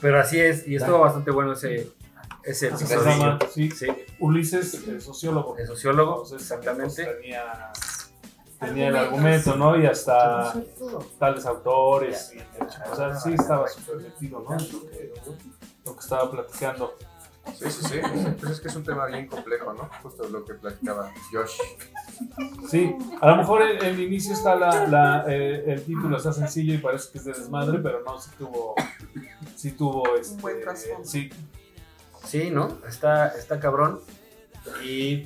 Pero 0.00 0.20
así 0.20 0.40
es, 0.40 0.66
y 0.66 0.76
estuvo 0.76 1.00
bastante 1.00 1.30
bueno 1.30 1.52
ese, 1.52 1.90
ese 2.42 2.76
Se 2.76 2.84
episodio. 2.94 3.38
sí, 3.52 3.70
Sí, 3.70 3.86
Ulises, 4.18 4.74
el 4.88 5.00
sociólogo. 5.00 5.56
el 5.58 5.66
sociólogo, 5.66 6.22
Entonces, 6.24 6.42
exactamente. 6.42 7.04
pues, 7.04 7.20
tenía, 7.20 7.72
tenía 8.60 8.88
el 8.88 8.96
argumento, 8.96 9.56
¿no? 9.56 9.76
Y 9.80 9.86
hasta 9.86 10.54
tales 11.18 11.46
autores. 11.46 12.32
y- 12.34 12.38
o 12.90 12.96
sea, 12.96 13.14
sí 13.18 13.34
estaba 13.34 13.66
súper 13.68 13.96
metido, 13.96 14.40
¿no? 14.48 14.56
En 14.56 14.72
Lo 14.72 14.80
que, 14.90 15.12
lo 15.84 15.94
que 15.94 16.00
estaba 16.00 16.30
platicando. 16.30 16.94
Sí, 17.58 17.70
sí, 17.70 17.82
sí. 17.86 18.00
Pues 18.38 18.52
es 18.52 18.60
que 18.60 18.68
es 18.68 18.76
un 18.76 18.84
tema 18.84 19.06
bien 19.06 19.26
complejo, 19.26 19.72
¿no? 19.72 19.88
Justo 20.02 20.28
lo 20.28 20.44
que 20.44 20.52
platicaba 20.54 21.10
Josh. 21.32 21.56
Sí, 22.68 22.94
a 23.22 23.30
lo 23.30 23.36
mejor 23.36 23.62
el, 23.62 23.82
el 23.82 24.00
inicio 24.00 24.34
está 24.34 24.54
la, 24.54 24.86
la, 24.86 25.24
eh, 25.28 25.64
el 25.66 25.82
título 25.82 26.18
está 26.18 26.32
sencillo 26.34 26.74
y 26.74 26.78
parece 26.78 27.10
que 27.10 27.18
es 27.18 27.24
de 27.24 27.32
desmadre, 27.32 27.78
pero 27.78 28.02
no, 28.04 28.20
sí 28.20 28.30
tuvo, 28.36 28.74
sí 29.56 29.72
tuvo 29.72 30.16
este, 30.16 30.40
buen 30.42 30.60
trasfondo. 30.60 31.04
sí, 31.08 31.30
Sí, 32.26 32.50
¿no? 32.50 32.78
Está, 32.86 33.28
está 33.28 33.58
cabrón. 33.58 34.00
Y 34.84 35.24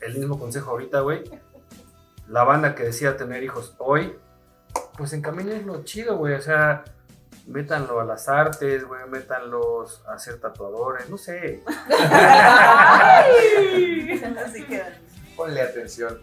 el 0.00 0.18
mismo 0.18 0.38
consejo 0.38 0.70
ahorita, 0.70 1.00
güey. 1.00 1.24
La 2.28 2.44
banda 2.44 2.74
que 2.74 2.84
decida 2.84 3.16
tener 3.16 3.42
hijos 3.42 3.74
hoy, 3.78 4.16
pues 4.96 5.12
encamínenlo 5.12 5.84
chido, 5.84 6.16
güey. 6.16 6.34
O 6.34 6.40
sea, 6.40 6.84
métanlo 7.46 8.00
a 8.00 8.04
las 8.04 8.28
artes, 8.28 8.84
güey. 8.86 9.02
Métanlos 9.08 10.02
a 10.08 10.18
ser 10.18 10.40
tatuadores, 10.40 11.08
no 11.10 11.18
sé. 11.18 11.62
Así 14.46 14.64
quedan. 14.64 14.94
Ponle 15.36 15.60
atención. 15.62 16.18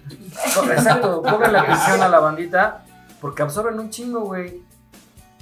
Exacto, 0.71 1.21
pónganle 1.23 1.59
atención 1.59 2.01
a 2.03 2.09
la 2.09 2.19
bandita, 2.19 2.85
porque 3.19 3.41
absorben 3.41 3.79
un 3.79 3.89
chingo, 3.89 4.21
güey. 4.21 4.61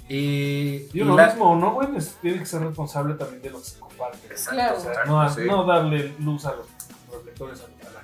Y, 0.10 0.88
Y 0.94 1.02
uno 1.02 1.16
la- 1.18 1.28
mismo, 1.28 1.56
¿no, 1.58 1.74
güey? 1.74 1.96
Es- 1.98 2.16
Tiene 2.22 2.40
que 2.40 2.46
ser 2.46 2.62
responsable 2.62 3.16
también 3.16 3.42
de 3.42 3.50
lo 3.50 3.58
que 3.60 3.66
se 3.66 3.80
comparte. 3.80 4.26
Exacto, 4.28 4.56
Claro. 4.56 4.78
O 4.78 4.80
sea, 4.80 5.06
no, 5.06 5.30
sí. 5.30 5.42
no 5.46 5.66
darle 5.66 6.16
luz 6.20 6.46
a 6.46 6.54
los 6.56 6.66
reflectores 7.12 7.60
a, 7.60 7.64
la. 7.64 8.00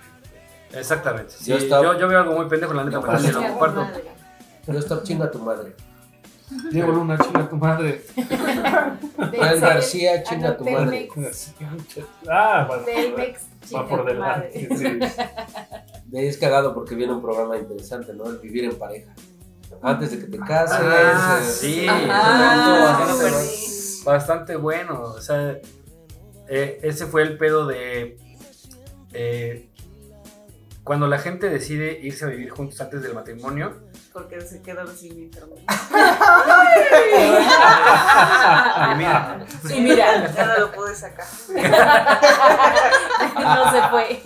Exactamente. 0.74 1.34
Sí, 1.38 1.52
Yo 1.52 1.58
yo, 1.58 1.64
estaba- 1.64 1.98
yo 1.98 2.08
veo 2.08 2.20
algo 2.20 2.36
muy 2.36 2.45
pendejo, 2.48 2.74
la 2.74 2.84
neta, 2.84 2.98
No 2.98 3.04
pero 3.06 3.20
sí 3.20 3.28
pasa. 3.28 3.40
lo 3.40 3.48
comparto. 3.50 3.88
Pero 4.66 4.80
stop 4.80 5.04
chinga 5.04 5.30
tu 5.32 5.40
madre. 5.40 5.76
Diego 6.72 6.91
Luna, 6.91 7.18
chinga 7.18 7.50
tu 7.50 7.56
madre. 7.58 8.04
Juan 9.36 9.60
García, 9.60 10.24
chinga 10.24 10.58
tu 10.58 10.66
madre. 10.66 11.10
Ah, 12.30 12.66
bueno. 12.68 13.16
Va 13.76 13.88
por 13.88 14.06
delante. 14.06 14.68
sí. 14.76 15.00
De 16.06 16.20
ahí 16.20 16.28
es 16.28 16.38
cagado 16.38 16.74
porque 16.74 16.95
viene 16.95 17.14
un 17.14 17.22
programa 17.22 17.58
interesante, 17.58 18.14
¿no? 18.14 18.26
El 18.30 18.38
vivir 18.40 18.66
en 18.66 18.76
pareja. 18.78 19.14
Antes 19.82 20.12
de 20.12 20.20
que 20.20 20.26
te 20.26 20.38
cases. 20.38 20.78
Ah, 20.80 21.40
eh, 21.41 21.45
sí. 21.45 21.88
Ajá, 21.88 23.06
bastante 24.06 24.56
bueno. 24.56 25.02
O 25.02 25.22
sea, 25.22 25.58
eh, 26.48 26.80
ese 26.84 27.06
fue 27.08 27.24
el 27.24 27.38
pedo 27.38 27.66
de. 27.66 28.18
eh, 29.14 29.70
cuando 30.84 31.07
la 31.07 31.18
gente 31.18 31.49
decide 31.49 31.99
irse 32.01 32.26
a 32.26 32.27
vivir 32.27 32.49
juntos 32.49 32.80
antes 32.81 33.01
del 33.01 33.14
matrimonio. 33.14 33.73
Porque 34.11 34.41
se 34.41 34.61
quedaron 34.61 34.93
sin 34.95 35.18
internet. 35.18 35.60
y 38.91 38.95
mira, 38.97 39.45
Y 39.76 39.80
mira, 39.81 40.34
Ya 40.35 40.45
no 40.45 40.60
lo 40.60 40.72
pude 40.72 40.93
sacar. 40.93 41.26
no 43.39 43.72
se 43.72 43.81
fue. 43.89 44.22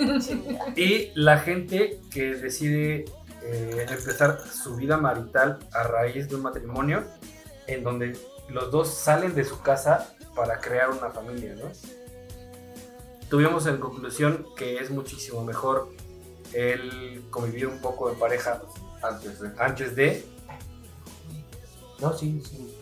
y 0.75 1.11
la 1.15 1.38
gente 1.39 1.99
que 2.11 2.35
decide 2.35 3.05
eh, 3.43 3.85
empezar 3.89 4.39
su 4.41 4.75
vida 4.75 4.97
marital 4.97 5.59
a 5.73 5.84
raíz 5.84 6.27
de 6.27 6.35
un 6.35 6.41
matrimonio 6.41 7.03
en 7.67 7.84
donde 7.84 8.17
los 8.49 8.71
dos 8.71 8.93
salen 8.93 9.35
de 9.35 9.43
su 9.43 9.61
casa 9.61 10.13
para 10.35 10.59
crear 10.59 10.89
una 10.89 11.11
familia, 11.11 11.53
¿no? 11.55 11.71
Tuvimos 13.29 13.67
en 13.67 13.77
conclusión 13.77 14.45
que 14.55 14.77
es 14.77 14.89
muchísimo 14.89 15.43
mejor 15.43 15.89
el 16.53 17.24
convivir 17.30 17.68
un 17.68 17.80
poco 17.82 18.10
en 18.11 18.18
pareja 18.19 18.61
Antes 19.02 19.40
de. 19.40 19.52
antes 19.60 19.95
de 19.95 20.26
No, 21.99 22.14
sí, 22.14 22.41
sí. 22.48 22.74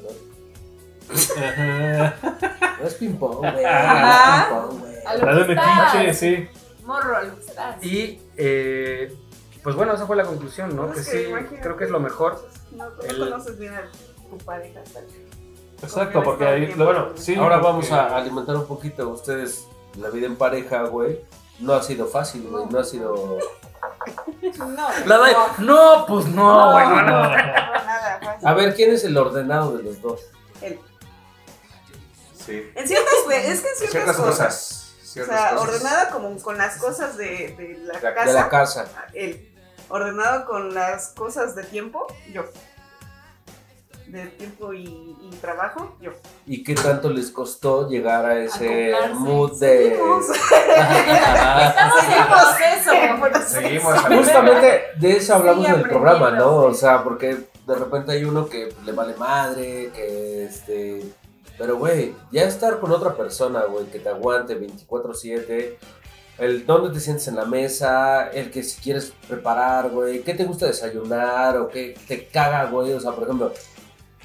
No 1.09 2.87
es 2.87 2.93
ping-pong, 2.95 3.37
güey. 3.37 3.51
No 3.51 3.59
es 3.59 3.63
ping-pong, 3.63 4.79
güey. 4.79 4.95
A 5.05 5.15
lo 5.17 5.25
La 5.25 5.35
de 5.45 5.55
metiche, 5.55 6.13
sí. 6.13 6.47
Morro, 6.85 7.17
y 7.81 8.19
eh, 8.37 9.15
pues 9.63 9.75
bueno 9.75 9.93
esa 9.93 10.05
fue 10.05 10.15
la 10.15 10.23
conclusión, 10.25 10.75
¿no? 10.75 10.91
Que 10.91 11.01
sí 11.01 11.17
imagínate. 11.29 11.59
creo 11.61 11.77
que 11.77 11.85
es 11.85 11.89
lo 11.89 11.99
mejor. 11.99 12.47
No, 12.71 12.89
no 12.89 13.01
El- 13.01 13.17
conoces 13.17 13.57
bien 13.57 13.73
a 13.73 13.89
tu 14.29 14.37
pareja. 14.45 14.81
¿sabes? 14.91 15.09
Exacto, 15.81 16.21
porque 16.23 16.45
ahí, 16.45 16.73
bueno, 16.75 17.09
sí. 17.15 17.35
Ahora 17.35 17.55
porque- 17.59 17.67
vamos 17.71 17.91
a 17.91 18.15
alimentar 18.17 18.55
un 18.55 18.67
poquito 18.67 19.09
ustedes 19.09 19.67
la 19.99 20.09
vida 20.09 20.27
en 20.27 20.35
pareja, 20.35 20.83
güey. 20.83 21.21
No 21.59 21.73
ha 21.73 21.81
sido 21.83 22.07
fácil, 22.07 22.47
güey. 22.49 22.65
No 22.69 22.79
ha 22.79 22.83
sido. 22.83 23.39
No, 24.57 24.87
La 25.05 25.17
de, 25.19 25.35
no, 25.59 26.05
pues 26.07 26.27
no, 26.27 26.71
güey, 26.73 26.85
no, 26.85 27.01
no. 27.01 27.23
no, 27.23 27.29
nada 27.29 28.19
fácil. 28.23 28.47
A 28.47 28.53
ver, 28.53 28.75
¿quién 28.75 28.91
es 28.93 29.03
el 29.03 29.17
ordenado 29.17 29.77
de 29.77 29.83
los 29.83 30.01
dos? 30.01 30.21
El- 30.61 30.79
Sí. 32.45 32.69
En 32.75 32.87
ciertas, 32.87 33.13
ve- 33.27 33.51
es 33.51 33.61
que 33.61 33.69
en 33.69 33.75
ciertas, 33.75 33.91
Ciertas 33.91 34.15
cosas. 34.17 34.37
cosas. 34.37 34.95
O 35.01 35.05
Ciertas 35.07 35.39
sea, 35.39 35.49
cosas. 35.55 35.67
ordenada 35.67 36.09
como 36.11 36.39
con 36.41 36.57
las 36.59 36.77
cosas 36.77 37.17
de, 37.17 37.55
de 37.57 37.79
la 37.83 37.93
De- 37.99 38.13
casa. 38.13 38.25
De 38.25 38.33
la 38.33 38.49
casa. 38.49 38.85
Él. 39.13 39.51
Ordenado 39.89 40.45
con 40.45 40.73
las 40.75 41.07
cosas 41.09 41.55
de 41.55 41.63
tiempo, 41.63 42.05
yo. 42.31 42.43
De 44.15 44.27
tiempo 44.27 44.71
y, 44.71 44.85
y 45.21 45.29
trabajo, 45.41 45.93
yo. 45.99 46.11
¿Y 46.47 46.63
qué 46.63 46.73
tanto 46.73 47.09
les 47.09 47.31
costó 47.31 47.89
llegar 47.89 48.25
a 48.25 48.39
ese 48.39 48.93
Acoplarse. 48.93 49.19
mood 49.19 49.59
de. 49.59 49.89
Seguimos. 49.89 50.29
Estamos 51.67 52.03
en. 53.35 53.43
Seguimos. 53.45 53.99
Justamente 53.99 54.83
de 55.01 55.17
eso 55.17 55.35
hablamos 55.35 55.65
Sigue 55.65 55.77
en 55.77 55.83
el 55.83 55.89
programa, 55.89 56.31
¿no? 56.31 56.55
O 56.59 56.73
sea, 56.73 57.03
porque 57.03 57.35
de 57.67 57.75
repente 57.75 58.13
hay 58.13 58.23
uno 58.23 58.47
que 58.47 58.73
le 58.85 58.93
vale 58.93 59.15
madre, 59.17 59.91
que 59.93 60.45
este. 60.45 61.01
Pero, 61.57 61.75
güey, 61.75 62.15
ya 62.31 62.43
estar 62.43 62.79
con 62.79 62.93
otra 62.93 63.17
persona, 63.17 63.65
güey, 63.65 63.87
que 63.87 63.99
te 63.99 64.07
aguante 64.07 64.57
24-7, 64.57 65.75
el 66.37 66.65
dónde 66.65 66.93
te 66.93 67.01
sientes 67.01 67.27
en 67.27 67.35
la 67.35 67.43
mesa, 67.43 68.29
el 68.29 68.49
que 68.49 68.63
si 68.63 68.79
quieres 68.81 69.11
preparar, 69.27 69.89
güey, 69.89 70.21
qué 70.21 70.33
te 70.33 70.45
gusta 70.45 70.67
desayunar 70.67 71.57
o 71.57 71.67
qué 71.67 71.97
te 72.07 72.27
caga, 72.27 72.63
güey, 72.67 72.93
o 72.93 72.99
sea, 73.01 73.11
por 73.11 73.25
ejemplo, 73.25 73.51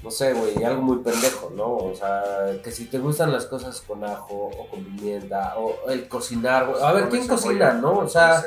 no 0.02 0.10
sé, 0.10 0.32
güey, 0.32 0.62
algo 0.64 0.82
muy 0.82 0.98
pendejo, 0.98 1.52
¿no? 1.54 1.76
O 1.76 1.94
sea, 1.94 2.22
que 2.64 2.70
si 2.70 2.86
te 2.86 2.98
gustan 2.98 3.32
las 3.32 3.46
cosas 3.46 3.80
con 3.82 4.02
ajo 4.04 4.50
o 4.56 4.66
con 4.68 4.82
pimienta 4.84 5.54
o 5.58 5.88
el 5.90 6.08
cocinar, 6.08 6.66
güey. 6.66 6.82
A 6.82 6.92
ver, 6.92 7.08
¿quién 7.08 7.26
cocina, 7.28 7.74
no? 7.74 7.98
O 7.98 8.08
sea, 8.08 8.42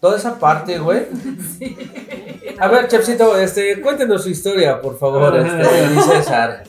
toda 0.00 0.18
esa 0.18 0.38
parte, 0.38 0.78
güey. 0.78 1.06
A 2.58 2.68
ver, 2.68 2.88
Chefcito, 2.88 3.36
este, 3.38 3.80
cuéntenos 3.82 4.22
su 4.22 4.30
historia, 4.30 4.80
por 4.80 4.98
favor, 4.98 5.36
este, 5.38 6.00
César. 6.02 6.64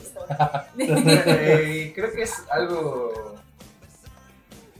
Eh, 0.78 1.92
creo 1.94 2.12
que 2.12 2.22
es 2.22 2.34
algo 2.50 3.34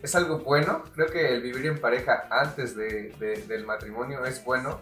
es 0.03 0.15
algo 0.15 0.39
bueno. 0.41 0.85
Creo 0.95 1.07
que 1.09 1.35
el 1.35 1.43
vivir 1.43 1.67
en 1.67 1.81
pareja 1.81 2.27
antes 2.31 2.77
de- 2.77 3.13
de- 3.19 3.43
del 3.47 3.65
matrimonio 3.65 4.25
es 4.27 4.45
bueno 4.45 4.81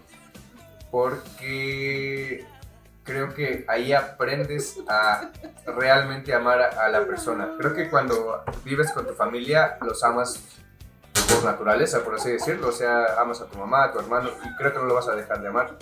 porque 0.90 2.44
creo 3.07 3.33
que 3.33 3.65
ahí 3.69 3.93
aprendes 3.93 4.77
a 4.89 5.31
realmente 5.66 6.35
amar 6.35 6.61
a, 6.61 6.89
la 6.89 7.05
persona. 7.07 7.55
Creo 7.59 7.73
que 7.74 7.89
cuando 7.89 8.43
vives 8.65 8.91
con 8.93 9.07
tu 9.07 9.15
familia 9.15 9.78
los 9.81 10.03
amas 10.05 10.43
por 11.33 11.45
naturaleza, 11.45 12.03
por 12.05 12.15
así 12.16 12.31
decirlo. 12.33 12.69
O 12.69 12.73
sea, 12.73 13.20
amas 13.20 13.41
a 13.41 13.47
tu 13.47 13.57
mamá, 13.59 13.85
a 13.85 13.93
tu 13.93 13.99
hermano 14.01 14.28
y 14.45 14.57
creo 14.57 14.73
que 14.73 14.78
no 14.78 14.85
lo 14.85 14.95
vas 14.95 15.09
a 15.09 15.15
dejar 15.15 15.41
de 15.41 15.49
amar. 15.49 15.77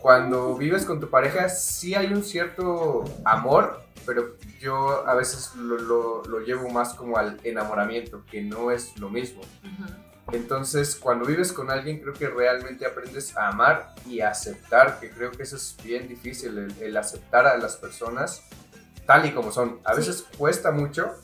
Cuando 0.00 0.54
vives 0.56 0.84
con 0.84 1.00
tu 1.00 1.10
pareja 1.10 1.48
sí 1.48 1.94
hay 1.94 2.12
un 2.12 2.22
cierto 2.22 3.04
amor, 3.24 3.80
pero 4.06 4.36
yo 4.60 5.06
a 5.08 5.14
veces 5.14 5.54
lo, 5.56 5.76
lo- 5.78 6.22
lo 6.24 6.40
llevo 6.40 6.68
más 6.70 6.94
como 6.94 7.16
al 7.18 7.40
enamoramiento, 7.44 8.24
que 8.30 8.40
no 8.42 8.70
es 8.70 8.96
lo 8.98 9.08
mismo. 9.10 9.40
Entonces, 10.32 10.94
cuando 10.96 11.24
vives 11.24 11.52
con 11.52 11.70
alguien, 11.70 12.00
creo 12.00 12.12
que 12.12 12.28
realmente 12.28 12.86
aprendes 12.86 13.36
a 13.36 13.48
amar 13.48 13.94
y 14.06 14.20
a 14.20 14.30
aceptar, 14.30 15.00
que 15.00 15.10
creo 15.10 15.30
que 15.30 15.42
eso 15.42 15.56
es 15.56 15.76
bien 15.82 16.06
difícil, 16.06 16.58
el, 16.58 16.74
el 16.80 16.96
aceptar 16.96 17.46
a 17.46 17.56
las 17.56 17.76
personas 17.76 18.42
tal 19.08 19.24
y 19.24 19.32
como 19.32 19.50
son. 19.50 19.80
A 19.84 19.94
veces 19.94 20.26
cuesta 20.36 20.70
mucho, 20.70 21.14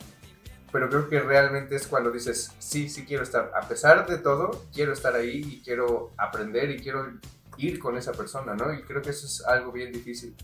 pero 0.72 0.88
creo 0.88 1.06
que 1.06 1.20
realmente 1.20 1.76
es 1.76 1.86
cuando 1.86 2.10
dices, 2.10 2.50
sí, 2.58 2.88
sí 2.88 3.04
quiero 3.04 3.22
estar, 3.22 3.52
a 3.54 3.68
pesar 3.68 4.06
de 4.06 4.16
todo, 4.16 4.64
quiero 4.72 4.94
estar 4.94 5.14
ahí 5.14 5.42
y 5.44 5.62
quiero 5.62 6.12
aprender 6.16 6.70
y 6.70 6.80
quiero 6.80 7.12
ir 7.58 7.78
con 7.78 7.98
esa 7.98 8.12
persona, 8.12 8.54
¿no? 8.54 8.72
Y 8.72 8.82
creo 8.84 9.02
que 9.02 9.10
eso 9.10 9.26
es 9.26 9.44
algo 9.44 9.70
bien 9.70 9.92
difícil. 9.92 10.34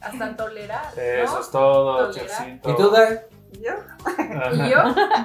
Hasta 0.00 0.36
tolerar. 0.36 0.96
¿no? 0.96 1.02
Eso 1.02 1.40
es 1.40 1.50
todo, 1.50 2.10
Tolerar. 2.10 2.60
¿Y 2.64 2.76
tú, 2.76 2.90
Dai? 2.90 3.20
¿Y 3.52 3.62
yo? 3.62 3.72
Y 4.52 4.70
yo, 4.70 4.78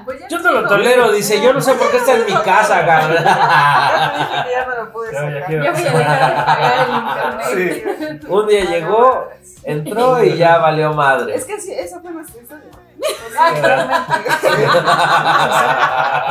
pues 0.05 0.21
Yo 0.29 0.39
no 0.39 0.51
lo 0.51 0.67
tolero, 0.67 1.11
dice, 1.11 1.41
yo 1.41 1.53
no 1.53 1.61
sé 1.61 1.73
por 1.73 1.91
qué 1.91 1.97
está 1.97 2.15
en 2.15 2.25
mi 2.25 2.33
casa, 2.41 2.85
cabrón. 2.85 3.23
Ya 3.23 4.13
te 4.13 4.19
dije 4.19 4.43
que 4.43 4.51
ya 4.51 4.65
no 4.65 4.75
lo 4.83 4.91
pude 4.93 5.11
Ya, 5.11 5.19
ya 5.21 5.31
sacar. 5.33 5.47
quiero. 5.47 5.63
Ya 5.63 5.71
voy 5.71 5.81
a 5.81 5.91
dejar 5.91 6.29
de 6.29 6.43
pagar 6.43 6.73
el 6.87 6.95
internet. 6.95 8.21
Sí. 8.21 8.27
Un 8.27 8.47
día 8.47 8.63
llegó, 8.65 9.29
entró 9.63 10.23
y 10.23 10.37
ya 10.37 10.57
valió 10.57 10.93
madre. 10.93 11.35
Es 11.35 11.45
que 11.45 11.59
sí, 11.59 11.73
esa 11.73 11.99
fue 12.01 12.11
nuestra 12.11 12.41
historia. 12.41 12.69
Actualmente. 13.37 14.21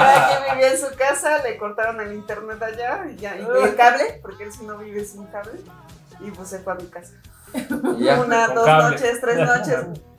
Cada 0.03 0.29
quien 0.29 0.41
vivía 0.55 0.71
en 0.73 0.79
su 0.79 0.97
casa, 0.97 1.39
le 1.43 1.57
cortaron 1.59 2.01
el 2.01 2.13
internet 2.15 2.63
allá 2.63 3.05
y, 3.11 3.17
ya, 3.17 3.37
y 3.37 3.43
el 3.65 3.77
cable, 3.77 4.19
porque 4.23 4.45
él 4.45 4.53
sí 4.53 4.65
no 4.65 4.79
vive 4.79 5.05
sin 5.05 5.27
cable. 5.27 5.61
Y 6.21 6.31
pues 6.31 6.49
se 6.49 6.61
fue 6.61 6.73
a 6.73 6.77
mi 6.77 6.87
casa. 6.87 7.13
Una, 8.25 8.49
dos 8.49 8.65
cable. 8.65 8.91
noches, 8.97 9.21
tres 9.21 9.37
noches. 9.39 9.87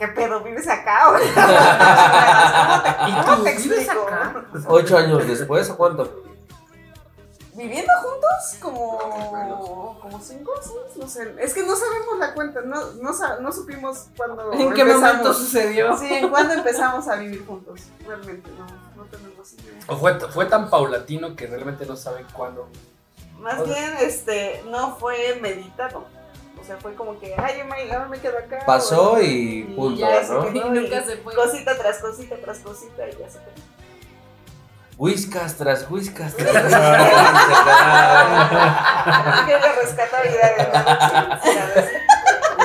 ¿Qué 0.00 0.08
pedo? 0.08 0.40
¿Vives 0.40 0.66
acá? 0.66 1.12
¿Cómo 3.26 3.36
tú 3.36 3.44
te 3.44 3.54
vives 3.54 3.66
explico? 3.86 4.06
acá? 4.08 4.44
Ocho 4.66 4.96
años 4.96 5.28
después, 5.28 5.68
¿o 5.68 5.76
cuánto? 5.76 6.24
¿Viviendo 7.52 7.92
juntos? 8.00 8.56
Como, 8.62 9.98
como 10.00 10.18
cinco 10.22 10.52
o 10.58 10.62
seis, 10.62 10.96
no 10.96 11.06
sé. 11.06 11.34
Es 11.38 11.52
que 11.52 11.64
no 11.64 11.76
sabemos 11.76 12.18
la 12.18 12.32
cuenta, 12.32 12.62
no, 12.62 12.80
no, 13.02 13.12
no 13.40 13.52
supimos 13.52 14.06
cuándo 14.16 14.50
¿En 14.54 14.72
qué 14.72 14.80
empezamos. 14.80 15.02
momento 15.02 15.34
sucedió? 15.34 15.94
Sí, 15.98 16.08
en 16.10 16.30
cuándo 16.30 16.54
empezamos 16.54 17.06
a 17.06 17.16
vivir 17.16 17.44
juntos. 17.44 17.82
Realmente 18.06 18.48
no, 18.58 18.64
no 18.96 19.04
tenemos 19.10 19.52
idea. 19.52 19.74
¿O 19.86 19.98
fue, 19.98 20.18
fue 20.30 20.46
tan 20.46 20.70
paulatino 20.70 21.36
que 21.36 21.46
realmente 21.46 21.84
no 21.84 21.96
saben 21.96 22.26
cuándo? 22.32 22.70
Más 23.38 23.62
bien, 23.66 23.96
este, 24.00 24.64
no 24.70 24.96
fue 24.96 25.38
meditado. 25.42 26.06
O 26.70 26.72
sea, 26.72 26.80
fue 26.82 26.94
como 26.94 27.18
que, 27.18 27.34
ay, 27.36 27.56
yo 27.58 27.64
me, 27.64 27.88
yo 27.88 28.08
me 28.08 28.20
quedo 28.20 28.38
acá. 28.38 28.60
Pasó 28.64 29.14
o- 29.14 29.20
y 29.20 29.64
punto, 29.74 29.98
ya 29.98 30.22
se 30.22 30.32
¿no? 30.32 30.52
quedó, 30.52 30.66
Y 30.68 30.70
nunca 30.70 31.02
se 31.02 31.16
fue. 31.16 31.34
Cosita 31.34 31.76
tras 31.76 31.98
cosita 31.98 32.36
tras 32.36 32.58
cosita 32.60 33.08
y 33.08 33.10
ya 33.10 33.28
se 33.28 33.38
quedó. 33.40 33.50
Whiskas 34.96 35.56
tras 35.56 35.90
whiskas 35.90 36.36
tras 36.36 36.54
whiskas. 36.62 36.70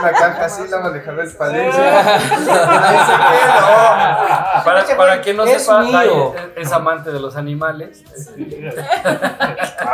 Una 0.05 0.13
caja 0.13 0.45
así, 0.45 0.67
la 0.67 0.79
manejaba 0.81 1.23
el 1.23 1.31
Palencia. 1.31 2.19
Para, 4.63 4.85
para 4.97 5.21
quien 5.21 5.37
no 5.37 5.45
Es 5.45 5.63
sepa, 5.63 6.03
es, 6.55 6.71
amante 6.71 7.11
de 7.11 7.19
los 7.19 7.35
animales. 7.35 8.03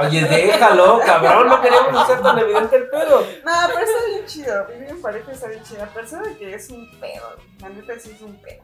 Oye, 0.02 0.24
déjalo, 0.26 1.00
cabrón, 1.06 1.48
no 1.48 1.62
queremos 1.62 2.04
hacer 2.04 2.22
tan 2.22 2.40
evidente 2.40 2.76
el 2.76 2.90
pedo. 2.90 3.22
No, 3.46 3.52
pero 3.68 3.80
está 3.80 4.06
bien 4.08 4.26
chido. 4.26 4.68
Vivir 4.68 4.90
en 4.90 5.02
pareja 5.02 5.32
está 5.32 5.48
bien 5.48 5.64
chido. 5.64 5.84
A 5.84 5.88
pesar 5.88 6.24
de 6.24 6.38
que 6.38 6.54
es 6.56 6.70
un 6.70 6.90
pedo. 7.00 7.38
La 7.62 7.70
neta 7.70 7.94
sí 7.98 8.12
es 8.14 8.22
un 8.22 8.36
pedo. 8.42 8.64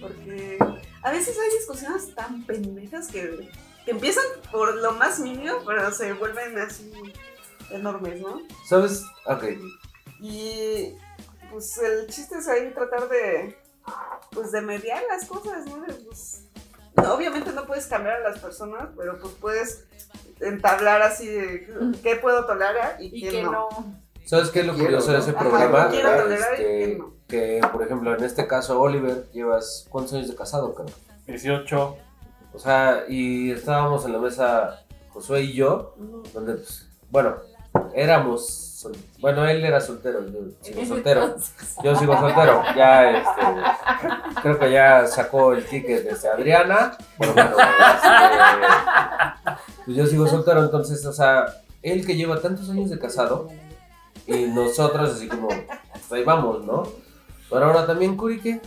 Porque 0.00 0.58
a 1.02 1.10
veces 1.10 1.38
hay 1.38 1.58
discusiones 1.58 2.14
tan 2.14 2.42
pendejas 2.44 3.08
que, 3.08 3.50
que 3.84 3.90
empiezan 3.90 4.24
por 4.50 4.74
lo 4.76 4.92
más 4.92 5.18
mínimo, 5.18 5.58
pero 5.66 5.90
se 5.90 6.14
vuelven 6.14 6.58
así 6.58 6.90
enormes, 7.70 8.20
¿no? 8.20 8.40
¿Sabes? 8.66 9.02
Ok. 9.26 9.44
Y 10.26 10.96
pues 11.50 11.76
el 11.78 12.06
chiste 12.08 12.38
es 12.38 12.48
ahí 12.48 12.72
tratar 12.72 13.08
de 13.10 13.58
pues 14.32 14.52
de 14.52 14.62
mediar 14.62 15.02
las 15.10 15.26
cosas, 15.26 15.66
¿no? 15.66 15.84
Pues, 16.06 16.46
no, 16.96 17.14
obviamente 17.14 17.52
no 17.52 17.66
puedes 17.66 17.86
cambiar 17.86 18.16
a 18.22 18.30
las 18.30 18.38
personas, 18.38 18.88
pero 18.96 19.18
pues 19.18 19.34
puedes 19.34 19.84
entablar 20.40 21.02
así 21.02 21.26
de 21.28 21.68
qué 22.02 22.16
puedo 22.16 22.46
tolerar 22.46 22.96
y, 22.98 23.14
Y 23.18 23.20
qué 23.22 23.30
que 23.30 23.42
no. 23.42 23.50
no. 23.52 23.68
¿Sabes 24.24 24.48
qué 24.48 24.60
es 24.60 24.66
lo 24.66 24.72
Quiero, 24.72 24.86
curioso 24.86 25.12
de 25.12 25.18
ese 25.18 25.34
programa? 25.34 25.82
Ajá, 25.82 25.90
quiero 25.90 26.08
¿verdad? 26.08 26.22
tolerar 26.24 26.60
y 26.60 26.62
Este, 26.64 26.96
no. 26.96 27.12
que, 27.28 27.60
por 27.70 27.82
ejemplo, 27.82 28.16
en 28.16 28.24
este 28.24 28.46
caso, 28.46 28.80
Oliver, 28.80 29.28
llevas 29.32 29.86
¿cuántos 29.90 30.14
años 30.14 30.28
de 30.28 30.34
casado, 30.36 30.74
cabrón? 30.74 30.94
18. 31.26 31.96
O 32.54 32.58
sea, 32.58 33.04
y 33.08 33.50
estábamos 33.50 34.06
en 34.06 34.12
la 34.14 34.18
mesa, 34.18 34.82
Josué 35.10 35.42
y 35.42 35.52
yo, 35.52 35.94
donde, 36.32 36.54
pues, 36.54 36.88
bueno, 37.10 37.36
éramos, 37.94 38.63
sol- 38.84 38.96
bueno, 39.18 39.46
él 39.46 39.64
era 39.64 39.80
soltero, 39.80 40.20
yo 40.26 40.40
sigo 40.60 40.84
soltero, 40.84 41.36
yo 41.82 41.96
sigo 41.96 42.16
soltero, 42.18 42.62
ya, 42.76 43.10
este, 43.18 44.40
creo 44.42 44.58
que 44.58 44.70
ya 44.70 45.06
sacó 45.06 45.52
el 45.52 45.64
ticket 45.64 46.04
desde 46.04 46.28
Adriana, 46.28 46.96
pero 47.18 47.32
bueno, 47.34 47.50
este, 47.58 49.52
pues 49.84 49.96
yo 49.96 50.06
sigo 50.06 50.26
soltero, 50.26 50.62
entonces, 50.62 51.04
o 51.06 51.12
sea, 51.12 51.46
él 51.82 52.04
que 52.06 52.16
lleva 52.16 52.40
tantos 52.40 52.68
años 52.70 52.90
de 52.90 52.98
casado, 52.98 53.48
y 54.26 54.44
nosotros 54.46 55.10
así 55.14 55.28
como, 55.28 55.48
pues 55.48 56.12
ahí 56.12 56.24
vamos, 56.24 56.64
¿no? 56.64 56.84
Pero 57.50 57.66
ahora 57.66 57.86
también, 57.86 58.16
Curi, 58.16 58.40
¿qué? 58.40 58.60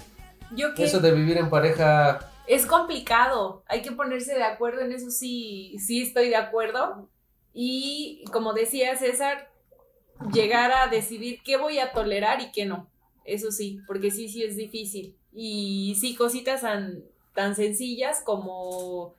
Yo 0.51 0.73
que 0.73 0.85
Eso 0.85 0.99
de 0.99 1.11
vivir 1.11 1.37
en 1.37 1.49
pareja, 1.49 2.19
es 2.47 2.65
complicado, 2.65 3.63
hay 3.67 3.81
que 3.81 3.91
ponerse 3.91 4.33
de 4.33 4.43
acuerdo 4.43 4.81
en 4.81 4.93
eso 4.93 5.11
sí, 5.11 5.75
sí 5.79 6.01
estoy 6.01 6.29
de 6.29 6.37
acuerdo. 6.37 7.09
Y 7.53 8.23
como 8.31 8.53
decía 8.53 8.95
César, 8.95 9.49
llegar 10.33 10.71
a 10.71 10.87
decidir 10.87 11.41
qué 11.43 11.57
voy 11.57 11.79
a 11.79 11.91
tolerar 11.91 12.41
y 12.41 12.51
qué 12.51 12.65
no. 12.65 12.89
Eso 13.25 13.51
sí, 13.51 13.81
porque 13.87 14.11
sí, 14.11 14.29
sí 14.29 14.43
es 14.43 14.55
difícil. 14.55 15.15
Y 15.33 15.95
sí, 15.99 16.15
cositas 16.15 16.61
tan, 16.61 17.03
tan 17.33 17.55
sencillas 17.55 18.21
como, 18.21 19.15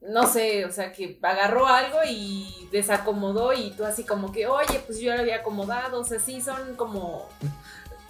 no 0.00 0.26
sé, 0.26 0.64
o 0.64 0.72
sea, 0.72 0.92
que 0.92 1.18
agarró 1.22 1.66
algo 1.66 1.98
y 2.08 2.68
desacomodó 2.72 3.52
y 3.52 3.70
tú 3.72 3.84
así 3.84 4.04
como 4.04 4.32
que, 4.32 4.46
oye, 4.46 4.80
pues 4.86 4.98
yo 4.98 5.14
lo 5.14 5.20
había 5.20 5.36
acomodado. 5.36 6.00
O 6.00 6.04
sea, 6.04 6.18
sí 6.18 6.40
son 6.40 6.74
como 6.76 7.28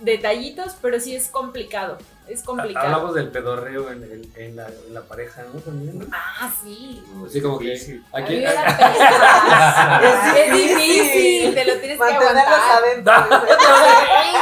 detallitos, 0.01 0.77
pero 0.83 1.01
sí 1.01 1.15
es 1.17 1.29
complicado. 1.29 1.99
Es 2.29 2.43
complicado. 2.43 2.87
Hablamos 2.87 3.15
del 3.15 3.29
pedorreo 3.31 3.93
en, 3.93 4.03
el- 4.03 4.29
en 4.35 4.57
la, 4.57 4.67
en 4.67 4.93
la 4.95 5.03
pareja, 5.03 5.45
¿no? 5.55 5.61
También. 5.61 6.09
Ah, 6.13 6.53
sí. 6.61 7.01
Así 7.25 7.41
como 7.41 7.57
que 7.61 7.73
aquí. 8.13 8.45
Es 10.37 10.53
difícil, 10.53 11.55
te 11.55 11.65
lo 11.65 11.73
tienes 11.79 11.97
que 11.99 12.05
Mantenerlos 12.05 12.59
aguantar. 12.59 13.29
adentro. 13.29 13.47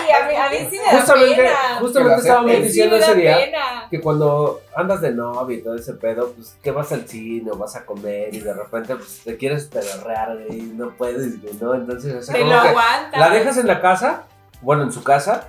Sí, 0.04 0.12
a 0.12 0.26
mí, 0.28 0.34
a 0.36 0.50
mí 0.50 0.68
sí 0.70 0.76
me 0.78 0.84
da 0.84 0.90
justamente, 1.00 1.36
pena. 1.36 1.56
justamente 1.80 2.14
Que 2.14 2.20
estábamos. 2.20 2.52
Sí 2.52 2.62
diciendo 2.62 2.98
da 2.98 3.02
ese 3.06 3.14
día 3.14 3.36
pena. 3.38 3.86
que 3.90 4.00
cuando 4.00 4.60
andas 4.76 5.00
de 5.00 5.10
novio 5.12 5.56
y 5.58 5.62
todo 5.62 5.74
ese 5.76 5.94
pedo, 5.94 6.32
pues 6.32 6.56
que 6.62 6.70
vas 6.70 6.92
al 6.92 7.08
cine 7.08 7.50
o 7.50 7.56
vas 7.56 7.74
a 7.76 7.84
comer 7.86 8.34
y 8.34 8.40
de 8.40 8.52
repente 8.52 8.96
pues, 8.96 9.20
te 9.24 9.36
quieres 9.36 9.64
pedorrear 9.66 10.38
y 10.50 10.56
no 10.62 10.94
puedes, 10.96 11.26
¿no? 11.60 11.74
Entonces 11.74 12.14
así 12.16 12.32
Te 12.32 12.40
como 12.40 12.52
lo 12.54 12.62
que 12.62 12.68
aguantas. 12.68 13.20
la 13.20 13.30
dejas 13.30 13.56
en 13.58 13.66
la 13.66 13.80
casa, 13.80 14.24
bueno, 14.64 14.82
en 14.84 14.92
su 14.92 15.02
casa, 15.04 15.48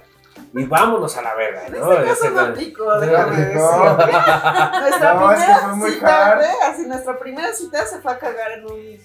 y 0.53 0.65
vámonos 0.65 1.15
a 1.17 1.21
la 1.21 1.33
verga, 1.35 1.67
En 1.67 1.79
¿no? 1.79 1.91
este 1.93 2.11
Ese 2.11 2.21
caso 2.21 2.29
no 2.33 2.41
aplicó, 2.41 2.99
déjame 2.99 3.37
decirte. 3.37 3.59
No. 3.59 3.95
Nuestra 4.79 5.13
No, 5.13 5.31
es 5.31 5.39
que 5.39 5.45
primera 5.45 5.59
fue 5.59 5.73
muy 5.75 5.91
cita, 5.91 6.27
hard. 6.27 6.37
güey, 6.37 6.49
así 6.69 6.81
nuestra 6.87 7.17
primera 7.19 7.53
cita 7.53 7.85
se 7.85 7.99
fue 8.01 8.11
a 8.11 8.19
cagar 8.19 8.51
en 8.51 8.65
un 8.65 8.99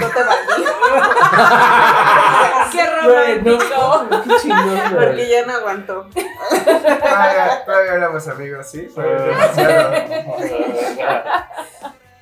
bote 0.00 0.22
baldío. 0.24 0.68
Qué 2.72 2.84
no, 2.84 3.08
romántico. 3.08 4.06
qué 4.24 4.36
chingón. 4.42 4.94
Porque 4.94 5.28
ya 5.28 5.46
no 5.46 5.52
aguantó. 5.54 6.06
Todavía, 6.14 7.64
todavía 7.64 7.94
éramos 7.94 8.28
amigos, 8.28 8.66
¿sí? 8.70 8.88
Fue 8.94 9.04
demasiado. 9.04 9.90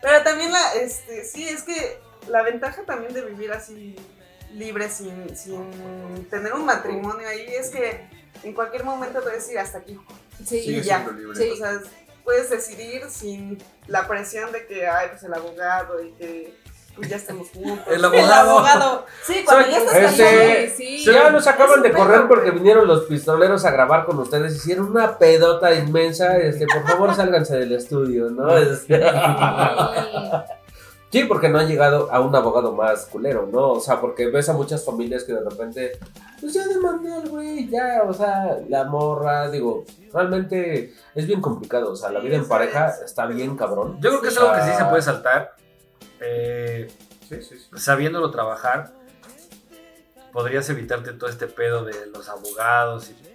Pero 0.02 0.22
también 0.22 0.52
la, 0.52 0.72
este, 0.80 1.24
sí, 1.24 1.48
es 1.48 1.62
que 1.62 2.00
la 2.28 2.42
ventaja 2.42 2.82
también 2.86 3.12
de 3.12 3.22
vivir 3.22 3.52
así 3.52 3.96
libre 4.54 4.88
sin, 4.88 5.36
sin 5.36 6.26
tener 6.30 6.52
un 6.54 6.64
matrimonio 6.64 7.28
ahí 7.28 7.46
es 7.48 7.70
que 7.70 8.08
en 8.42 8.52
cualquier 8.54 8.84
momento 8.84 9.20
puedes 9.22 9.44
decir 9.44 9.58
hasta 9.58 9.78
aquí. 9.78 9.98
Sí, 10.44 10.60
Sigue 10.60 10.82
ya. 10.82 11.06
Sí. 11.34 11.50
O 11.50 11.56
sea, 11.56 11.80
puedes 12.24 12.50
decidir 12.50 13.02
sin 13.08 13.58
la 13.86 14.06
presión 14.06 14.52
de 14.52 14.66
que, 14.66 14.86
ay, 14.86 15.08
pues 15.10 15.22
el 15.22 15.32
abogado 15.34 16.02
y 16.02 16.12
que 16.12 16.54
pues, 16.94 17.08
ya 17.08 17.16
estemos 17.16 17.48
juntos. 17.50 17.86
El 17.88 18.04
abogado. 18.32 19.06
Sí, 19.24 19.42
cuando 19.44 19.68
ya 19.68 19.78
estás 19.78 20.18
Este, 20.18 20.74
sí. 20.76 21.04
Ya 21.04 21.30
nos 21.30 21.46
acaban 21.46 21.82
de 21.82 21.92
correr 21.92 22.18
pedo, 22.18 22.28
porque 22.28 22.50
güey. 22.50 22.54
vinieron 22.58 22.86
los 22.86 23.04
pistoleros 23.04 23.64
a 23.64 23.70
grabar 23.70 24.04
con 24.06 24.18
ustedes. 24.18 24.54
Hicieron 24.56 24.90
una 24.90 25.18
pedota 25.18 25.74
inmensa. 25.74 26.36
Este, 26.38 26.66
por 26.66 26.86
favor, 26.86 27.14
sálganse 27.16 27.56
del 27.58 27.72
estudio, 27.72 28.30
¿no? 28.30 28.56
Este- 28.56 29.02
Sí, 31.10 31.24
porque 31.24 31.48
no 31.48 31.58
han 31.58 31.68
llegado 31.68 32.10
a 32.12 32.20
un 32.20 32.34
abogado 32.34 32.72
más 32.72 33.06
culero, 33.06 33.48
¿no? 33.50 33.70
O 33.72 33.80
sea, 33.80 34.00
porque 34.00 34.26
ves 34.28 34.48
a 34.48 34.52
muchas 34.52 34.84
familias 34.84 35.24
que 35.24 35.32
de 35.32 35.40
repente, 35.48 35.92
pues 36.40 36.52
ya 36.52 36.66
demandé 36.66 37.12
al 37.12 37.28
güey, 37.28 37.68
ya, 37.70 38.02
o 38.06 38.12
sea, 38.12 38.58
la 38.68 38.84
morra, 38.84 39.48
digo, 39.50 39.84
realmente 40.12 40.92
es 41.14 41.26
bien 41.26 41.40
complicado, 41.40 41.92
o 41.92 41.96
sea, 41.96 42.10
la 42.10 42.20
vida 42.20 42.36
en 42.36 42.46
pareja 42.46 42.92
está 43.04 43.26
bien 43.26 43.56
cabrón. 43.56 43.98
Yo 44.00 44.10
creo 44.10 44.20
que 44.22 44.28
es 44.28 44.36
algo 44.38 44.52
que 44.54 44.62
sí 44.62 44.70
se 44.76 44.84
puede 44.84 45.02
saltar. 45.02 45.54
eh, 46.20 46.88
Sí, 47.28 47.42
sí, 47.42 47.58
sí. 47.58 47.66
sabiéndolo 47.76 48.30
trabajar, 48.30 48.92
podrías 50.32 50.68
evitarte 50.70 51.12
todo 51.12 51.28
este 51.30 51.46
pedo 51.46 51.84
de 51.84 52.06
los 52.06 52.28
abogados. 52.28 53.10
y- 53.10 53.25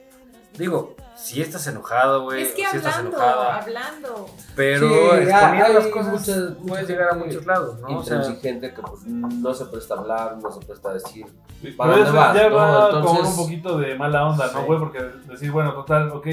digo, 0.58 0.96
si 1.16 1.42
estás 1.42 1.66
enojado, 1.68 2.24
güey, 2.24 2.42
Es 2.44 2.54
que 2.54 2.66
o 2.66 2.70
si 2.72 2.78
estás 2.78 2.98
hablando, 2.98 3.18
enojada, 3.18 3.58
hablando. 3.58 4.26
Pero 4.56 4.90
Sí, 4.90 4.94
exponiendo 4.96 5.66
hay 5.66 5.74
las 5.74 5.88
cosas 5.88 6.14
muchas- 6.14 6.54
puedes 6.68 6.88
llegar 6.88 7.08
a 7.10 7.12
gente 7.14 7.28
muchos 7.28 7.46
lados, 7.46 7.80
¿no? 7.80 7.98
O 8.00 8.04
sea, 8.04 8.18
intransigente 8.18 8.74
que 8.74 8.82
pues 8.82 9.06
no 9.06 9.54
se 9.54 9.66
presta 9.66 9.96
a 9.96 9.98
hablar, 10.00 10.38
no 10.42 10.52
se 10.52 10.66
presta 10.66 10.90
a 10.90 10.94
decir. 10.94 11.26
Pero 11.62 11.78
¿Para 11.78 11.92
dónde 11.92 12.08
eso 12.10 12.18
vas, 12.18 12.36
ya 12.36 12.50
no? 12.50 12.56
va 12.56 12.86
Entonces- 12.92 13.18
con 13.20 13.28
un 13.28 13.36
poquito 13.38 13.78
de 13.78 13.96
mala 13.96 14.28
onda, 14.28 14.48
¿no, 14.52 14.60
Sí. 14.60 14.66
güey? 14.66 14.80
Porque 14.80 15.00
decir, 15.28 15.52
bueno, 15.52 15.74
total, 15.74 16.10
ok, 16.10 16.28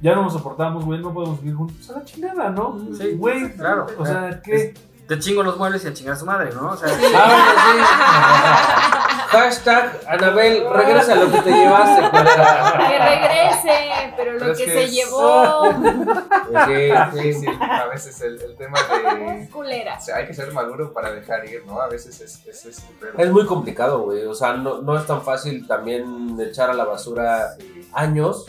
ya 0.00 0.14
no 0.14 0.22
nos 0.22 0.32
soportamos, 0.32 0.84
güey, 0.86 1.00
no 1.00 1.12
podemos 1.12 1.40
vivir 1.40 1.56
juntos. 1.56 1.76
Pues 1.78 1.90
a 1.90 1.98
la 1.98 2.04
chingada, 2.04 2.48
¿no? 2.50 2.78
Sí, 2.98 3.12
güey. 3.16 3.52
claro. 3.54 3.86
O 3.98 4.06
sea, 4.06 4.40
¿qué? 4.42 4.72
Te 5.10 5.18
chingo 5.18 5.42
los 5.42 5.56
muebles 5.56 5.84
y 5.84 5.88
a 5.88 5.92
chingar 5.92 6.14
a 6.14 6.18
su 6.18 6.24
madre, 6.24 6.50
¿no? 6.54 6.70
O 6.70 6.76
sea, 6.76 6.88
Ah, 7.16 7.54
sí. 7.66 9.36
Hashtag 9.36 10.00
Anabel, 10.08 10.64
regresa 10.72 11.14
lo 11.16 11.30
que 11.32 11.40
te 11.40 11.50
llevaste. 11.50 12.08
para- 12.10 12.88
Que 12.88 12.98
regrese, 12.98 14.14
pero 14.16 14.32
lo 14.34 14.38
Pero 14.38 14.54
que, 14.54 14.64
que 14.64 14.70
se 14.70 14.84
es- 14.84 14.92
llevó. 14.92 15.68
Sí, 15.72 17.20
Sí, 17.22 17.32
sí. 17.34 17.46
a 17.60 17.86
veces 17.86 18.20
el, 18.22 18.40
el 18.40 18.56
tema 18.56 18.78
de... 18.82 19.48
Culera. 19.50 19.98
o 19.98 20.00
sea, 20.00 20.16
hay 20.16 20.26
que 20.26 20.34
ser 20.34 20.52
maduro 20.52 20.92
para 20.92 21.12
dejar 21.12 21.44
ir, 21.44 21.64
¿no? 21.66 21.80
A 21.80 21.88
veces 21.88 22.20
es, 22.20 22.44
es, 22.46 22.66
es 22.66 22.80
pedo. 23.00 23.12
Es 23.18 23.30
muy 23.30 23.46
complicado, 23.46 24.00
güey. 24.02 24.24
O 24.26 24.34
sea, 24.34 24.52
no, 24.54 24.80
no 24.82 24.96
es 24.98 25.06
tan 25.06 25.22
fácil 25.22 25.66
también 25.66 26.36
echar 26.40 26.70
a 26.70 26.74
la 26.74 26.84
basura 26.84 27.54
años, 27.92 28.46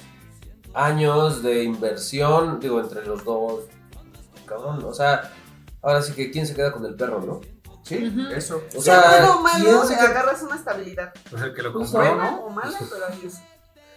años 0.74 1.42
de 1.44 1.64
inversión, 1.64 2.60
digo, 2.60 2.80
entre 2.80 3.04
los 3.06 3.24
dos. 3.24 3.62
Cabrón, 4.48 4.84
o 4.84 4.94
sea, 4.94 5.32
ahora 5.82 6.02
sí 6.02 6.14
que 6.14 6.32
quién 6.32 6.46
se 6.48 6.54
queda 6.56 6.72
con 6.72 6.86
el 6.86 6.96
perro, 6.96 7.22
¿no? 7.22 7.42
Sí, 7.84 8.08
Ujú. 8.08 8.34
eso. 8.34 8.62
O 8.76 8.80
O 8.80 8.82
sea, 8.82 9.02
sea, 9.02 9.10
bueno 9.12 9.36
o 9.38 9.42
malo, 9.42 9.66
¿quién 9.66 9.88
se 9.88 9.96
agarras 9.96 10.42
una 10.44 10.56
estabilidad. 10.56 11.14
pues 11.30 11.42
el 11.42 11.54
que 11.54 11.62
lo 11.64 11.74
Pues 11.74 11.90
compró, 11.90 12.10
buena 12.16 12.32
¿no? 12.32 12.38
o 12.46 12.50
mala, 12.52 12.78
pero 12.80 13.06
ahí 13.08 13.22
es. 13.26 13.40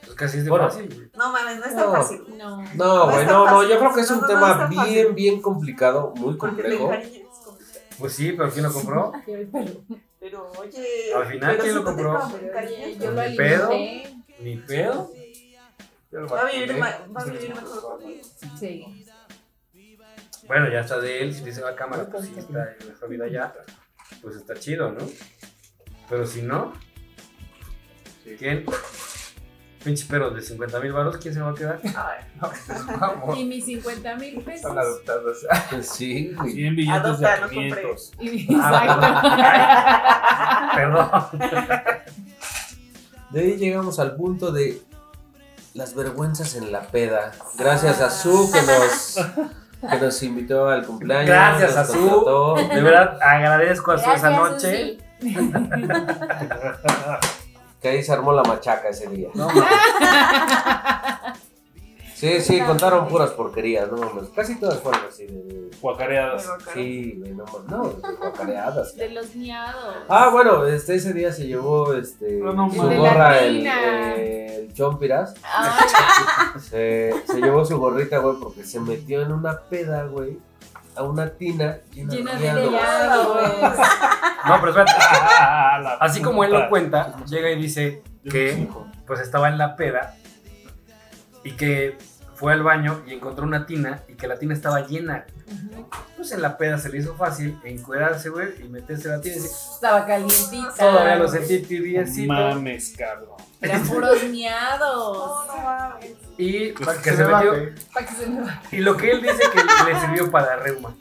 Pues 0.04 0.16
casi 0.16 0.38
es 0.38 0.44
de 0.44 0.50
Bueno. 0.50 0.68
fácil. 0.70 0.86
güey. 0.94 1.10
No 1.16 1.32
mames, 1.32 1.58
no 1.58 1.64
es 1.66 1.74
tan 1.76 1.86
No. 1.86 1.92
fácil. 1.92 2.24
No. 2.36 2.56
No, 2.62 2.66
No 2.74 3.10
güey, 3.12 3.26
no, 3.26 3.62
yo 3.68 3.78
creo 3.78 3.94
que 3.94 4.00
es 4.00 4.10
un 4.10 4.26
tema 4.26 4.66
bien, 4.68 4.78
fácil. 4.80 5.12
bien 5.12 5.42
complicado, 5.42 6.12
muy 6.16 6.36
complejo. 6.38 6.90
Pues 7.98 8.12
sí, 8.14 8.32
pero 8.32 8.50
¿quién 8.50 8.64
lo 8.64 8.72
compró? 8.72 9.12
Pero 10.24 10.50
oye. 10.58 11.12
Al 11.14 11.26
final, 11.26 11.50
pero 11.50 11.62
¿quién 11.62 11.68
sí 11.74 11.78
lo 11.78 11.84
compró? 11.84 12.18
yo 12.98 13.10
lo 13.10 13.22
Ni 13.28 13.36
pedo. 13.36 13.70
Ni 14.40 14.56
pedo. 14.56 15.10
Va 16.32 16.40
a 16.40 16.44
vivir, 16.50 16.68
vacuné. 16.68 16.78
ma- 16.78 17.12
va 17.14 17.20
a 17.20 17.24
vivir 17.26 17.54
mejor 17.54 17.82
conmigo. 17.82 18.22
Sí. 18.58 19.03
Bueno, 20.46 20.68
ya 20.70 20.80
está 20.80 21.00
de 21.00 21.22
él, 21.22 21.34
si 21.34 21.42
dice 21.42 21.62
va 21.62 21.70
a 21.70 21.76
cámara, 21.76 22.06
pues 22.10 22.26
sí 22.26 22.34
está 22.36 22.74
en 22.80 22.88
mejor 22.88 23.08
vida 23.08 23.26
ya. 23.28 23.54
Pues 24.22 24.36
está 24.36 24.54
chido, 24.54 24.92
¿no? 24.92 24.98
Pero 26.08 26.26
si 26.26 26.42
no, 26.42 26.72
¿quién? 28.38 28.64
Pinche 29.82 30.06
perro 30.06 30.30
de 30.30 30.40
50 30.40 30.80
mil 30.80 30.92
baros, 30.92 31.16
¿quién 31.18 31.34
se 31.34 31.40
va 31.40 31.50
a 31.50 31.54
quedar? 31.54 31.78
Ay, 31.84 32.24
no, 32.40 32.50
vamos. 32.98 33.38
Y 33.38 33.44
mis 33.44 33.64
50 33.66 34.16
mil 34.16 34.40
pesos. 34.42 34.62
Son 34.62 34.78
adoptados. 34.78 35.46
Sí, 35.82 36.32
güey. 36.34 36.52
100 36.52 36.76
billetes 36.76 37.18
de 37.20 37.26
Adopta, 37.26 37.40
no 37.40 37.48
500. 37.48 38.12
Y- 38.20 38.48
Ah, 38.60 40.70
Exacto. 40.74 40.76
Perdón. 40.76 41.10
De 43.30 43.40
ahí 43.40 43.56
llegamos 43.56 43.98
al 43.98 44.16
punto 44.16 44.52
de 44.52 44.80
las 45.74 45.94
vergüenzas 45.94 46.54
en 46.54 46.70
la 46.72 46.82
peda. 46.88 47.32
Gracias 47.58 48.00
a 48.00 48.10
Su 48.10 48.50
que 48.52 48.62
nos, 48.62 49.16
que 49.90 49.98
nos 49.98 50.22
invitó 50.22 50.68
al 50.68 50.84
cumpleaños. 50.86 51.26
Gracias 51.26 51.76
a 51.76 51.84
Su. 51.84 52.54
De 52.72 52.82
verdad, 52.82 53.18
agradezco 53.20 53.92
a 53.92 53.98
su 53.98 54.10
esa 54.10 54.30
noche. 54.30 54.98
Susi. 55.20 55.50
Que 57.80 57.88
ahí 57.90 58.02
se 58.02 58.12
armó 58.12 58.32
la 58.32 58.42
machaca 58.42 58.88
ese 58.88 59.08
día. 59.08 59.28
No. 59.34 59.48
Sí, 62.24 62.40
sí, 62.40 62.60
contaron 62.62 63.06
puras 63.06 63.32
porquerías, 63.32 63.90
no 63.92 63.98
mames. 63.98 64.30
Casi 64.34 64.58
todas 64.58 64.80
fueron 64.80 65.02
así 65.06 65.26
de. 65.26 65.70
Guacareadas. 65.80 66.48
Sí, 66.72 67.16
güey, 67.18 67.34
no 67.34 67.44
mames. 67.44 67.68
No, 67.68 67.88
de 68.08 68.16
guacareadas. 68.16 68.96
De 68.96 69.10
los 69.10 69.34
miados. 69.36 69.96
Ah, 70.08 70.30
bueno, 70.32 70.64
este, 70.66 70.94
ese 70.94 71.12
día 71.12 71.32
se 71.32 71.46
llevó 71.46 71.92
este, 71.92 72.38
No, 72.38 72.54
no 72.54 72.70
su 72.72 72.80
gorra, 72.80 73.40
el, 73.40 73.66
el 73.66 74.72
Chompiras. 74.72 75.34
Ah, 75.44 76.54
Se, 76.60 77.12
se 77.26 77.40
llevó 77.40 77.64
su 77.64 77.78
gorrita, 77.78 78.18
güey, 78.18 78.36
porque 78.40 78.64
se 78.64 78.80
metió 78.80 79.20
en 79.20 79.30
una 79.30 79.60
peda, 79.60 80.04
güey, 80.04 80.38
a 80.96 81.02
una 81.02 81.28
tina 81.28 81.78
llena, 81.92 82.14
Llena 82.14 82.34
de 82.36 82.70
miados. 82.70 83.36
No, 84.46 84.60
pero 84.60 84.68
espérate. 84.70 84.92
Ah, 85.46 85.98
Así 86.00 86.22
como 86.22 86.44
él 86.44 86.52
lo 86.52 86.68
cuenta, 86.70 87.16
llega 87.26 87.50
y 87.50 87.60
dice 87.60 88.02
que 88.30 88.66
pues 89.06 89.20
estaba 89.20 89.48
en 89.48 89.58
la 89.58 89.76
peda 89.76 90.16
y 91.42 91.52
que 91.52 91.98
fue 92.34 92.52
al 92.52 92.62
baño 92.62 93.02
y 93.06 93.14
encontró 93.14 93.44
una 93.44 93.66
tina 93.66 94.02
y 94.08 94.14
que 94.14 94.26
la 94.26 94.38
tina 94.38 94.54
estaba 94.54 94.86
llena. 94.86 95.24
Pues 96.16 96.32
en 96.32 96.42
la 96.42 96.56
peda 96.56 96.78
se 96.78 96.88
le 96.88 96.98
hizo 96.98 97.14
fácil 97.14 97.58
encuerarse, 97.64 98.28
güey, 98.30 98.48
y 98.64 98.68
meterse 98.68 99.08
la 99.08 99.20
tina 99.20 99.36
y 99.36 99.38
decir, 99.40 99.50
Estaba 99.74 100.06
calientita. 100.06 100.72
todavía 100.76 101.16
lo 101.16 101.28
sentí 101.28 101.60
tibiecito. 101.62 102.32
Mames, 102.32 102.94
cabrón. 102.96 103.36
Eran 103.60 103.82
puros 103.86 104.22
miados. 104.24 105.46
No, 105.46 105.56
no 105.56 105.62
mames. 105.62 106.12
Y 106.38 106.72
Para 106.72 107.00
que 107.00 107.10
se 107.12 107.24
metió. 107.24 107.52
Para 107.92 108.06
que 108.06 108.14
se 108.14 108.26
me 108.26 108.40
vaya. 108.40 108.62
Y 108.72 108.76
lo 108.78 108.96
que 108.96 109.10
él 109.10 109.22
dice 109.22 109.42
que 109.52 109.92
le 109.92 110.00
sirvió 110.00 110.30
para 110.30 110.56
reuma. 110.56 110.94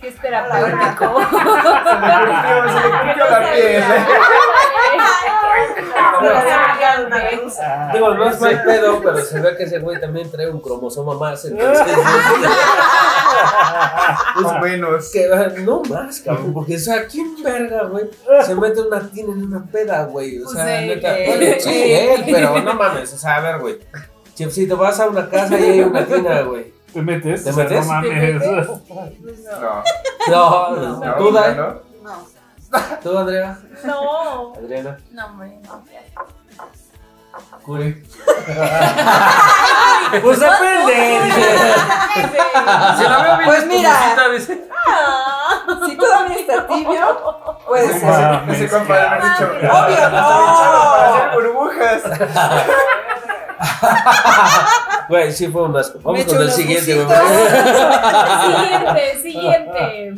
Que 0.00 0.08
es 0.08 0.16
terapéutico. 0.20 1.20
Se 1.20 1.26
curtió, 1.26 2.54
curtió 3.04 3.24
la 3.30 3.52
piel. 3.52 3.84
Digo, 7.92 8.14
no 8.14 8.30
es 8.30 8.40
mal 8.40 8.62
pedo, 8.62 9.00
pero 9.02 9.18
se 9.20 9.40
ve 9.40 9.56
que 9.56 9.64
ese 9.64 9.78
güey 9.80 10.00
también 10.00 10.30
trae 10.30 10.48
un 10.48 10.60
cromosoma 10.60 11.14
más. 11.14 11.44
Entonces, 11.44 11.86
Pues 14.34 14.60
menos. 14.62 15.10
que, 15.12 15.28
no 15.60 15.82
más, 15.82 16.20
cabrón, 16.20 16.52
porque, 16.54 16.76
o 16.76 16.78
sea, 16.78 17.06
¿quién 17.06 17.42
verga, 17.42 17.84
güey? 17.84 18.06
Se 18.44 18.54
mete 18.54 18.80
una 18.80 19.00
tina 19.00 19.32
en 19.32 19.44
una 19.44 19.64
peda, 19.64 20.04
güey. 20.04 20.42
O 20.42 20.48
sea, 20.48 20.64
Pues 20.64 20.78
él, 20.82 20.88
neta. 20.88 21.14
sí, 21.60 21.92
él, 21.92 22.22
pero 22.26 22.60
no 22.60 22.74
mames, 22.74 23.12
o 23.12 23.18
sea, 23.18 23.36
a 23.36 23.40
ver, 23.40 23.58
güey. 23.58 23.78
Chefcito, 24.34 24.76
vas 24.76 24.98
a 25.00 25.08
una 25.08 25.28
casa 25.28 25.58
y 25.58 25.62
hay 25.64 25.80
una 25.80 26.04
tina, 26.06 26.42
güey. 26.42 26.72
¿Te 26.92 27.02
metes? 27.02 27.44
¿Te 27.44 27.52
metes? 27.52 27.86
No 27.86 27.92
mames. 27.92 28.46
No, 28.46 28.72
No, 30.28 30.76
no, 30.76 31.14
tú, 31.16 31.24
no, 31.30 31.40
Dai, 31.40 31.54
no. 31.56 31.80
Tú, 33.02 33.18
Andrea, 33.18 33.58
No. 33.84 34.52
Adriana, 34.54 34.96
No, 35.12 35.26
hombre, 35.26 35.58
no. 35.64 35.84
Curi. 37.64 38.02
Pues 40.22 40.40
depende. 40.40 41.20
Si 42.96 43.02
la 43.04 43.18
veo 43.22 43.36
bien 43.36 43.44
Pues 43.48 43.66
mira. 43.66 43.92
dice. 44.32 44.64
Si 45.86 45.96
todavía 45.96 46.36
está 46.36 46.66
tibio, 46.66 47.60
puede 47.66 47.84
Ese, 47.86 48.00
ser. 48.00 48.42
ese 48.50 48.68
compa 48.68 48.94
de 48.96 49.02
haber 49.02 49.22
dicho. 49.22 49.44
Obvio, 49.44 50.10
no. 50.10 50.28
Para 50.28 51.06
hacer 51.14 51.30
burbujas. 51.34 52.02
Güey, 55.08 55.32
sí 55.32 55.48
fue 55.48 55.62
un 55.64 55.76
asco. 55.76 55.98
Me 55.98 56.04
Vamos 56.04 56.24
con 56.24 56.42
el 56.42 56.50
siguiente, 56.50 56.94
güey. 56.94 57.06
Siguiente, 58.46 59.22
siguiente. 59.22 60.14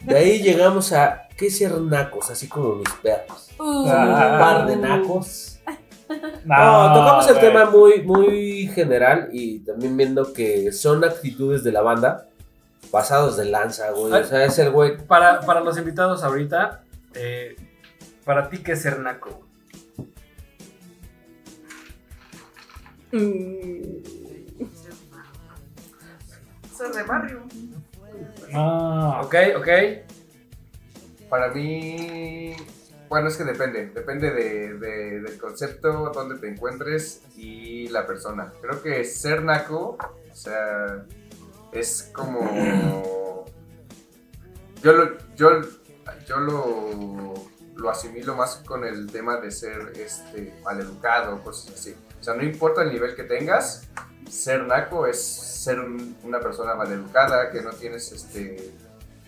De 0.00 0.16
ahí 0.16 0.42
llegamos 0.42 0.92
a 0.92 1.28
qué 1.36 1.50
ser 1.50 1.72
nacos, 1.80 2.30
así 2.30 2.48
como 2.48 2.76
mis 2.76 2.90
perros. 3.02 3.50
Uh. 3.58 3.84
Un 3.84 3.90
par 3.90 4.66
de 4.66 4.76
nacos. 4.76 5.58
No, 6.44 6.88
No, 6.88 6.94
tocamos 6.94 7.28
el 7.28 7.40
tema 7.40 7.64
muy, 7.66 8.02
muy 8.02 8.70
general 8.74 9.28
y 9.32 9.60
también 9.60 9.96
viendo 9.96 10.32
que 10.32 10.72
son 10.72 11.04
actitudes 11.04 11.62
de 11.64 11.72
la 11.72 11.82
banda 11.82 12.26
pasados 12.90 13.36
de 13.36 13.46
lanza, 13.46 13.90
güey. 13.90 14.12
O 14.12 14.24
sea, 14.24 14.44
es 14.44 14.58
el 14.58 14.70
güey. 14.70 14.96
Para, 14.96 15.40
para 15.40 15.60
los 15.60 15.76
invitados 15.78 16.22
ahorita, 16.22 16.82
eh, 17.14 17.56
para 18.24 18.48
ti, 18.48 18.58
¿qué 18.58 18.72
es 18.72 18.82
ser 18.82 19.00
naco? 19.00 19.42
Ser 26.76 26.92
de 26.92 27.02
barrio. 27.04 27.42
No. 28.52 29.20
Ok, 29.20 29.34
ok. 29.56 29.68
Para 31.28 31.48
mí, 31.52 32.54
bueno, 33.08 33.28
es 33.28 33.36
que 33.36 33.44
depende, 33.44 33.86
depende 33.90 34.30
de, 34.32 34.74
de- 34.78 35.20
del 35.20 35.38
concepto, 35.38 36.10
dónde 36.14 36.36
te 36.38 36.48
encuentres 36.48 37.22
y 37.36 37.88
la 37.88 38.06
persona. 38.06 38.52
Creo 38.60 38.82
que 38.82 39.04
ser 39.04 39.42
naco, 39.42 39.96
o 40.32 40.34
sea, 40.36 41.04
es 41.72 42.10
como... 42.12 42.40
Yo 44.82 44.92
lo, 44.92 45.16
yo, 45.34 45.48
yo 46.26 46.36
lo, 46.40 47.32
lo 47.74 47.90
asimilo 47.90 48.34
más 48.36 48.56
con 48.66 48.84
el 48.84 49.10
tema 49.10 49.38
de 49.38 49.50
ser 49.50 49.92
este, 49.96 50.52
maleducado, 50.62 51.42
cosas 51.42 51.72
así. 51.72 51.94
O 52.24 52.26
sea, 52.26 52.36
no 52.36 52.42
importa 52.42 52.80
el 52.80 52.90
nivel 52.90 53.14
que 53.14 53.24
tengas, 53.24 53.86
ser 54.30 54.66
naco 54.66 55.06
es 55.06 55.22
ser 55.22 55.78
un- 55.78 56.16
una 56.22 56.40
persona 56.40 56.74
maleducada, 56.74 57.50
que 57.50 57.60
no 57.60 57.70
tienes 57.72 58.10
este, 58.12 58.72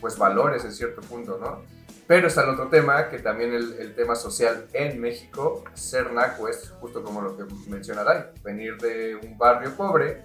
pues 0.01 0.17
valores 0.17 0.65
en 0.65 0.73
cierto 0.73 1.03
punto, 1.03 1.37
¿no? 1.39 1.63
Pero 2.07 2.29
está 2.29 2.45
el 2.45 2.49
otro 2.49 2.69
tema, 2.69 3.11
que 3.11 3.19
también 3.19 3.53
el, 3.53 3.95
tema 3.95 4.15
social 4.15 4.65
en 4.73 4.99
México, 4.99 5.63
ser 5.75 6.11
naco 6.11 6.49
es 6.49 6.71
justo 6.81 7.05
como 7.05 7.21
lo 7.21 7.37
que 7.37 7.45
menciona 7.69 8.03
Dai, 8.03 8.31
venir 8.43 8.79
de 8.79 9.17
un 9.17 9.37
barrio 9.37 9.77
pobre 9.77 10.23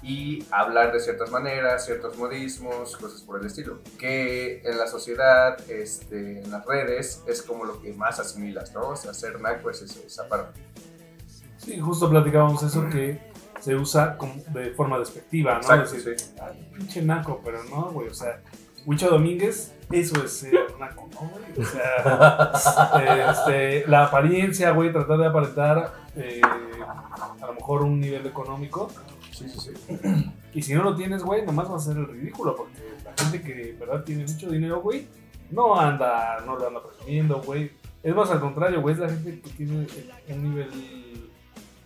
y 0.00 0.46
hablar 0.52 0.92
de 0.92 1.00
ciertas 1.00 1.32
maneras, 1.32 1.84
ciertos 1.84 2.16
modismos, 2.16 2.96
cosas 2.96 3.22
por 3.22 3.40
el 3.40 3.46
estilo. 3.46 3.80
Que 3.98 4.62
en 4.64 4.78
la 4.78 4.86
sociedad, 4.86 5.58
este, 5.68 6.42
en 6.42 6.50
las 6.52 6.64
redes, 6.64 7.24
es 7.26 7.42
como 7.42 7.64
lo 7.64 7.82
que 7.82 7.92
más 7.92 8.20
asimilas, 8.20 8.72
¿no? 8.72 8.90
O 8.90 8.96
sea, 8.96 9.12
ser 9.12 9.40
naco 9.40 9.68
es 9.68 9.82
esa 9.82 10.28
parte. 10.28 10.60
Sí, 11.68 11.78
justo 11.78 12.08
platicábamos 12.08 12.62
eso 12.62 12.88
que 12.88 13.18
se 13.60 13.74
usa 13.74 14.16
como 14.16 14.34
de 14.54 14.70
forma 14.70 14.98
despectiva, 14.98 15.54
¿no? 15.54 15.58
Exacto, 15.60 15.92
Decir, 15.92 16.18
sí. 16.18 16.30
"Ay, 16.40 16.66
pinche 16.74 17.02
naco, 17.02 17.40
pero 17.44 17.62
no, 17.64 17.90
güey, 17.92 18.08
o 18.08 18.14
sea, 18.14 18.40
Huicho 18.86 19.10
Domínguez, 19.10 19.74
eso 19.92 20.24
es 20.24 20.32
ser 20.32 20.54
naco, 20.80 21.08
¿no, 21.12 21.28
güey? 21.28 21.44
O 21.58 21.64
sea, 21.70 22.52
este, 23.32 23.86
la 23.86 24.04
apariencia, 24.04 24.70
güey, 24.70 24.92
tratar 24.92 25.18
de 25.18 25.26
aparentar 25.26 25.92
eh, 26.16 26.40
a 26.42 27.46
lo 27.46 27.52
mejor 27.52 27.82
un 27.82 28.00
nivel 28.00 28.26
económico. 28.26 28.88
Sí, 29.30 29.46
sí, 29.48 29.58
sí. 29.60 29.94
Y 30.54 30.62
si 30.62 30.74
no 30.74 30.82
lo 30.82 30.96
tienes, 30.96 31.22
güey, 31.22 31.44
nomás 31.44 31.70
va 31.70 31.76
a 31.76 31.80
ser 31.80 31.98
el 31.98 32.06
ridículo, 32.08 32.56
porque 32.56 32.80
la 33.04 33.12
gente 33.22 33.42
que, 33.42 33.76
verdad, 33.78 34.04
tiene 34.04 34.24
mucho 34.24 34.50
dinero, 34.50 34.80
güey, 34.80 35.06
no 35.50 35.78
anda, 35.78 36.40
no 36.46 36.56
lo 36.56 36.66
anda 36.66 36.82
presumiendo, 36.82 37.42
güey. 37.42 37.70
Es 38.02 38.14
más 38.14 38.30
al 38.30 38.40
contrario, 38.40 38.80
güey, 38.80 38.94
es 38.94 39.00
la 39.00 39.08
gente 39.10 39.40
que 39.40 39.50
tiene 39.50 39.86
un 40.30 40.42
nivel 40.50 40.70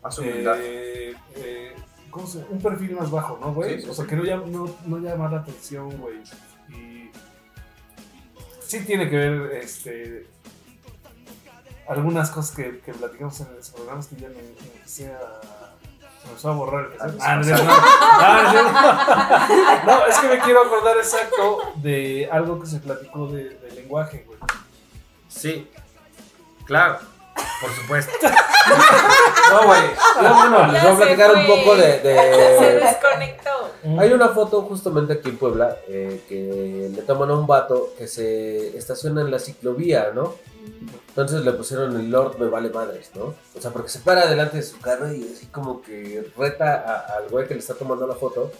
Más 0.02 0.18
humildad. 0.18 0.56
eh, 0.60 1.14
eh, 1.36 1.76
¿cómo 2.10 2.26
se- 2.26 2.44
un 2.50 2.60
perfil 2.60 2.96
más 2.96 3.10
bajo, 3.10 3.38
¿no, 3.40 3.52
güey? 3.54 3.76
Sí, 3.76 3.82
sí, 3.82 3.90
o 3.90 3.94
sea, 3.94 4.06
que 4.06 4.16
no 4.16 4.24
llama, 4.24 4.44
no, 4.46 4.74
no 4.86 4.98
llama 4.98 5.28
la 5.30 5.38
atención, 5.38 5.90
güey. 5.98 6.16
Y 6.68 7.10
sí 8.60 8.80
tiene 8.84 9.08
que 9.08 9.16
ver, 9.16 9.52
este, 9.62 10.26
algunas 11.88 12.30
cosas 12.30 12.54
que, 12.56 12.80
que 12.80 12.92
platicamos 12.92 13.40
en 13.40 13.54
los 13.56 13.70
programas 13.70 14.06
que 14.08 14.16
ya 14.16 14.28
me, 14.28 14.34
me 14.34 14.72
empecé 14.74 15.12
a... 15.12 15.40
Se 16.38 16.46
me 16.46 16.52
a 16.54 16.56
borrar 16.56 16.84
el. 16.92 17.18
Ah, 17.20 17.34
no, 17.36 17.42
no. 17.42 17.56
No, 17.56 18.42
es 18.42 18.50
cierto. 18.52 18.72
No, 19.86 20.06
es 20.06 20.18
que 20.20 20.28
me 20.28 20.38
quiero 20.38 20.62
acordar 20.62 20.96
exacto 20.96 21.72
de 21.76 22.28
algo 22.30 22.60
que 22.60 22.68
se 22.68 22.78
platicó 22.78 23.26
de, 23.26 23.48
de 23.58 23.70
lenguaje, 23.72 24.22
güey. 24.28 24.38
Sí, 25.28 25.68
claro, 26.64 27.00
por 27.60 27.70
supuesto. 27.74 28.12
No, 29.50 29.66
güey. 29.66 29.80
No, 30.22 30.34
bueno, 30.50 30.72
les 30.72 30.82
voy 30.82 30.92
a 30.92 30.96
platicar 30.96 31.30
se 31.32 31.36
un 31.40 31.46
fue. 31.46 31.56
poco 31.56 31.76
de. 31.76 32.00
Se 32.00 32.08
de- 32.08 32.80
desconectó. 32.80 33.50
Hay 33.98 34.12
una 34.12 34.28
foto 34.28 34.62
justamente 34.62 35.14
aquí 35.14 35.28
en 35.30 35.36
Puebla 35.36 35.76
eh, 35.88 36.22
que 36.28 36.88
le 36.94 37.02
toman 37.02 37.28
a 37.30 37.34
un 37.34 37.46
vato 37.46 37.90
que 37.98 38.06
se 38.06 38.74
estaciona 38.78 39.20
en 39.20 39.30
la 39.30 39.38
ciclovía, 39.38 40.12
¿no? 40.14 40.34
Entonces 41.08 41.44
le 41.44 41.52
pusieron 41.52 41.98
el 41.98 42.10
Lord 42.10 42.38
me 42.38 42.46
vale 42.48 42.70
madres, 42.70 43.10
¿no? 43.14 43.34
O 43.54 43.60
sea, 43.60 43.72
porque 43.72 43.88
se 43.90 43.98
para 43.98 44.26
delante 44.26 44.58
de 44.58 44.62
su 44.62 44.80
carro 44.80 45.12
y 45.12 45.30
así 45.34 45.46
como 45.46 45.82
que 45.82 46.30
reta 46.38 47.04
al 47.18 47.28
güey 47.28 47.46
que 47.46 47.54
le 47.54 47.60
está 47.60 47.74
tomando 47.74 48.06
la 48.06 48.14
foto. 48.14 48.52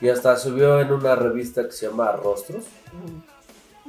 Y 0.00 0.08
hasta 0.08 0.36
subió 0.36 0.80
en 0.80 0.90
una 0.90 1.14
revista 1.14 1.64
que 1.64 1.72
se 1.72 1.86
llama 1.88 2.10
Rostros. 2.12 2.64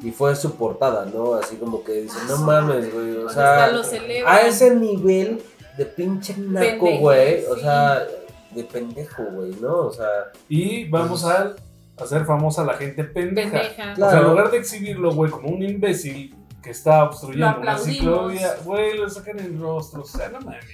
Y 0.02 0.12
fue 0.12 0.36
su 0.36 0.56
portada, 0.56 1.06
¿no? 1.06 1.36
Así 1.36 1.56
como 1.56 1.84
que 1.84 1.94
dice, 2.02 2.18
no 2.28 2.38
mames, 2.38 2.94
güey. 2.94 3.18
O 3.18 3.30
sea, 3.30 3.66
Hasta 3.66 3.76
lo 3.78 3.84
celebran. 3.84 4.36
a 4.36 4.42
ese 4.42 4.76
nivel 4.76 5.42
de 5.78 5.86
pinche 5.86 6.36
naco, 6.38 6.98
güey. 7.00 7.46
O 7.46 7.58
sea, 7.58 8.06
de 8.52 8.64
pendejo, 8.64 9.24
güey, 9.24 9.52
¿no? 9.62 9.78
O 9.88 9.92
sea, 9.92 10.08
Y 10.50 10.88
vamos 10.90 11.24
a 11.26 11.56
hacer 11.98 12.26
famosa 12.26 12.64
a 12.64 12.66
la 12.66 12.74
gente 12.76 13.04
pendeja. 13.06 13.52
Pendeja. 13.52 13.94
Claro. 13.94 14.08
O 14.08 14.10
sea, 14.12 14.20
en 14.20 14.28
lugar 14.28 14.52
de 14.52 14.58
exhibirlo, 14.58 15.14
güey, 15.14 15.32
como 15.32 15.48
un 15.50 15.64
imbécil 15.64 16.36
que 16.62 16.72
está 16.72 17.04
obstruyendo 17.04 17.60
una 17.62 17.78
ciclovía, 17.78 18.56
güey, 18.64 18.98
lo 18.98 19.10
sacan 19.10 19.40
en 19.40 19.46
el 19.46 19.60
rostro. 19.60 20.02
O 20.02 20.06
sea, 20.06 20.30
no 20.30 20.40
mames. 20.42 20.66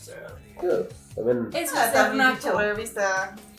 O 0.00 0.04
sea, 0.04 0.26
también. 1.14 1.48
Eso 1.52 1.74
Ah, 1.76 1.84
es 1.84 1.92
ser 1.92 1.92
también 1.92 2.20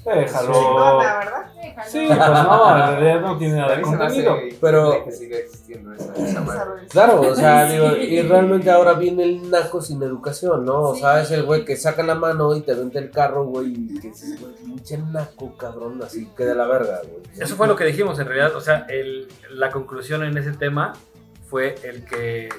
déjalo. 0.06 0.54
chingona, 0.54 1.18
¿verdad? 1.20 1.54
Déjalo. 1.62 1.90
Sí, 1.90 2.06
pues 2.08 2.18
no, 2.20 2.78
en 2.78 3.00
realidad 3.00 3.22
no 3.22 3.38
tiene 3.38 3.58
nada 3.58 3.74
A 3.74 3.76
de 3.76 3.82
contenido. 3.82 4.38
Pero- 4.60 4.88
increíble 4.88 5.06
que 5.06 5.12
siga 5.12 5.38
existiendo 5.38 5.94
esa, 5.94 6.14
esa 6.14 6.26
Esa 6.28 6.42
madre. 6.42 6.66
revista. 6.76 6.92
Claro, 6.92 7.22
o 7.22 7.36
sea, 7.36 7.66
digo, 7.72 7.96
y 7.98 8.22
realmente 8.24 8.72
ahora 8.72 8.94
viene 8.94 9.24
el 9.24 9.50
naco 9.50 9.82
sin 9.82 10.02
educación, 10.04 10.66
¿no? 10.66 10.80
O 10.82 10.96
sea, 10.96 11.22
es 11.22 11.32
el 11.32 11.44
güey 11.44 11.64
que 11.66 11.76
saca 11.78 12.04
la 12.04 12.16
mano 12.16 12.56
y 12.56 12.62
te 12.62 12.74
vende 12.74 13.00
el 13.00 13.12
carro, 13.12 13.46
güey, 13.46 13.68
y 13.74 14.00
que 14.00 14.10
dices, 14.10 14.40
güey, 14.42 14.54
pinche 14.56 14.98
naco, 14.98 15.56
cabrón, 15.58 16.02
así 16.04 16.28
que 16.36 16.46
de 16.46 16.56
la 16.56 16.66
verga, 16.66 17.02
güey. 17.04 17.22
Eso 17.40 17.56
fue 17.56 17.68
lo 17.68 17.76
que 17.76 17.86
dijimos 17.86 18.18
en 18.20 18.28
realidad. 18.28 18.56
O 18.56 18.62
sea, 18.62 18.86
el- 18.90 19.28
la 19.52 19.70
conclusión 19.72 20.24
en 20.24 20.38
ese 20.38 20.52
tema 20.54 20.94
fue 21.50 21.76
el 21.84 22.06
que 22.06 22.50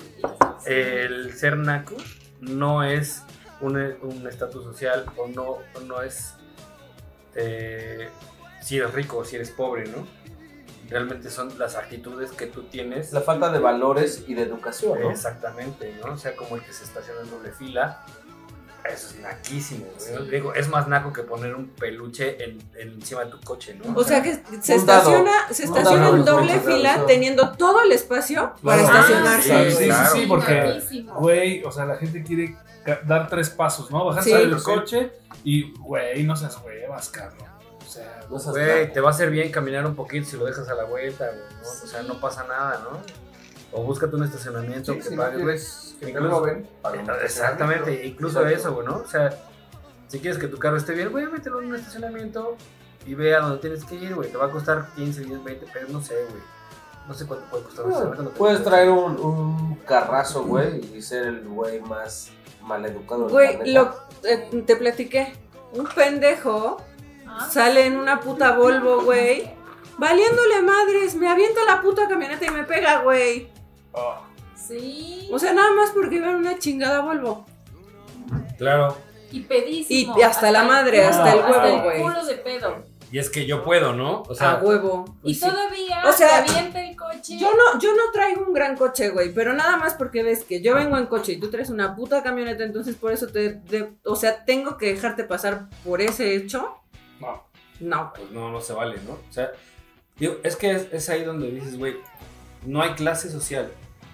el 0.67 1.33
ser 1.35 1.57
naco 1.57 1.95
no 2.41 2.83
es 2.85 3.23
un 3.61 3.77
un 4.03 4.27
estatus 4.29 4.65
social 4.65 5.05
o 5.17 5.29
no, 5.29 5.43
o 5.51 5.81
no 5.87 6.03
es 6.03 6.35
eh, 7.35 8.09
si 8.61 8.79
eres 8.79 8.93
rico 8.93 9.19
o 9.19 9.25
si 9.25 9.37
eres 9.37 9.51
pobre, 9.51 9.87
¿no? 9.87 10.07
Realmente 10.89 11.31
son 11.31 11.59
las 11.59 11.77
actitudes 11.77 12.33
que 12.33 12.47
tú 12.47 12.65
tienes. 12.65 13.09
Es 13.09 13.13
la 13.13 13.23
falta 13.23 13.51
de 13.51 13.59
valores 13.59 14.25
y 14.27 14.35
de 14.35 14.43
educación, 14.43 15.01
¿no? 15.01 15.11
Exactamente, 15.11 15.95
¿no? 16.05 16.13
O 16.13 16.17
sea, 16.17 16.37
como 16.37 16.57
el 16.57 16.63
que 16.63 16.73
se 16.73 16.85
estaciona 16.85 17.23
en 17.23 17.31
doble 17.31 17.53
fila. 17.53 18.05
Eso 18.85 19.09
es 19.09 19.21
naquísimo, 19.21 19.87
güey. 20.17 20.31
Digo, 20.31 20.55
es 20.55 20.69
más 20.69 20.89
naco 20.89 21.13
que 21.13 21.23
poner 21.23 21.55
un 21.55 21.69
peluche 21.69 22.43
en, 22.43 22.59
en 22.77 22.89
encima 22.95 23.25
de 23.25 23.31
tu 23.31 23.41
coche, 23.41 23.75
¿no? 23.75 23.95
O 23.99 24.03
sea 24.03 24.23
que 24.23 24.43
se 24.61 24.75
estaciona, 24.75 25.31
se 25.53 25.65
estaciona 25.65 26.09
en 26.09 26.25
doble 26.25 26.59
fila 26.61 27.05
teniendo 27.07 27.53
todo 27.53 27.83
el 27.83 27.93
espacio 27.93 28.53
para 28.63 28.83
Claro. 28.83 28.99
estacionarse. 28.99 29.53
Ah, 29.55 29.65
Sí, 29.71 29.77
sí, 29.77 29.85
claro. 29.87 30.13
sí, 30.15 30.27
porque, 30.27 30.83
güey, 31.19 31.65
o 31.65 31.71
sea, 31.71 31.87
la 31.87 31.97
gente 31.97 32.23
quiere 32.25 32.57
dar 33.07 33.29
tres 33.29 33.51
pasos, 33.51 33.91
¿no? 33.91 34.05
Bajarse 34.07 34.31
Sí. 34.31 34.37
del 34.37 34.63
coche 34.63 35.13
y, 35.45 35.73
güey, 35.79 36.25
no 36.25 36.35
seas 36.35 36.59
huevas, 36.65 37.09
cabrón. 37.11 37.49
O 37.87 37.89
sea, 37.89 38.21
No 38.31 38.39
seas 38.39 38.53
Güey, 38.55 38.81
naco. 38.83 38.93
te 38.95 39.01
va 39.01 39.09
a 39.09 39.13
hacer 39.13 39.31
bien 39.31 39.51
caminar 39.53 39.87
un 39.87 39.95
poquito 39.95 40.29
si 40.29 40.37
lo 40.37 40.45
dejas 40.47 40.69
a 40.69 40.75
la 40.75 40.85
vuelta, 40.85 41.27
güey, 41.27 41.39
¿no? 41.63 41.69
O 41.69 41.87
sea, 41.87 42.03
no 42.03 42.19
pasa 42.21 42.45
nada, 42.49 42.81
¿no? 42.83 43.01
O 43.73 43.83
búscate 43.83 44.17
un 44.17 44.25
estacionamiento 44.25 44.93
Sí, 44.93 44.99
que 44.99 45.05
si 45.05 45.17
no 45.17 45.23
pagues, 45.23 45.35
güey. 45.43 45.45
quieres 45.57 45.97
que 46.01 46.11
Incluso- 46.11 46.43
un 46.43 46.67
Exactamente, 47.25 48.07
incluso 48.07 48.47
eso, 48.47 48.75
güey, 48.75 48.87
¿no? 48.87 48.97
O 48.97 49.07
sea, 49.07 49.31
si 50.09 50.21
quieres 50.21 50.39
que 50.39 50.49
tu 50.49 50.59
carro 50.59 50.77
esté 50.77 50.93
bien, 50.95 51.11
güey, 51.11 51.27
mételo 51.27 51.61
en 51.63 51.69
un 51.69 51.75
estacionamiento 51.77 52.57
y 53.07 53.15
ve 53.15 53.35
a 53.35 53.41
donde 53.41 53.59
tienes 53.59 53.85
que 53.85 53.95
ir, 53.95 54.15
güey. 54.15 54.31
Te 54.31 54.37
va 54.37 54.47
a 54.47 54.51
costar 54.51 54.89
15, 54.95 55.23
10, 55.23 55.43
20 55.43 55.67
pesos, 55.67 55.91
no 55.91 56.03
sé, 56.03 56.15
güey. 56.15 56.43
No 57.09 57.15
sé 57.15 57.27
cuánto 57.27 57.47
puede 57.47 57.65
costar 57.65 57.85
Bueno, 57.87 58.15
no 58.23 58.31
Puedes 58.31 58.63
traer 58.63 58.91
un, 58.91 59.19
un 59.19 59.75
carrazo, 59.87 60.45
güey, 60.45 60.81
y 60.97 61.03
ser 61.03 61.25
el 61.27 61.49
güey 61.49 61.81
más 61.81 62.31
maleducado 62.61 63.23
del 63.25 63.33
Güey, 63.33 63.73
lo, 63.73 63.93
eh, 64.23 64.63
te 64.67 64.77
platiqué. 64.77 65.33
Un 65.73 65.87
pendejo 65.87 66.77
Ah, 67.27 67.49
sale 67.51 67.87
en 67.87 67.97
una 67.97 68.21
puta 68.21 68.53
Volvo, 68.57 69.03
güey. 69.05 69.51
Valiéndole 69.97 70.61
madres, 70.63 71.15
me 71.15 71.29
avienta 71.29 71.65
la 71.65 71.81
puta 71.81 72.07
camioneta 72.07 72.45
y 72.45 72.51
me 72.51 72.65
pega, 72.65 73.01
güey. 73.03 73.51
Oh, 73.93 74.17
Sí. 74.57 75.29
O 75.33 75.39
sea, 75.39 75.53
nada 75.53 75.73
más 75.73 75.91
porque 75.91 76.17
iba 76.17 76.31
en 76.31 76.37
una 76.37 76.59
chingada 76.59 77.01
Volvo. 77.01 77.45
Claro. 78.59 78.97
y 79.31 79.41
pedísimo. 79.41 80.17
Y 80.19 80.23
hasta 80.23 80.51
la 80.53 80.63
madre, 80.65 81.05
hasta 81.05 81.33
el 81.33 81.41
hasta 81.41 81.51
huevo, 81.63 81.83
güey. 81.85 82.03
culo 82.03 82.25
de 82.25 82.35
pedo. 82.37 82.85
Y 83.11 83.19
es 83.19 83.29
que 83.29 83.45
yo 83.45 83.63
puedo, 83.65 83.93
¿no? 83.93 84.23
O 84.29 84.35
sea, 84.35 84.53
a 84.53 84.63
huevo. 84.63 85.05
Y 85.23 85.35
Pues 85.35 85.41
sí. 85.41 85.47
todavía 85.47 86.03
O 86.09 86.13
sea, 86.13 86.45
te 86.45 86.51
avienta 86.53 86.83
el 86.83 86.97
coche. 86.97 87.37
Yo 87.39 87.51
no, 87.53 87.79
yo 87.79 87.91
no 87.93 88.11
traigo 88.13 88.45
un 88.47 88.53
gran 88.55 88.77
coche, 88.77 89.11
güey, 89.11 89.33
pero 89.35 89.53
nada 89.53 89.77
más 89.77 89.95
porque 89.95 90.23
ves 90.23 90.45
que 90.45 90.63
yo 90.63 90.75
vengo 90.75 90.97
en 90.97 91.07
coche 91.07 91.33
y 91.33 91.41
tú 91.41 91.51
traes 91.51 91.69
una 91.71 91.95
puta 91.95 92.23
camioneta, 92.23 92.63
entonces 92.65 92.95
por 92.97 93.13
eso 93.13 93.27
te, 93.27 93.55
de- 93.55 93.93
o 94.05 94.17
sea, 94.17 94.45
tengo 94.45 94.79
que 94.79 94.95
dejarte 94.95 95.25
pasar 95.25 95.67
por 95.85 96.01
ese 96.01 96.35
hecho. 96.37 96.77
no. 97.21 97.51
No, 97.81 98.13
pues 98.15 98.31
no, 98.31 98.49
no 98.53 98.61
se 98.61 98.75
vale, 98.75 98.97
¿no? 99.09 99.15
O 99.15 99.33
sea, 99.33 99.51
digo, 100.17 100.37
es 100.45 100.55
que 100.55 100.71
es, 100.71 100.87
es 100.93 101.09
ahí 101.09 101.25
donde 101.25 101.51
dices, 101.51 101.77
güey, 101.77 101.97
no 102.65 102.83
hay 102.83 102.91
clase 102.93 103.31
social. 103.31 103.71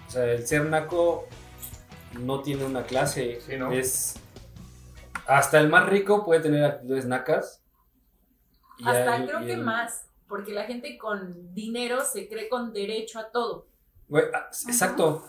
O 0.07 0.11
sea, 0.11 0.25
el 0.25 0.45
ser 0.47 0.65
naco 0.65 1.27
no 2.19 2.41
tiene 2.41 2.65
una 2.65 2.83
clase. 2.83 3.39
Sí, 3.45 3.55
¿no? 3.57 3.71
Es. 3.71 4.15
Hasta 5.27 5.59
el 5.59 5.69
más 5.69 5.87
rico 5.87 6.25
puede 6.25 6.41
tener 6.41 6.63
actitudes 6.65 7.05
nacas. 7.05 7.61
Y 8.79 8.87
Hasta 8.87 9.13
hay- 9.13 9.27
creo 9.27 9.41
y 9.41 9.45
que 9.45 9.53
el- 9.53 9.63
más. 9.63 10.05
Porque 10.27 10.53
la 10.53 10.63
gente 10.65 10.95
con 10.99 11.53
dinero 11.55 12.03
se 12.05 12.27
cree 12.27 12.49
con 12.49 12.71
derecho 12.71 13.17
a 13.19 13.31
todo. 13.31 13.67
Güey, 14.07 14.25
ah, 14.33 14.47
exacto. 14.67 15.25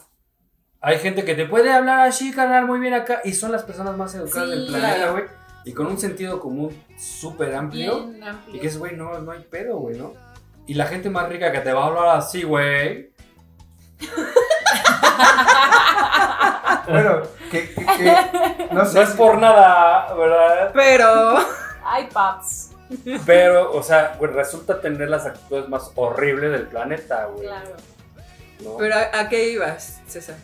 Hay 0.82 0.98
gente 0.98 1.24
que 1.24 1.34
te 1.34 1.46
puede 1.46 1.72
hablar 1.72 2.06
así, 2.06 2.32
carnal, 2.32 2.66
muy 2.66 2.80
bien 2.80 2.92
acá. 2.94 3.20
Y 3.24 3.32
son 3.32 3.50
las 3.52 3.62
personas 3.62 3.96
más 3.96 4.14
educadas 4.14 4.48
Sí, 4.50 4.54
del 4.56 4.66
planeta, 4.66 4.94
claro. 4.96 5.12
güey. 5.12 5.24
Y 5.64 5.72
con 5.72 5.86
un 5.86 5.98
sentido 5.98 6.38
común 6.40 6.74
súper 6.98 7.54
amplio. 7.54 7.94
Amplio. 7.96 8.38
Y 8.54 8.60
que 8.60 8.66
es, 8.66 8.78
güey, 8.78 8.94
no, 8.96 9.18
no 9.20 9.32
hay 9.32 9.42
pedo, 9.44 9.78
güey, 9.78 9.98
¿no? 9.98 10.14
Y 10.66 10.74
la 10.74 10.86
gente 10.86 11.08
más 11.10 11.28
rica 11.28 11.50
que 11.50 11.60
te 11.60 11.72
va 11.72 11.84
a 11.84 11.86
hablar 11.88 12.16
así, 12.18 12.42
güey. 12.42 13.09
Bueno, 16.88 17.22
que, 17.50 17.74
que, 17.74 17.84
que- 17.86 18.68
no 18.72 18.84
sé. 18.84 18.94
No 18.96 19.02
es 19.02 19.10
si- 19.10 19.16
por 19.16 19.38
nada, 19.38 20.12
¿verdad? 20.14 20.70
pero 20.74 21.38
Ay, 21.84 22.08
paps. 22.12 22.70
Pero, 23.24 23.72
o 23.72 23.82
sea, 23.82 24.16
güey, 24.18 24.32
resulta 24.32 24.80
tener 24.80 25.08
las 25.08 25.24
actitudes 25.26 25.68
más 25.68 25.92
horribles 25.94 26.50
del 26.50 26.66
planeta, 26.66 27.26
güey. 27.26 27.46
Claro. 27.46 27.76
¿no? 28.64 28.76
pero 28.76 28.94
¿a, 28.96 29.20
a 29.20 29.28
qué 29.28 29.48
ibas, 29.50 30.00
César? 30.08 30.36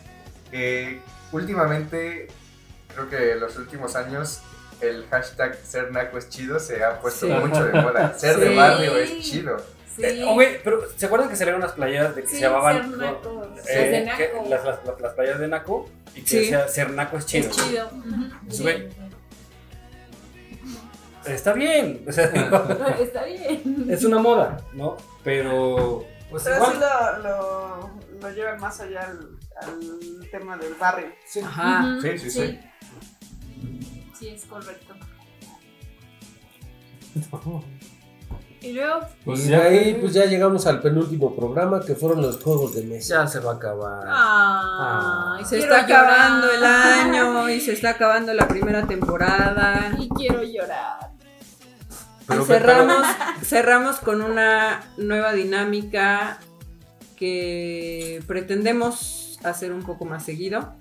que 0.49 1.01
últimamente, 1.33 2.27
creo 2.93 3.09
que 3.09 3.35
los 3.35 3.57
últimos 3.57 3.95
años, 3.97 4.41
el 4.79 5.05
hashtag 5.09 5.55
ser 5.63 5.91
naco 5.91 6.17
es 6.17 6.29
chido 6.29 6.59
se 6.59 6.83
ha 6.85 6.99
puesto 7.01 7.25
Sí. 7.27 7.33
mucho 7.33 7.65
de 7.65 7.73
moda. 7.81 8.13
Ser 8.17 8.37
de 8.37 8.55
barrio 8.55 8.95
es 8.97 9.19
chido. 9.19 9.57
Sí. 9.97 10.03
Eh, 10.05 10.23
oh, 10.25 10.35
güey, 10.35 10.61
pero 10.63 10.81
¿se 10.95 11.05
acuerdan 11.07 11.27
que 11.27 11.35
salieron 11.35 11.59
unas 11.61 11.73
playeras 11.73 12.15
de 12.15 12.21
que 12.21 12.27
Sí, 12.29 12.35
se 12.35 12.41
llamaban 12.41 12.87
ser 12.89 12.97
naco. 12.99 13.43
eh, 13.43 13.49
Las 13.55 13.65
de 13.65 13.71
que- 14.17 14.33
naco. 14.33 14.49
las, 14.49 14.63
las, 14.65 14.85
las- 14.85 15.01
las 15.01 15.13
playeras 15.15 15.39
de 15.39 15.47
Naco 15.47 15.89
y 16.15 16.21
que 16.21 16.27
Sí. 16.27 16.37
decía 16.37 16.67
ser 16.67 16.91
Naco 16.91 17.17
es 17.17 17.25
chido? 17.25 17.49
Es 17.49 17.55
chido. 17.57 17.89
Güey, 18.61 18.87
Está 21.25 21.51
bien, 21.53 22.05
o 22.07 22.11
sea, 22.11 22.25
Está 23.01 23.25
bien. 23.25 23.87
es 23.89 24.03
una 24.05 24.17
moda, 24.19 24.63
¿no? 24.73 24.95
Pero, 25.25 26.05
pues 26.29 26.43
Pero 26.43 26.63
sí 26.65 26.71
igual. 26.75 27.21
lo, 27.23 27.29
lo, 27.29 27.91
lo 28.21 28.29
llevan 28.31 28.61
más 28.61 28.79
allá 28.79 29.01
al, 29.07 29.37
al 29.61 30.29
tema 30.31 30.55
del 30.57 30.73
barrio. 30.75 31.07
Ajá. 31.43 31.97
Ujú, 31.97 32.01
Sí, 32.07 32.17
sí, 32.19 32.31
sí. 32.31 32.59
Sí, 34.17 34.29
es 34.29 34.45
correcto. 34.45 34.93
Y 38.61 38.73
luego, 38.73 38.99
Pues 39.23 39.45
y 39.45 39.49
de 39.49 39.55
ahí 39.55 39.97
pues 40.01 40.13
ya 40.13 40.25
llegamos 40.25 40.65
al 40.65 40.81
penúltimo 40.81 41.35
programa 41.35 41.79
que 41.85 41.93
fueron 41.95 42.21
los 42.21 42.41
juegos 42.41 42.73
de 42.75 42.83
mesa. 42.83 43.21
Ya 43.23 43.27
se 43.27 43.39
va 43.39 43.51
a 43.51 43.55
acabar. 43.55 44.03
ay, 44.07 45.45
Se 45.45 45.57
quiero 45.57 45.75
está 45.75 45.87
llorar. 45.87 46.05
acabando 46.09 46.51
el 46.51 46.63
año 46.65 47.49
y 47.55 47.61
se 47.61 47.73
está 47.73 47.91
acabando 47.91 48.33
la 48.33 48.47
primera 48.47 48.85
temporada. 48.87 49.91
Y 49.99 50.09
quiero 50.09 50.43
llorar. 50.43 51.11
Pero- 52.27 52.41
Y 52.43 52.45
cerramos, 52.45 53.05
cerramos 53.43 53.95
con 53.97 54.21
una 54.21 54.81
nueva 54.97 55.33
dinámica 55.33 56.39
que 57.15 58.21
pretendemos 58.27 59.39
hacer 59.43 59.71
un 59.71 59.83
poco 59.83 60.03
más 60.05 60.25
seguido. 60.25 60.73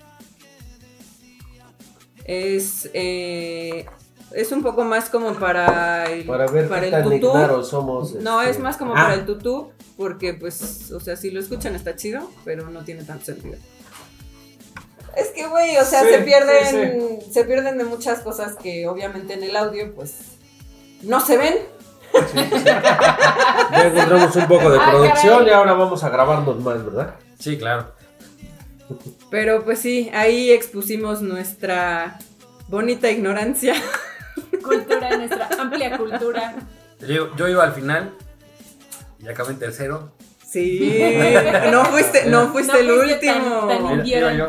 Es, 2.24 2.90
eh, 2.94 3.86
es 4.36 4.52
un 4.52 4.62
poco 4.62 4.84
más 4.84 5.08
como 5.10 5.34
para 5.34 6.04
el, 6.10 6.24
Para 6.24 6.46
ver 6.46 6.68
para 6.68 6.80
qué 6.82 6.86
el 6.86 6.92
tan 6.92 7.04
tutú. 7.04 7.64
somos. 7.64 8.14
No, 8.16 8.40
este. 8.40 8.52
es 8.52 8.58
más 8.60 8.76
como 8.76 8.92
Ah, 8.92 9.02
para 9.02 9.14
el 9.14 9.26
tutú, 9.26 9.70
porque 9.96 10.34
pues, 10.34 10.90
o 10.92 11.00
sea, 11.00 11.16
si 11.16 11.30
lo 11.30 11.40
escuchan 11.40 11.74
está 11.74 11.96
chido, 11.96 12.30
pero 12.44 12.70
no 12.70 12.84
tiene 12.84 13.02
tanto 13.04 13.24
sentido. 13.26 13.56
Es 15.16 15.28
que, 15.28 15.46
güey, 15.46 15.76
o 15.78 15.84
sea, 15.84 16.02
Sí, 16.02 16.08
se 16.10 16.18
pierden, 16.18 17.20
sí, 17.24 17.32
se 17.32 17.44
pierden 17.44 17.78
de 17.78 17.84
muchas 17.84 18.20
cosas 18.20 18.54
que 18.56 18.86
obviamente 18.86 19.32
en 19.34 19.42
el 19.42 19.56
audio, 19.56 19.94
pues, 19.94 20.14
no 21.02 21.20
se 21.20 21.36
ven. 21.38 21.54
Ya 23.72 23.86
encontramos 23.88 24.36
un 24.36 24.46
poco 24.48 24.70
de 24.70 24.78
Ah, 24.80 24.90
producción 24.90 25.38
caray. 25.38 25.48
y 25.48 25.52
ahora 25.52 25.72
vamos 25.74 26.02
a 26.04 26.08
grabarnos 26.10 26.60
más, 26.60 26.84
¿verdad? 26.84 27.14
Sí, 27.38 27.58
claro. 27.58 27.92
Pero 29.30 29.64
pues 29.64 29.80
sí, 29.80 30.10
ahí 30.14 30.50
expusimos 30.52 31.20
nuestra 31.22 32.18
bonita 32.68 33.10
ignorancia. 33.10 33.74
Cultura, 34.66 35.16
nuestra 35.16 35.48
amplia 35.58 35.96
cultura. 35.96 36.54
Yo, 37.00 37.34
yo 37.36 37.48
iba 37.48 37.64
al 37.64 37.72
final 37.72 38.12
y 39.18 39.28
acabé 39.28 39.52
en 39.52 39.58
tercero. 39.58 40.12
Sí, 40.46 41.02
no 41.70 41.84
fuiste, 41.86 42.26
no 42.26 42.48
fuiste 42.52 42.80
el 42.80 42.90
último. 42.90 43.66
Tan, 43.68 43.86
tan 43.86 44.02
Mira. 44.02 44.46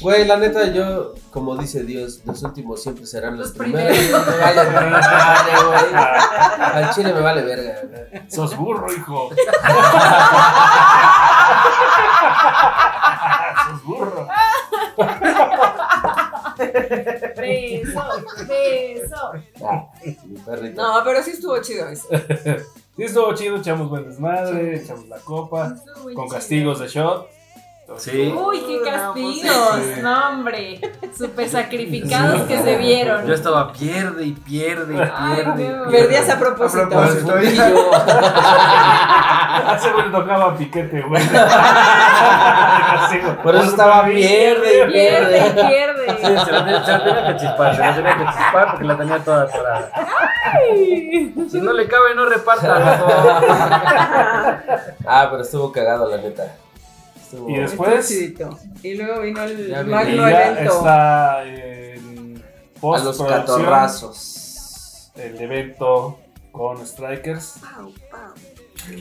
Güey, 0.00 0.26
la 0.26 0.36
neta, 0.36 0.66
yo, 0.72 1.14
como 1.30 1.56
dice 1.56 1.84
Dios, 1.84 2.20
los 2.24 2.42
últimos 2.42 2.82
siempre 2.82 3.06
serán 3.06 3.38
los, 3.38 3.48
Los 3.50 3.56
primeros. 3.58 3.96
primeros. 3.96 4.26
Me 4.26 4.36
vale 4.36 4.62
güey. 5.64 5.94
Al 6.74 6.90
chile 6.94 7.12
me 7.12 7.20
vale 7.20 7.42
verga. 7.42 7.74
güey. 8.10 8.22
Sos 8.28 8.56
burro, 8.56 8.92
hijo. 8.92 9.30
Sos 13.70 13.84
burro. 13.84 14.28
Beso, 17.36 18.02
beso. 18.48 19.32
No, 20.74 21.00
pero 21.04 21.22
sí 21.22 21.30
estuvo 21.32 21.60
chido 21.60 21.88
eso. 21.88 22.08
Sí, 22.94 23.04
estuvo 23.04 23.32
chido, 23.34 23.56
echamos 23.56 23.88
buen 23.88 24.04
desmadre, 24.06 24.76
echamos 24.76 25.08
la 25.08 25.16
copa, 25.16 25.74
con 25.94 26.12
chido. 26.14 26.28
castigos 26.28 26.78
de 26.78 26.88
shot. 26.88 27.26
Sí. 27.98 28.34
Uy, 28.36 28.60
qué 28.66 28.80
castigos. 28.90 29.78
No, 30.02 30.28
hombre. 30.30 30.80
Súper 31.16 31.48
sacrificados 31.48 32.42
que 32.42 32.58
se 32.62 32.76
vieron. 32.76 33.26
Yo 33.26 33.34
estaba 33.34 33.72
pierde 33.72 34.24
y 34.24 34.32
pierde 34.32 34.94
y 34.94 34.98
Ay, 34.98 35.44
pierde. 35.56 35.90
Perdías 35.90 36.28
a 36.30 36.38
propósito. 36.38 36.84
A 36.84 36.88
propósito. 37.06 37.34
Hace 39.66 39.88
le 39.94 40.02
tocaba 40.10 40.56
piquete, 40.56 41.02
güey. 41.02 41.22
Por 43.42 43.54
eso 43.56 43.64
estaba 43.66 44.04
pierde 44.06 44.88
y 44.88 44.92
Pierde, 44.92 45.40
pierde. 45.52 45.68
pierde. 45.68 46.06
Sí, 46.20 46.44
se 46.44 46.52
la, 46.52 46.64
tenía- 46.64 46.84
se 46.84 46.92
la 46.92 47.04
tenía 47.04 47.26
que 47.26 47.36
chispar, 47.40 47.74
se 47.76 47.80
la 47.82 47.94
tenía 47.94 48.16
que 48.18 48.24
chispar 48.24 48.66
porque 48.70 48.84
la 48.84 48.96
tenía 48.96 49.18
toda 49.18 49.42
atorada. 49.42 49.90
Si 51.50 51.60
no 51.60 51.72
le 51.72 51.86
cabe, 51.88 52.14
no 52.14 52.24
reparta. 52.26 53.00
Ah, 55.06 55.28
pero 55.30 55.42
estuvo 55.42 55.72
cagado, 55.72 56.08
la 56.08 56.16
neta. 56.18 56.44
Estuvo- 57.32 57.48
Y 57.50 57.56
después- 57.58 58.10
Estuvo. 58.10 58.58
Y 58.82 58.94
luego 58.94 59.20
vino 59.22 59.42
el 59.42 59.68
Ya 59.68 59.82
magno 59.84 60.28
ya 60.28 60.48
evento. 60.52 60.72
está 60.78 61.44
en 61.44 62.42
a 62.82 62.98
los 62.98 63.22
catorrazos. 63.22 65.10
el 65.14 65.40
evento 65.40 66.18
con 66.50 66.84
Strikers. 66.86 67.54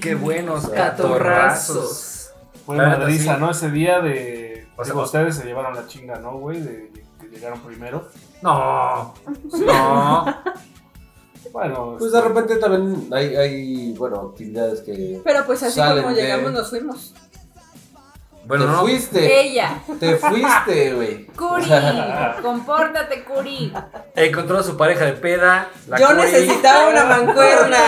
Qué 0.02 0.16
buenos 0.16 0.68
Catorrazos. 0.70 2.32
Fue 2.66 2.78
madriza, 2.78 3.36
sí. 3.36 3.40
¿no? 3.42 3.50
Ese 3.52 3.72
día 3.72 4.00
de... 4.02 4.68
O 4.78 4.86
sea, 4.86 4.94
o- 4.96 5.04
ustedes 5.04 5.36
se 5.36 5.44
llevaron 5.46 5.76
la 5.76 5.88
chinga, 5.88 6.20
¿no, 6.20 6.38
güey? 6.38 6.62
De, 6.62 6.92
que 7.20 7.28
llegaron 7.28 7.60
primero. 7.62 8.08
No, 8.42 9.14
no. 9.52 10.26
Bueno, 11.52 11.96
Pues 12.00 12.12
de 12.12 12.22
repente 12.22 12.56
también 12.58 13.08
hay, 13.12 13.36
hay 13.36 13.94
bueno, 13.94 14.30
actividades 14.32 14.82
que. 14.82 15.20
Pero 15.24 15.46
pues 15.46 15.62
así 15.64 15.76
Salen 15.76 16.04
como 16.04 16.16
de- 16.16 16.22
llegamos, 16.22 16.52
nos 16.54 16.70
fuimos. 16.70 17.14
Bueno, 18.46 18.66
te 18.66 18.72
no. 18.72 18.80
fuiste. 18.80 19.42
Ella. 19.42 19.80
Te 20.00 20.16
fuiste, 20.18 20.94
güey. 20.94 21.26
Curi. 21.28 21.72
Compórtate, 22.42 23.24
Curi. 23.24 23.74
Encontró 24.16 24.58
a 24.60 24.64
su 24.64 24.76
pareja 24.78 25.06
de 25.06 25.14
peda. 25.14 25.68
la 25.88 25.98
Yo 25.98 26.14
necesitaba 26.14 26.90
una 26.90 27.06
mancuerna. 27.06 27.78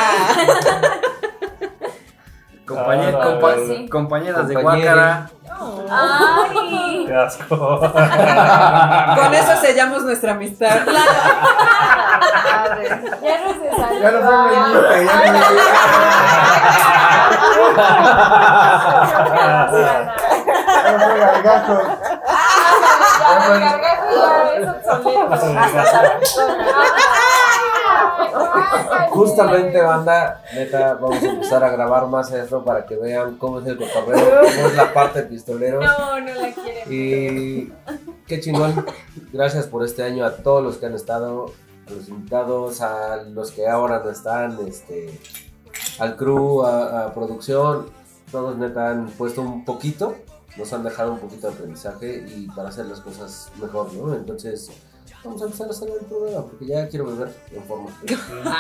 compañe- 2.66 3.14
Ah, 3.14 3.24
compa- 3.26 3.68
sí. 3.68 3.90
Compañeras 3.90 4.48
de. 4.48 4.56
Guácara. 4.56 5.30
Ay. 5.90 7.06
Qué 7.08 7.14
asco. 7.16 7.80
Con 9.16 9.34
eso 9.34 9.56
sellamos 9.62 10.04
nuestra 10.04 10.32
amistad. 10.34 10.80
Ya 13.24 13.40
no 13.42 13.54
se 13.54 13.70
salió. 13.82 14.02
Ya 14.02 14.12
no 14.12 14.20
fue 14.22 14.36
Meñique, 14.48 15.06
ya 15.06 15.32
no 15.32 15.40
Fue 20.84 21.20
Gargajo. 21.20 21.82
Justamente, 29.10 29.82
banda, 29.82 30.42
neta, 30.54 30.96
vamos 30.96 31.22
a 31.22 31.26
empezar 31.28 31.64
a 31.64 31.70
grabar 31.70 32.08
más 32.08 32.32
esto 32.32 32.64
para 32.64 32.86
que 32.86 32.96
vean 32.96 33.38
cómo 33.38 33.60
es 33.60 33.68
el 33.68 33.78
cotorreo, 33.78 34.42
cómo 34.42 34.68
es 34.68 34.76
la 34.76 34.94
parte 34.94 35.22
de 35.22 35.28
pistoleros. 35.28 35.86
No, 35.86 36.20
no 36.20 36.34
la 36.34 36.52
quieren. 36.52 36.84
Y 36.92 37.72
qué 38.28 38.40
chingón. 38.40 38.86
Gracias 39.32 39.68
por 39.68 39.84
este 39.84 40.04
año 40.04 40.26
a 40.26 40.38
todos 40.38 40.64
los 40.64 40.78
que 40.78 40.88
han 40.88 40.96
estado, 40.96 41.52
a 41.88 41.92
los 41.92 42.10
invitados, 42.10 42.82
a 42.82 43.18
los 43.18 43.52
que 43.52 43.68
ahora 43.68 44.02
no 44.04 44.10
están, 44.10 44.58
este, 44.68 45.20
al 46.00 46.16
crew, 46.16 46.64
a, 46.66 47.06
a 47.06 47.14
producción. 47.14 47.92
Todos 48.32 48.58
neta 48.58 48.90
han 48.90 49.08
puesto 49.10 49.42
un 49.42 49.64
poquito, 49.64 50.16
nos 50.58 50.72
han 50.74 50.84
dejado 50.84 51.14
un 51.14 51.20
poquito 51.20 51.48
de 51.48 51.54
aprendizaje 51.54 52.24
y 52.28 52.48
para 52.48 52.70
hacer 52.70 52.86
las 52.86 53.00
cosas 53.02 53.52
mejor, 53.60 53.92
¿no? 53.94 54.14
Entonces, 54.14 54.70
vamos 55.24 55.42
a 55.42 55.46
empezar 55.46 55.68
a 55.68 55.72
hacer 55.72 55.90
el 55.90 56.06
programa 56.06 56.46
porque 56.46 56.66
ya 56.68 56.88
quiero 56.90 57.06
beber 57.06 57.36
en 57.52 57.64
forma. 57.64 57.90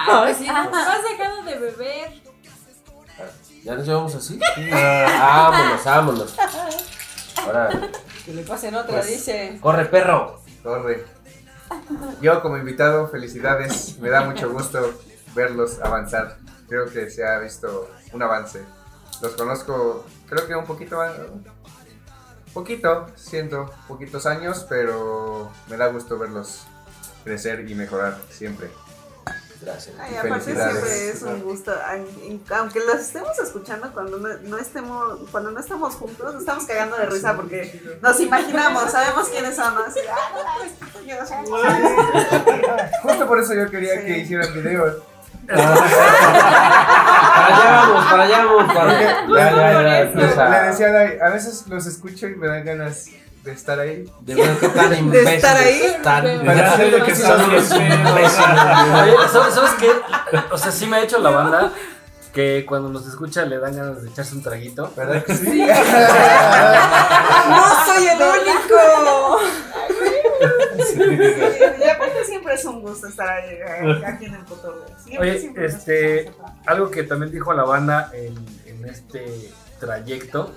Ay, 0.07 0.35
no 0.47 0.77
has 0.77 1.03
dejado 1.09 1.43
de 1.43 1.59
beber. 1.59 2.11
¿Ya 3.63 3.75
nos 3.75 3.85
llevamos 3.87 4.15
así? 4.15 4.39
Ah, 4.73 5.49
Vámonos, 5.51 5.85
vámonos. 5.85 6.35
Ahora, 7.45 7.91
Que 8.25 8.33
le 8.33 8.43
pasen 8.43 8.75
otra, 8.75 8.95
Pues- 8.95 9.07
dice. 9.07 9.57
corre 9.61 9.85
perro. 9.85 10.41
Corre. 10.63 11.05
Yo 12.21 12.41
como 12.41 12.57
invitado, 12.57 13.07
felicidades. 13.07 13.97
Me 13.99 14.09
da 14.09 14.21
mucho 14.21 14.51
gusto 14.51 14.93
verlos 15.35 15.79
avanzar. 15.81 16.37
Creo 16.67 16.85
que 16.87 17.09
se 17.09 17.25
ha 17.25 17.39
visto 17.39 17.89
un 18.13 18.21
avance. 18.23 18.63
Los 19.21 19.33
conozco, 19.33 20.05
creo 20.27 20.47
que 20.47 20.55
un 20.55 20.65
poquito 20.65 20.97
más. 20.97 21.11
Poquito, 22.53 23.07
siento, 23.15 23.71
poquitos 23.87 24.25
años, 24.25 24.65
pero 24.69 25.51
me 25.69 25.77
da 25.77 25.87
gusto 25.87 26.17
verlos 26.19 26.63
crecer 27.23 27.67
y 27.69 27.73
mejorar 27.75 28.17
siempre. 28.29 28.69
gracias. 29.61 29.95
Ay, 29.97 30.15
aparte 30.17 30.53
siempre 30.53 31.09
es 31.09 31.21
un 31.23 31.41
gusto, 31.41 31.71
aunque 32.57 32.79
los 32.81 32.95
estemos 32.99 33.39
escuchando 33.39 33.91
cuando 33.93 34.17
no, 34.19 34.27
no 34.43 34.57
estemos, 34.57 35.19
cuando 35.31 35.51
no 35.51 35.59
estamos 35.59 35.95
juntos, 35.95 36.33
nos 36.33 36.41
estamos 36.41 36.65
cagando 36.65 36.97
de 36.97 37.05
risa 37.05 37.33
porque 37.35 37.81
nos 38.01 38.19
imaginamos, 38.19 38.91
sabemos 38.91 39.29
quiénes 39.29 39.57
ah, 39.59 39.71
no, 39.73 39.85
este 39.85 40.01
soy- 41.25 41.51
Justo 43.03 43.27
por 43.27 43.39
eso 43.39 43.53
yo 43.53 43.69
quería 43.71 44.01
Sí. 44.01 44.05
que 44.05 44.17
hicieran 44.19 44.53
videos. 44.53 44.97
Para 45.47 47.45
allá 47.47 47.71
vamos, 47.71 48.05
para 48.05 48.23
allá 48.23 48.45
vamos, 48.45 48.73
para 48.73 48.91
allá. 48.91 49.25
Ya, 49.27 49.35
ya, 49.35 49.55
ya, 49.55 49.73
por 49.73 49.85
eso. 49.87 50.03
empieza. 50.03 50.49
Le 50.49 50.67
decía 50.67 50.87
a 50.87 50.91
Dai, 50.91 51.19
a 51.19 51.29
veces 51.29 51.67
los 51.67 51.85
escucho 51.85 52.27
y 52.27 52.35
me 52.35 52.47
dan 52.47 52.63
ganas 52.65 53.07
de 53.43 53.51
estar 53.51 53.79
ahí. 53.79 54.09
De 54.21 54.35
ver 54.35 54.57
qué 54.57 54.69
tan 54.69 54.93
imbéciles 54.99 55.33
estar 55.33 55.57
ahí. 55.57 56.39
sé 56.77 56.91
de 56.91 57.03
que 57.03 57.15
Son 57.15 57.49
bien 57.49 57.61
imbéciles. 57.61 58.59
Oye, 59.01 59.15
¿sabes, 59.31 59.53
¿sabes 59.53 59.71
qué? 59.79 59.91
O 60.51 60.57
sea, 60.57 60.71
sí 60.71 60.85
me 60.85 60.97
ha 60.97 61.01
hecho 61.01 61.19
la 61.19 61.29
banda 61.31 61.71
que 62.33 62.65
cuando 62.67 62.89
nos 62.89 63.05
escucha 63.07 63.45
le 63.45 63.59
dan 63.59 63.75
ganas 63.75 64.01
de 64.01 64.09
echarse 64.09 64.33
un 64.35 64.41
traguito. 64.43 64.91
¿Verdad 64.95 65.23
que 65.23 65.35
sí? 65.35 65.67
No 67.49 67.63
soy 67.85 68.07
el 68.07 68.17
único. 68.21 69.39
Sí, 70.87 70.99
aparte 71.83 71.92
siempre 72.53 72.55
es 72.55 72.65
un 72.65 72.81
gusto 72.81 73.07
estar 73.07 73.29
ahí, 73.29 73.49
eh, 73.51 74.03
aquí 74.07 74.25
en 74.25 74.35
el 74.35 74.45
cotorreo. 74.45 74.85
Oye, 75.19 75.39
siempre 75.39 75.65
este, 75.65 76.31
algo 76.65 76.89
que 76.91 77.03
también 77.03 77.31
dijo 77.31 77.53
la 77.53 77.63
banda 77.63 78.11
en, 78.13 78.35
en 78.65 78.85
este 78.85 79.51
trayecto 79.79 80.53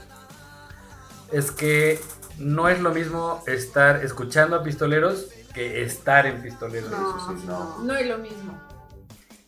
es 1.32 1.50
que 1.50 2.00
no 2.38 2.68
es 2.68 2.80
lo 2.80 2.90
mismo 2.90 3.42
estar 3.46 4.04
escuchando 4.04 4.56
a 4.56 4.62
pistoleros 4.62 5.26
que 5.54 5.82
estar 5.82 6.26
en 6.26 6.42
pistoleros. 6.42 6.90
No, 6.90 7.32
no, 7.46 7.78
No 7.82 7.94
es 7.94 8.06
lo 8.06 8.18
mismo. 8.18 8.60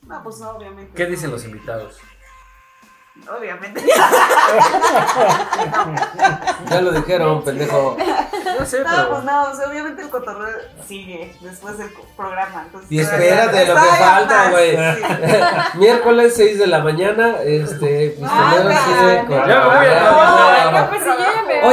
no, 0.07 0.23
pues 0.23 0.39
no, 0.39 0.51
obviamente. 0.51 0.93
¿Qué 0.95 1.07
dicen 1.07 1.31
los 1.31 1.45
invitados? 1.45 1.99
Obviamente. 3.37 3.85
Ya 6.71 6.81
lo 6.83 6.93
dijeron, 6.93 7.43
pendejo. 7.43 7.97
No 8.59 8.67
sé, 8.67 8.81
No, 8.81 8.85
pero 8.91 9.11
pues 9.11 9.25
no, 9.25 9.43
o 9.51 9.55
sea, 9.55 9.69
obviamente 9.69 10.03
el 10.03 10.09
cotorreo 10.11 10.57
sigue 10.87 11.35
después 11.41 11.79
del 11.79 11.89
programa. 12.17 12.63
Entonces, 12.67 12.91
Y 12.93 13.01
espérate 13.01 13.67
lo 13.67 13.75
que 13.75 13.81
falta, 13.81 14.51
güey. 14.51 14.77
sí. 14.77 15.03
Miércoles 15.79 16.35
6 16.37 16.59
de 16.59 16.67
la 16.67 16.81
mañana, 16.81 17.37
este, 17.45 18.17
Ah, 18.25 18.55
pues 18.63 18.77
sí, 18.79 18.91
voy. 19.29 19.39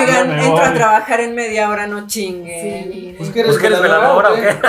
Oigan, 0.02 0.32
entro 0.40 0.66
a 0.66 0.74
trabajar 0.74 1.20
en 1.20 1.36
media 1.36 1.70
hora, 1.70 1.86
no 1.88 2.08
chingue. 2.08 3.16
Pues 3.18 3.30
que 3.30 3.44
Pues 3.44 3.58
que 3.58 3.68
eres 3.68 3.82
veladora 3.82 4.32
o 4.32 4.36
qué? 4.36 4.56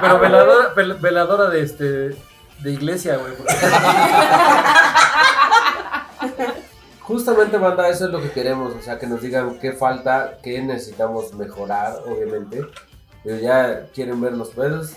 Pero 0.00 0.18
veladora, 0.18 0.74
vel- 0.74 1.00
veladora 1.00 1.50
de 1.50 1.62
este 1.62 1.84
de 2.58 2.72
iglesia, 2.72 3.16
güey. 3.18 3.32
Justamente, 7.08 7.56
banda, 7.56 7.88
eso 7.88 8.04
es 8.04 8.10
lo 8.12 8.20
que 8.20 8.30
queremos. 8.30 8.74
O 8.74 8.82
sea, 8.82 8.98
que 8.98 9.06
nos 9.06 9.22
digan 9.22 9.58
qué 9.58 9.72
falta, 9.72 10.36
qué 10.42 10.60
necesitamos 10.60 11.32
mejorar, 11.32 12.02
obviamente. 12.06 12.66
Pero 13.24 13.38
ya 13.38 13.86
quieren 13.94 14.20
ver 14.20 14.34
los 14.34 14.50
pedos. 14.50 14.92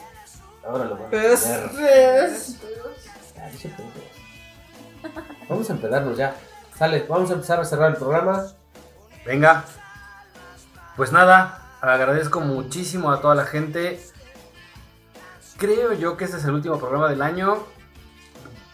Ahora 0.67 0.83
lo 0.85 0.95
van 0.95 1.05
a 1.05 1.09
Pues, 1.09 1.47
ver. 1.47 1.71
Pedos. 1.71 2.55
Vamos 5.47 5.69
a 5.69 5.73
empedarnos 5.73 6.17
ya. 6.17 6.35
Sale, 6.77 7.05
vamos 7.07 7.29
a 7.29 7.33
empezar 7.33 7.61
a 7.61 7.63
cerrar 7.65 7.91
el 7.91 7.97
programa. 7.97 8.45
Venga. 9.25 9.63
Pues 10.97 11.13
nada, 11.13 11.61
agradezco 11.79 12.41
muchísimo 12.41 13.09
a 13.09 13.21
toda 13.21 13.35
la 13.35 13.45
gente. 13.45 14.01
Creo 15.57 15.93
yo 15.93 16.17
que 16.17 16.25
este 16.25 16.35
es 16.37 16.43
el 16.43 16.51
último 16.55 16.77
programa 16.77 17.07
del 17.09 17.21
año. 17.21 17.57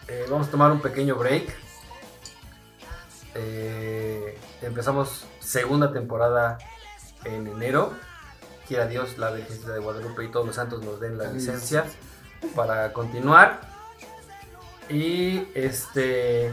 Eh, 0.08 0.26
vamos 0.28 0.48
a 0.48 0.50
tomar 0.50 0.72
un 0.72 0.80
pequeño 0.80 1.14
break. 1.14 1.67
Eh, 3.34 4.38
empezamos 4.62 5.26
segunda 5.40 5.92
temporada 5.92 6.58
en 7.24 7.46
enero. 7.46 7.92
Quiera 8.66 8.86
Dios, 8.86 9.18
la 9.18 9.30
Virgencita 9.30 9.72
de 9.72 9.78
Guadalupe 9.78 10.24
y 10.24 10.28
todos 10.28 10.46
los 10.46 10.56
santos 10.56 10.82
nos 10.84 11.00
den 11.00 11.18
la 11.18 11.30
licencia 11.32 11.84
para 12.54 12.92
continuar. 12.92 13.60
Y 14.88 15.48
este. 15.54 16.52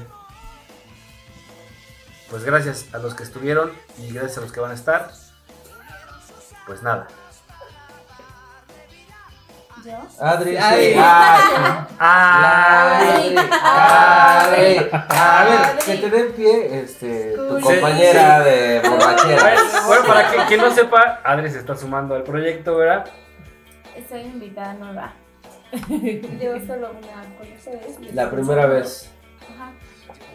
Pues 2.30 2.44
gracias 2.44 2.94
a 2.94 2.98
los 2.98 3.14
que 3.14 3.24
estuvieron 3.24 3.72
y 4.00 4.12
gracias 4.12 4.40
a 4.40 4.42
los 4.42 4.52
que 4.52 4.60
van 4.60 4.72
a 4.72 4.76
estar. 4.76 5.12
Pues 6.66 6.82
nada. 6.82 7.08
¿Yo? 9.86 9.98
Adri. 10.20 10.58
Ay. 10.58 10.96
¡Ay! 12.00 13.36
Adri. 13.38 13.38
A 13.62 14.50
ver, 14.50 14.92
Adri. 14.92 15.86
que 15.86 15.98
te 15.98 16.10
den 16.10 16.32
pie, 16.34 16.80
este, 16.80 17.34
tu 17.36 17.60
compañera 17.60 18.40
de 18.44 18.82
borrachera. 18.90 19.44
Bueno, 19.44 19.88
bueno, 19.88 20.06
para 20.08 20.32
que, 20.32 20.38
quien 20.48 20.62
no 20.62 20.72
sepa, 20.72 21.22
Adri 21.24 21.52
se 21.52 21.60
está 21.60 21.76
sumando 21.76 22.16
al 22.16 22.24
proyecto, 22.24 22.78
¿verdad? 22.78 23.06
Soy 24.10 24.22
invitada 24.22 24.74
nueva. 24.74 25.14
Yo 25.72 26.60
solo 26.66 26.92
una 26.92 27.24
con 27.38 27.52
ustedes. 27.56 28.14
La 28.14 28.32
primera 28.32 28.66
vez. 28.66 29.12
Ajá. 29.54 29.72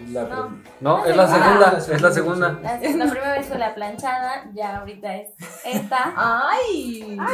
La 0.08 0.22
No. 0.22 0.50
No, 0.80 1.04
es 1.04 1.14
la 1.14 1.28
segunda, 1.28 1.78
es 1.78 2.00
la 2.00 2.10
segunda. 2.10 2.58
La, 2.62 2.72
la 2.72 3.10
primera 3.10 3.32
vez 3.34 3.46
fue 3.46 3.58
la 3.58 3.74
planchada, 3.74 4.44
ya 4.54 4.78
ahorita 4.78 5.14
es 5.14 5.28
esta. 5.64 6.12
¡Ay! 6.16 7.16
No, 7.18 7.26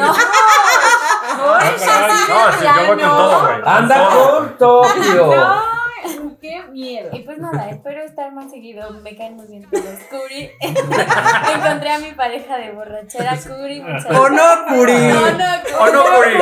No, 2.96 3.40
güey. 3.40 3.60
Con 3.62 3.68
Anda 3.68 4.08
con 4.08 4.58
Tokio. 4.58 5.32
¡Ay! 5.32 6.36
¡Qué 6.40 6.62
miedo! 6.70 7.10
Y 7.12 7.20
pues 7.20 7.38
nada, 7.38 7.70
espero 7.70 8.02
estar 8.02 8.32
más 8.32 8.50
seguido. 8.50 8.90
Me 9.02 9.16
caen 9.16 9.36
muy 9.36 9.46
bien 9.46 9.68
todos. 9.70 9.84
Curi. 10.10 10.50
Encontré 10.60 11.90
a 11.92 11.98
mi 11.98 12.12
pareja 12.12 12.56
de 12.56 12.72
borrachera, 12.72 13.36
Curi. 13.36 13.80
Muchas 13.80 14.06
¿O 14.06 14.28
no, 14.28 14.66
Curi? 14.68 14.92
No, 14.92 15.30
no, 15.32 15.44
¡Oh, 15.80 15.88
no, 15.88 16.04
Curi! 16.16 16.38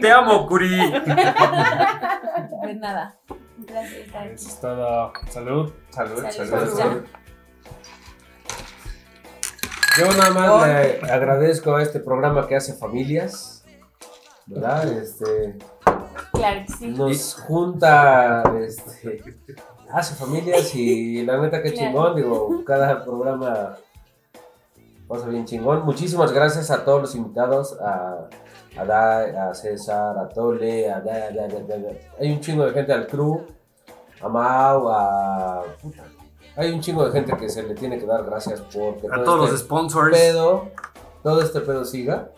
Te 0.00 0.12
amo, 0.12 0.46
Curi. 0.46 0.92
Pues 2.62 2.76
nada. 2.76 3.14
Gracias 3.66 3.92
por 3.94 4.02
estar 4.06 4.22
aquí. 4.24 4.34
Eso 4.34 4.48
es 4.48 4.60
todo. 4.60 5.12
Salud. 5.30 5.72
Salud, 5.90 6.16
Salud. 6.30 6.48
salud. 6.50 6.76
Salud. 6.76 7.02
Yo 9.98 10.06
nada 10.16 10.30
más 10.30 10.66
le 10.66 11.12
agradezco 11.12 11.76
a 11.76 11.82
este 11.82 12.00
programa 12.00 12.46
que 12.46 12.56
hace 12.56 12.72
familias. 12.74 13.64
¿Verdad? 14.46 14.88
Este, 14.92 15.58
Claro 16.32 16.64
que 16.66 16.72
sí. 16.72 16.88
nos 16.88 17.34
junta, 17.34 18.42
este, 18.60 19.22
hace 19.92 20.14
familias 20.16 20.74
y 20.74 21.24
la 21.24 21.38
neta 21.40 21.62
que 21.62 21.72
Claro. 21.72 21.86
chingón, 21.86 22.16
digo, 22.16 22.64
cada 22.64 23.04
programa 23.04 23.76
pasa 25.06 25.26
bien 25.28 25.44
chingón. 25.44 25.84
Muchísimas 25.84 26.32
gracias 26.32 26.70
a 26.70 26.84
todos 26.84 27.02
los 27.02 27.14
invitados, 27.14 27.78
a, 27.80 28.28
a 28.76 28.84
Dai, 28.84 29.36
a 29.36 29.54
César, 29.54 30.16
a 30.18 30.28
Tole, 30.28 30.90
a 30.90 31.00
Dai, 31.00 31.34
Dai, 31.34 31.48
Dai. 31.48 32.00
Hay 32.20 32.32
un 32.32 32.40
chingo 32.40 32.64
de 32.64 32.72
gente 32.72 32.92
al 32.92 33.06
crew, 33.06 33.46
a 34.20 34.28
Mau, 34.28 34.88
a... 34.88 35.62
puta, 35.80 36.04
Hay 36.56 36.72
un 36.72 36.80
chingo 36.80 37.04
de 37.04 37.12
gente 37.12 37.36
que 37.36 37.48
se 37.48 37.62
le 37.62 37.74
tiene 37.74 37.98
que 37.98 38.06
dar 38.06 38.24
gracias 38.24 38.60
porque 38.60 39.06
A 39.10 39.16
todo 39.16 39.24
todos 39.24 39.40
este 39.44 39.52
los 39.52 39.60
sponsors. 39.60 40.16
pedo, 40.16 40.68
todo 41.22 41.42
este 41.42 41.60
pedo 41.60 41.84
siga. 41.84 42.30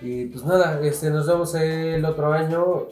Y 0.00 0.26
pues 0.26 0.44
nada, 0.44 0.80
este, 0.80 1.10
nos 1.10 1.26
vemos 1.26 1.54
el 1.54 2.04
otro 2.04 2.32
año. 2.32 2.86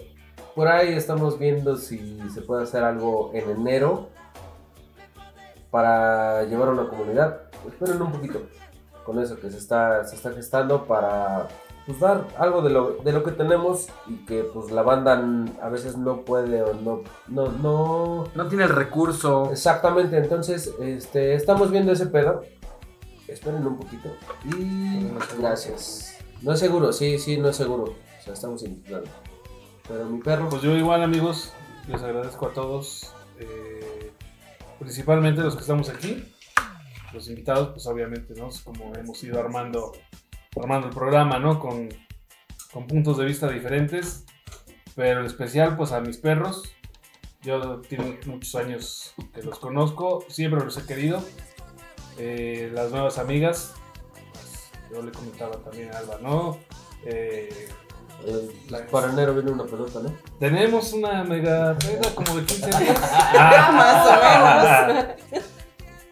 Por 0.55 0.69
ahí 0.69 0.93
estamos 0.93 1.39
viendo 1.39 1.77
si 1.77 2.21
se 2.31 2.43
puede 2.43 2.65
hacer 2.65 2.83
algo 2.83 3.31
en 3.33 3.49
enero 3.51 4.09
para 5.71 6.43
llevar 6.45 6.69
a 6.69 6.73
una 6.73 6.89
comunidad. 6.89 7.43
Esperen 7.67 8.01
un 8.03 8.13
poquito 8.13 8.43
con 9.05 9.19
eso 9.21 9.39
que 9.39 9.51
se 9.51 9.59
está, 9.59 10.05
se 10.05 10.17
está 10.17 10.33
gestando 10.33 10.85
para 10.85 11.49
pues, 11.89 12.01
dar 12.01 12.29
algo 12.37 12.61
de 12.61 12.69
lo, 12.69 12.99
de 13.03 13.13
lo 13.13 13.25
que 13.25 13.31
tenemos 13.31 13.89
y 14.07 14.17
que 14.27 14.43
pues 14.43 14.71
la 14.71 14.83
banda 14.83 15.25
a 15.63 15.71
veces 15.71 15.97
no 15.97 16.21
puede 16.21 16.63
o 16.63 16.75
no, 16.75 17.01
no, 17.29 17.51
no, 17.51 18.29
No 18.35 18.47
tiene 18.47 18.65
el 18.65 18.71
recurso. 18.71 19.51
Exactamente, 19.51 20.19
entonces 20.19 20.75
este, 20.81 21.33
estamos 21.33 21.71
viendo 21.71 21.91
ese 21.91 22.07
pedo. 22.07 22.43
Esperen 23.27 23.67
un 23.67 23.79
poquito. 23.79 24.11
Y 24.45 25.09
gracias. 25.39 26.19
No 26.43 26.53
es 26.53 26.61
seguro, 26.61 26.93
sí, 26.93 27.19
sí, 27.19 27.39
no 27.39 27.49
es 27.49 27.57
seguro. 27.57 27.85
O 27.85 28.23
sea, 28.23 28.35
estamos 28.35 28.63
investigando. 28.65 29.09
Pero 29.89 30.05
mi 30.05 30.21
perro, 30.21 30.51
Pues 30.51 30.61
yo 30.61 30.77
igual 30.77 31.03
amigos, 31.03 31.55
les 31.89 32.03
agradezco 32.03 32.49
a 32.49 32.53
todos, 32.53 33.15
eh, 33.39 34.13
principalmente 34.79 35.41
los 35.41 35.55
que 35.55 35.63
estamos 35.63 35.89
aquí, 35.89 36.23
los 37.15 37.31
invitados, 37.31 37.69
pues 37.69 37.87
obviamente, 37.87 38.35
¿no? 38.35 38.49
Es 38.49 38.61
como 38.61 38.95
hemos 38.95 39.25
ido 39.25 39.41
armando, 39.41 39.93
armando 40.61 40.89
el 40.89 40.95
programa, 40.95 41.39
¿no? 41.39 41.59
Con, 41.59 41.89
con 42.73 42.87
puntos 42.87 43.17
de 43.19 43.25
vista 43.25 43.49
diferentes, 43.49 44.25
pero 44.95 45.21
en 45.21 45.27
especial 45.27 45.77
pues 45.77 45.93
a 45.93 46.01
mis 46.01 46.17
perros, 46.19 46.63
yo 47.43 47.81
tengo 47.89 48.17
muchos 48.27 48.55
años 48.57 49.15
que 49.35 49.43
los 49.43 49.59
conozco, 49.59 50.25
siempre 50.29 50.65
los 50.65 50.77
he 50.79 50.85
querido, 50.87 51.23
Eh, 52.21 52.69
las 52.75 52.91
nuevas 52.91 53.17
amigas, 53.19 53.75
pues, 54.33 54.71
yo 54.91 55.01
le 55.03 55.13
comentaba 55.13 55.53
también 55.63 55.95
a 55.95 55.99
Alba, 55.99 56.19
¿no? 56.21 56.59
Eh, 57.07 57.69
Eh, 58.27 58.51
para 58.91 59.13
enero 59.13 59.33
viene 59.35 59.53
una 59.53 59.63
pelota, 59.63 60.01
¿no? 60.03 60.13
Tenemos 60.41 60.93
una 60.93 61.23
mega 61.23 61.77
peda 61.79 62.13
como 62.17 62.35
de 62.37 62.45
15 62.45 62.67
días. 62.81 62.99
Ah, 63.39 63.71
más 63.73 64.07
o 64.09 65.31
menos. 65.31 65.45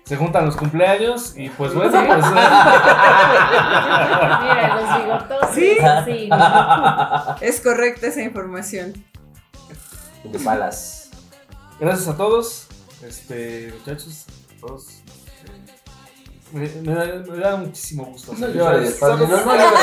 Se 0.07 0.17
juntan 0.17 0.47
los 0.47 0.57
cumpleaños 0.57 1.35
y 1.37 1.51
pues 1.51 1.75
bueno, 1.75 1.91
pues, 1.91 2.07
Mira, 4.41 4.77
los 4.81 4.99
bigotos. 5.03 5.49
¿Sí? 5.53 5.77
Sí. 6.05 6.31
Es 7.41 7.61
correcta 7.61 8.07
esa 8.07 8.23
información. 8.23 8.93
De 10.25 10.39
palas. 10.39 11.11
gracias 11.81 12.07
a 12.09 12.17
todos. 12.17 12.69
Este, 13.03 13.73
muchachos, 13.79 14.27
a 14.57 14.61
todos. 14.67 14.87
eh, 14.95 15.03
Me, 16.53 16.69
me 16.83 16.95
da, 16.95 17.05
me 17.29 17.39
da 17.39 17.57
muchísimo 17.57 18.05
gusto. 18.05 18.33
No 18.33 18.47
hacer- 18.47 18.57
llores, 18.57 18.93
padre, 18.95 19.27
no, 19.27 19.27
llores, 19.27 19.45
no 19.45 19.57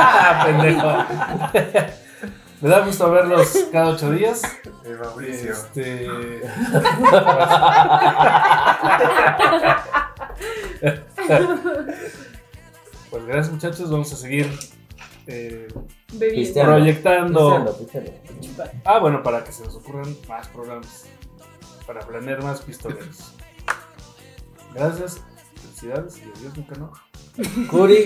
Ah, 0.00 0.42
pendejo. 0.44 0.88
Me 2.60 2.68
da 2.68 2.84
gusto 2.84 3.10
verlos 3.10 3.66
cada 3.72 3.90
ocho 3.90 4.10
días. 4.10 4.42
El 4.84 4.98
Mauricio. 4.98 5.52
Este. 5.52 6.08
Pues 13.10 13.24
gracias 13.26 13.52
muchachos, 13.52 13.90
vamos 13.90 14.12
a 14.12 14.16
seguir 14.16 14.50
eh. 15.26 15.68
Pisteando. 16.18 16.72
proyectando. 16.74 17.76
Pisteando, 17.78 18.12
pisteando. 18.38 18.72
Ah, 18.84 18.98
bueno, 18.98 19.22
para 19.22 19.44
que 19.44 19.52
se 19.52 19.64
nos 19.64 19.74
ocurran 19.76 20.16
más 20.28 20.48
programas. 20.48 21.06
Para 21.86 22.00
planear 22.00 22.42
más 22.42 22.60
pistoleros. 22.60 23.34
Gracias, 24.74 25.22
felicidades 25.54 26.18
y 26.18 26.22
adiós, 26.38 26.56
nunca 26.56 26.74
no. 26.76 26.92
Curi, 27.70 28.04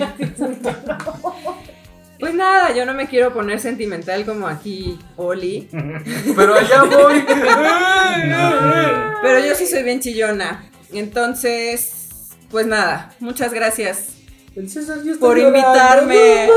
Pues 2.23 2.35
nada, 2.35 2.73
yo 2.73 2.87
no 2.87 2.95
me 2.95 3.09
quiero 3.09 3.35
poner 3.35 3.59
sentimental 3.59 4.25
como 4.25 4.47
aquí 4.47 4.97
Oli, 5.17 5.69
Pero 6.37 6.55
allá 6.55 6.85
voy. 6.85 7.25
pero 9.23 9.45
yo 9.45 9.57
sí 9.57 9.67
soy 9.67 9.83
bien 9.83 9.99
chillona. 9.99 10.71
Entonces, 10.93 12.31
pues 12.49 12.65
nada, 12.65 13.13
muchas 13.19 13.53
gracias 13.53 14.13
por 15.19 15.37
invitarme. 15.37 16.49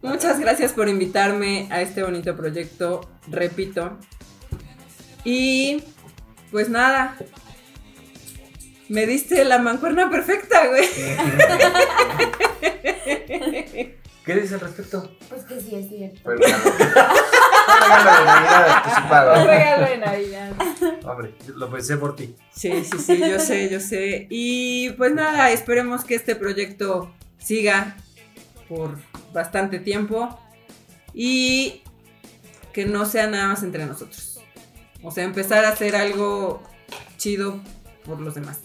Muchas 0.00 0.38
gracias 0.38 0.72
por 0.72 0.88
invitarme 0.88 1.66
a 1.72 1.80
este 1.80 2.04
bonito 2.04 2.36
proyecto, 2.36 3.10
repito. 3.26 3.98
Y 5.24 5.82
pues 6.52 6.68
nada. 6.68 7.16
Me 8.88 9.06
diste 9.06 9.44
la 9.44 9.58
mancuerna 9.58 10.08
perfecta, 10.10 10.66
güey. 10.68 10.84
¿Qué 14.24 14.34
dices 14.34 14.52
al 14.54 14.60
respecto? 14.60 15.10
Pues 15.28 15.42
que 15.44 15.60
sí, 15.60 15.74
es 15.76 15.88
cierto. 15.88 16.20
Fue 16.22 16.36
regalo. 16.36 16.62
Fue 16.62 17.86
el 17.86 17.88
regalo 17.88 18.26
de 18.26 18.26
Navidad 18.26 18.66
Un 18.66 18.72
anticipado. 18.72 19.46
regalo 19.46 19.86
de 19.86 19.98
Navidad. 19.98 20.52
Hombre, 21.04 21.34
lo 21.54 21.70
pensé 21.70 21.96
por 21.96 22.16
ti. 22.16 22.34
Sí, 22.52 22.84
sí, 22.84 22.98
sí, 22.98 23.18
yo 23.18 23.38
sé, 23.38 23.68
yo 23.70 23.78
sé. 23.80 24.26
Y 24.30 24.90
pues 24.90 25.12
nada, 25.14 25.50
esperemos 25.50 26.04
que 26.04 26.14
este 26.16 26.34
proyecto 26.34 27.14
siga 27.38 27.96
por 28.68 28.98
bastante 29.32 29.78
tiempo 29.78 30.36
y 31.14 31.82
que 32.72 32.84
no 32.84 33.06
sea 33.06 33.28
nada 33.28 33.48
más 33.48 33.62
entre 33.62 33.86
nosotros. 33.86 34.40
O 35.02 35.10
sea, 35.12 35.22
empezar 35.24 35.64
a 35.64 35.68
hacer 35.68 35.94
algo 35.94 36.62
chido 37.16 37.60
por 38.04 38.20
los 38.20 38.34
demás. 38.34 38.58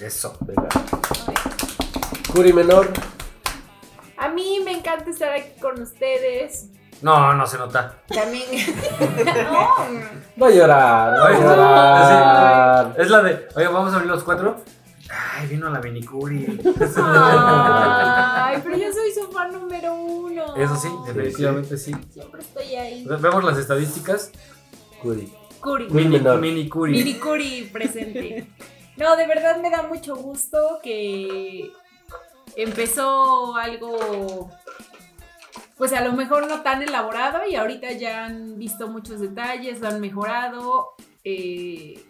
Eso. 0.00 0.36
Venga. 0.40 0.68
Curi 2.32 2.52
menor. 2.52 2.92
A 4.18 4.28
mí 4.28 4.60
me 4.64 4.72
encanta 4.72 5.10
estar 5.10 5.32
aquí 5.32 5.60
con 5.60 5.80
ustedes. 5.80 6.70
No, 7.02 7.34
no 7.34 7.46
se 7.46 7.58
nota. 7.58 8.02
También. 8.08 8.46
no, 9.44 9.68
Va 10.42 10.46
a 10.46 10.50
llorar, 10.50 11.20
va 11.20 11.28
a 11.28 11.32
llorar. 11.40 12.94
Es 12.98 13.10
la 13.10 13.22
de, 13.22 13.48
oye, 13.54 13.68
vamos 13.68 13.92
a 13.92 13.96
abrir 13.96 14.10
los 14.10 14.22
cuatro. 14.22 14.56
Ay, 15.10 15.46
vino 15.46 15.68
la 15.70 15.80
minicuri. 15.80 16.60
Ay, 16.96 18.60
pero 18.64 18.76
yo 18.76 18.92
soy 18.92 19.12
su 19.12 19.30
fan 19.32 19.52
número 19.52 19.94
uno. 19.94 20.56
Eso 20.56 20.76
sí, 20.76 20.88
definitivamente 21.06 21.76
sí. 21.76 21.94
Siempre 22.12 22.40
estoy 22.40 22.74
ahí. 22.74 23.06
Vemos 23.06 23.44
las 23.44 23.58
estadísticas. 23.58 24.32
Curi. 25.02 25.32
Curi. 25.60 25.88
Mini 25.90 26.68
curi. 26.68 26.92
Mini 26.92 27.14
Curi 27.14 27.70
presente. 27.72 28.48
No, 28.96 29.16
de 29.16 29.26
verdad 29.26 29.60
me 29.60 29.70
da 29.70 29.82
mucho 29.82 30.16
gusto 30.16 30.80
que 30.82 31.70
empezó 32.56 33.54
algo, 33.56 34.50
pues 35.76 35.92
a 35.92 36.00
lo 36.00 36.12
mejor 36.12 36.46
no 36.46 36.62
tan 36.62 36.82
elaborado 36.82 37.46
y 37.46 37.56
ahorita 37.56 37.92
ya 37.92 38.24
han 38.24 38.58
visto 38.58 38.88
muchos 38.88 39.20
detalles, 39.20 39.80
lo 39.80 39.88
han 39.88 40.00
mejorado 40.00 40.94
eh, 41.24 42.02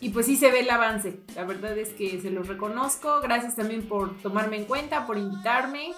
y 0.00 0.10
pues 0.10 0.26
sí 0.26 0.36
se 0.36 0.50
ve 0.50 0.60
el 0.60 0.70
avance. 0.70 1.20
La 1.34 1.44
verdad 1.44 1.76
es 1.76 1.90
que 1.90 2.20
se 2.20 2.30
los 2.30 2.48
reconozco. 2.48 3.20
Gracias 3.20 3.56
también 3.56 3.86
por 3.88 4.16
tomarme 4.22 4.56
en 4.56 4.64
cuenta, 4.64 5.06
por 5.06 5.18
invitarme 5.18 5.94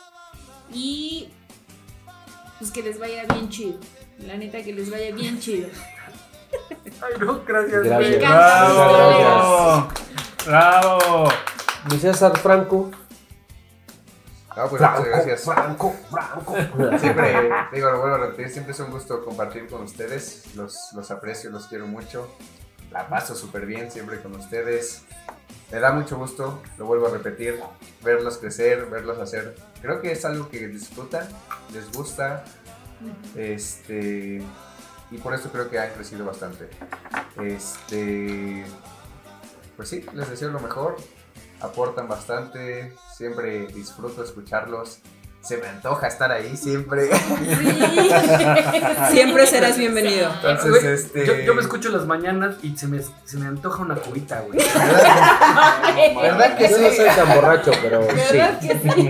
y 0.72 1.28
pues 2.58 2.70
que 2.70 2.82
les 2.82 2.98
vaya 2.98 3.24
bien 3.32 3.48
chido. 3.48 3.78
La 4.26 4.36
neta 4.36 4.62
que 4.62 4.72
les 4.72 4.90
vaya 4.90 5.14
bien 5.14 5.38
chido. 5.38 5.68
Ay, 7.00 7.14
no, 7.20 7.44
gracias. 7.44 7.84
Gracias. 7.84 8.10
Me 8.10 8.16
encanta. 8.16 8.72
¡Bravo! 8.72 9.88
¡Bravo! 10.48 11.28
Mi 11.90 11.98
César 11.98 12.34
Franco. 12.38 12.90
No, 14.56 14.68
pues 14.70 14.80
muchas 14.80 15.04
gracias. 15.04 15.44
Franco, 15.44 15.94
Franco. 16.10 16.98
Siempre, 16.98 17.50
digo, 17.70 17.90
lo 17.90 18.00
vuelvo 18.00 18.14
a 18.14 18.18
repetir, 18.18 18.48
siempre 18.48 18.72
es 18.72 18.80
un 18.80 18.90
gusto 18.90 19.22
compartir 19.26 19.68
con 19.68 19.82
ustedes. 19.82 20.56
Los, 20.56 20.94
los 20.94 21.10
aprecio, 21.10 21.50
los 21.50 21.66
quiero 21.66 21.86
mucho. 21.86 22.34
La 22.90 23.06
paso 23.10 23.34
súper 23.34 23.66
bien 23.66 23.90
siempre 23.90 24.22
con 24.22 24.36
ustedes. 24.36 25.02
Me 25.70 25.80
da 25.80 25.92
mucho 25.92 26.16
gusto, 26.16 26.62
lo 26.78 26.86
vuelvo 26.86 27.08
a 27.08 27.10
repetir, 27.10 27.60
verlos 28.02 28.38
crecer, 28.38 28.86
verlos 28.86 29.18
hacer. 29.18 29.54
Creo 29.82 30.00
que 30.00 30.12
es 30.12 30.24
algo 30.24 30.48
que 30.48 30.66
disfrutan, 30.66 31.28
les 31.74 31.92
gusta. 31.92 32.42
Este. 33.36 34.42
Y 35.10 35.18
por 35.18 35.34
eso 35.34 35.50
creo 35.52 35.68
que 35.68 35.78
han 35.78 35.90
crecido 35.90 36.24
bastante. 36.24 36.70
Este. 37.36 38.64
Pues 39.78 39.88
sí, 39.88 40.04
les 40.12 40.28
deseo 40.28 40.50
lo 40.50 40.60
mejor. 40.60 40.96
Aportan 41.60 42.08
bastante. 42.08 42.92
Siempre 43.16 43.68
disfruto 43.68 44.22
escucharlos. 44.24 44.98
Se 45.40 45.56
me 45.56 45.68
antoja 45.68 46.08
estar 46.08 46.32
ahí 46.32 46.56
siempre. 46.56 47.08
Siempre 49.10 49.46
serás 49.46 49.78
bienvenido. 49.78 50.32
Entonces, 50.34 50.70
Güey, 50.70 50.86
este. 50.94 51.26
yo, 51.26 51.36
yo 51.36 51.54
me 51.54 51.62
escucho 51.62 51.90
las 51.90 52.06
mañanas 52.06 52.56
y 52.62 52.76
se 52.76 52.88
me, 52.88 53.00
se 53.24 53.36
me 53.38 53.46
antoja 53.46 53.82
una 53.82 53.94
cubita, 53.94 54.40
güey. 54.40 54.58
¿Verdad, 54.58 56.16
¿Verdad 56.22 56.58
que 56.58 56.68
Yo 56.68 56.78
no 56.80 56.90
sí? 56.90 56.96
soy 56.96 57.06
tan 57.06 57.34
borracho, 57.36 57.70
pero 57.80 58.02
sí. 58.02 58.36
¿Verdad 58.36 58.58
que 58.58 58.78
sí? 58.78 59.08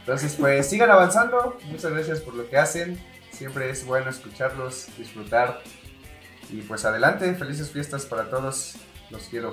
Entonces, 0.00 0.34
pues 0.40 0.66
sigan 0.68 0.90
avanzando. 0.90 1.58
Muchas 1.66 1.92
gracias 1.92 2.20
por 2.20 2.34
lo 2.34 2.48
que 2.48 2.56
hacen. 2.56 2.98
Siempre 3.30 3.68
es 3.70 3.84
bueno 3.84 4.08
escucharlos, 4.08 4.86
disfrutar. 4.96 5.60
Y 6.50 6.62
pues 6.62 6.86
adelante, 6.86 7.34
felices 7.34 7.70
fiestas 7.70 8.06
para 8.06 8.30
todos. 8.30 8.76
Los 9.10 9.22
quiero. 9.24 9.52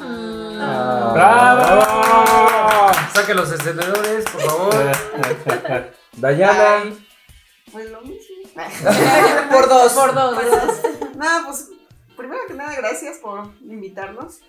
Ah. 0.00 1.10
¡Bravo! 1.14 2.92
Saque 3.14 3.34
los 3.34 3.52
encendedores, 3.52 4.24
por 4.24 4.40
favor. 4.42 4.74
Dayana. 6.16 6.94
Pues 7.70 7.90
lo 7.90 8.00
mismo. 8.02 8.36
Por 9.50 9.68
dos. 9.68 9.92
Por 9.92 10.14
dos. 10.14 10.36
Nada, 11.16 11.46
pues 11.46 11.70
primero 12.16 12.42
que 12.46 12.54
nada, 12.54 12.74
gracias 12.76 13.18
por 13.18 13.52
invitarnos, 13.62 14.40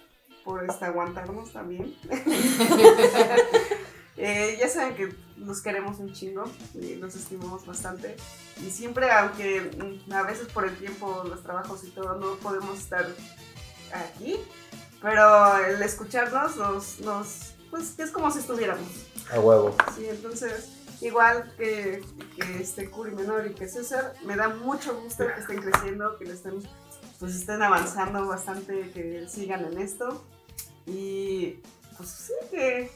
por 0.43 0.63
este, 0.65 0.85
aguantarnos 0.85 1.51
también. 1.51 1.95
Eh, 4.15 4.57
ya 4.59 4.69
saben 4.69 4.93
que 4.93 5.09
los 5.37 5.63
queremos 5.63 5.97
un 5.97 6.13
chingo 6.13 6.43
y 6.75 6.95
los 6.95 7.15
estimamos 7.15 7.65
bastante. 7.65 8.15
Y 8.61 8.69
siempre, 8.69 9.11
aunque 9.11 9.71
mm, 10.07 10.13
a 10.13 10.21
veces 10.21 10.47
por 10.49 10.65
el 10.65 10.77
tiempo, 10.77 11.23
los 11.27 11.41
trabajos 11.41 11.83
y 11.83 11.89
todo, 11.89 12.19
no 12.19 12.35
podemos 12.35 12.77
estar 12.77 13.07
aquí, 13.93 14.37
pero 15.01 15.57
el 15.65 15.81
escucharnos 15.81 16.57
nos, 16.57 16.99
nos 17.01 17.53
pues 17.73 17.97
es 17.97 18.11
como 18.11 18.29
si 18.29 18.37
estuviéramos. 18.37 18.87
A 19.31 19.39
huevo. 19.39 19.75
Sí, 19.95 20.05
entonces, 20.07 20.69
igual 21.01 21.51
que, 21.57 22.03
que 22.35 22.61
este 22.61 22.89
Curi 22.89 23.11
Menor 23.11 23.47
y 23.47 23.55
que 23.55 23.67
César, 23.67 24.13
me 24.25 24.35
da 24.35 24.49
mucho 24.49 24.99
gusto 25.01 25.25
que 25.25 25.39
estén 25.39 25.59
creciendo, 25.59 26.17
que 26.19 26.25
le 26.25 26.33
estén, 26.33 26.61
pues 27.19 27.35
estén 27.35 27.63
avanzando 27.63 28.27
bastante, 28.27 28.91
que 28.91 29.27
sigan 29.27 29.65
en 29.65 29.79
esto. 29.79 30.23
Y 30.85 31.61
pues 31.97 32.09
sí, 32.09 32.33
que, 32.51 32.91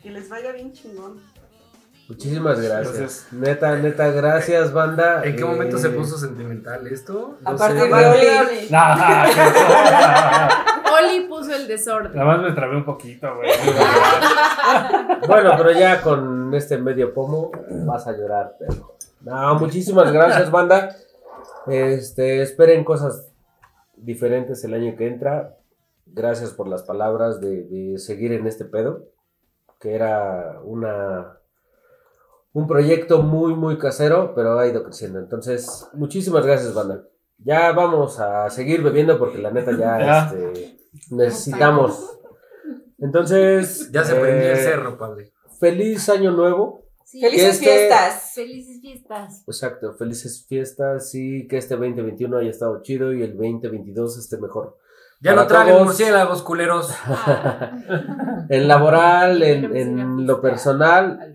que 0.00 0.10
les 0.10 0.28
vaya 0.28 0.52
bien 0.52 0.72
chingón. 0.72 1.20
Muchísimas 2.08 2.60
gracias. 2.60 2.98
Gracias. 2.98 3.32
Neta, 3.32 3.76
neta, 3.76 4.08
gracias, 4.10 4.72
banda. 4.72 5.22
¿En 5.24 5.36
qué 5.36 5.42
Eh, 5.42 5.44
momento 5.44 5.76
se 5.78 5.90
puso 5.90 6.16
sentimental 6.18 6.86
esto? 6.86 7.36
no 7.42 7.50
Aparte 7.50 7.80
sé. 7.80 7.86
de 7.86 7.94
Oli. 7.94 8.68
Poli 10.88 11.26
puso 11.28 11.54
el 11.54 11.66
desorden. 11.68 12.12
Nada 12.14 12.24
más 12.24 12.40
me 12.42 12.52
trabé 12.52 12.76
un 12.76 12.84
poquito, 12.84 13.28
güey. 13.36 13.50
Bueno, 15.26 15.50
pero 15.56 15.72
ya 15.72 16.00
con 16.00 16.54
este 16.54 16.78
medio 16.78 17.12
pomo 17.12 17.50
vas 17.86 18.06
a 18.06 18.12
llorar, 18.12 18.56
pero. 18.58 18.96
No, 19.20 19.54
muchísimas 19.56 20.10
gracias, 20.12 20.50
banda. 20.50 20.94
Este, 21.66 22.40
esperen 22.42 22.84
cosas 22.84 23.28
diferentes 23.96 24.64
el 24.64 24.74
año 24.74 24.96
que 24.96 25.06
entra. 25.08 25.56
Gracias 26.06 26.50
por 26.52 26.68
las 26.68 26.84
palabras 26.84 27.40
de, 27.40 27.64
de 27.64 27.98
seguir 27.98 28.32
en 28.32 28.46
este 28.46 28.64
pedo, 28.64 29.04
que 29.78 29.94
era 29.94 30.58
una 30.64 31.37
un 32.52 32.66
proyecto 32.66 33.22
muy 33.22 33.54
muy 33.54 33.78
casero, 33.78 34.32
pero 34.34 34.58
ha 34.58 34.66
ido 34.66 34.82
creciendo. 34.84 35.18
Entonces, 35.18 35.86
muchísimas 35.94 36.44
gracias, 36.46 36.74
banda. 36.74 37.04
Ya 37.38 37.72
vamos 37.72 38.18
a 38.18 38.50
seguir 38.50 38.82
bebiendo 38.82 39.18
porque 39.18 39.38
la 39.38 39.50
neta 39.50 39.70
ya, 39.72 39.98
Ya. 40.00 40.24
este, 40.32 40.78
necesitamos. 41.10 42.18
Entonces, 42.98 43.90
Ya 43.92 44.02
se 44.04 44.14
prendió 44.14 44.50
el 44.52 44.58
eh, 44.58 44.62
cerro, 44.62 44.98
padre. 44.98 45.32
Feliz 45.60 46.08
año 46.08 46.32
nuevo. 46.32 46.82
Sí. 47.04 47.20
Felices 47.20 47.54
este- 47.54 47.64
fiestas. 47.64 48.32
Felices 48.34 48.80
fiestas. 48.80 49.42
Exacto, 49.46 49.94
felices 49.94 50.44
fiestas 50.48 51.14
y 51.14 51.46
que 51.48 51.56
este 51.58 51.74
2021 51.76 52.36
haya 52.38 52.50
estado 52.50 52.82
chido 52.82 53.12
y 53.12 53.22
el 53.22 53.32
2022 53.36 54.18
esté 54.18 54.36
mejor. 54.38 54.76
Ya 55.20 55.30
Para 55.32 55.42
no 55.42 55.48
traguen 55.48 55.74
todos. 55.74 55.86
murciélagos, 55.86 56.42
culeros. 56.42 56.92
En 58.50 58.66
laboral, 58.68 59.42
en, 59.42 59.76
en 59.76 60.26
lo 60.26 60.40
personal. 60.40 61.34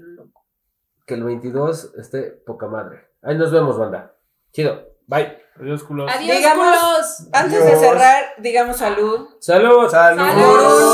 Que 1.05 1.13
el 1.15 1.23
22 1.23 1.93
esté 1.97 2.23
poca 2.45 2.67
madre. 2.67 3.09
Ahí 3.21 3.37
nos 3.37 3.51
vemos, 3.51 3.77
banda. 3.77 4.15
Chido. 4.51 4.89
Bye. 5.07 5.37
Adiós, 5.59 5.83
culos. 5.83 6.11
Adiós, 6.11 6.37
Digamos- 6.37 6.77
culos. 6.77 7.27
Antes 7.33 7.65
de 7.65 7.75
cerrar, 7.77 8.23
digamos 8.39 8.77
salud. 8.77 9.27
Salud. 9.39 9.89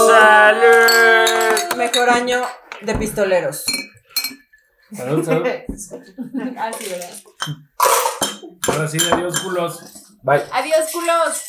Salud. 0.09 1.75
Mejor 1.77 2.09
año 2.09 2.41
de 2.81 2.95
pistoleros. 2.95 3.65
Salud, 4.93 5.23
salud. 5.23 5.47
Ah, 6.57 6.71
sí, 6.77 6.89
¿verdad? 6.89 7.09
Ahora 8.67 8.87
sí, 8.87 8.97
adiós, 9.11 9.39
culos. 9.41 9.79
Bye. 10.23 10.43
Adiós, 10.51 10.91
culos. 10.91 11.43